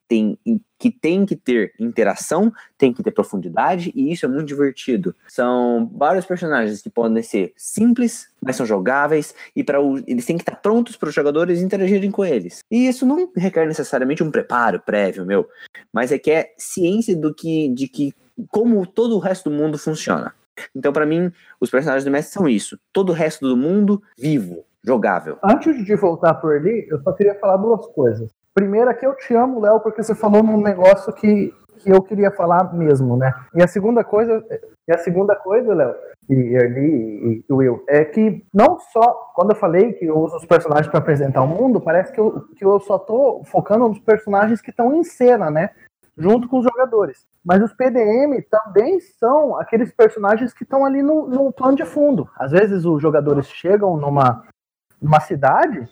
que 0.79 0.91
tem 0.91 1.25
que 1.25 1.35
ter 1.35 1.73
interação, 1.79 2.51
tem 2.77 2.91
que 2.91 3.01
ter 3.01 3.11
profundidade, 3.11 3.89
e 3.95 4.11
isso 4.11 4.25
é 4.25 4.29
muito 4.29 4.47
divertido. 4.47 5.15
São 5.29 5.89
vários 5.95 6.25
personagens 6.25 6.81
que 6.81 6.89
podem 6.89 7.23
ser 7.23 7.53
simples, 7.55 8.27
mas 8.41 8.57
são 8.57 8.65
jogáveis, 8.65 9.33
e 9.55 9.63
para 9.63 9.79
eles 10.05 10.25
têm 10.25 10.35
que 10.35 10.41
estar 10.41 10.57
prontos 10.57 10.97
para 10.97 11.07
os 11.07 11.15
jogadores 11.15 11.61
interagirem 11.61 12.11
com 12.11 12.25
eles. 12.25 12.59
E 12.69 12.87
isso 12.87 13.05
não 13.05 13.31
requer 13.33 13.65
necessariamente 13.65 14.23
um 14.23 14.31
preparo 14.31 14.79
prévio, 14.81 15.25
meu, 15.25 15.47
mas 15.93 16.11
requer 16.11 16.53
ciência 16.57 17.15
do 17.15 17.33
que, 17.33 17.69
de 17.69 17.87
que 17.87 18.13
como 18.49 18.85
todo 18.85 19.15
o 19.15 19.19
resto 19.19 19.49
do 19.49 19.55
mundo 19.55 19.77
funciona. 19.77 20.33
Então, 20.75 20.91
para 20.91 21.05
mim, 21.05 21.31
os 21.59 21.69
personagens 21.69 22.03
do 22.03 22.11
mestre 22.11 22.33
são 22.33 22.47
isso. 22.47 22.77
Todo 22.91 23.09
o 23.09 23.13
resto 23.13 23.47
do 23.47 23.57
mundo 23.57 24.03
vivo, 24.17 24.65
jogável. 24.85 25.37
Antes 25.43 25.83
de 25.83 25.95
voltar 25.95 26.35
por 26.35 26.53
ali, 26.55 26.87
eu 26.89 27.01
só 27.01 27.13
queria 27.13 27.35
falar 27.35 27.57
duas 27.57 27.85
coisas. 27.87 28.29
Primeiro 28.53 28.89
é 28.89 28.93
que 28.93 29.05
eu 29.05 29.15
te 29.15 29.33
amo, 29.33 29.61
Léo, 29.61 29.79
porque 29.79 30.03
você 30.03 30.13
falou 30.13 30.43
num 30.43 30.61
negócio 30.61 31.11
que, 31.13 31.53
que 31.79 31.89
eu 31.89 32.01
queria 32.01 32.29
falar 32.31 32.73
mesmo, 32.73 33.17
né? 33.17 33.33
E 33.55 33.63
a 33.63 33.67
segunda 33.67 34.03
coisa, 34.03 34.43
e 34.87 34.91
a 34.93 34.97
segunda 34.97 35.35
coisa, 35.35 35.73
Léo, 35.73 35.95
e 36.29 36.33
Erli 36.33 37.43
e 37.49 37.53
Will, 37.53 37.83
é 37.87 38.05
que 38.05 38.45
não 38.53 38.79
só 38.91 39.31
quando 39.33 39.51
eu 39.51 39.55
falei 39.55 39.93
que 39.93 40.05
eu 40.05 40.17
uso 40.17 40.35
os 40.35 40.45
personagens 40.45 40.87
para 40.87 40.99
apresentar 40.99 41.41
o 41.41 41.47
mundo, 41.47 41.81
parece 41.81 42.11
que 42.11 42.19
eu, 42.19 42.41
que 42.55 42.63
eu 42.63 42.79
só 42.79 42.99
tô 42.99 43.41
focando 43.45 43.87
nos 43.87 43.99
personagens 43.99 44.61
que 44.61 44.69
estão 44.69 44.93
em 44.93 45.03
cena, 45.03 45.49
né? 45.49 45.71
Junto 46.15 46.47
com 46.47 46.59
os 46.59 46.63
jogadores. 46.63 47.25
Mas 47.43 47.61
os 47.61 47.73
PDM 47.73 48.41
também 48.49 48.99
são 48.99 49.57
aqueles 49.57 49.91
personagens 49.91 50.53
que 50.53 50.63
estão 50.63 50.85
ali 50.85 51.01
no, 51.01 51.27
no 51.27 51.51
plano 51.51 51.75
de 51.75 51.85
fundo. 51.85 52.29
Às 52.37 52.51
vezes 52.51 52.85
os 52.85 53.01
jogadores 53.01 53.47
chegam 53.47 53.97
numa, 53.97 54.43
numa 55.03 55.19
cidade 55.19 55.87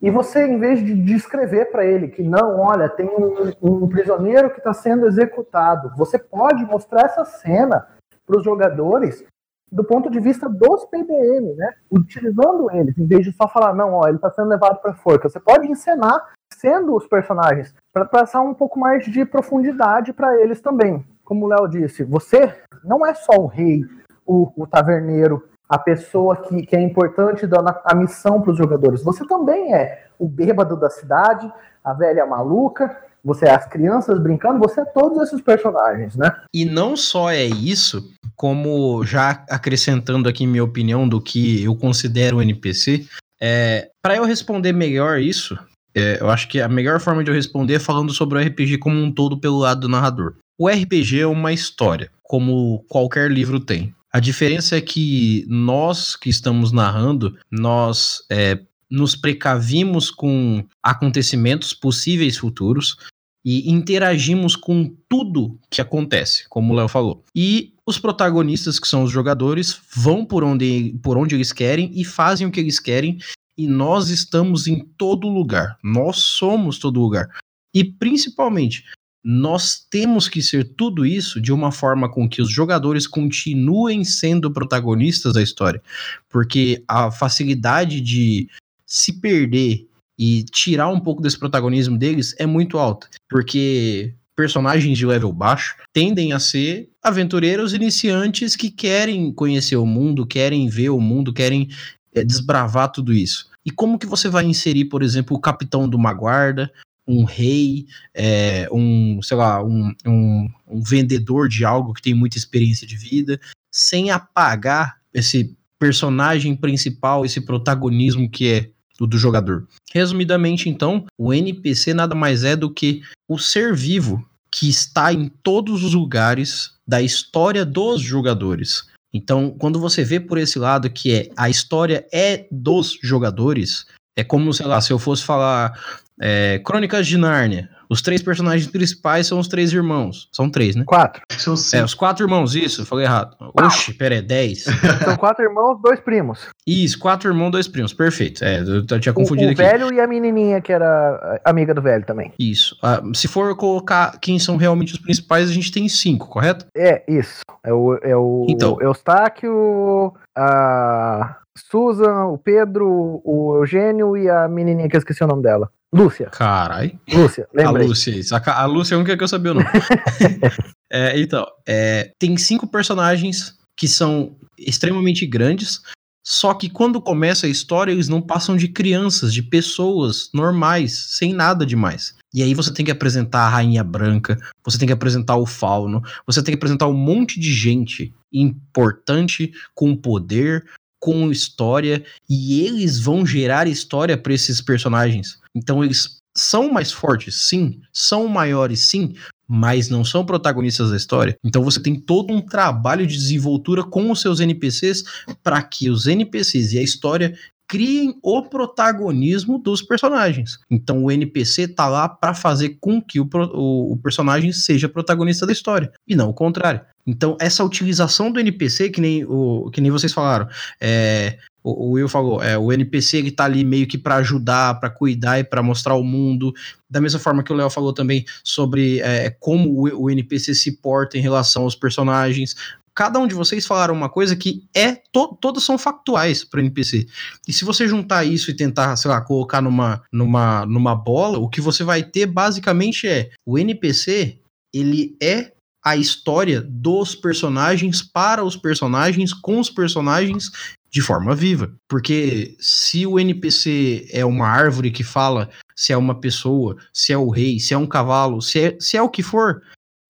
e 0.00 0.10
você, 0.10 0.46
em 0.46 0.58
vez 0.58 0.78
de 0.78 0.94
descrever 0.94 1.66
para 1.66 1.84
ele 1.84 2.08
que 2.08 2.22
não, 2.22 2.60
olha, 2.60 2.88
tem 2.88 3.06
um, 3.06 3.52
um 3.60 3.88
prisioneiro 3.88 4.50
que 4.50 4.58
está 4.58 4.72
sendo 4.72 5.06
executado, 5.06 5.92
você 5.96 6.18
pode 6.18 6.64
mostrar 6.64 7.06
essa 7.06 7.24
cena 7.24 7.86
para 8.24 8.36
os 8.36 8.44
jogadores 8.44 9.24
do 9.70 9.84
ponto 9.84 10.10
de 10.10 10.20
vista 10.20 10.48
dos 10.48 10.84
PDM, 10.86 11.54
né? 11.54 11.74
Utilizando 11.90 12.70
eles, 12.70 12.96
em 12.96 13.06
vez 13.06 13.24
de 13.24 13.32
só 13.32 13.48
falar, 13.48 13.74
não, 13.74 13.92
ó, 13.92 14.06
ele 14.06 14.16
está 14.16 14.30
sendo 14.30 14.48
levado 14.48 14.80
para 14.80 14.94
forca. 14.94 15.28
Você 15.28 15.40
pode 15.40 15.66
encenar 15.66 16.32
sendo 16.54 16.94
os 16.94 17.06
personagens 17.06 17.74
para 17.92 18.04
passar 18.04 18.40
um 18.40 18.54
pouco 18.54 18.78
mais 18.78 19.04
de 19.04 19.24
profundidade 19.26 20.12
para 20.12 20.40
eles 20.40 20.60
também. 20.60 21.04
Como 21.24 21.44
o 21.44 21.48
Léo 21.48 21.68
disse, 21.68 22.04
você 22.04 22.54
não 22.82 23.04
é 23.04 23.12
só 23.12 23.32
o 23.36 23.46
rei, 23.46 23.84
o, 24.24 24.50
o 24.56 24.66
taverneiro, 24.66 25.47
a 25.68 25.78
pessoa 25.78 26.36
que, 26.36 26.62
que 26.64 26.74
é 26.74 26.80
importante 26.80 27.46
dando 27.46 27.68
a, 27.84 27.94
missão 27.94 28.40
para 28.40 28.52
os 28.52 28.58
jogadores. 28.58 29.02
Você 29.02 29.26
também 29.26 29.74
é 29.74 30.06
o 30.18 30.26
bêbado 30.26 30.76
da 30.76 30.88
cidade, 30.88 31.52
a 31.84 31.92
velha 31.92 32.24
maluca, 32.24 32.96
você 33.22 33.46
é 33.46 33.54
as 33.54 33.66
crianças 33.66 34.18
brincando, 34.18 34.58
você 34.58 34.80
é 34.80 34.84
todos 34.84 35.20
esses 35.22 35.40
personagens, 35.42 36.16
né? 36.16 36.30
E 36.54 36.64
não 36.64 36.96
só 36.96 37.30
é 37.30 37.44
isso, 37.44 38.10
como 38.34 39.04
já 39.04 39.44
acrescentando 39.50 40.28
aqui 40.28 40.46
minha 40.46 40.64
opinião 40.64 41.06
do 41.06 41.20
que 41.20 41.62
eu 41.64 41.76
considero 41.76 42.38
o 42.38 42.42
NPC, 42.42 43.06
é, 43.40 43.90
para 44.02 44.16
eu 44.16 44.24
responder 44.24 44.72
melhor 44.72 45.18
isso, 45.18 45.58
é, 45.94 46.18
eu 46.20 46.30
acho 46.30 46.48
que 46.48 46.60
a 46.60 46.68
melhor 46.68 47.00
forma 47.00 47.22
de 47.22 47.30
eu 47.30 47.34
responder 47.34 47.74
é 47.74 47.80
falando 47.80 48.12
sobre 48.12 48.38
o 48.38 48.40
RPG 48.40 48.78
como 48.78 48.96
um 48.96 49.12
todo 49.12 49.38
pelo 49.38 49.58
lado 49.58 49.80
do 49.82 49.88
narrador. 49.88 50.36
O 50.58 50.68
RPG 50.68 51.20
é 51.20 51.26
uma 51.26 51.52
história, 51.52 52.10
como 52.22 52.84
qualquer 52.88 53.30
livro 53.30 53.60
tem. 53.60 53.94
A 54.12 54.20
diferença 54.20 54.76
é 54.76 54.80
que 54.80 55.44
nós 55.48 56.16
que 56.16 56.30
estamos 56.30 56.72
narrando, 56.72 57.36
nós 57.50 58.22
é, 58.30 58.60
nos 58.90 59.14
precavimos 59.14 60.10
com 60.10 60.64
acontecimentos 60.82 61.74
possíveis 61.74 62.38
futuros 62.38 62.96
e 63.44 63.70
interagimos 63.70 64.56
com 64.56 64.94
tudo 65.08 65.58
que 65.70 65.80
acontece, 65.80 66.48
como 66.48 66.72
o 66.72 66.76
Léo 66.76 66.88
falou. 66.88 67.24
E 67.34 67.74
os 67.86 67.98
protagonistas, 67.98 68.78
que 68.78 68.88
são 68.88 69.04
os 69.04 69.10
jogadores, 69.10 69.80
vão 69.94 70.24
por 70.24 70.42
onde, 70.42 70.98
por 71.02 71.16
onde 71.16 71.34
eles 71.34 71.52
querem 71.52 71.90
e 71.94 72.04
fazem 72.04 72.46
o 72.46 72.50
que 72.50 72.60
eles 72.60 72.78
querem. 72.78 73.18
E 73.56 73.66
nós 73.66 74.08
estamos 74.08 74.66
em 74.66 74.84
todo 74.96 75.28
lugar. 75.28 75.78
Nós 75.82 76.16
somos 76.18 76.78
todo 76.78 77.00
lugar. 77.00 77.28
E 77.74 77.84
principalmente, 77.84 78.84
nós 79.24 79.84
temos 79.90 80.28
que 80.28 80.40
ser 80.40 80.64
tudo 80.64 81.04
isso 81.04 81.40
de 81.40 81.52
uma 81.52 81.72
forma 81.72 82.08
com 82.10 82.28
que 82.28 82.40
os 82.40 82.50
jogadores 82.50 83.06
continuem 83.06 84.04
sendo 84.04 84.50
protagonistas 84.50 85.34
da 85.34 85.42
história. 85.42 85.82
Porque 86.28 86.82
a 86.86 87.10
facilidade 87.10 88.00
de 88.00 88.48
se 88.86 89.20
perder 89.20 89.86
e 90.18 90.44
tirar 90.44 90.88
um 90.88 91.00
pouco 91.00 91.22
desse 91.22 91.38
protagonismo 91.38 91.96
deles 91.98 92.34
é 92.38 92.46
muito 92.46 92.78
alta. 92.78 93.08
Porque 93.28 94.14
personagens 94.34 94.96
de 94.96 95.04
level 95.04 95.32
baixo 95.32 95.76
tendem 95.92 96.32
a 96.32 96.38
ser 96.38 96.88
aventureiros 97.02 97.74
iniciantes 97.74 98.54
que 98.54 98.70
querem 98.70 99.32
conhecer 99.32 99.76
o 99.76 99.84
mundo, 99.84 100.24
querem 100.24 100.68
ver 100.68 100.90
o 100.90 101.00
mundo, 101.00 101.32
querem 101.32 101.68
é, 102.14 102.24
desbravar 102.24 102.92
tudo 102.92 103.12
isso. 103.12 103.48
E 103.64 103.70
como 103.70 103.98
que 103.98 104.06
você 104.06 104.28
vai 104.28 104.44
inserir, 104.44 104.86
por 104.86 105.02
exemplo, 105.02 105.36
o 105.36 105.40
capitão 105.40 105.88
de 105.88 105.96
uma 105.96 106.12
guarda, 106.12 106.72
um 107.08 107.24
rei, 107.24 107.86
é, 108.14 108.68
um, 108.70 109.20
sei 109.22 109.36
lá, 109.36 109.64
um, 109.64 109.94
um, 110.06 110.48
um 110.68 110.82
vendedor 110.82 111.48
de 111.48 111.64
algo 111.64 111.94
que 111.94 112.02
tem 112.02 112.12
muita 112.12 112.36
experiência 112.36 112.86
de 112.86 112.96
vida, 112.96 113.40
sem 113.72 114.10
apagar 114.10 114.98
esse 115.12 115.56
personagem 115.78 116.54
principal, 116.54 117.24
esse 117.24 117.40
protagonismo 117.40 118.28
que 118.28 118.52
é 118.52 118.70
do, 118.98 119.06
do, 119.06 119.16
jogador. 119.16 119.66
Resumidamente, 119.92 120.68
então, 120.68 121.06
o 121.16 121.32
NPC 121.32 121.94
nada 121.94 122.14
mais 122.14 122.44
é 122.44 122.54
do 122.54 122.70
que 122.70 123.02
o 123.26 123.38
ser 123.38 123.74
vivo 123.74 124.22
que 124.50 124.68
está 124.68 125.12
em 125.12 125.28
todos 125.42 125.84
os 125.84 125.94
lugares 125.94 126.72
da 126.86 127.00
história 127.00 127.64
dos 127.64 128.02
jogadores. 128.02 128.86
Então, 129.12 129.54
quando 129.58 129.78
você 129.78 130.04
vê 130.04 130.20
por 130.20 130.36
esse 130.36 130.58
lado 130.58 130.90
que 130.90 131.12
é 131.12 131.30
a 131.36 131.48
história 131.48 132.06
é 132.12 132.46
dos 132.50 132.98
jogadores, 133.02 133.86
é 134.16 134.24
como, 134.24 134.52
sei 134.52 134.66
lá, 134.66 134.80
se 134.80 134.92
eu 134.92 134.98
fosse 134.98 135.24
falar 135.24 135.78
é, 136.20 136.60
Crônicas 136.64 137.06
de 137.06 137.16
Nárnia. 137.16 137.68
Os 137.90 138.02
três 138.02 138.20
personagens 138.20 138.70
principais 138.70 139.26
são 139.26 139.38
os 139.38 139.48
três 139.48 139.72
irmãos. 139.72 140.28
São 140.30 140.50
três, 140.50 140.76
né? 140.76 140.84
Quatro. 140.86 141.22
São 141.30 141.54
É, 141.72 141.82
os 141.82 141.94
quatro 141.94 142.22
irmãos, 142.26 142.54
isso, 142.54 142.82
eu 142.82 142.84
falei 142.86 143.06
errado. 143.06 143.34
Oxi, 143.58 143.94
pera, 143.94 144.16
é 144.16 144.20
dez. 144.20 144.64
São 145.04 145.16
quatro 145.16 145.42
irmãos, 145.42 145.80
dois 145.82 145.98
primos. 145.98 146.48
Isso, 146.66 146.98
quatro 146.98 147.30
irmãos, 147.30 147.50
dois 147.50 147.66
primos, 147.66 147.94
perfeito. 147.94 148.44
É, 148.44 148.60
eu, 148.60 148.84
eu 148.90 149.00
tinha 149.00 149.12
O, 149.12 149.14
confundido 149.14 149.48
o 149.48 149.52
aqui. 149.52 149.62
velho 149.62 149.90
e 149.90 149.98
a 150.00 150.06
menininha 150.06 150.60
que 150.60 150.70
era 150.70 151.40
amiga 151.42 151.72
do 151.72 151.80
velho 151.80 152.04
também. 152.04 152.30
Isso. 152.38 152.76
Ah, 152.82 153.00
se 153.14 153.26
for 153.26 153.56
colocar 153.56 154.18
quem 154.20 154.38
são 154.38 154.58
realmente 154.58 154.92
os 154.92 155.00
principais, 155.00 155.48
a 155.48 155.52
gente 155.54 155.72
tem 155.72 155.88
cinco, 155.88 156.28
correto? 156.28 156.66
É, 156.76 157.02
isso. 157.08 157.40
É 157.64 157.72
o, 157.72 157.94
é 158.02 158.14
o 158.14 158.44
Então. 158.50 158.76
Eustáquio, 158.82 160.12
a 160.36 161.36
Susan, 161.56 162.26
o 162.26 162.36
Pedro, 162.38 163.20
o 163.24 163.56
Eugênio 163.56 164.14
e 164.16 164.28
a 164.28 164.46
menininha 164.46 164.88
que 164.88 164.96
eu 164.96 164.98
esqueci 164.98 165.24
o 165.24 165.26
nome 165.26 165.42
dela. 165.42 165.70
Lúcia. 165.92 166.26
Carai. 166.30 166.98
Lúcia, 167.10 167.48
A 167.56 167.62
lembrei. 167.62 167.86
Lúcia, 167.86 168.10
isso. 168.10 168.34
A, 168.34 168.42
a 168.46 168.66
Lúcia 168.66 168.94
é 168.94 168.96
a 168.96 168.98
única 168.98 169.16
que 169.16 169.24
eu 169.24 169.28
sabia 169.28 169.52
o 169.52 169.54
nome. 169.54 169.66
É, 170.90 171.20
então, 171.20 171.46
é, 171.66 172.14
tem 172.18 172.34
cinco 172.38 172.66
personagens 172.66 173.54
que 173.76 173.86
são 173.86 174.34
extremamente 174.58 175.26
grandes, 175.26 175.82
só 176.30 176.54
que 176.54 176.68
quando 176.68 177.00
começa 177.00 177.46
a 177.46 177.50
história, 177.50 177.92
eles 177.92 178.08
não 178.08 178.20
passam 178.20 178.56
de 178.56 178.68
crianças, 178.68 179.32
de 179.32 179.42
pessoas 179.42 180.30
normais, 180.34 180.92
sem 181.10 181.32
nada 181.32 181.64
demais. 181.64 182.14
E 182.34 182.42
aí 182.42 182.52
você 182.52 182.72
tem 182.72 182.84
que 182.84 182.90
apresentar 182.90 183.40
a 183.40 183.48
Rainha 183.48 183.82
Branca, 183.82 184.36
você 184.64 184.78
tem 184.78 184.86
que 184.86 184.92
apresentar 184.92 185.36
o 185.36 185.46
Fauno, 185.46 186.02
você 186.26 186.42
tem 186.42 186.52
que 186.52 186.58
apresentar 186.58 186.86
um 186.86 186.92
monte 186.94 187.40
de 187.40 187.52
gente 187.52 188.14
importante, 188.32 189.52
com 189.74 189.96
poder, 189.96 190.66
com 191.00 191.30
história, 191.30 192.04
e 192.28 192.62
eles 192.62 192.98
vão 192.98 193.24
gerar 193.24 193.66
história 193.66 194.18
para 194.18 194.34
esses 194.34 194.60
personagens. 194.60 195.38
Então 195.58 195.84
eles 195.84 196.18
são 196.36 196.72
mais 196.72 196.92
fortes, 196.92 197.42
sim, 197.48 197.80
são 197.92 198.28
maiores, 198.28 198.80
sim, 198.80 199.14
mas 199.48 199.88
não 199.88 200.04
são 200.04 200.24
protagonistas 200.24 200.90
da 200.90 200.96
história. 200.96 201.36
Então 201.44 201.62
você 201.64 201.82
tem 201.82 201.98
todo 201.98 202.32
um 202.32 202.40
trabalho 202.40 203.06
de 203.06 203.16
desenvoltura 203.16 203.82
com 203.82 204.10
os 204.10 204.20
seus 204.20 204.38
NPCs 204.40 205.02
para 205.42 205.60
que 205.62 205.90
os 205.90 206.06
NPCs 206.06 206.72
e 206.74 206.78
a 206.78 206.82
história 206.82 207.34
criem 207.70 208.14
o 208.22 208.42
protagonismo 208.48 209.58
dos 209.58 209.82
personagens. 209.82 210.58
Então 210.70 211.04
o 211.04 211.10
NPC 211.10 211.68
tá 211.68 211.86
lá 211.86 212.08
para 212.08 212.32
fazer 212.32 212.78
com 212.80 213.00
que 213.02 213.20
o, 213.20 213.26
pro- 213.26 213.50
o, 213.54 213.92
o 213.92 213.96
personagem 213.98 214.52
seja 214.52 214.88
protagonista 214.88 215.44
da 215.44 215.52
história 215.52 215.90
e 216.06 216.14
não 216.16 216.30
o 216.30 216.34
contrário. 216.34 216.80
Então 217.06 217.36
essa 217.40 217.64
utilização 217.64 218.30
do 218.30 218.40
NPC 218.40 218.90
que 218.90 219.00
nem 219.00 219.24
o 219.24 219.70
que 219.70 219.80
nem 219.80 219.90
vocês 219.90 220.12
falaram, 220.12 220.48
é, 220.80 221.38
o, 221.62 221.88
o 221.88 221.90
Will 221.92 222.08
falou, 222.08 222.42
é, 222.42 222.56
o 222.56 222.72
NPC 222.72 223.18
ele 223.18 223.30
tá 223.30 223.44
ali 223.44 223.64
meio 223.64 223.86
que 223.86 223.98
para 223.98 224.16
ajudar, 224.16 224.78
para 224.78 224.90
cuidar 224.90 225.38
e 225.38 225.44
para 225.44 225.62
mostrar 225.62 225.94
o 225.94 226.04
mundo. 226.04 226.52
Da 226.88 227.00
mesma 227.00 227.18
forma 227.18 227.42
que 227.42 227.52
o 227.52 227.56
Léo 227.56 227.70
falou 227.70 227.92
também 227.92 228.24
sobre 228.44 229.00
é, 229.00 229.30
como 229.38 229.70
o, 229.70 230.04
o 230.04 230.10
NPC 230.10 230.54
se 230.54 230.72
porta 230.80 231.18
em 231.18 231.20
relação 231.20 231.64
aos 231.64 231.74
personagens. 231.74 232.54
cada 232.94 233.18
um 233.18 233.26
de 233.26 233.34
vocês 233.34 233.66
falaram 233.66 233.94
uma 233.94 234.08
coisa 234.08 234.34
que 234.34 234.64
é 234.74 234.92
to, 235.12 235.36
todas 235.40 235.62
são 235.62 235.76
factuais 235.76 236.44
para 236.44 236.60
NPC. 236.60 237.06
E 237.46 237.52
se 237.52 237.64
você 237.64 237.86
juntar 237.86 238.24
isso 238.24 238.50
e 238.50 238.54
tentar, 238.54 238.96
sei 238.96 239.10
lá, 239.10 239.20
colocar 239.20 239.60
numa, 239.60 240.02
numa, 240.12 240.64
numa 240.66 240.94
bola, 240.94 241.38
o 241.38 241.48
que 241.48 241.60
você 241.60 241.84
vai 241.84 242.02
ter 242.02 242.26
basicamente 242.26 243.06
é 243.06 243.30
o 243.46 243.58
NPC, 243.58 244.38
ele 244.72 245.16
é 245.22 245.52
a 245.84 245.96
história 245.96 246.60
dos 246.60 247.14
personagens 247.14 248.02
para 248.02 248.44
os 248.44 248.56
personagens 248.56 249.32
com 249.32 249.58
os 249.58 249.70
personagens 249.70 250.50
de 250.90 251.02
forma 251.02 251.34
viva. 251.34 251.72
Porque 251.88 252.56
se 252.60 253.06
o 253.06 253.18
NPC 253.18 254.08
é 254.10 254.24
uma 254.24 254.46
árvore 254.46 254.90
que 254.90 255.04
fala 255.04 255.50
se 255.76 255.92
é 255.92 255.96
uma 255.96 256.20
pessoa, 256.20 256.76
se 256.92 257.12
é 257.12 257.18
o 257.18 257.30
rei, 257.30 257.60
se 257.60 257.74
é 257.74 257.78
um 257.78 257.86
cavalo, 257.86 258.42
se 258.42 258.60
é, 258.60 258.76
se 258.80 258.96
é 258.96 259.02
o 259.02 259.08
que 259.08 259.22
for, 259.22 259.62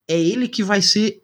é 0.09 0.19
ele 0.19 0.49
que 0.49 0.63
vai 0.63 0.81
ser 0.81 1.23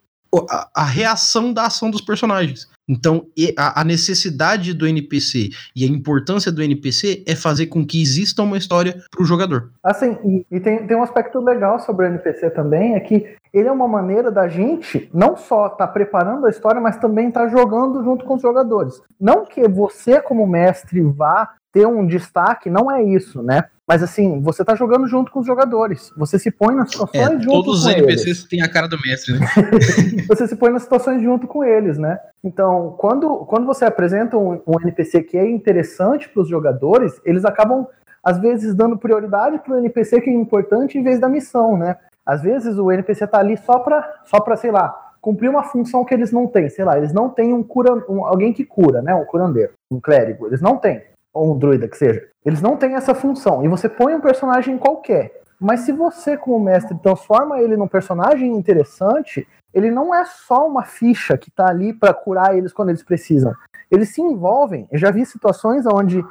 a, 0.51 0.71
a 0.75 0.85
reação 0.85 1.53
da 1.53 1.67
ação 1.67 1.91
dos 1.91 2.01
personagens. 2.01 2.69
Então, 2.89 3.27
a, 3.57 3.83
necessidade 3.83 4.75
do 4.75 4.87
NPC 4.87 5.51
e 5.75 5.85
a 5.85 5.89
importância 5.89 6.53
do 6.53 6.63
NPC 6.63 7.25
é 7.27 7.35
fazer 7.35 7.67
com 7.67 7.85
que 7.85 8.01
exista 8.01 8.43
uma 8.43 8.59
história 8.59 9.03
para 9.11 9.23
o 9.23 9.25
jogador. 9.25 9.71
Assim, 9.83 10.19
e, 10.25 10.47
e, 10.51 10.61
tem, 10.61 10.87
tem 10.87 10.97
um 10.97 11.03
aspecto 11.03 11.41
legal 11.41 11.81
sobre 11.81 12.07
o 12.07 12.09
NPC 12.09 12.51
também, 12.51 12.95
é 12.95 13.01
que 13.01 13.37
ele 13.53 13.69
é 13.69 13.73
uma 13.73 13.89
maneira 13.89 14.31
da 14.31 14.49
gente 14.49 15.09
não 15.15 15.37
só 15.37 15.67
estar 15.67 15.87
tá 15.87 15.89
preparando 15.89 16.47
a 16.47 16.51
história, 16.51 16.81
mas 16.81 16.99
também 16.99 17.29
estar 17.29 17.45
tá 17.45 17.49
jogando 17.49 18.03
junto 18.03 18.25
com 18.25 18.35
os 18.35 18.43
jogadores. 18.43 19.01
Não 19.19 19.47
que 19.47 19.67
você, 19.67 20.21
como 20.21 20.47
mestre, 20.47 21.01
vá 21.01 21.55
ter 21.73 21.87
um 21.87 22.07
destaque, 22.07 22.69
não 22.69 22.91
é 22.91 23.03
isso, 23.03 23.43
né? 23.43 23.65
Mas 23.87 24.03
assim, 24.03 24.41
você 24.41 24.65
tá 24.65 24.75
jogando 24.75 25.07
junto 25.07 25.31
com 25.31 25.41
os 25.41 25.47
jogadores. 25.47 26.11
Você 26.17 26.39
se 26.39 26.51
põe 26.51 26.75
nas 26.75 26.91
situações 26.91 27.21
é, 27.21 27.33
junto 27.33 27.47
com 27.47 27.53
eles. 27.53 27.65
Todos 27.65 27.81
os 27.81 27.87
NPCs 27.87 28.45
têm 28.45 28.63
a 28.63 28.69
cara 28.69 28.89
do 28.89 28.99
mestre, 28.99 29.39
né? 29.39 29.47
você 30.27 30.49
se 30.49 30.57
põe 30.57 30.71
nas 30.73 30.83
situações 30.83 31.23
junto 31.23 31.47
com 31.47 31.63
eles, 31.63 31.99
né? 31.99 32.19
Então, 32.43 32.95
quando, 32.99 33.45
quando 33.45 33.67
você 33.67 33.85
apresenta 33.85 34.39
um, 34.39 34.63
um 34.67 34.81
NPC 34.81 35.23
que 35.23 35.37
é 35.37 35.49
interessante 35.49 36.31
para 36.31 36.43
os 36.43 36.49
jogadores, 36.49 37.21
eles 37.27 37.45
acabam, 37.45 37.87
às 38.23 38.39
vezes, 38.39 38.75
dando 38.75 38.97
prioridade 38.97 39.59
para 39.59 39.75
o 39.75 39.79
NPC 39.79 40.23
que 40.23 40.31
é 40.31 40.33
importante 40.33 40.97
em 40.97 41.03
vez 41.03 41.21
da 41.21 41.29
missão, 41.29 41.77
né? 41.77 41.97
Às 42.25 42.41
vezes 42.41 42.79
o 42.79 42.91
NPC 42.91 43.27
tá 43.27 43.39
ali 43.39 43.59
só 43.59 43.81
para, 43.81 44.23
só 44.25 44.41
pra, 44.41 44.57
sei 44.57 44.71
lá, 44.71 45.13
cumprir 45.21 45.51
uma 45.51 45.63
função 45.63 46.07
que 46.07 46.15
eles 46.15 46.33
não 46.33 46.47
têm. 46.47 46.71
Sei 46.71 46.87
lá, 46.87 46.97
eles 46.97 47.13
não 47.13 47.29
têm 47.29 47.53
um 47.53 47.63
cura, 47.63 48.03
um, 48.09 48.25
alguém 48.25 48.51
que 48.51 48.65
cura, 48.65 49.03
né? 49.03 49.15
Um 49.15 49.27
curandeiro, 49.27 49.73
um 49.91 50.01
clérigo. 50.01 50.47
Eles 50.47 50.63
não 50.63 50.79
têm 50.79 51.03
ou 51.35 51.53
um 51.53 51.59
druida 51.59 51.89
que 51.89 51.97
seja, 51.97 52.27
eles 52.45 52.63
não 52.63 52.77
têm 52.77 52.95
essa 52.95 53.15
função. 53.15 53.65
E 53.65 53.69
você 53.69 53.89
põe 53.89 54.15
um 54.15 54.21
personagem 54.21 54.79
qualquer. 54.79 55.43
Mas 55.61 55.81
se 55.81 55.93
você, 55.93 56.37
como 56.37 56.65
mestre, 56.65 56.97
transforma 56.99 57.61
ele 57.61 57.77
num 57.77 57.89
personagem 57.89 58.53
interessante, 58.53 59.47
ele 59.73 59.91
não 59.91 60.15
é 60.15 60.25
só 60.25 60.67
uma 60.67 60.85
ficha 60.85 61.37
que 61.37 61.49
está 61.49 61.69
ali 61.69 61.93
para 61.93 62.15
curar 62.15 62.57
eles 62.57 62.73
quando 62.73 62.91
eles 62.91 63.03
precisam. 63.03 63.53
Eles 63.91 64.11
se 64.11 64.21
envolvem. 64.21 64.87
Eu 64.91 64.99
já 64.99 65.11
vi 65.11 65.27
situações 65.27 65.85
onde 65.87 66.25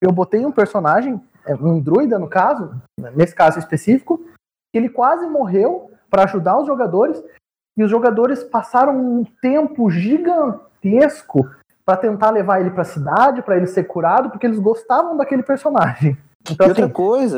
eu 0.00 0.12
botei 0.12 0.44
um 0.44 0.52
personagem, 0.52 1.20
é, 1.44 1.54
um 1.54 1.80
druida 1.80 2.18
no 2.18 2.28
caso, 2.28 2.74
nesse 3.14 3.34
caso 3.34 3.58
específico, 3.58 4.18
que 4.72 4.78
ele 4.78 4.88
quase 4.88 5.26
morreu 5.26 5.90
para 6.10 6.24
ajudar 6.24 6.58
os 6.58 6.66
jogadores, 6.66 7.22
e 7.76 7.84
os 7.84 7.90
jogadores 7.90 8.42
passaram 8.42 8.96
um 8.96 9.24
tempo 9.42 9.90
gigantesco 9.90 11.50
para 11.86 11.96
tentar 11.96 12.30
levar 12.30 12.60
ele 12.60 12.70
para 12.70 12.82
a 12.82 12.84
cidade, 12.84 13.42
para 13.42 13.56
ele 13.56 13.68
ser 13.68 13.84
curado, 13.84 14.28
porque 14.28 14.44
eles 14.44 14.58
gostavam 14.58 15.16
daquele 15.16 15.44
personagem. 15.44 16.18
Então, 16.50 16.66
e 16.66 16.70
outra 16.70 16.84
assim, 16.86 16.92
coisa, 16.92 17.36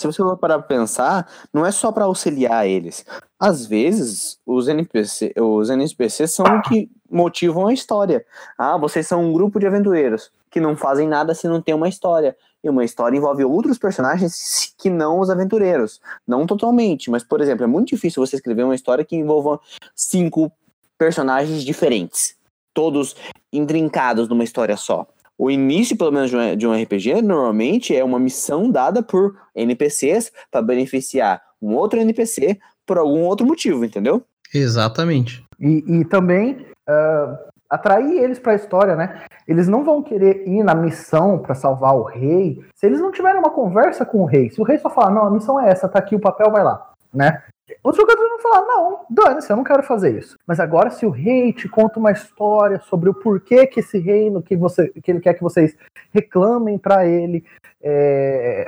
se 0.00 0.06
você 0.06 0.22
for 0.22 0.36
parar 0.36 0.58
para 0.58 0.68
pensar, 0.68 1.26
não 1.52 1.64
é 1.64 1.72
só 1.72 1.90
para 1.90 2.04
auxiliar 2.04 2.66
eles. 2.66 3.06
Às 3.40 3.64
vezes, 3.64 4.38
os 4.44 4.68
NPC, 4.68 5.32
os 5.38 5.70
NPCs 5.70 6.34
são 6.34 6.44
o 6.44 6.62
que 6.62 6.90
motivam 7.10 7.66
a 7.66 7.72
história. 7.72 8.24
Ah, 8.58 8.76
vocês 8.76 9.06
são 9.06 9.24
um 9.24 9.32
grupo 9.32 9.58
de 9.58 9.66
aventureiros 9.66 10.30
que 10.50 10.60
não 10.60 10.76
fazem 10.76 11.08
nada 11.08 11.34
se 11.34 11.48
não 11.48 11.62
tem 11.62 11.74
uma 11.74 11.88
história. 11.88 12.36
E 12.62 12.68
uma 12.68 12.84
história 12.84 13.16
envolve 13.16 13.44
outros 13.44 13.78
personagens 13.78 14.74
que 14.76 14.90
não 14.90 15.20
os 15.20 15.30
aventureiros. 15.30 16.00
Não 16.26 16.46
totalmente, 16.46 17.10
mas, 17.10 17.24
por 17.24 17.40
exemplo, 17.40 17.64
é 17.64 17.66
muito 17.66 17.88
difícil 17.88 18.24
você 18.24 18.36
escrever 18.36 18.64
uma 18.64 18.74
história 18.74 19.04
que 19.04 19.16
envolva 19.16 19.58
cinco 19.94 20.52
personagens 20.98 21.62
diferentes 21.62 22.36
todos 22.76 23.16
intrincados 23.50 24.28
numa 24.28 24.44
história 24.44 24.76
só. 24.76 25.06
O 25.38 25.50
início, 25.50 25.96
pelo 25.96 26.12
menos, 26.12 26.30
de 26.30 26.66
um 26.66 26.82
RPG, 26.82 27.22
normalmente 27.22 27.96
é 27.96 28.04
uma 28.04 28.18
missão 28.18 28.70
dada 28.70 29.02
por 29.02 29.34
NPCs 29.54 30.30
para 30.50 30.62
beneficiar 30.62 31.42
um 31.60 31.74
outro 31.74 31.98
NPC 31.98 32.58
por 32.86 32.98
algum 32.98 33.22
outro 33.22 33.46
motivo, 33.46 33.84
entendeu? 33.84 34.22
Exatamente. 34.54 35.44
E, 35.58 35.84
e 35.86 36.04
também 36.04 36.66
uh, 36.88 37.36
atrair 37.68 38.22
eles 38.22 38.38
para 38.38 38.52
a 38.52 38.56
história, 38.56 38.94
né? 38.94 39.24
Eles 39.48 39.68
não 39.68 39.84
vão 39.84 40.02
querer 40.02 40.46
ir 40.46 40.62
na 40.62 40.74
missão 40.74 41.38
para 41.38 41.54
salvar 41.54 41.94
o 41.96 42.02
rei 42.02 42.62
se 42.74 42.86
eles 42.86 43.00
não 43.00 43.10
tiverem 43.10 43.38
uma 43.38 43.50
conversa 43.50 44.04
com 44.04 44.22
o 44.22 44.26
rei. 44.26 44.50
Se 44.50 44.60
o 44.60 44.64
rei 44.64 44.78
só 44.78 44.88
falar, 44.88 45.10
não, 45.10 45.26
a 45.26 45.30
missão 45.30 45.60
é 45.60 45.68
essa, 45.68 45.88
tá 45.88 45.98
aqui 45.98 46.14
o 46.14 46.20
papel, 46.20 46.50
vai 46.50 46.62
lá, 46.62 46.92
né? 47.12 47.42
Os 47.82 47.96
jogadores 47.96 48.30
vão 48.30 48.38
falar, 48.40 48.66
não, 48.66 49.06
dane-se, 49.10 49.50
eu 49.50 49.56
não 49.56 49.64
quero 49.64 49.82
fazer 49.82 50.18
isso. 50.18 50.36
Mas 50.46 50.60
agora, 50.60 50.90
se 50.90 51.04
o 51.04 51.10
rei 51.10 51.52
te 51.52 51.68
conta 51.68 51.98
uma 51.98 52.12
história 52.12 52.80
sobre 52.80 53.08
o 53.08 53.14
porquê 53.14 53.66
que 53.66 53.80
esse 53.80 53.98
reino 53.98 54.42
que, 54.42 54.56
você, 54.56 54.88
que 54.88 55.10
ele 55.10 55.20
quer 55.20 55.34
que 55.34 55.42
vocês 55.42 55.76
reclamem 56.12 56.78
para 56.78 57.06
ele 57.06 57.44
é, 57.82 58.66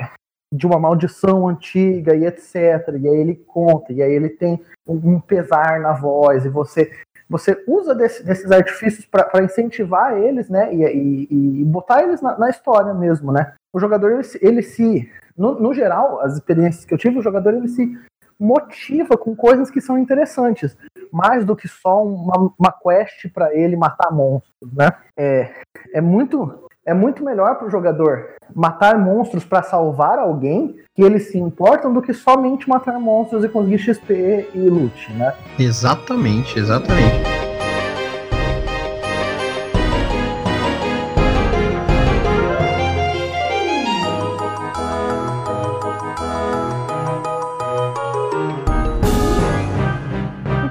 de 0.53 0.66
uma 0.66 0.78
maldição 0.78 1.46
antiga 1.46 2.14
e 2.14 2.26
etc. 2.26 2.55
E 3.01 3.09
aí 3.09 3.16
ele 3.16 3.36
conta, 3.36 3.92
e 3.92 4.03
aí 4.03 4.12
ele 4.12 4.30
tem 4.30 4.61
um 4.86 5.20
pesar 5.20 5.80
na 5.80 5.92
voz, 5.92 6.44
e 6.44 6.49
você 6.49 6.90
você 7.28 7.62
usa 7.66 7.94
desse, 7.94 8.24
desses 8.24 8.51
artifícios 8.51 9.05
para 9.05 9.44
incentivar 9.44 10.16
eles, 10.16 10.49
né? 10.49 10.74
E, 10.74 10.82
e, 10.82 11.61
e 11.61 11.64
botar 11.64 12.03
eles 12.03 12.22
na, 12.22 12.38
na, 12.38 12.49
história 12.49 12.94
mesmo, 12.94 13.30
né? 13.30 13.55
O 13.70 13.78
jogador, 13.78 14.12
ele, 14.12 14.22
ele 14.40 14.62
se. 14.62 15.11
No, 15.36 15.61
no, 15.61 15.74
geral, 15.74 16.20
as 16.20 16.34
experiências 16.34 16.86
que 16.86 16.94
eu 16.94 16.99
tive, 16.99 17.18
o 17.18 17.22
jogador 17.22 17.53
ele 17.53 17.68
se 17.68 17.99
motiva 18.39 19.16
com 19.16 19.34
coisas 19.34 19.70
que 19.70 19.80
são 19.80 19.99
interessantes, 19.99 20.76
mais 21.12 21.45
do 21.45 21.57
que 21.57 21.66
só 21.66 22.05
uma, 22.05 22.53
uma 22.59 22.72
quest 22.72 23.28
para 23.32 23.55
ele 23.55 23.76
matar 23.76 24.12
monstros, 24.12 24.72
né? 24.72 24.91
É, 25.16 25.51
é 25.95 26.01
muito 26.01 26.68
é 26.86 26.95
muito 26.95 27.22
melhor 27.22 27.57
para 27.57 27.66
o 27.66 27.70
jogador 27.70 28.30
matar 28.55 28.99
monstros 28.99 29.45
para 29.45 29.62
salvar 29.62 30.18
alguém 30.18 30.76
que 30.95 31.03
eles 31.03 31.30
se 31.30 31.39
importam 31.39 31.93
do 31.93 32.01
que 32.01 32.14
somente 32.14 32.66
matar 32.66 32.99
monstros 32.99 33.45
e 33.45 33.49
conseguir 33.49 33.78
XP 33.78 34.49
e 34.55 34.70
loot, 34.70 35.12
né? 35.12 35.34
Exatamente, 35.59 36.59
exatamente. 36.59 37.38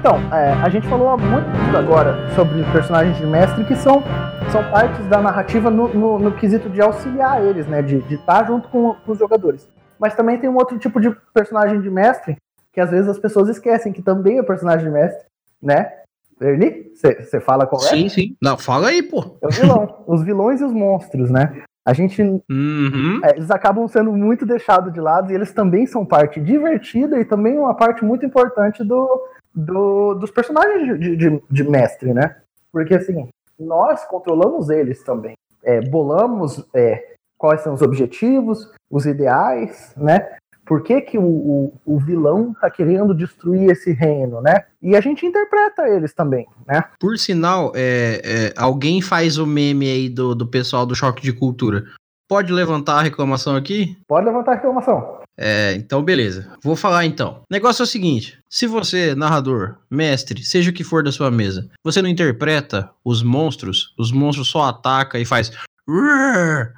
Então, 0.08 0.34
é, 0.34 0.54
a 0.54 0.70
gente 0.70 0.88
falou 0.88 1.18
muito 1.18 1.76
agora 1.76 2.34
sobre 2.34 2.64
personagens 2.72 3.18
de 3.18 3.26
mestre 3.26 3.62
que 3.66 3.76
são, 3.76 4.02
são 4.50 4.64
partes 4.70 5.06
da 5.06 5.20
narrativa 5.20 5.70
no, 5.70 5.86
no, 5.92 6.18
no 6.18 6.32
quesito 6.32 6.70
de 6.70 6.80
auxiliar 6.80 7.44
eles, 7.44 7.66
né? 7.66 7.82
De 7.82 7.98
estar 8.14 8.40
tá 8.40 8.44
junto 8.44 8.70
com, 8.70 8.94
com, 8.94 9.12
os 9.12 9.18
jogadores. 9.18 9.68
Mas 9.98 10.14
também 10.14 10.38
tem 10.38 10.48
um 10.48 10.56
outro 10.56 10.78
tipo 10.78 10.98
de 10.98 11.14
personagem 11.34 11.82
de 11.82 11.90
mestre 11.90 12.38
que 12.72 12.80
às 12.80 12.90
vezes 12.90 13.06
as 13.06 13.18
pessoas 13.18 13.50
esquecem 13.50 13.92
que 13.92 14.00
também 14.00 14.38
é 14.38 14.42
personagem 14.42 14.86
de 14.86 14.90
mestre, 14.90 15.26
né? 15.62 15.92
Ernie, 16.40 16.90
você 16.94 17.38
fala 17.38 17.66
qual 17.66 17.82
é? 17.82 17.88
Sim, 17.88 18.08
sim. 18.08 18.34
Não, 18.40 18.56
fala 18.56 18.88
aí, 18.88 19.02
pô. 19.02 19.36
É 19.42 19.46
o 19.46 19.50
vilão. 19.50 20.04
os 20.06 20.22
vilões 20.22 20.62
e 20.62 20.64
os 20.64 20.72
monstros, 20.72 21.28
né? 21.28 21.64
A 21.84 21.92
gente. 21.92 22.22
Uhum. 22.22 23.20
É, 23.22 23.36
eles 23.36 23.50
acabam 23.50 23.86
sendo 23.86 24.10
muito 24.12 24.46
deixados 24.46 24.90
de 24.90 25.00
lado 25.00 25.30
e 25.30 25.34
eles 25.34 25.52
também 25.52 25.84
são 25.84 26.06
parte 26.06 26.40
divertida 26.40 27.20
e 27.20 27.26
também 27.26 27.58
uma 27.58 27.74
parte 27.74 28.04
muito 28.04 28.24
importante 28.24 28.82
do, 28.84 29.22
do, 29.54 30.14
dos 30.14 30.30
personagens 30.30 30.98
de, 30.98 31.16
de, 31.16 31.42
de, 31.50 31.64
mestre, 31.64 32.12
né? 32.12 32.36
Porque 32.72 32.94
assim, 32.94 33.28
nós 33.58 34.04
controlamos 34.04 34.70
eles 34.70 35.02
também. 35.02 35.34
É, 35.62 35.80
bolamos 35.80 36.64
é, 36.74 37.14
quais 37.36 37.62
são 37.62 37.74
os 37.74 37.82
objetivos, 37.82 38.70
os 38.90 39.06
ideais, 39.06 39.92
né? 39.96 40.36
Por 40.64 40.82
que, 40.82 41.00
que 41.00 41.16
o, 41.16 41.24
o, 41.24 41.72
o, 41.86 41.98
vilão 41.98 42.54
tá 42.60 42.70
querendo 42.70 43.14
destruir 43.14 43.70
esse 43.70 43.90
reino, 43.90 44.42
né? 44.42 44.64
E 44.82 44.94
a 44.94 45.00
gente 45.00 45.24
interpreta 45.24 45.88
eles 45.88 46.12
também, 46.12 46.46
né? 46.66 46.84
Por 47.00 47.16
sinal, 47.16 47.72
é, 47.74 48.20
é, 48.22 48.54
alguém 48.54 49.00
faz 49.00 49.38
o 49.38 49.46
meme 49.46 49.90
aí 49.90 50.08
do, 50.10 50.34
do 50.34 50.46
pessoal 50.46 50.84
do 50.84 50.94
Choque 50.94 51.22
de 51.22 51.32
Cultura. 51.32 51.84
Pode 52.28 52.52
levantar 52.52 52.98
a 52.98 53.02
reclamação 53.02 53.56
aqui? 53.56 53.96
Pode 54.06 54.26
levantar 54.26 54.52
a 54.52 54.54
reclamação. 54.56 55.17
É, 55.40 55.74
então 55.76 56.02
beleza. 56.02 56.50
Vou 56.62 56.74
falar 56.74 57.06
então. 57.06 57.42
O 57.48 57.52
negócio 57.54 57.82
é 57.82 57.84
o 57.84 57.86
seguinte: 57.86 58.38
se 58.50 58.66
você, 58.66 59.14
narrador, 59.14 59.76
mestre, 59.90 60.42
seja 60.42 60.70
o 60.70 60.72
que 60.72 60.82
for 60.82 61.04
da 61.04 61.12
sua 61.12 61.30
mesa, 61.30 61.68
você 61.84 62.02
não 62.02 62.08
interpreta 62.08 62.90
os 63.04 63.22
monstros, 63.22 63.94
os 63.96 64.10
monstros 64.10 64.48
só 64.48 64.64
ataca 64.64 65.18
e 65.18 65.24
faz. 65.24 65.52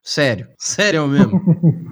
Sério, 0.05 0.47
sério 0.59 1.07
mesmo. 1.09 1.41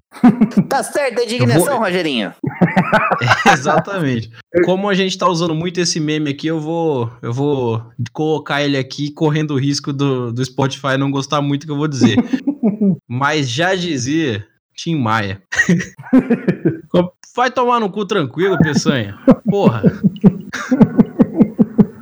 Tá 0.69 0.83
certo 0.83 1.21
a 1.21 1.25
indignação, 1.25 1.75
vou- 1.77 1.79
Rogerinho. 1.85 2.33
Exatamente. 3.53 4.31
Como 4.65 4.89
a 4.89 4.95
gente 4.95 5.17
tá 5.19 5.29
usando 5.29 5.55
muito 5.55 5.79
esse 5.81 6.01
meme 6.01 6.31
aqui, 6.31 6.47
eu 6.47 6.59
vou, 6.59 7.13
eu 7.23 7.33
vou 7.33 7.85
colocar 8.13 8.63
ele 8.63 8.77
aqui 8.79 9.11
correndo 9.13 9.53
o 9.53 9.59
risco 9.59 9.93
do, 9.93 10.33
do 10.33 10.45
Spotify 10.45 10.97
não 10.99 11.11
gostar 11.11 11.41
muito 11.43 11.63
do 11.63 11.67
que 11.67 11.73
eu 11.73 11.77
vou 11.77 11.87
dizer. 11.89 12.17
Mas 13.07 13.49
já 13.49 13.75
dizia 13.75 14.45
Tim 14.79 14.95
Maia. 14.95 15.43
Vai 17.35 17.51
tomar 17.51 17.81
no 17.81 17.91
cu 17.91 18.07
tranquilo, 18.07 18.57
Peçanha. 18.59 19.19
Porra. 19.51 19.83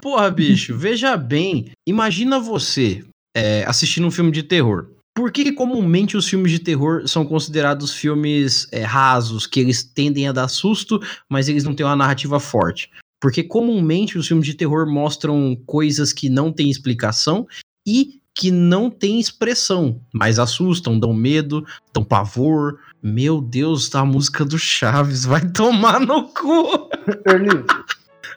Porra, 0.02 0.30
bicho, 0.30 0.76
veja 0.76 1.16
bem. 1.16 1.72
Imagina 1.86 2.38
você 2.38 3.02
é, 3.34 3.64
assistindo 3.64 4.06
um 4.06 4.10
filme 4.10 4.30
de 4.30 4.42
terror. 4.42 4.90
Por 5.14 5.32
que, 5.32 5.50
comumente 5.52 6.16
os 6.16 6.28
filmes 6.28 6.52
de 6.52 6.58
terror 6.58 7.08
são 7.08 7.24
considerados 7.24 7.94
filmes 7.94 8.68
é, 8.70 8.82
rasos, 8.82 9.46
que 9.46 9.58
eles 9.58 9.82
tendem 9.82 10.28
a 10.28 10.32
dar 10.32 10.48
susto, 10.48 11.00
mas 11.30 11.48
eles 11.48 11.64
não 11.64 11.74
têm 11.74 11.86
uma 11.86 11.96
narrativa 11.96 12.38
forte? 12.38 12.90
Porque 13.18 13.42
comumente 13.42 14.18
os 14.18 14.28
filmes 14.28 14.46
de 14.46 14.54
terror 14.54 14.86
mostram 14.86 15.56
coisas 15.64 16.12
que 16.12 16.28
não 16.28 16.52
têm 16.52 16.70
explicação 16.70 17.46
e 17.86 18.20
que 18.36 18.50
não 18.50 18.90
têm 18.90 19.18
expressão, 19.18 19.98
mas 20.12 20.38
assustam, 20.38 21.00
dão 21.00 21.14
medo, 21.14 21.64
dão 21.92 22.04
pavor. 22.04 22.78
Meu 23.02 23.40
Deus, 23.40 23.88
tá 23.88 24.00
a 24.00 24.04
música 24.04 24.44
do 24.44 24.58
Chaves, 24.58 25.24
vai 25.24 25.40
tomar 25.48 25.98
no 25.98 26.28
cu! 26.28 26.90
Erli, 27.26 27.64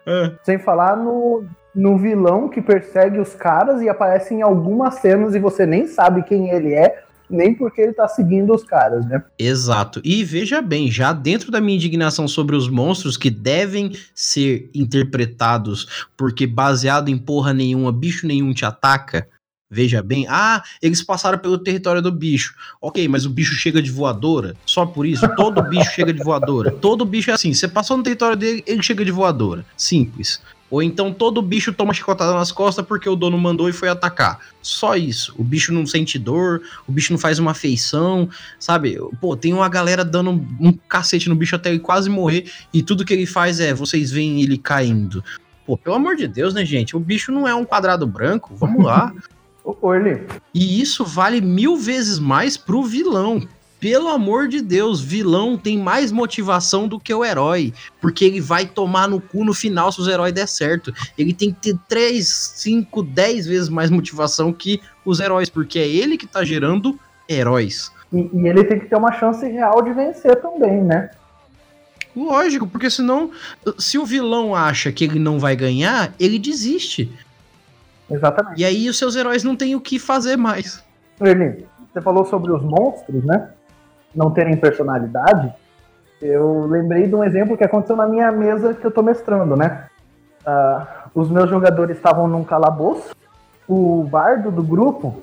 Ah. 0.08 0.32
sem 0.44 0.58
falar 0.58 0.96
no, 0.96 1.44
no 1.76 1.98
vilão 1.98 2.48
que 2.50 2.62
persegue 2.62 3.20
os 3.20 3.36
caras 3.36 3.82
e 3.82 3.90
aparece 3.90 4.34
em 4.34 4.42
algumas 4.42 4.96
cenas 4.96 5.36
e 5.36 5.40
você 5.40 5.66
nem 5.66 5.86
sabe 5.86 6.24
quem 6.24 6.50
ele 6.50 6.74
é, 6.74 7.04
nem 7.30 7.54
porque 7.54 7.82
ele 7.82 7.94
tá 7.94 8.08
seguindo 8.08 8.54
os 8.54 8.64
caras, 8.64 9.06
né? 9.06 9.22
Exato. 9.38 10.02
E 10.04 10.24
veja 10.24 10.62
bem, 10.62 10.90
já 10.90 11.14
dentro 11.14 11.52
da 11.52 11.62
minha 11.62 11.76
indignação 11.76 12.28
sobre 12.28 12.56
os 12.56 12.68
monstros 12.68 13.18
que 13.18 13.30
devem 13.30 13.92
ser 14.16 14.70
interpretados, 14.74 16.08
porque 16.18 16.48
baseado 16.48 17.10
em 17.10 17.18
porra 17.18 17.54
nenhuma, 17.54 17.92
bicho 17.92 18.26
nenhum 18.26 18.52
te 18.54 18.66
ataca. 18.66 19.28
Veja 19.72 20.02
bem, 20.02 20.26
ah, 20.28 20.64
eles 20.82 21.04
passaram 21.04 21.38
pelo 21.38 21.58
território 21.58 22.02
do 22.02 22.12
bicho. 22.12 22.56
Ok, 22.82 23.08
mas 23.08 23.26
o 23.26 23.30
bicho 23.30 23.54
chega 23.54 23.82
de 23.82 23.92
voadora? 23.92 24.56
Só 24.66 24.84
por 24.84 25.06
isso? 25.06 25.28
Todo 25.36 25.62
bicho 25.62 25.92
chega 25.92 26.12
de 26.12 26.24
voadora. 26.24 26.72
Todo 26.72 27.06
bicho 27.06 27.30
é 27.30 27.36
assim. 27.36 27.54
Você 27.54 27.68
passou 27.68 27.96
no 27.96 28.02
território 28.02 28.36
dele, 28.36 28.64
ele 28.66 28.82
chega 28.82 29.06
de 29.06 29.12
voadora. 29.12 29.64
Simples. 29.78 30.42
Ou 30.72 30.84
então 30.84 31.12
todo 31.14 31.42
bicho 31.42 31.74
toma 31.74 31.94
chicotada 31.94 32.34
nas 32.34 32.52
costas 32.52 32.86
porque 32.86 33.08
o 33.08 33.16
dono 33.16 33.38
mandou 33.38 33.70
e 33.70 33.74
foi 33.74 33.90
atacar. 33.90 34.40
Só 34.62 34.96
isso. 34.96 35.36
O 35.38 35.44
bicho 35.44 35.72
não 35.72 35.86
sente 35.86 36.18
dor, 36.18 36.62
o 36.88 36.92
bicho 36.92 37.12
não 37.12 37.20
faz 37.20 37.38
uma 37.38 37.54
feição, 37.54 38.30
sabe? 38.60 38.98
Pô, 39.22 39.36
tem 39.36 39.54
uma 39.54 39.70
galera 39.70 40.04
dando 40.04 40.32
um 40.60 40.72
cacete 40.72 41.30
no 41.30 41.36
bicho 41.36 41.56
até 41.56 41.70
ele 41.70 41.80
quase 41.80 42.10
morrer 42.10 42.52
e 42.74 42.84
tudo 42.84 43.06
que 43.06 43.14
ele 43.14 43.26
faz 43.26 43.60
é 43.60 43.74
vocês 43.74 44.12
veem 44.12 44.42
ele 44.42 44.58
caindo. 44.58 45.24
Pô, 45.66 45.78
pelo 45.78 45.96
amor 45.96 46.16
de 46.16 46.28
Deus, 46.28 46.54
né, 46.54 46.66
gente? 46.66 46.96
O 46.96 47.00
bicho 47.00 47.32
não 47.32 47.48
é 47.48 47.54
um 47.54 47.66
quadrado 47.66 48.06
branco. 48.08 48.56
Vamos 48.56 48.84
lá. 48.84 49.14
Ô, 49.64 49.94
Erli, 49.94 50.26
E 50.54 50.82
isso 50.82 51.06
vale 51.06 51.42
mil 51.42 51.78
vezes 51.78 52.20
mais 52.20 52.58
pro 52.58 52.84
vilão. 52.84 53.42
Pelo 53.80 54.10
amor 54.10 54.50
de 54.50 54.62
Deus, 54.62 55.00
vilão 55.00 55.58
tem 55.58 55.78
mais 55.78 56.12
motivação 56.12 56.86
do 56.86 57.00
que 57.00 57.14
o 57.14 57.24
herói. 57.24 57.74
Porque 58.02 58.26
ele 58.26 58.42
vai 58.42 58.66
tomar 58.66 59.08
no 59.08 59.22
cu 59.22 59.46
no 59.46 59.54
final 59.54 59.92
se 59.92 60.02
os 60.02 60.08
heróis 60.08 60.34
der 60.34 60.48
certo. 60.48 60.94
Ele 61.18 61.34
tem 61.34 61.52
que 61.52 61.62
ter 61.62 61.78
3, 61.88 62.28
5, 62.28 63.04
10 63.04 63.48
vezes 63.48 63.70
mais 63.70 63.90
motivação 63.90 64.52
que 64.52 64.82
os 65.06 65.20
heróis. 65.20 65.50
Porque 65.50 65.80
é 65.80 65.88
ele 65.88 66.18
que 66.18 66.28
tá 66.28 66.44
gerando 66.44 67.00
heróis. 67.28 67.92
e, 68.12 68.30
e 68.34 68.48
ele 68.48 68.64
tem 68.66 68.80
que 68.80 68.88
ter 68.88 68.98
uma 68.98 69.14
chance 69.14 69.46
real 69.48 69.82
de 69.82 69.94
vencer 69.94 70.36
também, 70.42 70.84
né? 70.84 71.10
Lógico, 72.16 72.68
porque 72.68 72.90
senão, 72.90 73.32
se 73.78 73.98
o 73.98 74.06
vilão 74.06 74.54
acha 74.56 74.92
que 74.92 75.04
ele 75.06 75.20
não 75.20 75.40
vai 75.40 75.56
ganhar, 75.56 76.14
ele 76.20 76.40
desiste. 76.40 77.10
Exatamente. 78.10 78.60
E 78.60 78.66
aí 78.66 78.90
os 78.90 78.98
seus 78.98 79.16
heróis 79.16 79.44
não 79.44 79.56
têm 79.56 79.76
o 79.76 79.82
que 79.82 80.00
fazer 80.00 80.36
mais. 80.36 80.84
Erli, 81.22 81.66
você 81.92 82.02
falou 82.02 82.26
sobre 82.26 82.52
os 82.52 82.62
monstros, 82.64 83.24
né? 83.24 83.50
Não 84.16 84.32
terem 84.32 84.56
personalidade. 84.58 85.54
Eu 86.22 86.66
lembrei 86.66 87.08
de 87.08 87.16
um 87.16 87.24
exemplo 87.24 87.58
que 87.58 87.64
aconteceu 87.64 87.96
na 87.96 88.08
minha 88.08 88.32
mesa 88.32 88.74
que 88.74 88.86
eu 88.86 88.92
tô 88.92 89.02
mestrando, 89.02 89.56
né? 89.56 89.86
Ah, 90.46 91.06
os 91.14 91.30
meus 91.30 91.50
jogadores 91.50 91.98
estavam 91.98 92.28
num 92.28 92.44
calabouço. 92.44 93.16
O 93.68 94.04
bardo 94.04 94.52
do 94.52 94.64
grupo, 94.64 95.22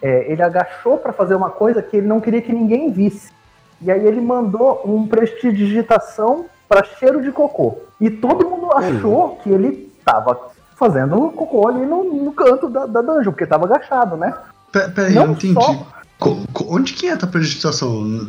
é, 0.00 0.30
ele 0.32 0.42
agachou 0.42 0.96
para 0.96 1.12
fazer 1.12 1.34
uma 1.34 1.50
coisa 1.50 1.82
que 1.82 1.98
ele 1.98 2.06
não 2.06 2.20
queria 2.20 2.40
que 2.40 2.52
ninguém 2.52 2.90
visse. 2.90 3.32
E 3.80 3.90
aí 3.90 4.06
ele 4.06 4.20
mandou 4.20 4.82
um 4.84 5.06
prestidigitação 5.06 6.46
para 6.68 6.84
cheiro 6.84 7.22
de 7.22 7.30
cocô. 7.30 7.78
E 8.00 8.08
todo 8.08 8.48
mundo 8.48 8.72
achou 8.72 9.36
que 9.36 9.50
ele 9.50 9.92
tava 10.04 10.52
fazendo 10.86 11.30
cocô 11.30 11.68
ali 11.68 11.86
no, 11.86 12.02
no 12.24 12.32
canto 12.32 12.68
da, 12.68 12.86
da 12.86 13.00
dungeon, 13.00 13.30
porque 13.30 13.46
tava 13.46 13.66
agachado, 13.66 14.16
né? 14.16 14.34
Pe- 14.72 14.88
Peraí, 14.90 15.14
eu 15.14 15.20
Não 15.20 15.26
não 15.28 15.34
entendi. 15.34 15.54
só- 15.64 15.86
Co- 16.18 16.36
co- 16.52 16.66
onde 16.76 16.92
que 16.92 17.06
entra 17.06 17.26
a 17.26 17.30
prejudiciação? 17.30 18.28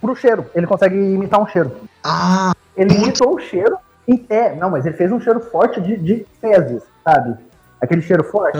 Pro 0.00 0.14
cheiro. 0.16 0.46
Ele 0.54 0.66
consegue 0.66 0.96
imitar 0.96 1.40
um 1.40 1.46
cheiro. 1.46 1.72
Ah, 2.04 2.52
Ele 2.76 2.94
imitou 2.94 3.34
o 3.34 3.38
cheiro. 3.40 3.76
E, 4.08 4.24
é, 4.28 4.54
não, 4.56 4.70
mas 4.70 4.84
ele 4.86 4.96
fez 4.96 5.10
um 5.12 5.20
cheiro 5.20 5.38
forte 5.40 5.80
de, 5.80 5.96
de 5.96 6.26
fezes, 6.40 6.82
sabe? 7.04 7.36
Aquele 7.80 8.02
cheiro 8.02 8.24
forte 8.24 8.58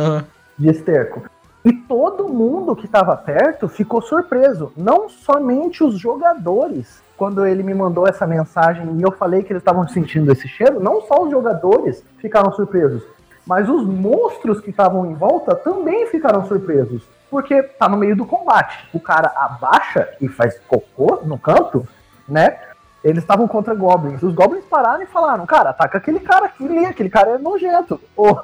de 0.58 0.68
esterco. 0.70 1.22
E 1.64 1.72
todo 1.72 2.28
mundo 2.28 2.74
que 2.76 2.86
estava 2.86 3.16
perto 3.16 3.68
ficou 3.68 4.00
surpreso. 4.02 4.72
Não 4.76 5.08
somente 5.08 5.82
os 5.82 5.98
jogadores. 5.98 7.01
Quando 7.22 7.46
ele 7.46 7.62
me 7.62 7.72
mandou 7.72 8.04
essa 8.04 8.26
mensagem 8.26 8.96
e 8.96 9.02
eu 9.02 9.12
falei 9.12 9.44
que 9.44 9.52
eles 9.52 9.60
estavam 9.60 9.86
sentindo 9.86 10.32
esse 10.32 10.48
cheiro, 10.48 10.80
não 10.80 11.02
só 11.02 11.22
os 11.22 11.30
jogadores 11.30 12.02
ficaram 12.18 12.52
surpresos, 12.52 13.04
mas 13.46 13.68
os 13.68 13.86
monstros 13.86 14.60
que 14.60 14.70
estavam 14.70 15.06
em 15.06 15.14
volta 15.14 15.54
também 15.54 16.08
ficaram 16.08 16.44
surpresos. 16.48 17.04
Porque 17.30 17.62
tá 17.62 17.88
no 17.88 17.96
meio 17.96 18.16
do 18.16 18.26
combate. 18.26 18.88
O 18.92 18.98
cara 18.98 19.30
abaixa 19.36 20.08
e 20.20 20.26
faz 20.26 20.58
cocô 20.66 21.20
no 21.22 21.38
canto, 21.38 21.86
né? 22.28 22.58
Eles 23.04 23.22
estavam 23.22 23.46
contra 23.46 23.72
goblins. 23.72 24.20
Os 24.20 24.34
goblins 24.34 24.64
pararam 24.64 25.02
e 25.02 25.06
falaram: 25.06 25.46
Cara, 25.46 25.70
ataca 25.70 25.98
aquele 25.98 26.18
cara 26.18 26.46
aqui, 26.46 26.66
ali, 26.66 26.86
aquele 26.86 27.08
cara 27.08 27.36
é 27.36 27.38
nojento. 27.38 28.00
Ô, 28.16 28.36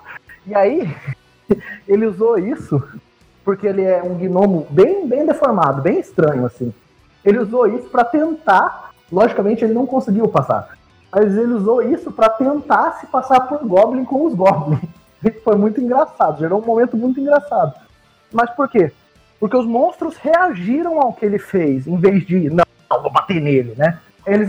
E 0.46 0.54
aí, 0.54 0.96
ele 1.88 2.06
usou 2.06 2.38
isso 2.38 2.80
porque 3.44 3.66
ele 3.66 3.82
é 3.82 4.00
um 4.04 4.14
gnomo 4.14 4.68
bem, 4.70 5.04
bem 5.08 5.26
deformado, 5.26 5.82
bem 5.82 5.98
estranho, 5.98 6.46
assim. 6.46 6.72
Ele 7.24 7.38
usou 7.38 7.66
isso 7.66 7.88
pra 7.88 8.04
tentar. 8.04 8.90
Logicamente, 9.10 9.64
ele 9.64 9.74
não 9.74 9.86
conseguiu 9.86 10.28
passar. 10.28 10.76
Mas 11.10 11.36
ele 11.36 11.54
usou 11.54 11.82
isso 11.82 12.12
pra 12.12 12.28
tentar 12.28 12.92
se 13.00 13.06
passar 13.06 13.40
por 13.40 13.66
Goblin 13.66 14.04
com 14.04 14.26
os 14.26 14.34
Goblins. 14.34 14.80
Foi 15.42 15.56
muito 15.56 15.80
engraçado, 15.80 16.38
gerou 16.38 16.62
um 16.62 16.64
momento 16.64 16.96
muito 16.96 17.18
engraçado. 17.18 17.74
Mas 18.32 18.50
por 18.50 18.68
quê? 18.68 18.92
Porque 19.40 19.56
os 19.56 19.66
monstros 19.66 20.16
reagiram 20.16 21.00
ao 21.00 21.12
que 21.12 21.24
ele 21.24 21.38
fez, 21.38 21.86
em 21.86 21.96
vez 21.96 22.26
de, 22.26 22.50
não, 22.50 22.64
vou 23.02 23.10
bater 23.10 23.40
nele, 23.40 23.74
né? 23.76 23.98
Eles 24.26 24.48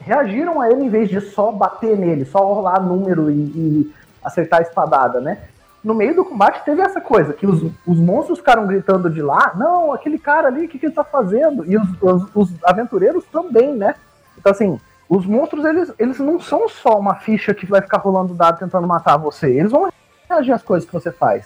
reagiram 0.00 0.60
a 0.60 0.70
ele 0.70 0.84
em 0.84 0.88
vez 0.88 1.08
de 1.08 1.20
só 1.20 1.50
bater 1.50 1.96
nele, 1.98 2.24
só 2.24 2.38
rolar 2.38 2.80
número 2.80 3.30
e, 3.30 3.34
e 3.34 3.94
acertar 4.22 4.60
a 4.60 4.62
espadada, 4.62 5.20
né? 5.20 5.38
No 5.84 5.94
meio 5.94 6.16
do 6.16 6.24
combate 6.24 6.64
teve 6.64 6.80
essa 6.80 6.98
coisa, 7.00 7.34
que 7.34 7.46
os, 7.46 7.62
os 7.86 7.98
monstros 7.98 8.38
ficaram 8.38 8.66
gritando 8.66 9.10
de 9.10 9.20
lá, 9.20 9.52
não, 9.54 9.92
aquele 9.92 10.18
cara 10.18 10.48
ali, 10.48 10.64
o 10.64 10.68
que, 10.68 10.78
que 10.78 10.86
ele 10.86 10.94
tá 10.94 11.04
fazendo? 11.04 11.70
E 11.70 11.76
os, 11.76 11.86
os- 12.00 12.28
os 12.34 12.50
aventureiros 12.64 13.22
também, 13.30 13.74
né? 13.76 13.94
Então 14.38 14.50
assim, 14.50 14.80
os 15.08 15.26
monstros, 15.26 15.64
eles, 15.64 15.92
eles 15.98 16.18
não 16.18 16.40
são 16.40 16.68
só 16.70 16.98
uma 16.98 17.16
ficha 17.16 17.52
que 17.52 17.66
vai 17.66 17.82
ficar 17.82 17.98
rolando 17.98 18.32
dado 18.32 18.58
tentando 18.58 18.86
matar 18.86 19.18
você, 19.18 19.50
eles 19.50 19.70
vão 19.70 19.92
reagir 20.28 20.52
às 20.52 20.62
coisas 20.62 20.86
que 20.88 20.92
você 20.92 21.12
faz. 21.12 21.44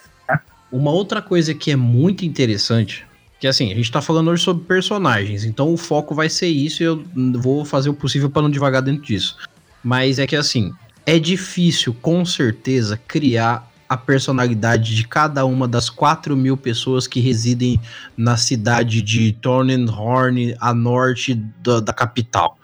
Uma 0.71 0.91
outra 0.91 1.21
coisa 1.21 1.53
que 1.53 1.71
é 1.71 1.75
muito 1.75 2.23
interessante, 2.23 3.05
que 3.39 3.47
assim, 3.47 3.71
a 3.71 3.75
gente 3.75 3.91
tá 3.91 4.01
falando 4.01 4.29
hoje 4.29 4.43
sobre 4.43 4.63
personagens, 4.65 5.43
então 5.43 5.73
o 5.73 5.77
foco 5.77 6.15
vai 6.15 6.29
ser 6.29 6.47
isso 6.47 6.81
e 6.81 6.85
eu 6.85 7.03
vou 7.41 7.65
fazer 7.65 7.89
o 7.89 7.93
possível 7.93 8.29
para 8.29 8.43
não 8.43 8.49
devagar 8.49 8.81
dentro 8.81 9.01
disso. 9.01 9.35
Mas 9.83 10.17
é 10.19 10.25
que 10.27 10.35
assim, 10.35 10.71
é 11.05 11.17
difícil, 11.19 11.93
com 12.01 12.23
certeza, 12.23 12.99
criar 13.07 13.68
a 13.89 13.97
personalidade 13.97 14.95
de 14.95 15.07
cada 15.07 15.43
uma 15.45 15.67
das 15.67 15.89
4 15.89 16.37
mil 16.37 16.55
pessoas 16.55 17.07
que 17.07 17.19
residem 17.19 17.81
na 18.15 18.37
cidade 18.37 19.01
de 19.01 19.33
Thornhorn, 19.33 20.55
a 20.59 20.73
norte 20.75 21.33
da, 21.33 21.79
da 21.79 21.91
capital. 21.91 22.59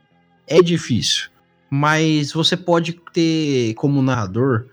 É 0.48 0.62
difícil. 0.62 1.30
Mas 1.68 2.32
você 2.32 2.56
pode 2.56 2.94
ter 3.12 3.74
como 3.74 4.04
narrador 4.04 4.68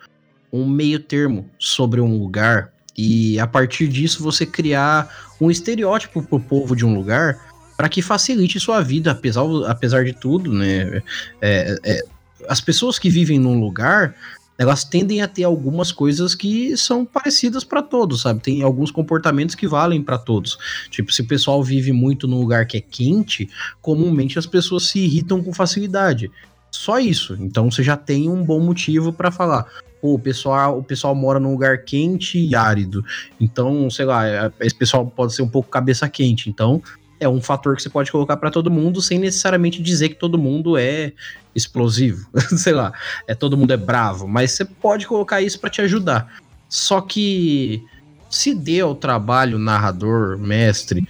um 0.52 0.68
meio 0.68 1.01
termo 1.01 1.48
sobre 1.59 2.02
um 2.02 2.18
lugar 2.18 2.70
e 2.97 3.40
a 3.40 3.47
partir 3.47 3.89
disso 3.89 4.22
você 4.22 4.44
criar 4.44 5.09
um 5.40 5.51
estereótipo 5.51 6.22
pro 6.22 6.39
povo 6.39 6.76
de 6.76 6.85
um 6.85 6.94
lugar 6.94 7.40
para 7.76 7.89
que 7.89 8.02
facilite 8.02 8.60
sua 8.60 8.82
vida, 8.82 9.12
apesar, 9.12 9.43
apesar 9.66 10.05
de 10.05 10.12
tudo, 10.12 10.52
né? 10.52 11.02
É, 11.40 11.74
é, 11.82 12.01
as 12.47 12.60
pessoas 12.60 12.98
que 12.98 13.09
vivem 13.09 13.39
num 13.39 13.59
lugar, 13.59 14.14
elas 14.62 14.84
tendem 14.84 15.20
a 15.22 15.28
ter 15.28 15.43
algumas 15.43 15.90
coisas 15.90 16.36
que 16.36 16.76
são 16.76 17.05
parecidas 17.05 17.64
para 17.64 17.82
todos, 17.82 18.22
sabe? 18.22 18.40
Tem 18.40 18.62
alguns 18.62 18.93
comportamentos 18.93 19.56
que 19.56 19.66
valem 19.66 20.01
para 20.01 20.16
todos. 20.16 20.56
Tipo, 20.89 21.12
se 21.12 21.20
o 21.20 21.26
pessoal 21.26 21.62
vive 21.64 21.90
muito 21.90 22.28
num 22.28 22.39
lugar 22.39 22.64
que 22.64 22.76
é 22.76 22.80
quente, 22.80 23.51
comumente 23.80 24.39
as 24.39 24.47
pessoas 24.47 24.84
se 24.84 25.01
irritam 25.01 25.43
com 25.43 25.52
facilidade. 25.52 26.30
Só 26.70 27.01
isso. 27.01 27.36
Então 27.40 27.70
você 27.70 27.82
já 27.82 27.97
tem 27.97 28.30
um 28.30 28.44
bom 28.44 28.60
motivo 28.60 29.12
para 29.12 29.32
falar. 29.32 29.66
Pô, 30.01 30.14
o 30.14 30.18
pessoal, 30.18 30.78
o 30.78 30.82
pessoal 30.82 31.12
mora 31.12 31.40
num 31.40 31.51
lugar 31.51 31.84
quente 31.84 32.39
e 32.39 32.55
árido. 32.55 33.05
Então, 33.40 33.90
sei 33.90 34.05
lá, 34.05 34.26
é, 34.28 34.52
esse 34.60 34.74
pessoal 34.74 35.05
pode 35.06 35.34
ser 35.34 35.43
um 35.43 35.48
pouco 35.48 35.68
cabeça 35.68 36.09
quente. 36.09 36.48
Então, 36.48 36.80
é 37.23 37.28
um 37.28 37.40
fator 37.40 37.77
que 37.77 37.82
você 37.82 37.89
pode 37.89 38.11
colocar 38.11 38.36
para 38.36 38.51
todo 38.51 38.70
mundo 38.70 39.01
sem 39.01 39.19
necessariamente 39.19 39.81
dizer 39.81 40.09
que 40.09 40.16
todo 40.16 40.36
mundo 40.36 40.77
é 40.77 41.12
explosivo, 41.55 42.28
sei 42.59 42.73
lá, 42.73 42.93
é 43.28 43.35
todo 43.35 43.57
mundo 43.57 43.73
é 43.73 43.77
bravo, 43.77 44.27
mas 44.27 44.51
você 44.51 44.65
pode 44.65 45.07
colocar 45.07 45.40
isso 45.40 45.61
para 45.61 45.70
te 45.70 45.81
ajudar. 45.81 46.43
Só 46.69 47.01
que 47.01 47.82
se 48.28 48.55
dê 48.55 48.81
ao 48.81 48.94
trabalho 48.94 49.59
narrador, 49.59 50.36
mestre, 50.36 51.07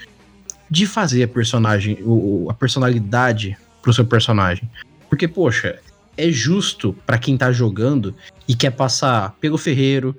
de 0.69 0.87
fazer 0.87 1.23
a 1.23 1.29
personagem, 1.29 1.99
a 2.49 2.55
personalidade 2.55 3.57
pro 3.81 3.93
seu 3.93 4.05
personagem. 4.05 4.71
Porque, 5.09 5.27
poxa, 5.27 5.79
é 6.17 6.31
justo 6.31 6.95
para 7.07 7.19
quem 7.19 7.39
tá 7.39 7.53
jogando 7.53 8.15
e 8.47 8.55
quer 8.55 8.73
passar 8.73 9.37
pelo 9.41 9.57
ferreiro, 9.57 10.17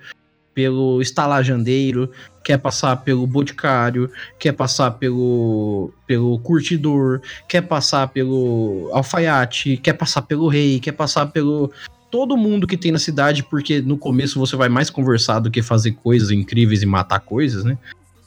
pelo 0.53 1.01
estalajandeiro, 1.01 2.09
quer 2.43 2.57
passar 2.57 2.97
pelo 2.97 3.25
boticário, 3.25 4.09
quer 4.39 4.51
passar 4.51 4.91
pelo, 4.91 5.91
pelo 6.05 6.37
curtidor, 6.39 7.21
quer 7.47 7.61
passar 7.61 8.07
pelo 8.09 8.89
alfaiate, 8.93 9.77
quer 9.77 9.93
passar 9.93 10.23
pelo 10.23 10.47
rei, 10.47 10.79
quer 10.79 10.91
passar 10.91 11.27
pelo 11.27 11.71
todo 12.11 12.37
mundo 12.37 12.67
que 12.67 12.77
tem 12.77 12.91
na 12.91 12.99
cidade, 12.99 13.41
porque 13.43 13.81
no 13.81 13.97
começo 13.97 14.39
você 14.39 14.55
vai 14.55 14.69
mais 14.69 14.89
conversar 14.89 15.39
do 15.39 15.49
que 15.49 15.63
fazer 15.63 15.93
coisas 15.93 16.29
incríveis 16.29 16.83
e 16.83 16.85
matar 16.85 17.19
coisas, 17.19 17.63
né? 17.63 17.75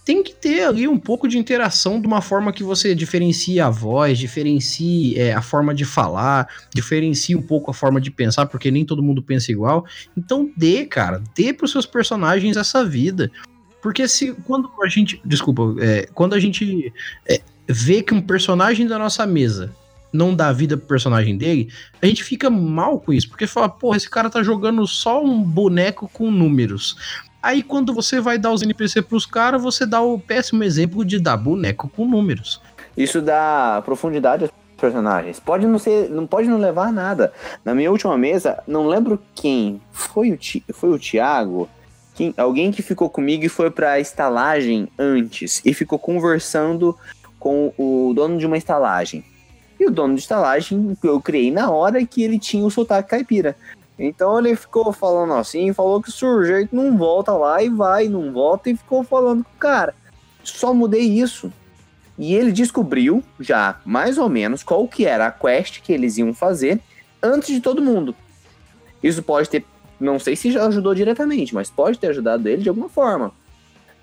Tem 0.06 0.22
que 0.22 0.32
ter 0.32 0.62
ali 0.62 0.86
um 0.86 0.96
pouco 0.96 1.26
de 1.26 1.36
interação 1.36 2.00
de 2.00 2.06
uma 2.06 2.22
forma 2.22 2.52
que 2.52 2.62
você 2.62 2.94
diferencie 2.94 3.58
a 3.58 3.68
voz, 3.68 4.16
diferencie 4.16 5.18
é, 5.18 5.32
a 5.32 5.42
forma 5.42 5.74
de 5.74 5.84
falar, 5.84 6.48
diferencie 6.72 7.34
um 7.34 7.42
pouco 7.42 7.72
a 7.72 7.74
forma 7.74 8.00
de 8.00 8.12
pensar, 8.12 8.46
porque 8.46 8.70
nem 8.70 8.84
todo 8.84 9.02
mundo 9.02 9.20
pensa 9.20 9.50
igual. 9.50 9.84
Então 10.16 10.48
dê, 10.56 10.84
cara, 10.84 11.20
dê 11.34 11.52
pros 11.52 11.72
seus 11.72 11.84
personagens 11.84 12.56
essa 12.56 12.84
vida. 12.84 13.32
Porque 13.82 14.06
se 14.06 14.32
quando 14.46 14.70
a 14.80 14.88
gente. 14.88 15.20
Desculpa, 15.24 15.74
é, 15.80 16.08
quando 16.14 16.34
a 16.34 16.38
gente 16.38 16.92
é, 17.28 17.40
vê 17.66 18.00
que 18.00 18.14
um 18.14 18.22
personagem 18.22 18.86
da 18.86 19.00
nossa 19.00 19.26
mesa 19.26 19.74
não 20.12 20.34
dá 20.34 20.52
vida 20.52 20.76
pro 20.76 20.86
personagem 20.86 21.36
dele, 21.36 21.68
a 22.00 22.06
gente 22.06 22.22
fica 22.22 22.48
mal 22.48 23.00
com 23.00 23.12
isso, 23.12 23.28
porque 23.28 23.46
fala, 23.46 23.68
porra, 23.68 23.96
esse 23.96 24.08
cara 24.08 24.30
tá 24.30 24.40
jogando 24.40 24.86
só 24.86 25.22
um 25.22 25.42
boneco 25.42 26.08
com 26.12 26.30
números. 26.30 26.96
Aí 27.46 27.62
quando 27.62 27.94
você 27.94 28.20
vai 28.20 28.38
dar 28.38 28.50
os 28.50 28.60
NPC 28.60 29.02
pros 29.02 29.24
caras, 29.24 29.62
você 29.62 29.86
dá 29.86 30.00
o 30.00 30.18
péssimo 30.18 30.64
exemplo 30.64 31.04
de 31.04 31.20
dar 31.20 31.36
boneco 31.36 31.88
com 31.88 32.04
números. 32.04 32.60
Isso 32.96 33.22
dá 33.22 33.80
profundidade 33.84 34.42
aos 34.42 34.52
personagens. 34.76 35.38
Pode 35.38 35.64
não 35.64 35.78
ser, 35.78 36.10
não 36.10 36.26
pode 36.26 36.48
não 36.48 36.58
levar 36.58 36.92
nada. 36.92 37.32
Na 37.64 37.72
minha 37.72 37.88
última 37.88 38.18
mesa, 38.18 38.60
não 38.66 38.88
lembro 38.88 39.22
quem 39.32 39.80
foi 39.92 40.32
o 40.32 40.36
Ti, 40.36 40.64
foi 40.72 40.90
o 40.90 40.98
Thiago, 40.98 41.68
quem, 42.16 42.34
alguém 42.36 42.72
que 42.72 42.82
ficou 42.82 43.08
comigo 43.08 43.44
e 43.44 43.48
foi 43.48 43.70
para 43.70 43.92
a 43.92 44.00
estalagem 44.00 44.88
antes 44.98 45.62
e 45.64 45.72
ficou 45.72 46.00
conversando 46.00 46.98
com 47.38 47.72
o 47.78 48.12
dono 48.12 48.38
de 48.38 48.46
uma 48.46 48.58
estalagem. 48.58 49.24
E 49.78 49.86
o 49.86 49.90
dono 49.92 50.16
de 50.16 50.20
estalagem 50.20 50.98
eu 51.00 51.20
criei 51.20 51.52
na 51.52 51.70
hora 51.70 52.04
que 52.04 52.24
ele 52.24 52.40
tinha 52.40 52.66
o 52.66 52.70
sotaque 52.72 53.10
caipira. 53.10 53.54
Então 53.98 54.38
ele 54.38 54.54
ficou 54.54 54.92
falando 54.92 55.32
assim, 55.34 55.72
falou 55.72 56.02
que 56.02 56.10
o 56.10 56.12
sujeito 56.12 56.76
não 56.76 56.96
volta 56.96 57.32
lá 57.32 57.62
e 57.62 57.68
vai, 57.70 58.08
não 58.08 58.32
volta, 58.32 58.68
e 58.68 58.76
ficou 58.76 59.02
falando 59.02 59.42
com 59.42 59.50
o 59.50 59.58
cara. 59.58 59.94
Só 60.44 60.74
mudei 60.74 61.00
isso. 61.00 61.52
E 62.18 62.34
ele 62.34 62.52
descobriu 62.52 63.22
já 63.40 63.80
mais 63.84 64.18
ou 64.18 64.28
menos 64.28 64.62
qual 64.62 64.86
que 64.86 65.06
era 65.06 65.26
a 65.26 65.30
quest 65.30 65.80
que 65.80 65.92
eles 65.92 66.18
iam 66.18 66.32
fazer 66.34 66.80
antes 67.22 67.54
de 67.54 67.60
todo 67.60 67.82
mundo. 67.82 68.14
Isso 69.02 69.22
pode 69.22 69.48
ter, 69.48 69.64
não 69.98 70.18
sei 70.18 70.36
se 70.36 70.50
já 70.50 70.66
ajudou 70.66 70.94
diretamente, 70.94 71.54
mas 71.54 71.70
pode 71.70 71.98
ter 71.98 72.08
ajudado 72.08 72.48
ele 72.48 72.62
de 72.62 72.68
alguma 72.68 72.88
forma. 72.88 73.32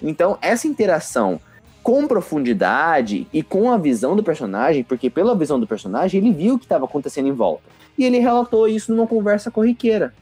Então, 0.01 0.37
essa 0.41 0.67
interação 0.67 1.39
com 1.81 2.07
profundidade 2.07 3.27
e 3.33 3.43
com 3.43 3.71
a 3.71 3.77
visão 3.77 4.15
do 4.15 4.23
personagem, 4.23 4.83
porque 4.83 5.09
pela 5.09 5.35
visão 5.35 5.59
do 5.59 5.67
personagem 5.67 6.21
ele 6.21 6.31
viu 6.31 6.55
o 6.55 6.59
que 6.59 6.65
estava 6.65 6.85
acontecendo 6.85 7.27
em 7.27 7.33
volta 7.33 7.63
e 7.97 8.05
ele 8.05 8.19
relatou 8.19 8.67
isso 8.67 8.93
numa 8.93 9.07
conversa 9.07 9.51
corriqueira. 9.51 10.13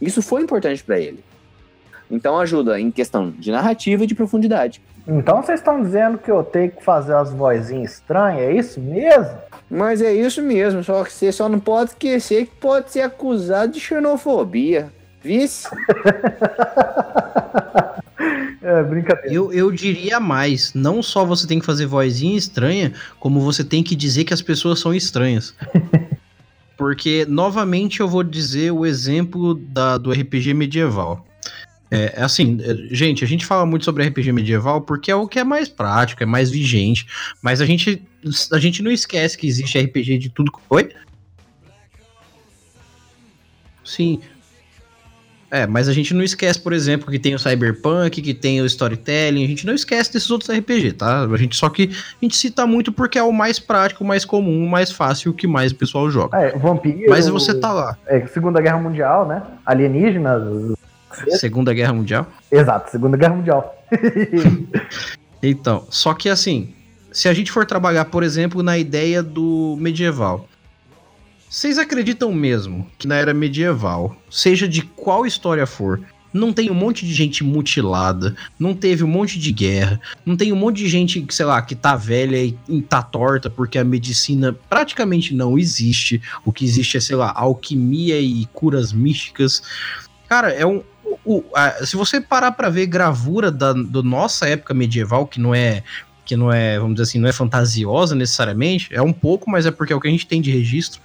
Isso 0.00 0.22
foi 0.22 0.42
importante 0.42 0.82
para 0.82 0.98
ele. 0.98 1.22
Então 2.10 2.38
ajuda 2.38 2.80
em 2.80 2.90
questão 2.90 3.30
de 3.30 3.50
narrativa 3.50 4.04
e 4.04 4.06
de 4.06 4.14
profundidade. 4.14 4.80
Então 5.06 5.42
vocês 5.42 5.60
estão 5.60 5.82
dizendo 5.82 6.18
que 6.18 6.30
eu 6.30 6.42
tenho 6.42 6.70
que 6.70 6.84
fazer 6.84 7.14
as 7.14 7.32
vozinhas 7.32 7.92
estranhas, 7.92 8.42
é 8.42 8.52
isso 8.52 8.80
mesmo? 8.80 9.38
Mas 9.70 10.02
é 10.02 10.12
isso 10.12 10.42
mesmo, 10.42 10.84
só 10.84 11.02
que 11.04 11.12
você 11.12 11.32
só 11.32 11.48
não 11.48 11.58
pode 11.58 11.90
esquecer 11.90 12.46
que 12.46 12.56
pode 12.56 12.90
ser 12.90 13.00
acusado 13.00 13.72
de 13.72 13.80
xenofobia. 13.80 14.90
Vice? 15.22 15.68
é, 18.62 18.82
brincadeira. 18.82 19.32
Eu, 19.32 19.52
eu 19.52 19.72
diria 19.72 20.20
mais, 20.20 20.74
não 20.74 21.02
só 21.02 21.24
você 21.24 21.46
tem 21.46 21.58
que 21.58 21.66
fazer 21.66 21.86
vozinha 21.86 22.36
estranha, 22.36 22.92
como 23.18 23.40
você 23.40 23.64
tem 23.64 23.82
que 23.82 23.96
dizer 23.96 24.24
que 24.24 24.34
as 24.34 24.42
pessoas 24.42 24.78
são 24.78 24.94
estranhas. 24.94 25.54
Porque, 26.78 27.26
novamente, 27.28 27.98
eu 27.98 28.08
vou 28.08 28.22
dizer 28.22 28.70
o 28.70 28.86
exemplo 28.86 29.56
da, 29.56 29.98
do 29.98 30.12
RPG 30.12 30.54
medieval. 30.54 31.26
É, 31.90 32.14
é 32.16 32.22
assim, 32.22 32.58
é, 32.62 32.94
gente, 32.94 33.24
a 33.24 33.26
gente 33.26 33.44
fala 33.44 33.66
muito 33.66 33.84
sobre 33.84 34.06
RPG 34.06 34.30
medieval 34.30 34.82
porque 34.82 35.10
é 35.10 35.14
o 35.16 35.26
que 35.26 35.40
é 35.40 35.44
mais 35.44 35.68
prático, 35.68 36.22
é 36.22 36.26
mais 36.26 36.50
vigente, 36.50 37.06
mas 37.42 37.60
a 37.60 37.66
gente, 37.66 38.00
a 38.52 38.58
gente 38.58 38.80
não 38.82 38.92
esquece 38.92 39.36
que 39.36 39.48
existe 39.48 39.76
RPG 39.76 40.18
de 40.18 40.28
tudo. 40.28 40.52
Oi? 40.70 40.90
Sim, 43.84 44.20
é, 45.50 45.66
mas 45.66 45.88
a 45.88 45.92
gente 45.92 46.12
não 46.12 46.22
esquece, 46.22 46.60
por 46.60 46.72
exemplo, 46.72 47.10
que 47.10 47.18
tem 47.18 47.34
o 47.34 47.38
Cyberpunk, 47.38 48.20
que 48.20 48.34
tem 48.34 48.60
o 48.60 48.66
Storytelling, 48.66 49.44
a 49.44 49.48
gente 49.48 49.66
não 49.66 49.74
esquece 49.74 50.12
desses 50.12 50.30
outros 50.30 50.50
RPG, 50.50 50.92
tá? 50.92 51.22
A 51.22 51.36
gente 51.36 51.56
só 51.56 51.70
que 51.70 51.90
a 51.90 52.24
gente 52.24 52.36
cita 52.36 52.66
muito 52.66 52.92
porque 52.92 53.18
é 53.18 53.22
o 53.22 53.32
mais 53.32 53.58
prático, 53.58 54.04
o 54.04 54.06
mais 54.06 54.24
comum, 54.24 54.64
o 54.64 54.68
mais 54.68 54.92
fácil, 54.92 55.30
o 55.30 55.34
que 55.34 55.46
mais 55.46 55.72
o 55.72 55.76
pessoal 55.76 56.10
joga. 56.10 56.38
É, 56.38 56.58
Vampiro. 56.58 57.08
Mas 57.08 57.28
você 57.28 57.54
tá 57.54 57.72
lá. 57.72 57.96
É, 58.06 58.26
Segunda 58.26 58.60
Guerra 58.60 58.78
Mundial, 58.78 59.26
né? 59.26 59.42
Alienígenas. 59.64 60.76
Segunda 61.38 61.72
Guerra 61.72 61.94
Mundial? 61.94 62.26
Exato, 62.52 62.90
Segunda 62.90 63.16
Guerra 63.16 63.34
Mundial. 63.34 63.74
então, 65.42 65.86
só 65.88 66.12
que 66.12 66.28
assim, 66.28 66.74
se 67.10 67.26
a 67.26 67.32
gente 67.32 67.50
for 67.50 67.64
trabalhar, 67.64 68.04
por 68.04 68.22
exemplo, 68.22 68.62
na 68.62 68.76
ideia 68.76 69.22
do 69.22 69.76
medieval, 69.80 70.46
vocês 71.48 71.78
acreditam 71.78 72.32
mesmo 72.32 72.86
que 72.98 73.08
na 73.08 73.16
era 73.16 73.32
medieval, 73.32 74.16
seja 74.30 74.68
de 74.68 74.82
qual 74.82 75.24
história 75.24 75.66
for, 75.66 76.00
não 76.32 76.52
tem 76.52 76.70
um 76.70 76.74
monte 76.74 77.06
de 77.06 77.14
gente 77.14 77.42
mutilada, 77.42 78.36
não 78.58 78.74
teve 78.74 79.02
um 79.02 79.08
monte 79.08 79.38
de 79.38 79.50
guerra, 79.50 80.00
não 80.26 80.36
tem 80.36 80.52
um 80.52 80.56
monte 80.56 80.76
de 80.76 80.88
gente, 80.88 81.24
sei 81.30 81.46
lá, 81.46 81.60
que 81.62 81.74
tá 81.74 81.96
velha 81.96 82.36
e 82.68 82.82
tá 82.82 83.02
torta 83.02 83.48
porque 83.48 83.78
a 83.78 83.84
medicina 83.84 84.54
praticamente 84.68 85.34
não 85.34 85.58
existe. 85.58 86.20
O 86.44 86.52
que 86.52 86.64
existe 86.64 86.96
é, 86.96 87.00
sei 87.00 87.16
lá, 87.16 87.32
alquimia 87.34 88.20
e 88.20 88.46
curas 88.52 88.92
místicas. 88.92 89.62
Cara, 90.28 90.52
é 90.52 90.66
um. 90.66 90.82
O, 91.24 91.42
a, 91.54 91.84
se 91.86 91.96
você 91.96 92.20
parar 92.20 92.52
para 92.52 92.68
ver 92.68 92.86
gravura 92.86 93.50
da 93.50 93.72
do 93.72 94.02
nossa 94.02 94.46
época 94.46 94.74
medieval, 94.74 95.26
que 95.26 95.40
não 95.40 95.54
é 95.54 95.82
que 96.28 96.36
não 96.36 96.52
é, 96.52 96.78
vamos 96.78 96.96
dizer 96.96 97.04
assim, 97.04 97.18
não 97.18 97.28
é 97.28 97.32
fantasiosa 97.32 98.14
necessariamente, 98.14 98.90
é 98.92 99.00
um 99.00 99.14
pouco, 99.14 99.50
mas 99.50 99.64
é 99.64 99.70
porque 99.70 99.94
é 99.94 99.96
o 99.96 100.00
que 100.00 100.08
a 100.08 100.10
gente 100.10 100.26
tem 100.26 100.42
de 100.42 100.50
registro. 100.50 101.00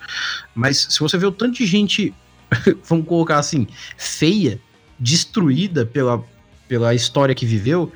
Mas 0.54 0.86
se 0.90 1.00
você 1.00 1.18
vê 1.18 1.26
o 1.26 1.32
tanto 1.32 1.58
de 1.58 1.66
gente, 1.66 2.14
vamos 2.84 3.08
colocar 3.08 3.40
assim, 3.40 3.66
feia, 3.98 4.60
destruída 5.00 5.86
pela, 5.86 6.22
pela 6.68 6.94
história 6.94 7.34
que 7.34 7.46
viveu, 7.46 7.90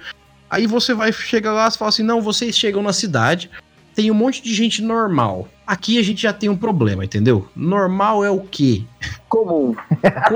aí 0.49 0.65
você 0.65 0.93
vai 0.93 1.11
chegar 1.11 1.51
lá 1.51 1.67
e 1.67 1.77
fala 1.77 1.89
assim: 1.89 2.01
não, 2.01 2.21
vocês 2.21 2.57
chegam 2.57 2.81
na 2.81 2.93
cidade, 2.93 3.51
tem 3.93 4.09
um 4.09 4.13
monte 4.15 4.41
de 4.41 4.53
gente 4.53 4.81
normal. 4.81 5.49
Aqui 5.65 5.99
a 5.99 6.03
gente 6.03 6.21
já 6.21 6.31
tem 6.31 6.47
um 6.47 6.55
problema, 6.55 7.03
entendeu? 7.03 7.49
Normal 7.53 8.23
é 8.23 8.31
o 8.31 8.39
quê? 8.39 8.83
Comum. 9.27 9.75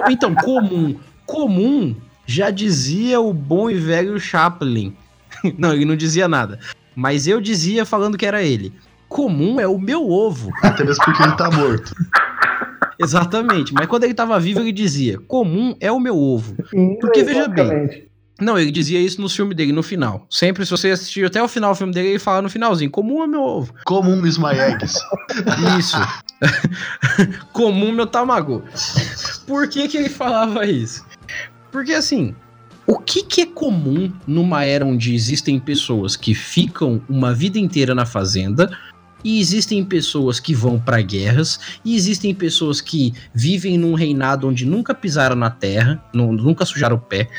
então, 0.09 0.35
comum. 0.35 0.99
Comum 1.25 1.95
já 2.25 2.49
dizia 2.49 3.21
o 3.21 3.33
bom 3.33 3.69
e 3.69 3.75
velho 3.75 4.19
Chaplin. 4.19 4.93
não, 5.57 5.73
ele 5.73 5.85
não 5.85 5.95
dizia 5.95 6.27
nada. 6.27 6.59
Mas 7.01 7.25
eu 7.25 7.41
dizia 7.41 7.83
falando 7.83 8.15
que 8.15 8.27
era 8.27 8.43
ele. 8.43 8.71
Comum 9.09 9.59
é 9.59 9.67
o 9.67 9.79
meu 9.79 10.07
ovo. 10.07 10.51
Até 10.61 10.83
mesmo 10.83 11.03
porque 11.03 11.23
ele 11.23 11.35
tá 11.35 11.49
morto. 11.49 11.95
Exatamente. 12.99 13.73
Mas 13.73 13.87
quando 13.87 14.03
ele 14.03 14.13
tava 14.13 14.39
vivo, 14.39 14.59
ele 14.59 14.71
dizia: 14.71 15.17
Comum 15.27 15.75
é 15.79 15.91
o 15.91 15.99
meu 15.99 16.15
ovo. 16.15 16.55
Porque 16.99 17.23
veja 17.23 17.47
bem. 17.47 18.07
Não, 18.39 18.57
ele 18.57 18.69
dizia 18.69 18.99
isso 18.99 19.19
no 19.19 19.27
filme 19.27 19.55
dele, 19.55 19.71
no 19.71 19.81
final. 19.81 20.27
Sempre, 20.29 20.63
se 20.63 20.69
você 20.69 20.91
assistir 20.91 21.25
até 21.25 21.41
o 21.41 21.47
final 21.47 21.73
do 21.73 21.77
filme 21.77 21.91
dele, 21.91 22.09
ele 22.09 22.19
fala 22.19 22.43
no 22.43 22.49
finalzinho: 22.51 22.91
Comum 22.91 23.23
é 23.23 23.27
meu 23.27 23.41
ovo. 23.41 23.73
Comum 23.83 24.23
is 24.23 24.37
my 24.37 24.53
eggs. 24.53 24.99
Isso. 25.79 25.97
Comum 27.51 27.91
meu 27.91 28.05
tamago. 28.05 28.63
Por 29.47 29.67
que, 29.67 29.87
que 29.87 29.97
ele 29.97 30.09
falava 30.09 30.67
isso? 30.67 31.03
Porque 31.71 31.93
assim, 31.93 32.35
o 32.87 32.97
que, 32.97 33.23
que 33.23 33.41
é 33.41 33.45
comum 33.45 34.11
numa 34.27 34.65
era 34.65 34.85
onde 34.85 35.13
existem 35.13 35.59
pessoas 35.59 36.15
que 36.15 36.33
ficam 36.33 37.01
uma 37.07 37.33
vida 37.33 37.57
inteira 37.59 37.93
na 37.95 38.05
fazenda 38.05 38.69
e 39.23 39.39
existem 39.39 39.83
pessoas 39.85 40.39
que 40.39 40.53
vão 40.53 40.79
para 40.79 40.99
guerras 41.01 41.59
e 41.85 41.95
existem 41.95 42.33
pessoas 42.33 42.81
que 42.81 43.13
vivem 43.33 43.77
num 43.77 43.93
reinado 43.93 44.47
onde 44.47 44.65
nunca 44.65 44.93
pisaram 44.95 45.35
na 45.35 45.49
terra, 45.49 46.03
nu- 46.13 46.31
nunca 46.33 46.65
sujaram 46.65 46.95
o 46.95 46.99
pé. 46.99 47.29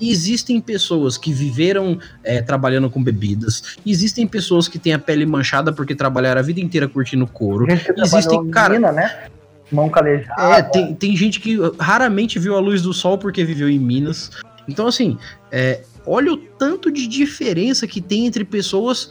E 0.00 0.10
existem 0.10 0.60
pessoas 0.60 1.16
que 1.16 1.32
viveram 1.32 1.98
é, 2.22 2.42
trabalhando 2.42 2.90
com 2.90 3.02
bebidas. 3.02 3.76
Existem 3.86 4.26
pessoas 4.26 4.68
que 4.68 4.78
têm 4.78 4.92
a 4.92 4.98
pele 4.98 5.24
manchada 5.24 5.72
porque 5.72 5.94
trabalharam 5.94 6.38
a 6.40 6.44
vida 6.44 6.60
inteira 6.60 6.86
curtindo 6.88 7.26
couro. 7.26 7.66
Existem, 7.96 8.50
cara- 8.50 8.74
mina, 8.74 8.92
né? 8.92 9.24
Mão 9.72 9.88
calejada. 9.88 10.56
É, 10.58 10.62
tem, 10.62 10.94
tem 10.94 11.16
gente 11.16 11.40
que 11.40 11.58
raramente 11.80 12.38
viu 12.38 12.56
a 12.56 12.60
luz 12.60 12.82
do 12.82 12.92
sol 12.92 13.16
porque 13.18 13.42
viveu 13.44 13.68
em 13.70 13.78
Minas. 13.78 14.30
Então, 14.68 14.86
assim, 14.86 15.18
é, 15.50 15.82
olha 16.06 16.32
o 16.32 16.36
tanto 16.36 16.90
de 16.90 17.06
diferença 17.06 17.86
que 17.86 18.00
tem 18.00 18.26
entre 18.26 18.44
pessoas 18.44 19.10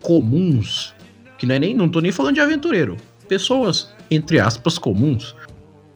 comuns. 0.00 0.94
Que 1.38 1.46
não 1.46 1.54
é 1.54 1.58
nem. 1.58 1.74
Não 1.74 1.88
tô 1.88 2.00
nem 2.00 2.12
falando 2.12 2.34
de 2.34 2.40
aventureiro. 2.40 2.96
Pessoas, 3.28 3.90
entre 4.10 4.40
aspas, 4.40 4.78
comuns. 4.78 5.34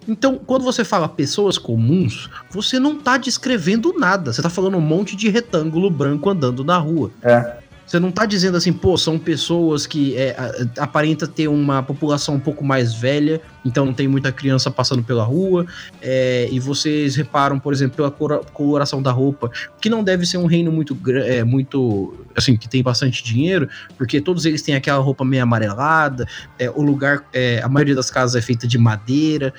Então, 0.07 0.39
quando 0.39 0.65
você 0.65 0.85
fala 0.85 1.09
pessoas 1.09 1.57
comuns, 1.57 2.29
você 2.51 2.79
não 2.79 2.99
tá 2.99 3.17
descrevendo 3.17 3.95
nada. 3.97 4.33
Você 4.33 4.43
tá 4.43 4.51
falando 4.51 4.77
um 4.77 4.81
monte 4.81 5.17
de 5.17 5.29
retângulo 5.29 5.91
branco 5.91 6.29
andando 6.29 6.65
na 6.65 6.77
rua. 6.77 7.11
É. 7.23 7.59
Você 7.93 8.01
não 8.01 8.11
tá 8.11 8.25
dizendo 8.25 8.57
assim, 8.57 8.73
pô, 8.73 8.97
são 8.97 9.19
pessoas 9.19 9.87
que 9.87 10.17
é, 10.17 10.35
aparenta 10.79 11.27
ter 11.27 11.47
uma 11.47 11.83
população 11.83 12.37
um 12.37 12.41
pouco 12.41 12.65
mais 12.65 12.95
velha, 12.95 13.39
então 13.63 13.85
não 13.85 13.93
tem 13.93 14.09
muita 14.09 14.33
criança 14.33 14.71
passando 14.71 15.03
pela 15.05 15.23
rua, 15.23 15.67
é, 16.01 16.49
e 16.51 16.59
vocês 16.59 17.17
reparam, 17.17 17.59
por 17.59 17.71
exemplo, 17.71 18.11
pela 18.11 18.39
coloração 18.45 19.03
da 19.03 19.13
roupa, 19.13 19.53
que 19.79 19.91
não 19.91 20.03
deve 20.03 20.25
ser 20.25 20.39
um 20.39 20.47
reino 20.47 20.73
muito, 20.73 20.97
é, 21.07 21.45
muito, 21.45 22.15
assim, 22.35 22.57
que 22.57 22.67
tem 22.67 22.83
bastante 22.83 23.23
dinheiro, 23.23 23.69
porque 23.99 24.23
todos 24.23 24.47
eles 24.47 24.63
têm 24.63 24.75
aquela 24.75 24.99
roupa 24.99 25.23
meio 25.23 25.43
amarelada, 25.43 26.27
é, 26.59 26.71
o 26.71 26.81
lugar, 26.81 27.27
é, 27.31 27.61
a 27.63 27.69
maioria 27.69 27.95
das 27.95 28.11
casas 28.11 28.37
é 28.37 28.41
feita 28.41 28.67
de 28.67 28.79
madeira. 28.79 29.53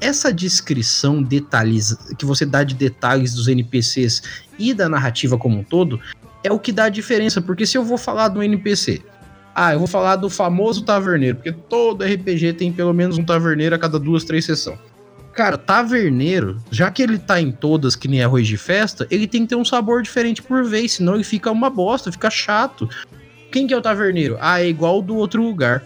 Essa 0.00 0.32
descrição 0.32 1.20
detalhes 1.20 1.96
que 2.16 2.24
você 2.24 2.46
dá 2.46 2.62
de 2.62 2.76
detalhes 2.76 3.34
dos 3.34 3.48
NPCs 3.48 4.22
e 4.56 4.72
da 4.72 4.88
narrativa 4.88 5.36
como 5.36 5.58
um 5.58 5.64
todo 5.64 6.00
é 6.44 6.52
o 6.52 6.58
que 6.58 6.72
dá 6.72 6.84
a 6.84 6.88
diferença, 6.88 7.40
porque 7.40 7.66
se 7.66 7.76
eu 7.76 7.84
vou 7.84 7.98
falar 7.98 8.28
do 8.28 8.42
NPC, 8.42 9.02
ah, 9.54 9.72
eu 9.74 9.78
vou 9.78 9.88
falar 9.88 10.16
do 10.16 10.30
famoso 10.30 10.84
taverneiro, 10.84 11.36
porque 11.36 11.52
todo 11.52 12.04
RPG 12.04 12.54
tem 12.54 12.72
pelo 12.72 12.92
menos 12.92 13.18
um 13.18 13.24
taverneiro 13.24 13.74
a 13.74 13.78
cada 13.78 13.98
duas, 13.98 14.24
três 14.24 14.44
sessões. 14.44 14.78
Cara, 15.34 15.56
taverneiro, 15.56 16.58
já 16.70 16.90
que 16.90 17.02
ele 17.02 17.18
tá 17.18 17.40
em 17.40 17.50
todas 17.50 17.96
que 17.96 18.06
nem 18.06 18.22
arroz 18.22 18.46
de 18.46 18.56
festa, 18.56 19.06
ele 19.10 19.26
tem 19.26 19.42
que 19.42 19.48
ter 19.48 19.56
um 19.56 19.64
sabor 19.64 20.02
diferente 20.02 20.42
por 20.42 20.64
vez, 20.64 20.92
senão 20.92 21.14
ele 21.14 21.24
fica 21.24 21.50
uma 21.50 21.70
bosta, 21.70 22.12
fica 22.12 22.28
chato. 22.28 22.88
Quem 23.50 23.66
que 23.66 23.72
é 23.72 23.76
o 23.76 23.82
taverneiro? 23.82 24.36
Ah, 24.40 24.60
é 24.60 24.68
igual 24.68 25.00
do 25.00 25.16
outro 25.16 25.42
lugar. 25.42 25.84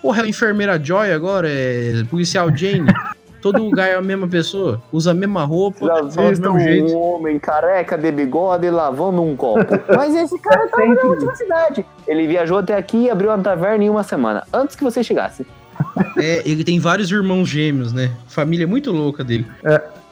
Porra, 0.00 0.22
é 0.22 0.24
a 0.24 0.28
enfermeira 0.28 0.82
Joy 0.82 1.12
agora, 1.12 1.48
é 1.48 2.04
policial 2.04 2.54
Jane. 2.56 2.92
Todo 3.40 3.62
lugar 3.62 3.88
é 3.88 3.94
a 3.94 4.02
mesma 4.02 4.26
pessoa, 4.26 4.82
usa 4.92 5.12
a 5.12 5.14
mesma 5.14 5.44
roupa, 5.44 5.86
Já 5.86 5.94
fala 6.10 6.32
do 6.32 6.52
mesmo 6.54 6.60
jeito. 6.60 6.92
um 6.92 6.98
homem 7.14 7.38
careca 7.38 7.96
de 7.96 8.10
bigode 8.10 8.68
lavando 8.68 9.22
um 9.22 9.36
copo. 9.36 9.64
Mas 9.96 10.14
esse 10.14 10.38
cara 10.40 10.64
É 10.64 10.68
tava 10.68 10.86
na 10.94 11.02
última 11.02 11.34
cidade. 11.36 11.86
Ele 12.06 12.26
viajou 12.26 12.58
até 12.58 12.76
aqui 12.76 13.04
e 13.04 13.10
abriu 13.10 13.30
uma 13.30 13.38
taverna 13.38 13.84
em 13.84 13.90
uma 13.90 14.02
semana, 14.02 14.44
antes 14.52 14.74
que 14.74 14.82
você 14.84 15.02
chegasse. 15.04 15.46
É, 16.18 16.42
ele 16.44 16.64
tem 16.64 16.80
vários 16.80 17.10
irmãos 17.12 17.48
gêmeos, 17.48 17.92
né? 17.92 18.10
Família 18.26 18.66
muito 18.66 18.90
louca 18.90 19.22
dele. 19.22 19.46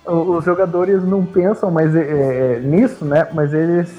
O- 0.04 0.36
Os 0.36 0.44
jogadores 0.44 1.02
não 1.04 1.24
pensam 1.26 1.70
mais 1.70 1.94
é, 1.96 2.00
é, 2.00 2.60
nisso, 2.60 3.04
né? 3.04 3.26
Mas 3.34 3.52
eles. 3.52 3.90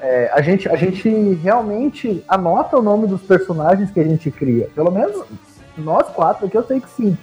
é, 0.00 0.30
a, 0.32 0.40
gente, 0.40 0.66
a 0.68 0.76
gente 0.76 1.08
realmente 1.42 2.24
anota 2.26 2.78
o 2.78 2.82
nome 2.82 3.06
dos 3.06 3.20
personagens 3.20 3.90
que 3.90 4.00
a 4.00 4.04
gente 4.04 4.30
cria. 4.30 4.68
Pelo 4.74 4.90
menos 4.90 5.22
nós 5.76 6.06
quatro 6.08 6.46
aqui 6.46 6.56
eu 6.56 6.64
sei 6.64 6.80
que 6.80 6.88
sim. 6.88 7.16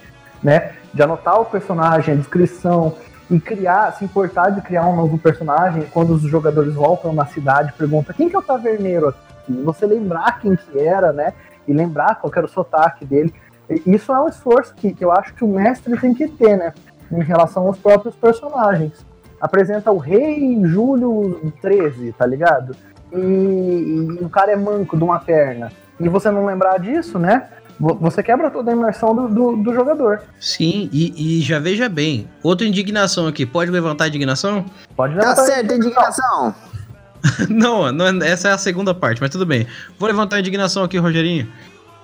Né? 0.44 0.74
De 0.94 1.02
anotar 1.02 1.40
o 1.40 1.46
personagem, 1.46 2.14
a 2.14 2.18
descrição 2.18 2.96
e 3.32 3.40
criar, 3.40 3.94
se 3.94 4.04
importar 4.04 4.50
de 4.50 4.62
criar 4.62 4.88
um 4.88 4.96
novo 4.96 5.18
personagem. 5.18 5.84
Quando 5.92 6.14
os 6.14 6.22
jogadores 6.24 6.74
voltam 6.74 7.14
na 7.14 7.26
cidade, 7.26 7.74
pergunta 7.78 8.14
quem 8.14 8.30
que 8.30 8.36
é 8.36 8.40
o 8.40 8.44
taverneiro 8.44 9.10
aqui? 9.10 9.62
Você 9.64 9.86
lembrar 9.86 10.40
quem 10.40 10.56
que 10.56 10.80
era, 10.80 11.12
né? 11.14 11.34
E 11.68 11.74
lembrar 11.74 12.16
qual 12.16 12.32
era 12.36 12.46
o 12.46 12.50
sotaque 12.50 13.06
dele. 13.06 13.34
E 13.70 13.96
Isso 13.96 14.12
é 14.14 14.20
um 14.20 14.28
esforço 14.28 14.76
que, 14.76 14.94
que 14.94 15.04
eu 15.04 15.12
acho 15.12 15.34
que 15.34 15.44
o 15.44 15.48
mestre 15.48 15.98
tem 16.00 16.14
que 16.14 16.28
ter, 16.28 16.58
né? 16.58 16.74
em 17.12 17.24
relação 17.24 17.68
aos 17.68 17.78
próprios 17.78 18.16
personagens. 18.16 19.06
Apresenta 19.40 19.92
o 19.92 19.98
rei 19.98 20.60
Júlio 20.64 21.54
13, 21.62 22.14
tá 22.14 22.26
ligado? 22.26 22.76
E, 23.12 23.18
e 23.18 24.24
o 24.24 24.30
cara 24.30 24.52
é 24.52 24.56
manco 24.56 24.98
de 24.98 25.04
uma 25.04 25.20
perna. 25.20 25.72
E 26.00 26.10
você 26.10 26.32
não 26.32 26.46
lembrar 26.46 26.80
disso, 26.80 27.20
né? 27.20 27.50
Vo- 27.84 27.96
Você 28.00 28.24
quebra 28.24 28.50
toda 28.50 28.72
a 28.72 28.74
imersão 28.74 29.14
do, 29.14 29.28
do, 29.28 29.58
do 29.58 29.74
jogador. 29.74 30.22
Sim, 30.40 30.90
e, 30.94 31.38
e 31.40 31.42
já 31.42 31.60
veja 31.60 31.90
bem. 31.90 32.30
Outra 32.42 32.66
indignação 32.66 33.28
aqui. 33.28 33.46
Pode 33.46 33.70
levantar 33.70 34.06
a 34.06 34.08
indignação? 34.08 34.66
Pode 34.96 35.14
Tá 35.16 35.20
levantar 35.20 35.42
certo, 35.44 35.74
a 35.74 35.76
indignação. 35.76 36.56
não, 37.50 37.92
não, 37.92 38.08
é- 38.24 38.30
essa 38.30 38.48
é 38.48 38.52
a 38.54 38.58
segunda 38.58 38.94
parte, 38.94 39.20
mas 39.20 39.30
tudo 39.32 39.46
bem. 39.46 39.68
Vou 40.00 40.08
levantar 40.08 40.38
a 40.38 40.40
indignação 40.40 40.82
aqui, 40.84 40.98
Rogerinho. 40.98 41.46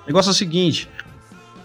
O 0.04 0.08
negócio 0.08 0.30
é 0.30 0.34
o 0.34 0.36
seguinte: 0.36 0.90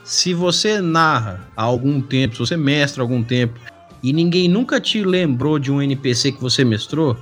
se 0.05 0.32
você 0.32 0.81
narra 0.81 1.41
há 1.57 1.62
algum 1.65 2.01
tempo, 2.01 2.35
se 2.35 2.41
você 2.41 2.57
mestra 2.57 3.03
há 3.03 3.05
algum 3.05 3.23
tempo, 3.23 3.59
e 4.03 4.12
ninguém 4.12 4.49
nunca 4.49 4.81
te 4.81 5.03
lembrou 5.03 5.59
de 5.59 5.73
um 5.73 5.82
NPC 5.82 6.31
que 6.32 6.41
você 6.41 6.65
mestrou, 6.65 7.16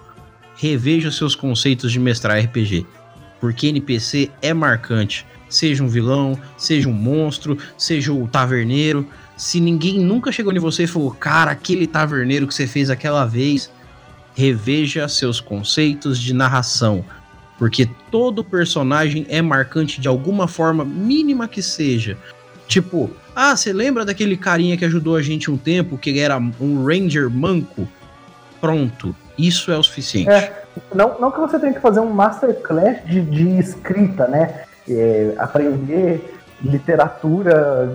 reveja 0.57 1.09
os 1.09 1.17
seus 1.17 1.35
conceitos 1.35 1.91
de 1.91 1.99
mestrar 1.99 2.39
RPG. 2.39 2.87
Porque 3.41 3.67
NPC 3.69 4.31
é 4.43 4.53
marcante. 4.55 5.27
Seja 5.53 5.85
um 5.85 5.89
vilão, 5.89 6.39
seja 6.57 6.89
um 6.89 6.95
monstro, 6.95 7.59
seja 7.77 8.11
o 8.11 8.27
taverneiro. 8.27 9.07
Se 9.37 9.61
ninguém 9.61 10.01
nunca 10.01 10.33
chegou 10.33 10.51
em 10.51 10.59
você 10.59 10.85
e 10.85 10.87
falou, 10.87 11.11
cara, 11.11 11.51
aquele 11.51 11.87
taverneiro 11.87 12.47
que 12.47 12.55
você 12.55 12.67
fez 12.67 12.89
aquela 12.89 13.27
vez, 13.27 13.71
reveja 14.35 15.07
seus 15.09 15.41
conceitos 15.41 16.19
de 16.19 16.33
narração. 16.33 17.05
Porque 17.59 17.87
todo 18.11 18.43
personagem 18.43 19.27
é 19.29 19.43
marcante 19.43 20.01
de 20.01 20.09
alguma 20.09 20.49
forma, 20.49 20.87
mínima 20.87 21.47
que 21.47 21.61
seja. 21.61 22.17
Tipo, 22.67 23.11
ah, 23.37 23.55
você 23.55 23.75
lembra 23.75 24.07
daquele 24.07 24.39
carinha 24.39 24.79
que 24.79 24.87
ajudou 24.87 25.17
a 25.17 25.23
gente 25.23 25.51
um 25.51 25.59
tempo, 25.59 25.99
que 25.99 26.19
era 26.19 26.39
um 26.39 26.83
ranger 26.87 27.29
manco? 27.29 27.87
Pronto, 28.59 29.15
isso 29.37 29.71
é 29.71 29.77
o 29.77 29.83
suficiente. 29.83 30.31
É. 30.31 30.63
Não, 30.95 31.21
não 31.21 31.31
que 31.31 31.39
você 31.39 31.59
tenha 31.59 31.75
que 31.75 31.81
fazer 31.81 32.01
um 32.01 32.11
masterclass 32.11 33.05
de, 33.05 33.21
de 33.21 33.59
escrita, 33.59 34.27
né? 34.27 34.65
É, 34.89 35.35
aprender 35.39 36.39
literatura 36.63 37.89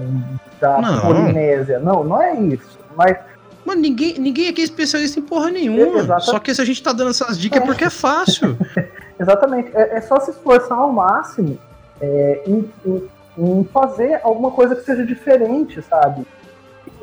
da 0.59 0.80
Não. 0.81 1.01
Polinésia. 1.01 1.80
Não, 1.80 2.03
não 2.03 2.22
é 2.22 2.35
isso. 2.39 2.77
Mas 2.95 3.18
Mano, 3.65 3.81
ninguém, 3.81 4.18
ninguém 4.18 4.47
aqui 4.47 4.61
é 4.61 4.64
especialista 4.64 5.19
em 5.19 5.23
porra 5.23 5.51
nenhuma. 5.51 5.99
Exatamente. 5.99 6.26
Só 6.26 6.39
que 6.39 6.55
se 6.55 6.61
a 6.61 6.65
gente 6.65 6.81
tá 6.81 6.93
dando 6.93 7.09
essas 7.09 7.38
dicas 7.38 7.61
é 7.61 7.65
porque 7.65 7.84
é 7.84 7.89
fácil. 7.89 8.57
Exatamente. 9.19 9.69
É, 9.76 9.97
é 9.97 10.01
só 10.01 10.19
se 10.22 10.31
esforçar 10.31 10.77
ao 10.77 10.91
máximo 10.91 11.57
é, 11.99 12.43
em, 12.47 12.69
em- 12.85 13.09
em 13.38 13.64
fazer 13.73 14.22
alguma 14.23 14.51
coisa 14.51 14.73
que 14.76 14.84
seja 14.84 15.05
diferente, 15.05 15.81
sabe? 15.81 16.26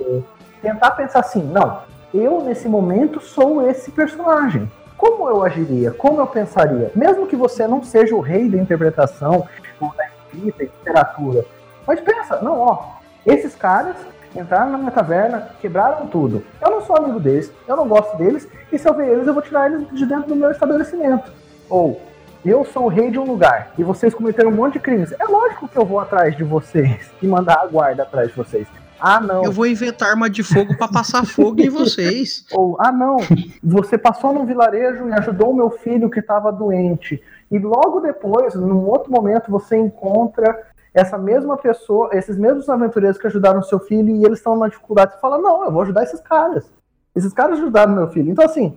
É, 0.01 0.21
tentar 0.63 0.93
pensar 0.93 1.21
assim, 1.21 1.43
não, 1.43 1.81
eu 2.15 2.41
nesse 2.43 2.67
momento 2.69 3.21
sou 3.21 3.69
esse 3.69 3.91
personagem. 3.91 4.71
Como 5.05 5.29
eu 5.29 5.43
agiria? 5.45 5.91
Como 5.91 6.19
eu 6.19 6.27
pensaria? 6.27 6.91
Mesmo 6.95 7.27
que 7.27 7.37
você 7.37 7.69
não 7.69 7.83
seja 7.83 8.15
o 8.15 8.21
rei 8.21 8.49
da 8.49 8.57
interpretação, 8.57 9.47
ou 9.79 9.93
da 9.95 10.07
escrita, 10.07 10.63
literatura. 10.63 11.45
Mas 11.87 12.01
pensa, 12.01 12.41
não, 12.41 12.59
ó, 12.59 12.87
esses 13.27 13.55
caras 13.55 13.97
entraram 14.35 14.73
na 14.73 14.79
minha 14.79 14.91
taverna, 14.91 15.51
quebraram 15.61 16.07
tudo. 16.07 16.43
Eu 16.59 16.71
não 16.71 16.81
sou 16.81 16.97
amigo 16.97 17.21
deles, 17.21 17.53
eu 17.69 17.77
não 17.77 17.87
gosto 17.87 18.17
deles, 18.17 18.49
e 18.73 18.79
se 18.79 18.89
eu 18.89 18.95
ver 18.95 19.09
eles, 19.09 19.27
eu 19.27 19.35
vou 19.35 19.43
tirar 19.43 19.71
eles 19.71 19.87
de 19.91 20.07
dentro 20.07 20.29
do 20.29 20.37
meu 20.37 20.51
estabelecimento. 20.51 21.31
Ou, 21.69 22.01
eu 22.43 22.65
sou 22.65 22.85
o 22.85 22.89
rei 22.89 23.11
de 23.11 23.19
um 23.19 23.27
lugar 23.27 23.73
e 23.77 23.85
vocês 23.85 24.15
cometeram 24.15 24.49
um 24.49 24.55
monte 24.55 24.75
de 24.75 24.81
crimes. 24.81 25.13
É 25.21 25.25
lógico 25.25 25.69
que 25.69 25.77
eu 25.77 25.85
vou 25.85 26.01
atrás 26.01 26.35
de 26.35 26.45
vocês 26.45 27.11
e 27.21 27.27
mandar 27.27 27.61
a 27.61 27.67
guarda 27.67 28.05
atrás 28.05 28.29
de 28.29 28.37
vocês. 28.37 28.67
Ah, 29.07 29.21
não. 29.21 29.45
Eu 29.45 29.53
vou 29.53 29.67
inventar 29.67 30.09
arma 30.09 30.31
de 30.31 30.43
fogo 30.43 30.79
pra 30.79 30.89
passar 30.89 31.27
fogo 31.27 31.61
em 31.61 31.69
vocês. 31.69 32.47
Ou, 32.55 32.75
ah, 32.81 32.91
não, 32.91 33.19
você 33.63 33.99
passou 33.99 34.33
num 34.33 34.47
vilarejo 34.47 35.07
e 35.11 35.13
ajudou 35.13 35.51
o 35.51 35.55
meu 35.55 35.69
filho 35.69 36.09
que 36.09 36.21
estava 36.21 36.51
doente. 36.51 37.23
E 37.51 37.59
logo 37.59 38.01
depois, 38.01 38.55
num 38.55 38.89
outro 38.89 39.13
momento, 39.13 39.51
você 39.51 39.77
encontra 39.77 40.67
essa 40.95 41.19
mesma 41.19 41.59
pessoa, 41.59 42.09
esses 42.13 42.39
mesmos 42.39 42.67
aventureiros 42.67 43.19
que 43.19 43.27
ajudaram 43.27 43.63
seu 43.63 43.79
filho 43.79 44.09
e 44.09 44.25
eles 44.25 44.39
estão 44.39 44.57
na 44.57 44.69
dificuldade. 44.69 45.13
Você 45.13 45.21
fala, 45.21 45.37
não, 45.37 45.67
eu 45.67 45.71
vou 45.71 45.83
ajudar 45.83 46.05
esses 46.05 46.21
caras. 46.23 46.65
Esses 47.15 47.35
caras 47.35 47.59
ajudaram 47.59 47.93
meu 47.93 48.09
filho. 48.09 48.31
Então, 48.31 48.47
assim, 48.47 48.75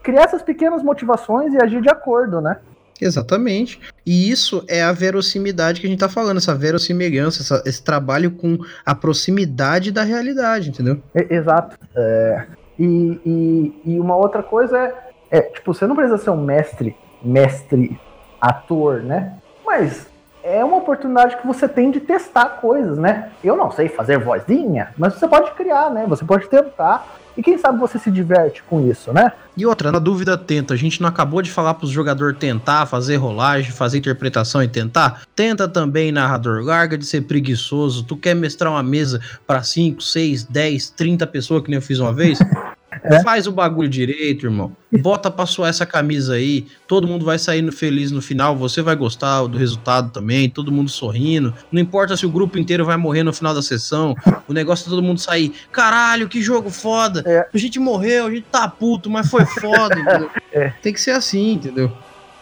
criar 0.00 0.22
essas 0.22 0.42
pequenas 0.42 0.80
motivações 0.80 1.52
e 1.52 1.60
agir 1.60 1.82
de 1.82 1.90
acordo, 1.90 2.40
né? 2.40 2.58
Exatamente. 3.00 3.80
E 4.04 4.30
isso 4.30 4.64
é 4.68 4.82
a 4.82 4.92
verossimilidade 4.92 5.80
que 5.80 5.86
a 5.86 5.90
gente 5.90 5.98
tá 5.98 6.08
falando, 6.08 6.38
essa 6.38 6.54
verossimilhança, 6.54 7.42
essa- 7.42 7.62
esse 7.66 7.82
trabalho 7.82 8.30
com 8.30 8.58
a 8.84 8.94
proximidade 8.94 9.90
da 9.92 10.02
realidade, 10.02 10.70
entendeu? 10.70 11.00
Exato. 11.14 11.76
É, 11.94 12.46
e, 12.78 13.20
e, 13.24 13.82
e 13.94 14.00
uma 14.00 14.16
outra 14.16 14.42
coisa 14.42 14.78
é, 14.78 14.94
é, 15.30 15.40
tipo, 15.42 15.74
você 15.74 15.86
não 15.86 15.96
precisa 15.96 16.18
ser 16.18 16.30
um 16.30 16.42
mestre, 16.42 16.96
mestre 17.22 17.98
ator, 18.40 19.02
né? 19.02 19.34
Mas 19.64 20.06
é 20.42 20.64
uma 20.64 20.76
oportunidade 20.76 21.36
que 21.38 21.46
você 21.46 21.66
tem 21.68 21.90
de 21.90 22.00
testar 22.00 22.60
coisas, 22.60 22.96
né? 22.96 23.30
Eu 23.42 23.56
não 23.56 23.70
sei 23.70 23.88
fazer 23.88 24.18
vozinha, 24.18 24.90
mas 24.96 25.14
você 25.14 25.26
pode 25.26 25.50
criar, 25.52 25.90
né? 25.90 26.06
Você 26.08 26.24
pode 26.24 26.48
tentar. 26.48 27.04
E 27.36 27.42
quem 27.42 27.58
sabe 27.58 27.78
você 27.78 27.98
se 27.98 28.10
diverte 28.10 28.62
com 28.62 28.88
isso, 28.88 29.12
né? 29.12 29.32
E 29.56 29.66
outra, 29.66 29.92
na 29.92 29.98
dúvida, 29.98 30.38
tenta. 30.38 30.74
A 30.74 30.76
gente 30.76 31.00
não 31.00 31.08
acabou 31.08 31.42
de 31.42 31.50
falar 31.50 31.74
pros 31.74 31.90
jogadores 31.90 32.38
tentar, 32.38 32.86
fazer 32.86 33.16
rolagem, 33.16 33.70
fazer 33.70 33.98
interpretação 33.98 34.62
e 34.62 34.68
tentar? 34.68 35.22
Tenta 35.34 35.68
também, 35.68 36.10
narrador. 36.10 36.62
Larga 36.62 36.96
de 36.96 37.04
ser 37.04 37.22
preguiçoso. 37.22 38.04
Tu 38.04 38.16
quer 38.16 38.34
mestrar 38.34 38.72
uma 38.72 38.82
mesa 38.82 39.20
pra 39.46 39.62
5, 39.62 40.02
6, 40.02 40.44
10, 40.44 40.90
30 40.90 41.26
pessoas, 41.26 41.62
que 41.62 41.70
nem 41.70 41.76
eu 41.76 41.82
fiz 41.82 41.98
uma 41.98 42.12
vez? 42.12 42.38
Faz 43.22 43.46
o 43.46 43.52
bagulho 43.52 43.88
direito, 43.88 44.46
irmão. 44.46 44.76
Bota 45.00 45.30
pra 45.30 45.46
suar 45.46 45.70
essa 45.70 45.84
camisa 45.84 46.34
aí. 46.34 46.66
Todo 46.86 47.06
mundo 47.06 47.24
vai 47.24 47.38
sair 47.38 47.70
feliz 47.72 48.10
no 48.10 48.22
final. 48.22 48.56
Você 48.56 48.82
vai 48.82 48.96
gostar 48.96 49.46
do 49.46 49.58
resultado 49.58 50.10
também. 50.10 50.48
Todo 50.48 50.72
mundo 50.72 50.90
sorrindo. 50.90 51.54
Não 51.70 51.80
importa 51.80 52.16
se 52.16 52.24
o 52.24 52.30
grupo 52.30 52.58
inteiro 52.58 52.84
vai 52.84 52.96
morrer 52.96 53.22
no 53.22 53.32
final 53.32 53.54
da 53.54 53.62
sessão. 53.62 54.14
O 54.48 54.52
negócio 54.52 54.86
é 54.86 54.90
todo 54.90 55.02
mundo 55.02 55.20
sair. 55.20 55.52
Caralho, 55.70 56.28
que 56.28 56.40
jogo 56.40 56.70
foda. 56.70 57.22
É. 57.26 57.48
A 57.52 57.58
gente 57.58 57.78
morreu, 57.78 58.26
a 58.26 58.30
gente 58.30 58.46
tá 58.50 58.68
puto, 58.68 59.10
mas 59.10 59.28
foi 59.28 59.44
foda? 59.44 59.96
É. 60.52 60.72
Tem 60.80 60.90
que 60.90 61.00
ser 61.00 61.10
assim, 61.10 61.52
entendeu? 61.52 61.92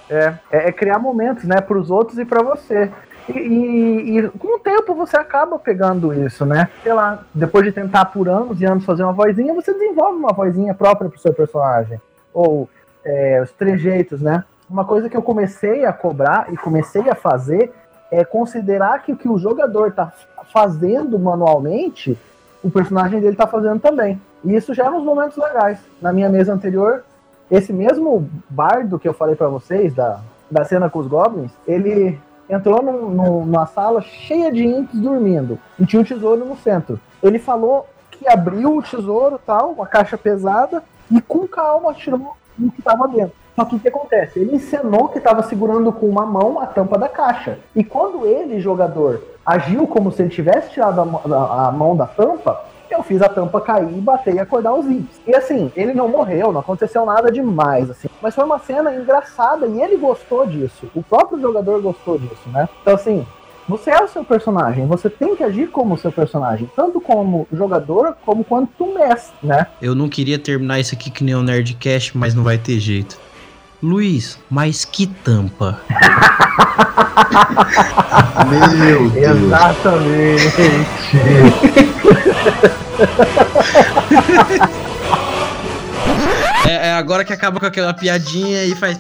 É, 0.09 0.35
é, 0.53 0.69
é 0.69 0.73
criar 0.73 1.01
momentos, 1.01 1.43
né, 1.45 1.61
para 1.61 1.77
os 1.77 1.91
outros 1.91 2.16
e 2.16 2.24
para 2.24 2.45
você. 2.45 2.89
E, 3.28 4.18
e- 4.18 4.28
com 4.38 4.56
o 4.56 4.59
tempo 4.59 4.94
você 4.94 5.16
acaba 5.16 5.59
pegando 5.59 6.12
isso, 6.12 6.44
né? 6.44 6.68
Sei 6.82 6.92
lá, 6.92 7.24
depois 7.34 7.64
de 7.64 7.72
tentar 7.72 8.06
por 8.06 8.28
anos 8.28 8.60
e 8.60 8.64
anos 8.64 8.84
fazer 8.84 9.02
uma 9.02 9.12
vozinha, 9.12 9.55
você 9.55 9.72
desenvolve 9.72 10.18
uma 10.18 10.32
vozinha 10.32 10.74
própria 10.74 11.09
pro 11.09 11.18
seu 11.18 11.32
personagem. 11.32 12.01
Ou 12.32 12.68
é, 13.05 13.40
os 13.42 13.51
trejeitos, 13.52 14.20
né? 14.20 14.44
Uma 14.68 14.84
coisa 14.84 15.09
que 15.09 15.16
eu 15.16 15.22
comecei 15.22 15.84
a 15.84 15.92
cobrar 15.92 16.52
e 16.52 16.56
comecei 16.56 17.09
a 17.09 17.14
fazer 17.14 17.72
é 18.10 18.24
considerar 18.24 19.02
que 19.02 19.12
o 19.12 19.16
que 19.16 19.28
o 19.28 19.38
jogador 19.38 19.92
tá 19.92 20.12
fazendo 20.52 21.18
manualmente, 21.18 22.18
o 22.62 22.70
personagem 22.70 23.20
dele 23.20 23.36
tá 23.36 23.46
fazendo 23.46 23.80
também. 23.80 24.20
E 24.44 24.55
isso 24.55 24.74
já 24.74 24.86
é 24.86 24.90
nos 24.90 25.02
momentos 25.05 25.36
legais. 25.36 25.78
Na 26.01 26.12
minha 26.12 26.28
mesa 26.28 26.52
anterior, 26.52 27.02
esse 27.51 27.72
mesmo 27.72 28.28
bardo 28.48 28.98
que 28.98 29.09
eu 29.09 29.14
falei 29.14 29.34
pra 29.34 29.48
vocês, 29.48 29.94
da, 29.94 30.20
da 30.51 30.64
cena 30.64 30.88
com 30.88 30.98
os 30.98 31.06
goblins, 31.06 31.52
ele 31.66 32.18
entrou 32.48 32.82
num- 32.82 33.10
num- 33.10 33.44
numa 33.46 33.66
sala 33.66 34.00
cheia 34.02 34.50
de 34.52 34.64
imps 34.64 34.98
dormindo. 34.98 35.58
E 35.78 35.86
tinha 35.86 36.00
um 36.00 36.04
tesouro 36.04 36.44
no 36.44 36.56
centro. 36.56 36.98
Ele 37.22 37.38
falou 37.38 37.86
que 38.10 38.28
abriu 38.28 38.76
o 38.76 38.82
tesouro 38.82 39.38
tal, 39.44 39.70
uma 39.72 39.86
caixa 39.86 40.16
pesada, 40.18 40.82
e 41.10 41.20
com 41.20 41.46
calma 41.48 41.92
tirou 41.94 42.36
o 42.58 42.70
que 42.70 42.78
estava 42.80 43.08
dentro. 43.08 43.32
Só 43.56 43.64
que 43.64 43.76
o 43.76 43.78
que 43.78 43.88
acontece? 43.88 44.38
Ele 44.40 44.56
encenou 44.56 45.08
que 45.08 45.18
estava 45.18 45.42
segurando 45.42 45.92
com 45.92 46.06
uma 46.06 46.26
mão 46.26 46.58
a 46.58 46.66
tampa 46.66 46.98
da 46.98 47.08
caixa. 47.08 47.58
E 47.74 47.84
quando 47.84 48.26
ele, 48.26 48.60
jogador, 48.60 49.22
agiu 49.46 49.86
como 49.86 50.10
se 50.10 50.22
ele 50.22 50.30
tivesse 50.30 50.70
tirado 50.70 51.00
a, 51.00 51.36
a- 51.36 51.68
a 51.68 51.72
mão 51.72 51.94
da 51.96 52.06
tampa, 52.06 52.64
eu 52.90 53.02
fiz 53.02 53.23
a 53.23 53.28
tampa 53.28 53.61
cair 53.61 53.89
e 53.89 54.01
bater 54.01 54.35
e 54.35 54.39
acordar 54.39 54.74
os 54.74 54.86
imps. 54.86 55.20
E 55.27 55.35
assim, 55.35 55.70
ele 55.77 55.94
não 55.94 56.09
morreu, 56.09 56.52
não 56.52 56.61
aconteceu 56.61 57.05
nada 57.06 57.31
demais, 57.31 57.90
assim. 57.90 58.09
Mas 58.20 58.35
foi 58.35 58.44
uma 58.44 58.59
cena 58.59 58.94
engraçada 58.94 59.66
e 59.66 59.81
ele 59.81 59.97
gostou 59.97 60.47
disso. 60.47 60.89
O 60.94 61.02
próprio 61.02 61.40
jogador 61.40 61.81
gostou 61.81 62.19
disso, 62.19 62.48
né? 62.52 62.69
Então 62.82 62.94
assim, 62.94 63.27
você 63.69 63.90
é 63.90 64.02
o 64.02 64.09
seu 64.09 64.23
personagem, 64.24 64.86
você 64.86 65.09
tem 65.09 65.35
que 65.35 65.43
agir 65.43 65.69
como 65.69 65.94
o 65.94 65.98
seu 65.98 66.12
personagem, 66.12 66.70
tanto 66.77 67.01
como 67.01 67.48
jogador 67.52 68.15
como 68.24 68.44
quanto 68.44 68.93
mestre, 68.93 69.35
né? 69.43 69.66
Eu 69.81 69.94
não 69.94 70.09
queria 70.09 70.39
terminar 70.39 70.81
isso 70.81 70.94
aqui 70.94 71.11
que 71.11 71.24
nem 71.24 71.35
o 71.35 71.43
Nerdcast, 71.43 72.16
mas 72.16 72.35
não 72.35 72.43
vai 72.43 72.59
ter 72.59 72.78
jeito. 72.78 73.19
Luiz, 73.85 74.39
mas 74.51 74.82
que 74.86 75.06
tampa. 75.06 75.78
Meu 78.48 79.11
Deus. 79.11 79.15
Exatamente. 79.15 80.40
Agora 87.05 87.22
que 87.22 87.35
acaba 87.35 87.60
com 87.60 87.66
aquela 87.66 87.93
piadinha 87.93 88.64
e 88.64 88.74
faz. 88.74 88.98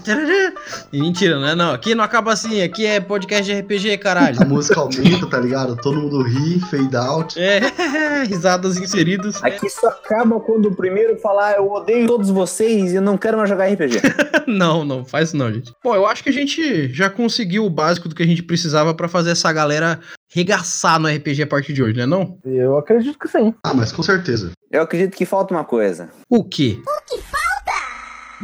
E 0.92 1.00
mentira, 1.00 1.40
não 1.40 1.48
é 1.48 1.54
não. 1.54 1.72
Aqui 1.72 1.94
não 1.94 2.04
acaba 2.04 2.34
assim, 2.34 2.60
aqui 2.60 2.84
é 2.84 3.00
podcast 3.00 3.50
de 3.50 3.58
RPG, 3.58 3.96
caralho. 3.96 4.42
A 4.42 4.44
música 4.44 4.78
aumenta, 4.78 5.26
tá 5.26 5.40
ligado? 5.40 5.74
Todo 5.74 5.98
mundo 6.02 6.20
ri, 6.22 6.60
fade 6.60 6.94
out. 6.94 7.40
É, 7.40 7.60
risadas 8.28 8.76
inseridas. 8.76 9.42
Aqui 9.42 9.70
só 9.70 9.88
acaba 9.88 10.38
quando 10.38 10.66
o 10.66 10.76
primeiro 10.76 11.16
falar 11.16 11.56
eu 11.56 11.72
odeio 11.72 12.06
todos 12.06 12.28
vocês 12.28 12.92
e 12.92 12.96
eu 12.96 13.02
não 13.02 13.16
quero 13.16 13.38
mais 13.38 13.48
jogar 13.48 13.72
RPG. 13.72 14.02
Não, 14.46 14.84
não, 14.84 15.06
faz 15.06 15.28
isso 15.28 15.38
não, 15.38 15.50
gente. 15.50 15.72
Bom, 15.82 15.94
eu 15.94 16.06
acho 16.06 16.22
que 16.22 16.28
a 16.28 16.32
gente 16.32 16.92
já 16.92 17.08
conseguiu 17.08 17.64
o 17.64 17.70
básico 17.70 18.10
do 18.10 18.14
que 18.14 18.22
a 18.22 18.26
gente 18.26 18.42
precisava 18.42 18.92
pra 18.92 19.08
fazer 19.08 19.30
essa 19.30 19.50
galera 19.50 19.98
regaçar 20.30 21.00
no 21.00 21.08
RPG 21.08 21.44
a 21.44 21.46
partir 21.46 21.72
de 21.72 21.82
hoje, 21.82 21.96
né 21.96 22.04
não? 22.04 22.38
Eu 22.44 22.76
acredito 22.76 23.18
que 23.18 23.26
sim. 23.26 23.54
Ah, 23.64 23.72
mas 23.72 23.90
com 23.90 24.02
certeza. 24.02 24.52
Eu 24.70 24.82
acredito 24.82 25.16
que 25.16 25.24
falta 25.24 25.54
uma 25.54 25.64
coisa. 25.64 26.10
O 26.28 26.44
quê? 26.44 26.78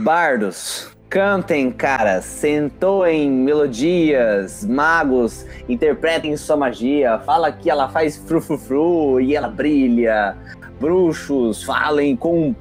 Bardos. 0.00 0.90
Cantem, 1.10 1.70
cara, 1.70 2.22
sentoem 2.22 3.30
melodias, 3.30 4.64
magos, 4.64 5.44
interpretem 5.68 6.36
sua 6.36 6.56
magia, 6.56 7.18
fala 7.18 7.52
que 7.52 7.68
ela 7.68 7.88
faz 7.88 8.16
frufrufru 8.16 9.20
e 9.20 9.36
ela 9.36 9.48
brilha. 9.48 10.36
Bruxos, 10.80 11.62
falem 11.62 12.16
com 12.16 12.54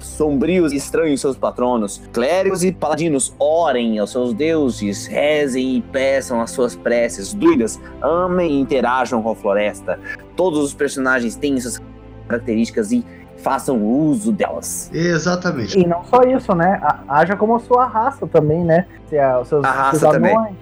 sombrios 0.00 0.72
e 0.72 0.76
estranhos 0.76 1.20
seus 1.20 1.36
patronos. 1.36 2.00
Clérigos 2.12 2.64
e 2.64 2.72
paladinos, 2.72 3.34
orem 3.38 3.98
aos 3.98 4.12
seus 4.12 4.32
deuses, 4.32 5.06
rezem 5.06 5.76
e 5.76 5.82
peçam 5.82 6.40
as 6.40 6.52
suas 6.52 6.74
preces. 6.74 7.34
Druidas, 7.34 7.78
amem 8.00 8.52
e 8.52 8.60
interajam 8.60 9.22
com 9.22 9.32
a 9.32 9.36
floresta. 9.36 10.00
Todos 10.34 10.60
os 10.60 10.72
personagens 10.72 11.36
têm 11.36 11.60
suas 11.60 11.78
características 12.26 12.92
e 12.92 13.04
façam 13.38 13.82
uso 13.82 14.32
delas. 14.32 14.90
Exatamente. 14.92 15.78
E 15.78 15.86
não 15.86 16.04
só 16.04 16.22
isso, 16.22 16.54
né? 16.54 16.78
A- 16.82 17.00
Haja 17.20 17.36
como 17.36 17.54
a 17.56 17.60
sua 17.60 17.86
raça 17.86 18.26
também, 18.26 18.64
né? 18.64 18.86
Se 19.08 19.16
é, 19.16 19.36
os 19.38 19.48
seus, 19.48 19.64
A 19.64 19.70
raça 19.70 19.98
seus 19.98 20.12
também. 20.12 20.36
anões, 20.36 20.54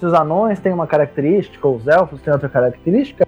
se 0.00 0.06
os 0.06 0.14
anões 0.14 0.60
têm 0.60 0.72
uma 0.72 0.86
característica, 0.86 1.66
ou 1.66 1.76
os 1.76 1.86
elfos 1.86 2.20
têm 2.22 2.32
outra 2.32 2.48
característica, 2.48 3.26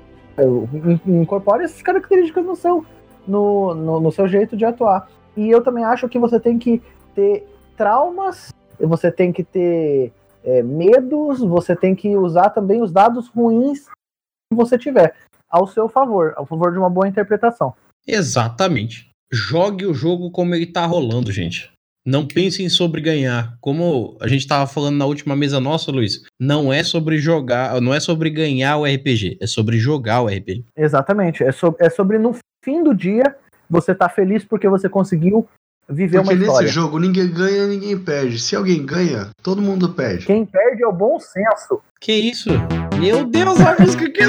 incorpore 1.06 1.64
essas 1.64 1.80
características 1.82 2.44
no 2.44 2.56
seu, 2.56 2.84
no, 3.26 3.74
no, 3.74 4.00
no 4.00 4.12
seu 4.12 4.26
jeito 4.26 4.56
de 4.56 4.64
atuar. 4.64 5.08
E 5.36 5.50
eu 5.50 5.62
também 5.62 5.84
acho 5.84 6.08
que 6.08 6.18
você 6.18 6.38
tem 6.40 6.58
que 6.58 6.82
ter 7.14 7.46
traumas, 7.76 8.52
você 8.80 9.10
tem 9.10 9.32
que 9.32 9.42
ter 9.44 10.12
é, 10.44 10.62
medos, 10.62 11.40
você 11.40 11.74
tem 11.76 11.94
que 11.94 12.16
usar 12.16 12.50
também 12.50 12.82
os 12.82 12.92
dados 12.92 13.28
ruins 13.28 13.86
que 13.86 14.56
você 14.56 14.76
tiver 14.78 15.14
ao 15.50 15.66
seu 15.66 15.88
favor, 15.88 16.32
ao 16.36 16.44
favor 16.46 16.72
de 16.72 16.78
uma 16.78 16.90
boa 16.90 17.06
interpretação. 17.08 17.74
Exatamente. 18.06 19.08
Jogue 19.32 19.86
o 19.86 19.94
jogo 19.94 20.30
como 20.30 20.54
ele 20.54 20.66
tá 20.66 20.84
rolando, 20.86 21.32
gente. 21.32 21.70
Não 22.06 22.26
pensem 22.26 22.68
sobre 22.68 23.00
ganhar. 23.00 23.56
Como 23.60 24.16
a 24.20 24.28
gente 24.28 24.46
tava 24.46 24.66
falando 24.66 24.96
na 24.96 25.06
última 25.06 25.34
mesa 25.34 25.58
nossa, 25.58 25.90
Luiz, 25.90 26.22
não 26.38 26.70
é 26.70 26.84
sobre 26.84 27.16
jogar, 27.18 27.80
não 27.80 27.94
é 27.94 27.98
sobre 28.00 28.28
ganhar 28.28 28.76
o 28.76 28.84
RPG, 28.84 29.38
é 29.40 29.46
sobre 29.46 29.78
jogar 29.78 30.20
o 30.20 30.26
RPG. 30.28 30.64
Exatamente. 30.76 31.42
É, 31.42 31.50
so- 31.50 31.74
é 31.80 31.88
sobre 31.88 32.18
no 32.18 32.36
fim 32.62 32.82
do 32.84 32.94
dia 32.94 33.34
você 33.70 33.94
tá 33.94 34.08
feliz 34.10 34.44
porque 34.44 34.68
você 34.68 34.88
conseguiu 34.88 35.48
viver 35.88 36.18
Porque 36.18 36.32
uma 36.34 36.38
nesse 36.38 36.50
história. 36.50 36.68
jogo 36.68 36.98
ninguém 36.98 37.28
ganha, 37.30 37.66
ninguém 37.66 37.98
perde. 37.98 38.38
Se 38.38 38.54
alguém 38.56 38.84
ganha, 38.84 39.30
todo 39.42 39.60
mundo 39.62 39.88
perde. 39.90 40.26
Quem 40.26 40.44
perde 40.46 40.82
é 40.82 40.86
o 40.86 40.92
bom 40.92 41.18
senso. 41.20 41.80
Que 42.00 42.12
isso? 42.12 42.50
Meu 42.98 43.24
Deus, 43.24 43.58
a 43.60 43.76
música 43.80 44.10
que 44.10 44.24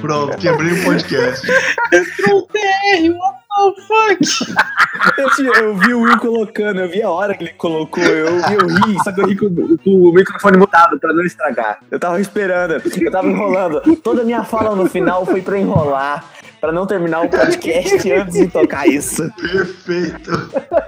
Pronto, 0.00 0.36
quebrei 0.38 0.72
o 0.72 0.84
podcast. 0.84 1.46
entrou 1.92 2.38
o 2.40 2.46
TR, 2.46 3.37
the 3.74 3.82
fuck? 3.82 4.58
Eu, 5.18 5.30
tinha- 5.30 5.52
eu 5.52 5.76
vi 5.76 5.94
o 5.94 6.00
Will 6.02 6.18
colocando, 6.18 6.80
eu 6.80 6.88
vi 6.88 7.02
a 7.02 7.10
hora 7.10 7.34
que 7.36 7.44
ele 7.44 7.52
colocou, 7.52 8.02
eu, 8.02 8.26
eu 8.26 8.66
ri, 8.66 8.96
só 9.04 9.12
que 9.12 9.20
eu 9.20 9.26
ri 9.26 9.36
com, 9.36 9.48
com 9.76 9.90
o 9.90 10.12
microfone 10.12 10.56
mutado 10.56 10.98
pra 10.98 11.12
não 11.12 11.24
estragar. 11.24 11.78
Eu 11.90 11.98
tava 12.00 12.20
esperando, 12.20 12.72
eu 13.00 13.10
tava 13.10 13.28
enrolando. 13.28 13.80
Toda 13.96 14.22
a 14.22 14.24
minha 14.24 14.42
fala 14.44 14.74
no 14.74 14.88
final 14.88 15.24
foi 15.24 15.40
pra 15.40 15.58
enrolar, 15.58 16.24
pra 16.60 16.72
não 16.72 16.84
terminar 16.86 17.22
o 17.24 17.28
podcast 17.28 18.10
antes 18.12 18.34
de 18.34 18.48
tocar 18.48 18.88
isso. 18.88 19.30
Perfeito. 19.40 20.30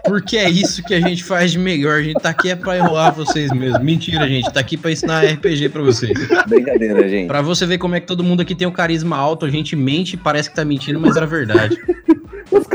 Porque 0.04 0.36
é 0.36 0.48
isso 0.50 0.82
que 0.82 0.94
a 0.94 1.00
gente 1.00 1.22
faz 1.22 1.52
de 1.52 1.58
melhor. 1.58 1.98
A 2.00 2.02
gente 2.02 2.20
tá 2.20 2.30
aqui 2.30 2.50
é 2.50 2.56
pra 2.56 2.76
enrolar 2.78 3.12
vocês 3.14 3.52
mesmo. 3.52 3.78
Mentira, 3.84 4.26
gente. 4.26 4.52
Tá 4.52 4.60
aqui 4.60 4.76
pra 4.76 4.90
ensinar 4.90 5.24
RPG 5.24 5.68
pra 5.68 5.82
vocês. 5.82 6.12
Brincadeira, 6.48 7.08
gente. 7.08 7.28
Pra 7.28 7.42
você 7.42 7.64
ver 7.66 7.78
como 7.78 7.94
é 7.94 8.00
que 8.00 8.06
todo 8.06 8.24
mundo 8.24 8.40
aqui 8.42 8.54
tem 8.54 8.66
um 8.66 8.72
carisma 8.72 9.16
alto, 9.16 9.46
a 9.46 9.50
gente 9.50 9.76
mente, 9.76 10.16
parece 10.16 10.50
que 10.50 10.56
tá 10.56 10.64
mentindo, 10.64 10.98
mas 11.00 11.16
era 11.16 11.26
verdade. 11.26 11.78
Os... 12.50 12.66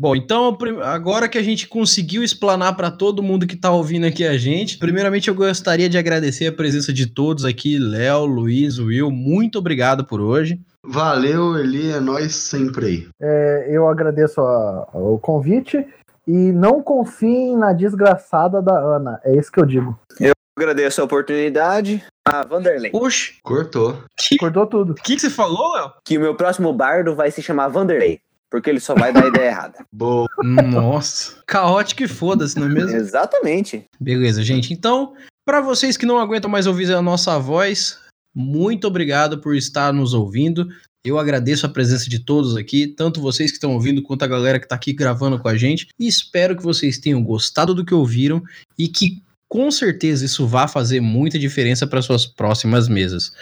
Bom, 0.00 0.16
então 0.16 0.56
agora 0.82 1.28
que 1.28 1.36
a 1.36 1.42
gente 1.42 1.68
conseguiu 1.68 2.24
explanar 2.24 2.74
para 2.74 2.90
todo 2.90 3.22
mundo 3.22 3.46
que 3.46 3.54
está 3.54 3.70
ouvindo 3.70 4.06
aqui 4.06 4.26
a 4.26 4.38
gente, 4.38 4.78
primeiramente 4.78 5.28
eu 5.28 5.34
gostaria 5.34 5.90
de 5.90 5.98
agradecer 5.98 6.46
a 6.46 6.52
presença 6.52 6.90
de 6.90 7.06
todos 7.06 7.44
aqui, 7.44 7.78
Léo, 7.78 8.24
Luiz, 8.24 8.78
Will, 8.78 9.10
muito 9.10 9.58
obrigado 9.58 10.02
por 10.06 10.22
hoje. 10.22 10.58
Valeu, 10.82 11.58
Eli, 11.58 11.90
é 11.90 12.00
nós 12.00 12.34
sempre 12.34 12.86
aí. 12.86 13.08
É, 13.20 13.68
eu 13.68 13.86
agradeço 13.86 14.40
a, 14.40 14.88
a, 14.90 14.98
o 14.98 15.18
convite 15.18 15.86
e 16.26 16.50
não 16.50 16.82
confiem 16.82 17.54
na 17.54 17.74
desgraçada 17.74 18.62
da 18.62 18.78
Ana, 18.78 19.20
é 19.22 19.36
isso 19.36 19.52
que 19.52 19.60
eu 19.60 19.66
digo. 19.66 19.98
Eu 20.18 20.32
Agradeço 20.56 21.00
a 21.00 21.04
oportunidade. 21.04 22.04
A 22.26 22.44
Vanderlei. 22.44 22.90
Oxe, 22.94 23.34
Cortou 23.42 24.66
tudo. 24.66 24.92
o 24.92 24.94
que, 24.94 25.14
que 25.14 25.20
você 25.20 25.30
falou, 25.30 25.74
Léo? 25.74 25.92
Que 26.04 26.18
o 26.18 26.20
meu 26.20 26.34
próximo 26.34 26.72
bardo 26.72 27.14
vai 27.14 27.30
se 27.30 27.42
chamar 27.42 27.68
Vanderlei. 27.68 28.20
Porque 28.50 28.68
ele 28.68 28.80
só 28.80 28.94
vai 28.94 29.12
dar 29.12 29.26
ideia 29.26 29.48
errada. 29.48 29.84
Boa. 29.92 30.28
Nossa, 30.42 31.36
caótico 31.46 32.02
e 32.02 32.08
foda-se, 32.08 32.58
não 32.58 32.66
é 32.66 32.70
mesmo? 32.70 32.96
Exatamente. 32.96 33.84
Beleza, 33.98 34.42
gente. 34.42 34.72
Então, 34.72 35.14
para 35.44 35.60
vocês 35.60 35.96
que 35.96 36.04
não 36.04 36.18
aguentam 36.18 36.50
mais 36.50 36.66
ouvir 36.66 36.92
a 36.92 37.00
nossa 37.00 37.38
voz, 37.38 37.98
muito 38.34 38.86
obrigado 38.86 39.38
por 39.40 39.54
estar 39.54 39.92
nos 39.92 40.14
ouvindo. 40.14 40.68
Eu 41.04 41.18
agradeço 41.18 41.64
a 41.64 41.68
presença 41.68 42.10
de 42.10 42.18
todos 42.18 42.56
aqui, 42.56 42.86
tanto 42.86 43.22
vocês 43.22 43.50
que 43.50 43.56
estão 43.56 43.72
ouvindo 43.72 44.02
quanto 44.02 44.24
a 44.24 44.28
galera 44.28 44.58
que 44.58 44.66
está 44.66 44.74
aqui 44.74 44.92
gravando 44.92 45.38
com 45.38 45.48
a 45.48 45.56
gente. 45.56 45.88
E 45.98 46.06
espero 46.06 46.56
que 46.56 46.62
vocês 46.62 46.98
tenham 46.98 47.22
gostado 47.22 47.74
do 47.74 47.84
que 47.84 47.94
ouviram 47.94 48.42
e 48.76 48.86
que 48.88 49.22
com 49.50 49.70
certeza 49.70 50.24
isso 50.24 50.46
vá 50.46 50.66
fazer 50.68 51.00
muita 51.00 51.36
diferença 51.36 51.84
para 51.86 52.00
suas 52.00 52.24
próximas 52.24 52.88
mesas. 52.88 53.32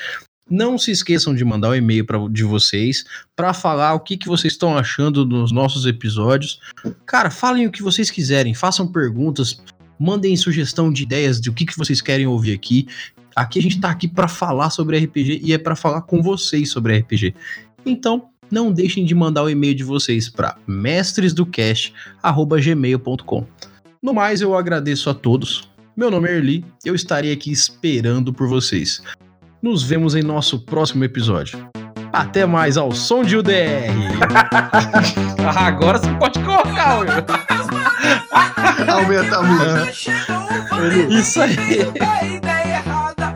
Não 0.51 0.79
se 0.79 0.91
esqueçam 0.91 1.35
de 1.35 1.45
mandar 1.45 1.69
o 1.69 1.75
e-mail 1.75 2.07
pra, 2.07 2.19
de 2.31 2.43
vocês 2.43 3.05
para 3.37 3.53
falar 3.53 3.93
o 3.93 4.01
que, 4.01 4.17
que 4.17 4.27
vocês 4.27 4.55
estão 4.55 4.79
achando 4.79 5.27
dos 5.27 5.53
nossos 5.53 5.85
episódios. 5.85 6.59
Cara, 7.05 7.31
falem 7.31 7.67
o 7.67 7.71
que 7.71 7.83
vocês 7.83 8.11
quiserem, 8.11 8.55
façam 8.55 8.91
perguntas, 8.91 9.63
mandem 10.01 10.35
sugestão 10.39 10.91
de 10.91 11.03
ideias 11.03 11.39
de 11.39 11.51
o 11.51 11.53
que, 11.53 11.67
que 11.67 11.77
vocês 11.77 12.01
querem 12.01 12.27
ouvir 12.27 12.55
aqui. 12.55 12.89
Aqui 13.37 13.59
a 13.59 13.63
gente 13.63 13.79
tá 13.79 13.91
aqui 13.91 14.09
para 14.09 14.29
falar 14.29 14.71
sobre 14.71 14.99
RPG 14.99 15.43
e 15.45 15.53
é 15.53 15.59
para 15.59 15.77
falar 15.77 16.01
com 16.03 16.23
vocês 16.23 16.71
sobre 16.71 16.99
RPG. 16.99 17.35
Então, 17.85 18.31
não 18.51 18.73
deixem 18.73 19.05
de 19.05 19.15
mandar 19.15 19.43
o 19.43 19.51
e-mail 19.51 19.75
de 19.75 19.85
vocês 19.85 20.31
para 20.31 20.57
mestresdocast@gmail.com. 20.67 23.47
No 24.03 24.15
mais, 24.15 24.41
eu 24.41 24.57
agradeço 24.57 25.11
a 25.11 25.15
todos. 25.15 25.69
Meu 25.99 26.13
nome 26.13 26.29
é 26.29 26.37
Erli, 26.37 26.65
eu 26.85 26.95
estarei 26.95 27.33
aqui 27.33 27.51
esperando 27.51 28.33
por 28.33 28.47
vocês. 28.47 29.03
Nos 29.61 29.83
vemos 29.83 30.15
em 30.15 30.23
nosso 30.23 30.61
próximo 30.61 31.03
episódio. 31.03 31.69
Até 32.13 32.47
mais 32.47 32.77
ao 32.77 32.93
som 32.93 33.25
de 33.25 33.37
UDR. 33.37 33.91
Agora 35.59 35.99
você 35.99 36.15
pode 36.15 36.39
colocar, 36.45 37.01
meu. 37.01 37.15
Aumenta 38.95 39.39
a 39.39 39.43
música. 39.43 40.13
Isso 41.11 41.41
aí. 41.43 41.57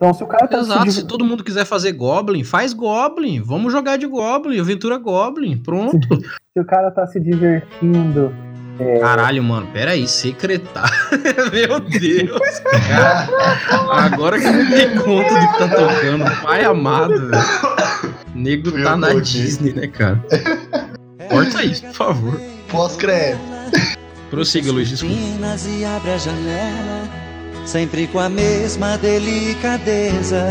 Então, 0.00 0.14
se 0.14 0.22
o 0.22 0.26
cara 0.28 0.46
tá 0.46 0.58
Exato, 0.58 0.84
se 0.84 0.92
se 0.92 0.98
div- 1.00 1.08
todo 1.08 1.24
mundo 1.24 1.42
quiser 1.42 1.64
fazer 1.64 1.90
Goblin, 1.90 2.44
faz 2.44 2.72
Goblin. 2.72 3.42
Vamos 3.42 3.72
jogar 3.72 3.96
de 3.98 4.06
Goblin, 4.06 4.60
aventura 4.60 4.96
Goblin. 4.96 5.58
Pronto. 5.58 5.98
se 6.54 6.60
o 6.60 6.64
cara 6.64 6.88
tá 6.92 7.04
se 7.08 7.18
divertindo, 7.18 8.32
Caralho, 9.00 9.42
mano, 9.42 9.66
peraí, 9.72 10.06
secretário. 10.06 10.94
Meu 11.52 11.80
Deus, 11.80 12.60
cara. 12.60 13.28
Agora 14.06 14.38
que 14.38 14.46
eu 14.46 14.52
me 14.52 14.64
dei 14.66 14.88
conta 14.90 15.34
do 15.34 15.48
que 15.52 15.58
tá 15.58 15.68
tocando, 15.68 16.42
pai 16.42 16.62
amado, 16.64 17.28
velho. 17.28 17.42
O 18.32 18.38
nego 18.38 18.68
Eu 18.78 18.84
tá 18.84 18.96
na 18.96 19.08
aqui. 19.08 19.20
Disney, 19.22 19.72
né, 19.72 19.88
cara? 19.88 20.24
Corta 21.28 21.64
isso, 21.64 21.82
por 21.86 21.92
favor. 21.94 22.40
Pós-crédito. 22.70 23.42
Prossiga, 24.30 24.70
Luiz, 24.70 24.90
desculpa. 24.90 25.16
Sempre 27.66 28.06
com 28.08 28.18
a 28.18 28.28
mesma 28.28 28.96
delicadeza. 28.98 30.48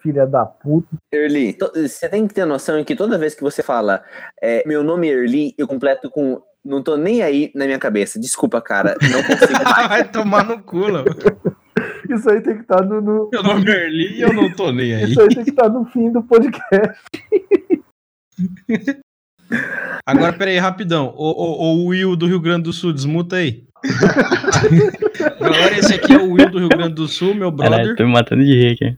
filha 0.00 0.26
da 0.26 0.46
puta. 0.46 0.86
Erli, 1.12 1.56
você 1.74 2.08
tem 2.08 2.26
que 2.28 2.32
ter 2.32 2.44
noção 2.46 2.82
que 2.84 2.94
toda 2.94 3.18
vez 3.18 3.34
que 3.34 3.42
você 3.42 3.64
fala 3.64 4.02
é, 4.40 4.62
meu 4.66 4.84
nome 4.84 5.08
é 5.08 5.12
Erli, 5.12 5.54
eu 5.58 5.66
completo 5.66 6.08
com 6.08 6.40
não 6.64 6.82
tô 6.82 6.96
nem 6.96 7.20
aí 7.22 7.50
na 7.54 7.64
minha 7.66 7.78
cabeça. 7.80 8.18
Desculpa, 8.20 8.60
cara, 8.62 8.94
não 9.02 9.22
consigo 9.24 9.52
mais. 9.64 9.88
Vai 9.88 10.08
tomar 10.08 10.44
no 10.44 10.62
cu, 10.62 10.86
Léo. 10.86 11.04
Isso 12.08 12.30
aí 12.30 12.40
tem 12.40 12.54
que 12.56 12.62
estar 12.62 12.82
no, 12.84 13.00
no- 13.00 13.28
Meu 13.32 13.42
nome 13.42 13.68
é 13.70 13.86
Erli 13.86 14.18
e 14.18 14.20
eu 14.22 14.32
não 14.32 14.50
tô 14.54 14.70
nem 14.70 14.94
aí. 14.94 15.10
Isso 15.10 15.20
aí 15.20 15.28
tem 15.28 15.44
que 15.44 15.50
estar 15.50 15.68
no 15.68 15.84
fim 15.86 16.10
do 16.12 16.22
podcast. 16.22 17.00
Agora, 20.06 20.32
peraí, 20.32 20.58
rapidão. 20.58 21.12
O, 21.16 21.30
o, 21.30 21.84
o 21.84 21.86
Will 21.86 22.16
do 22.16 22.26
Rio 22.26 22.40
Grande 22.40 22.64
do 22.64 22.72
Sul, 22.72 22.92
desmuta 22.92 23.36
aí. 23.36 23.62
Galera, 25.40 25.78
esse 25.78 25.94
aqui 25.94 26.12
é 26.12 26.18
o 26.18 26.32
Will 26.32 26.50
do 26.50 26.58
Rio 26.58 26.68
Grande 26.68 26.94
do 26.94 27.06
Sul, 27.08 27.34
meu 27.34 27.50
brother. 27.50 27.78
Caralho, 27.78 27.96
tô 27.96 28.04
me 28.04 28.12
matando 28.12 28.44
de 28.44 28.52
rir 28.52 28.72
aqui. 28.72 28.96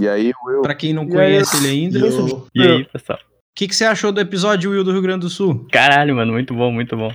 E 0.00 0.08
aí, 0.08 0.32
Will? 0.44 0.62
Pra 0.62 0.74
quem 0.74 0.92
não 0.92 1.02
E 1.04 1.06
aí, 1.06 1.12
conhece 1.12 1.56
ele 1.56 1.68
ainda, 1.68 1.98
o 1.98 2.06
Eu- 2.06 2.46
E 2.54 2.62
aí, 2.62 2.84
pessoal? 2.84 3.18
que, 3.54 3.68
que 3.68 3.74
você 3.74 3.84
achou 3.84 4.10
do 4.12 4.20
episódio 4.20 4.70
Will 4.70 4.82
do 4.84 4.92
Rio 4.92 5.02
Grande 5.02 5.20
do 5.20 5.28
Sul? 5.28 5.66
Caralho, 5.70 6.16
mano, 6.16 6.32
muito 6.32 6.54
bom, 6.54 6.70
muito 6.72 6.96
bom. 6.96 7.12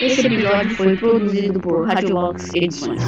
Esse 0.00 0.26
episódio 0.26 0.76
foi 0.76 0.96
produzido 0.96 1.60
por 1.60 1.86
Radiolox 1.86 2.52
Edições. 2.54 3.02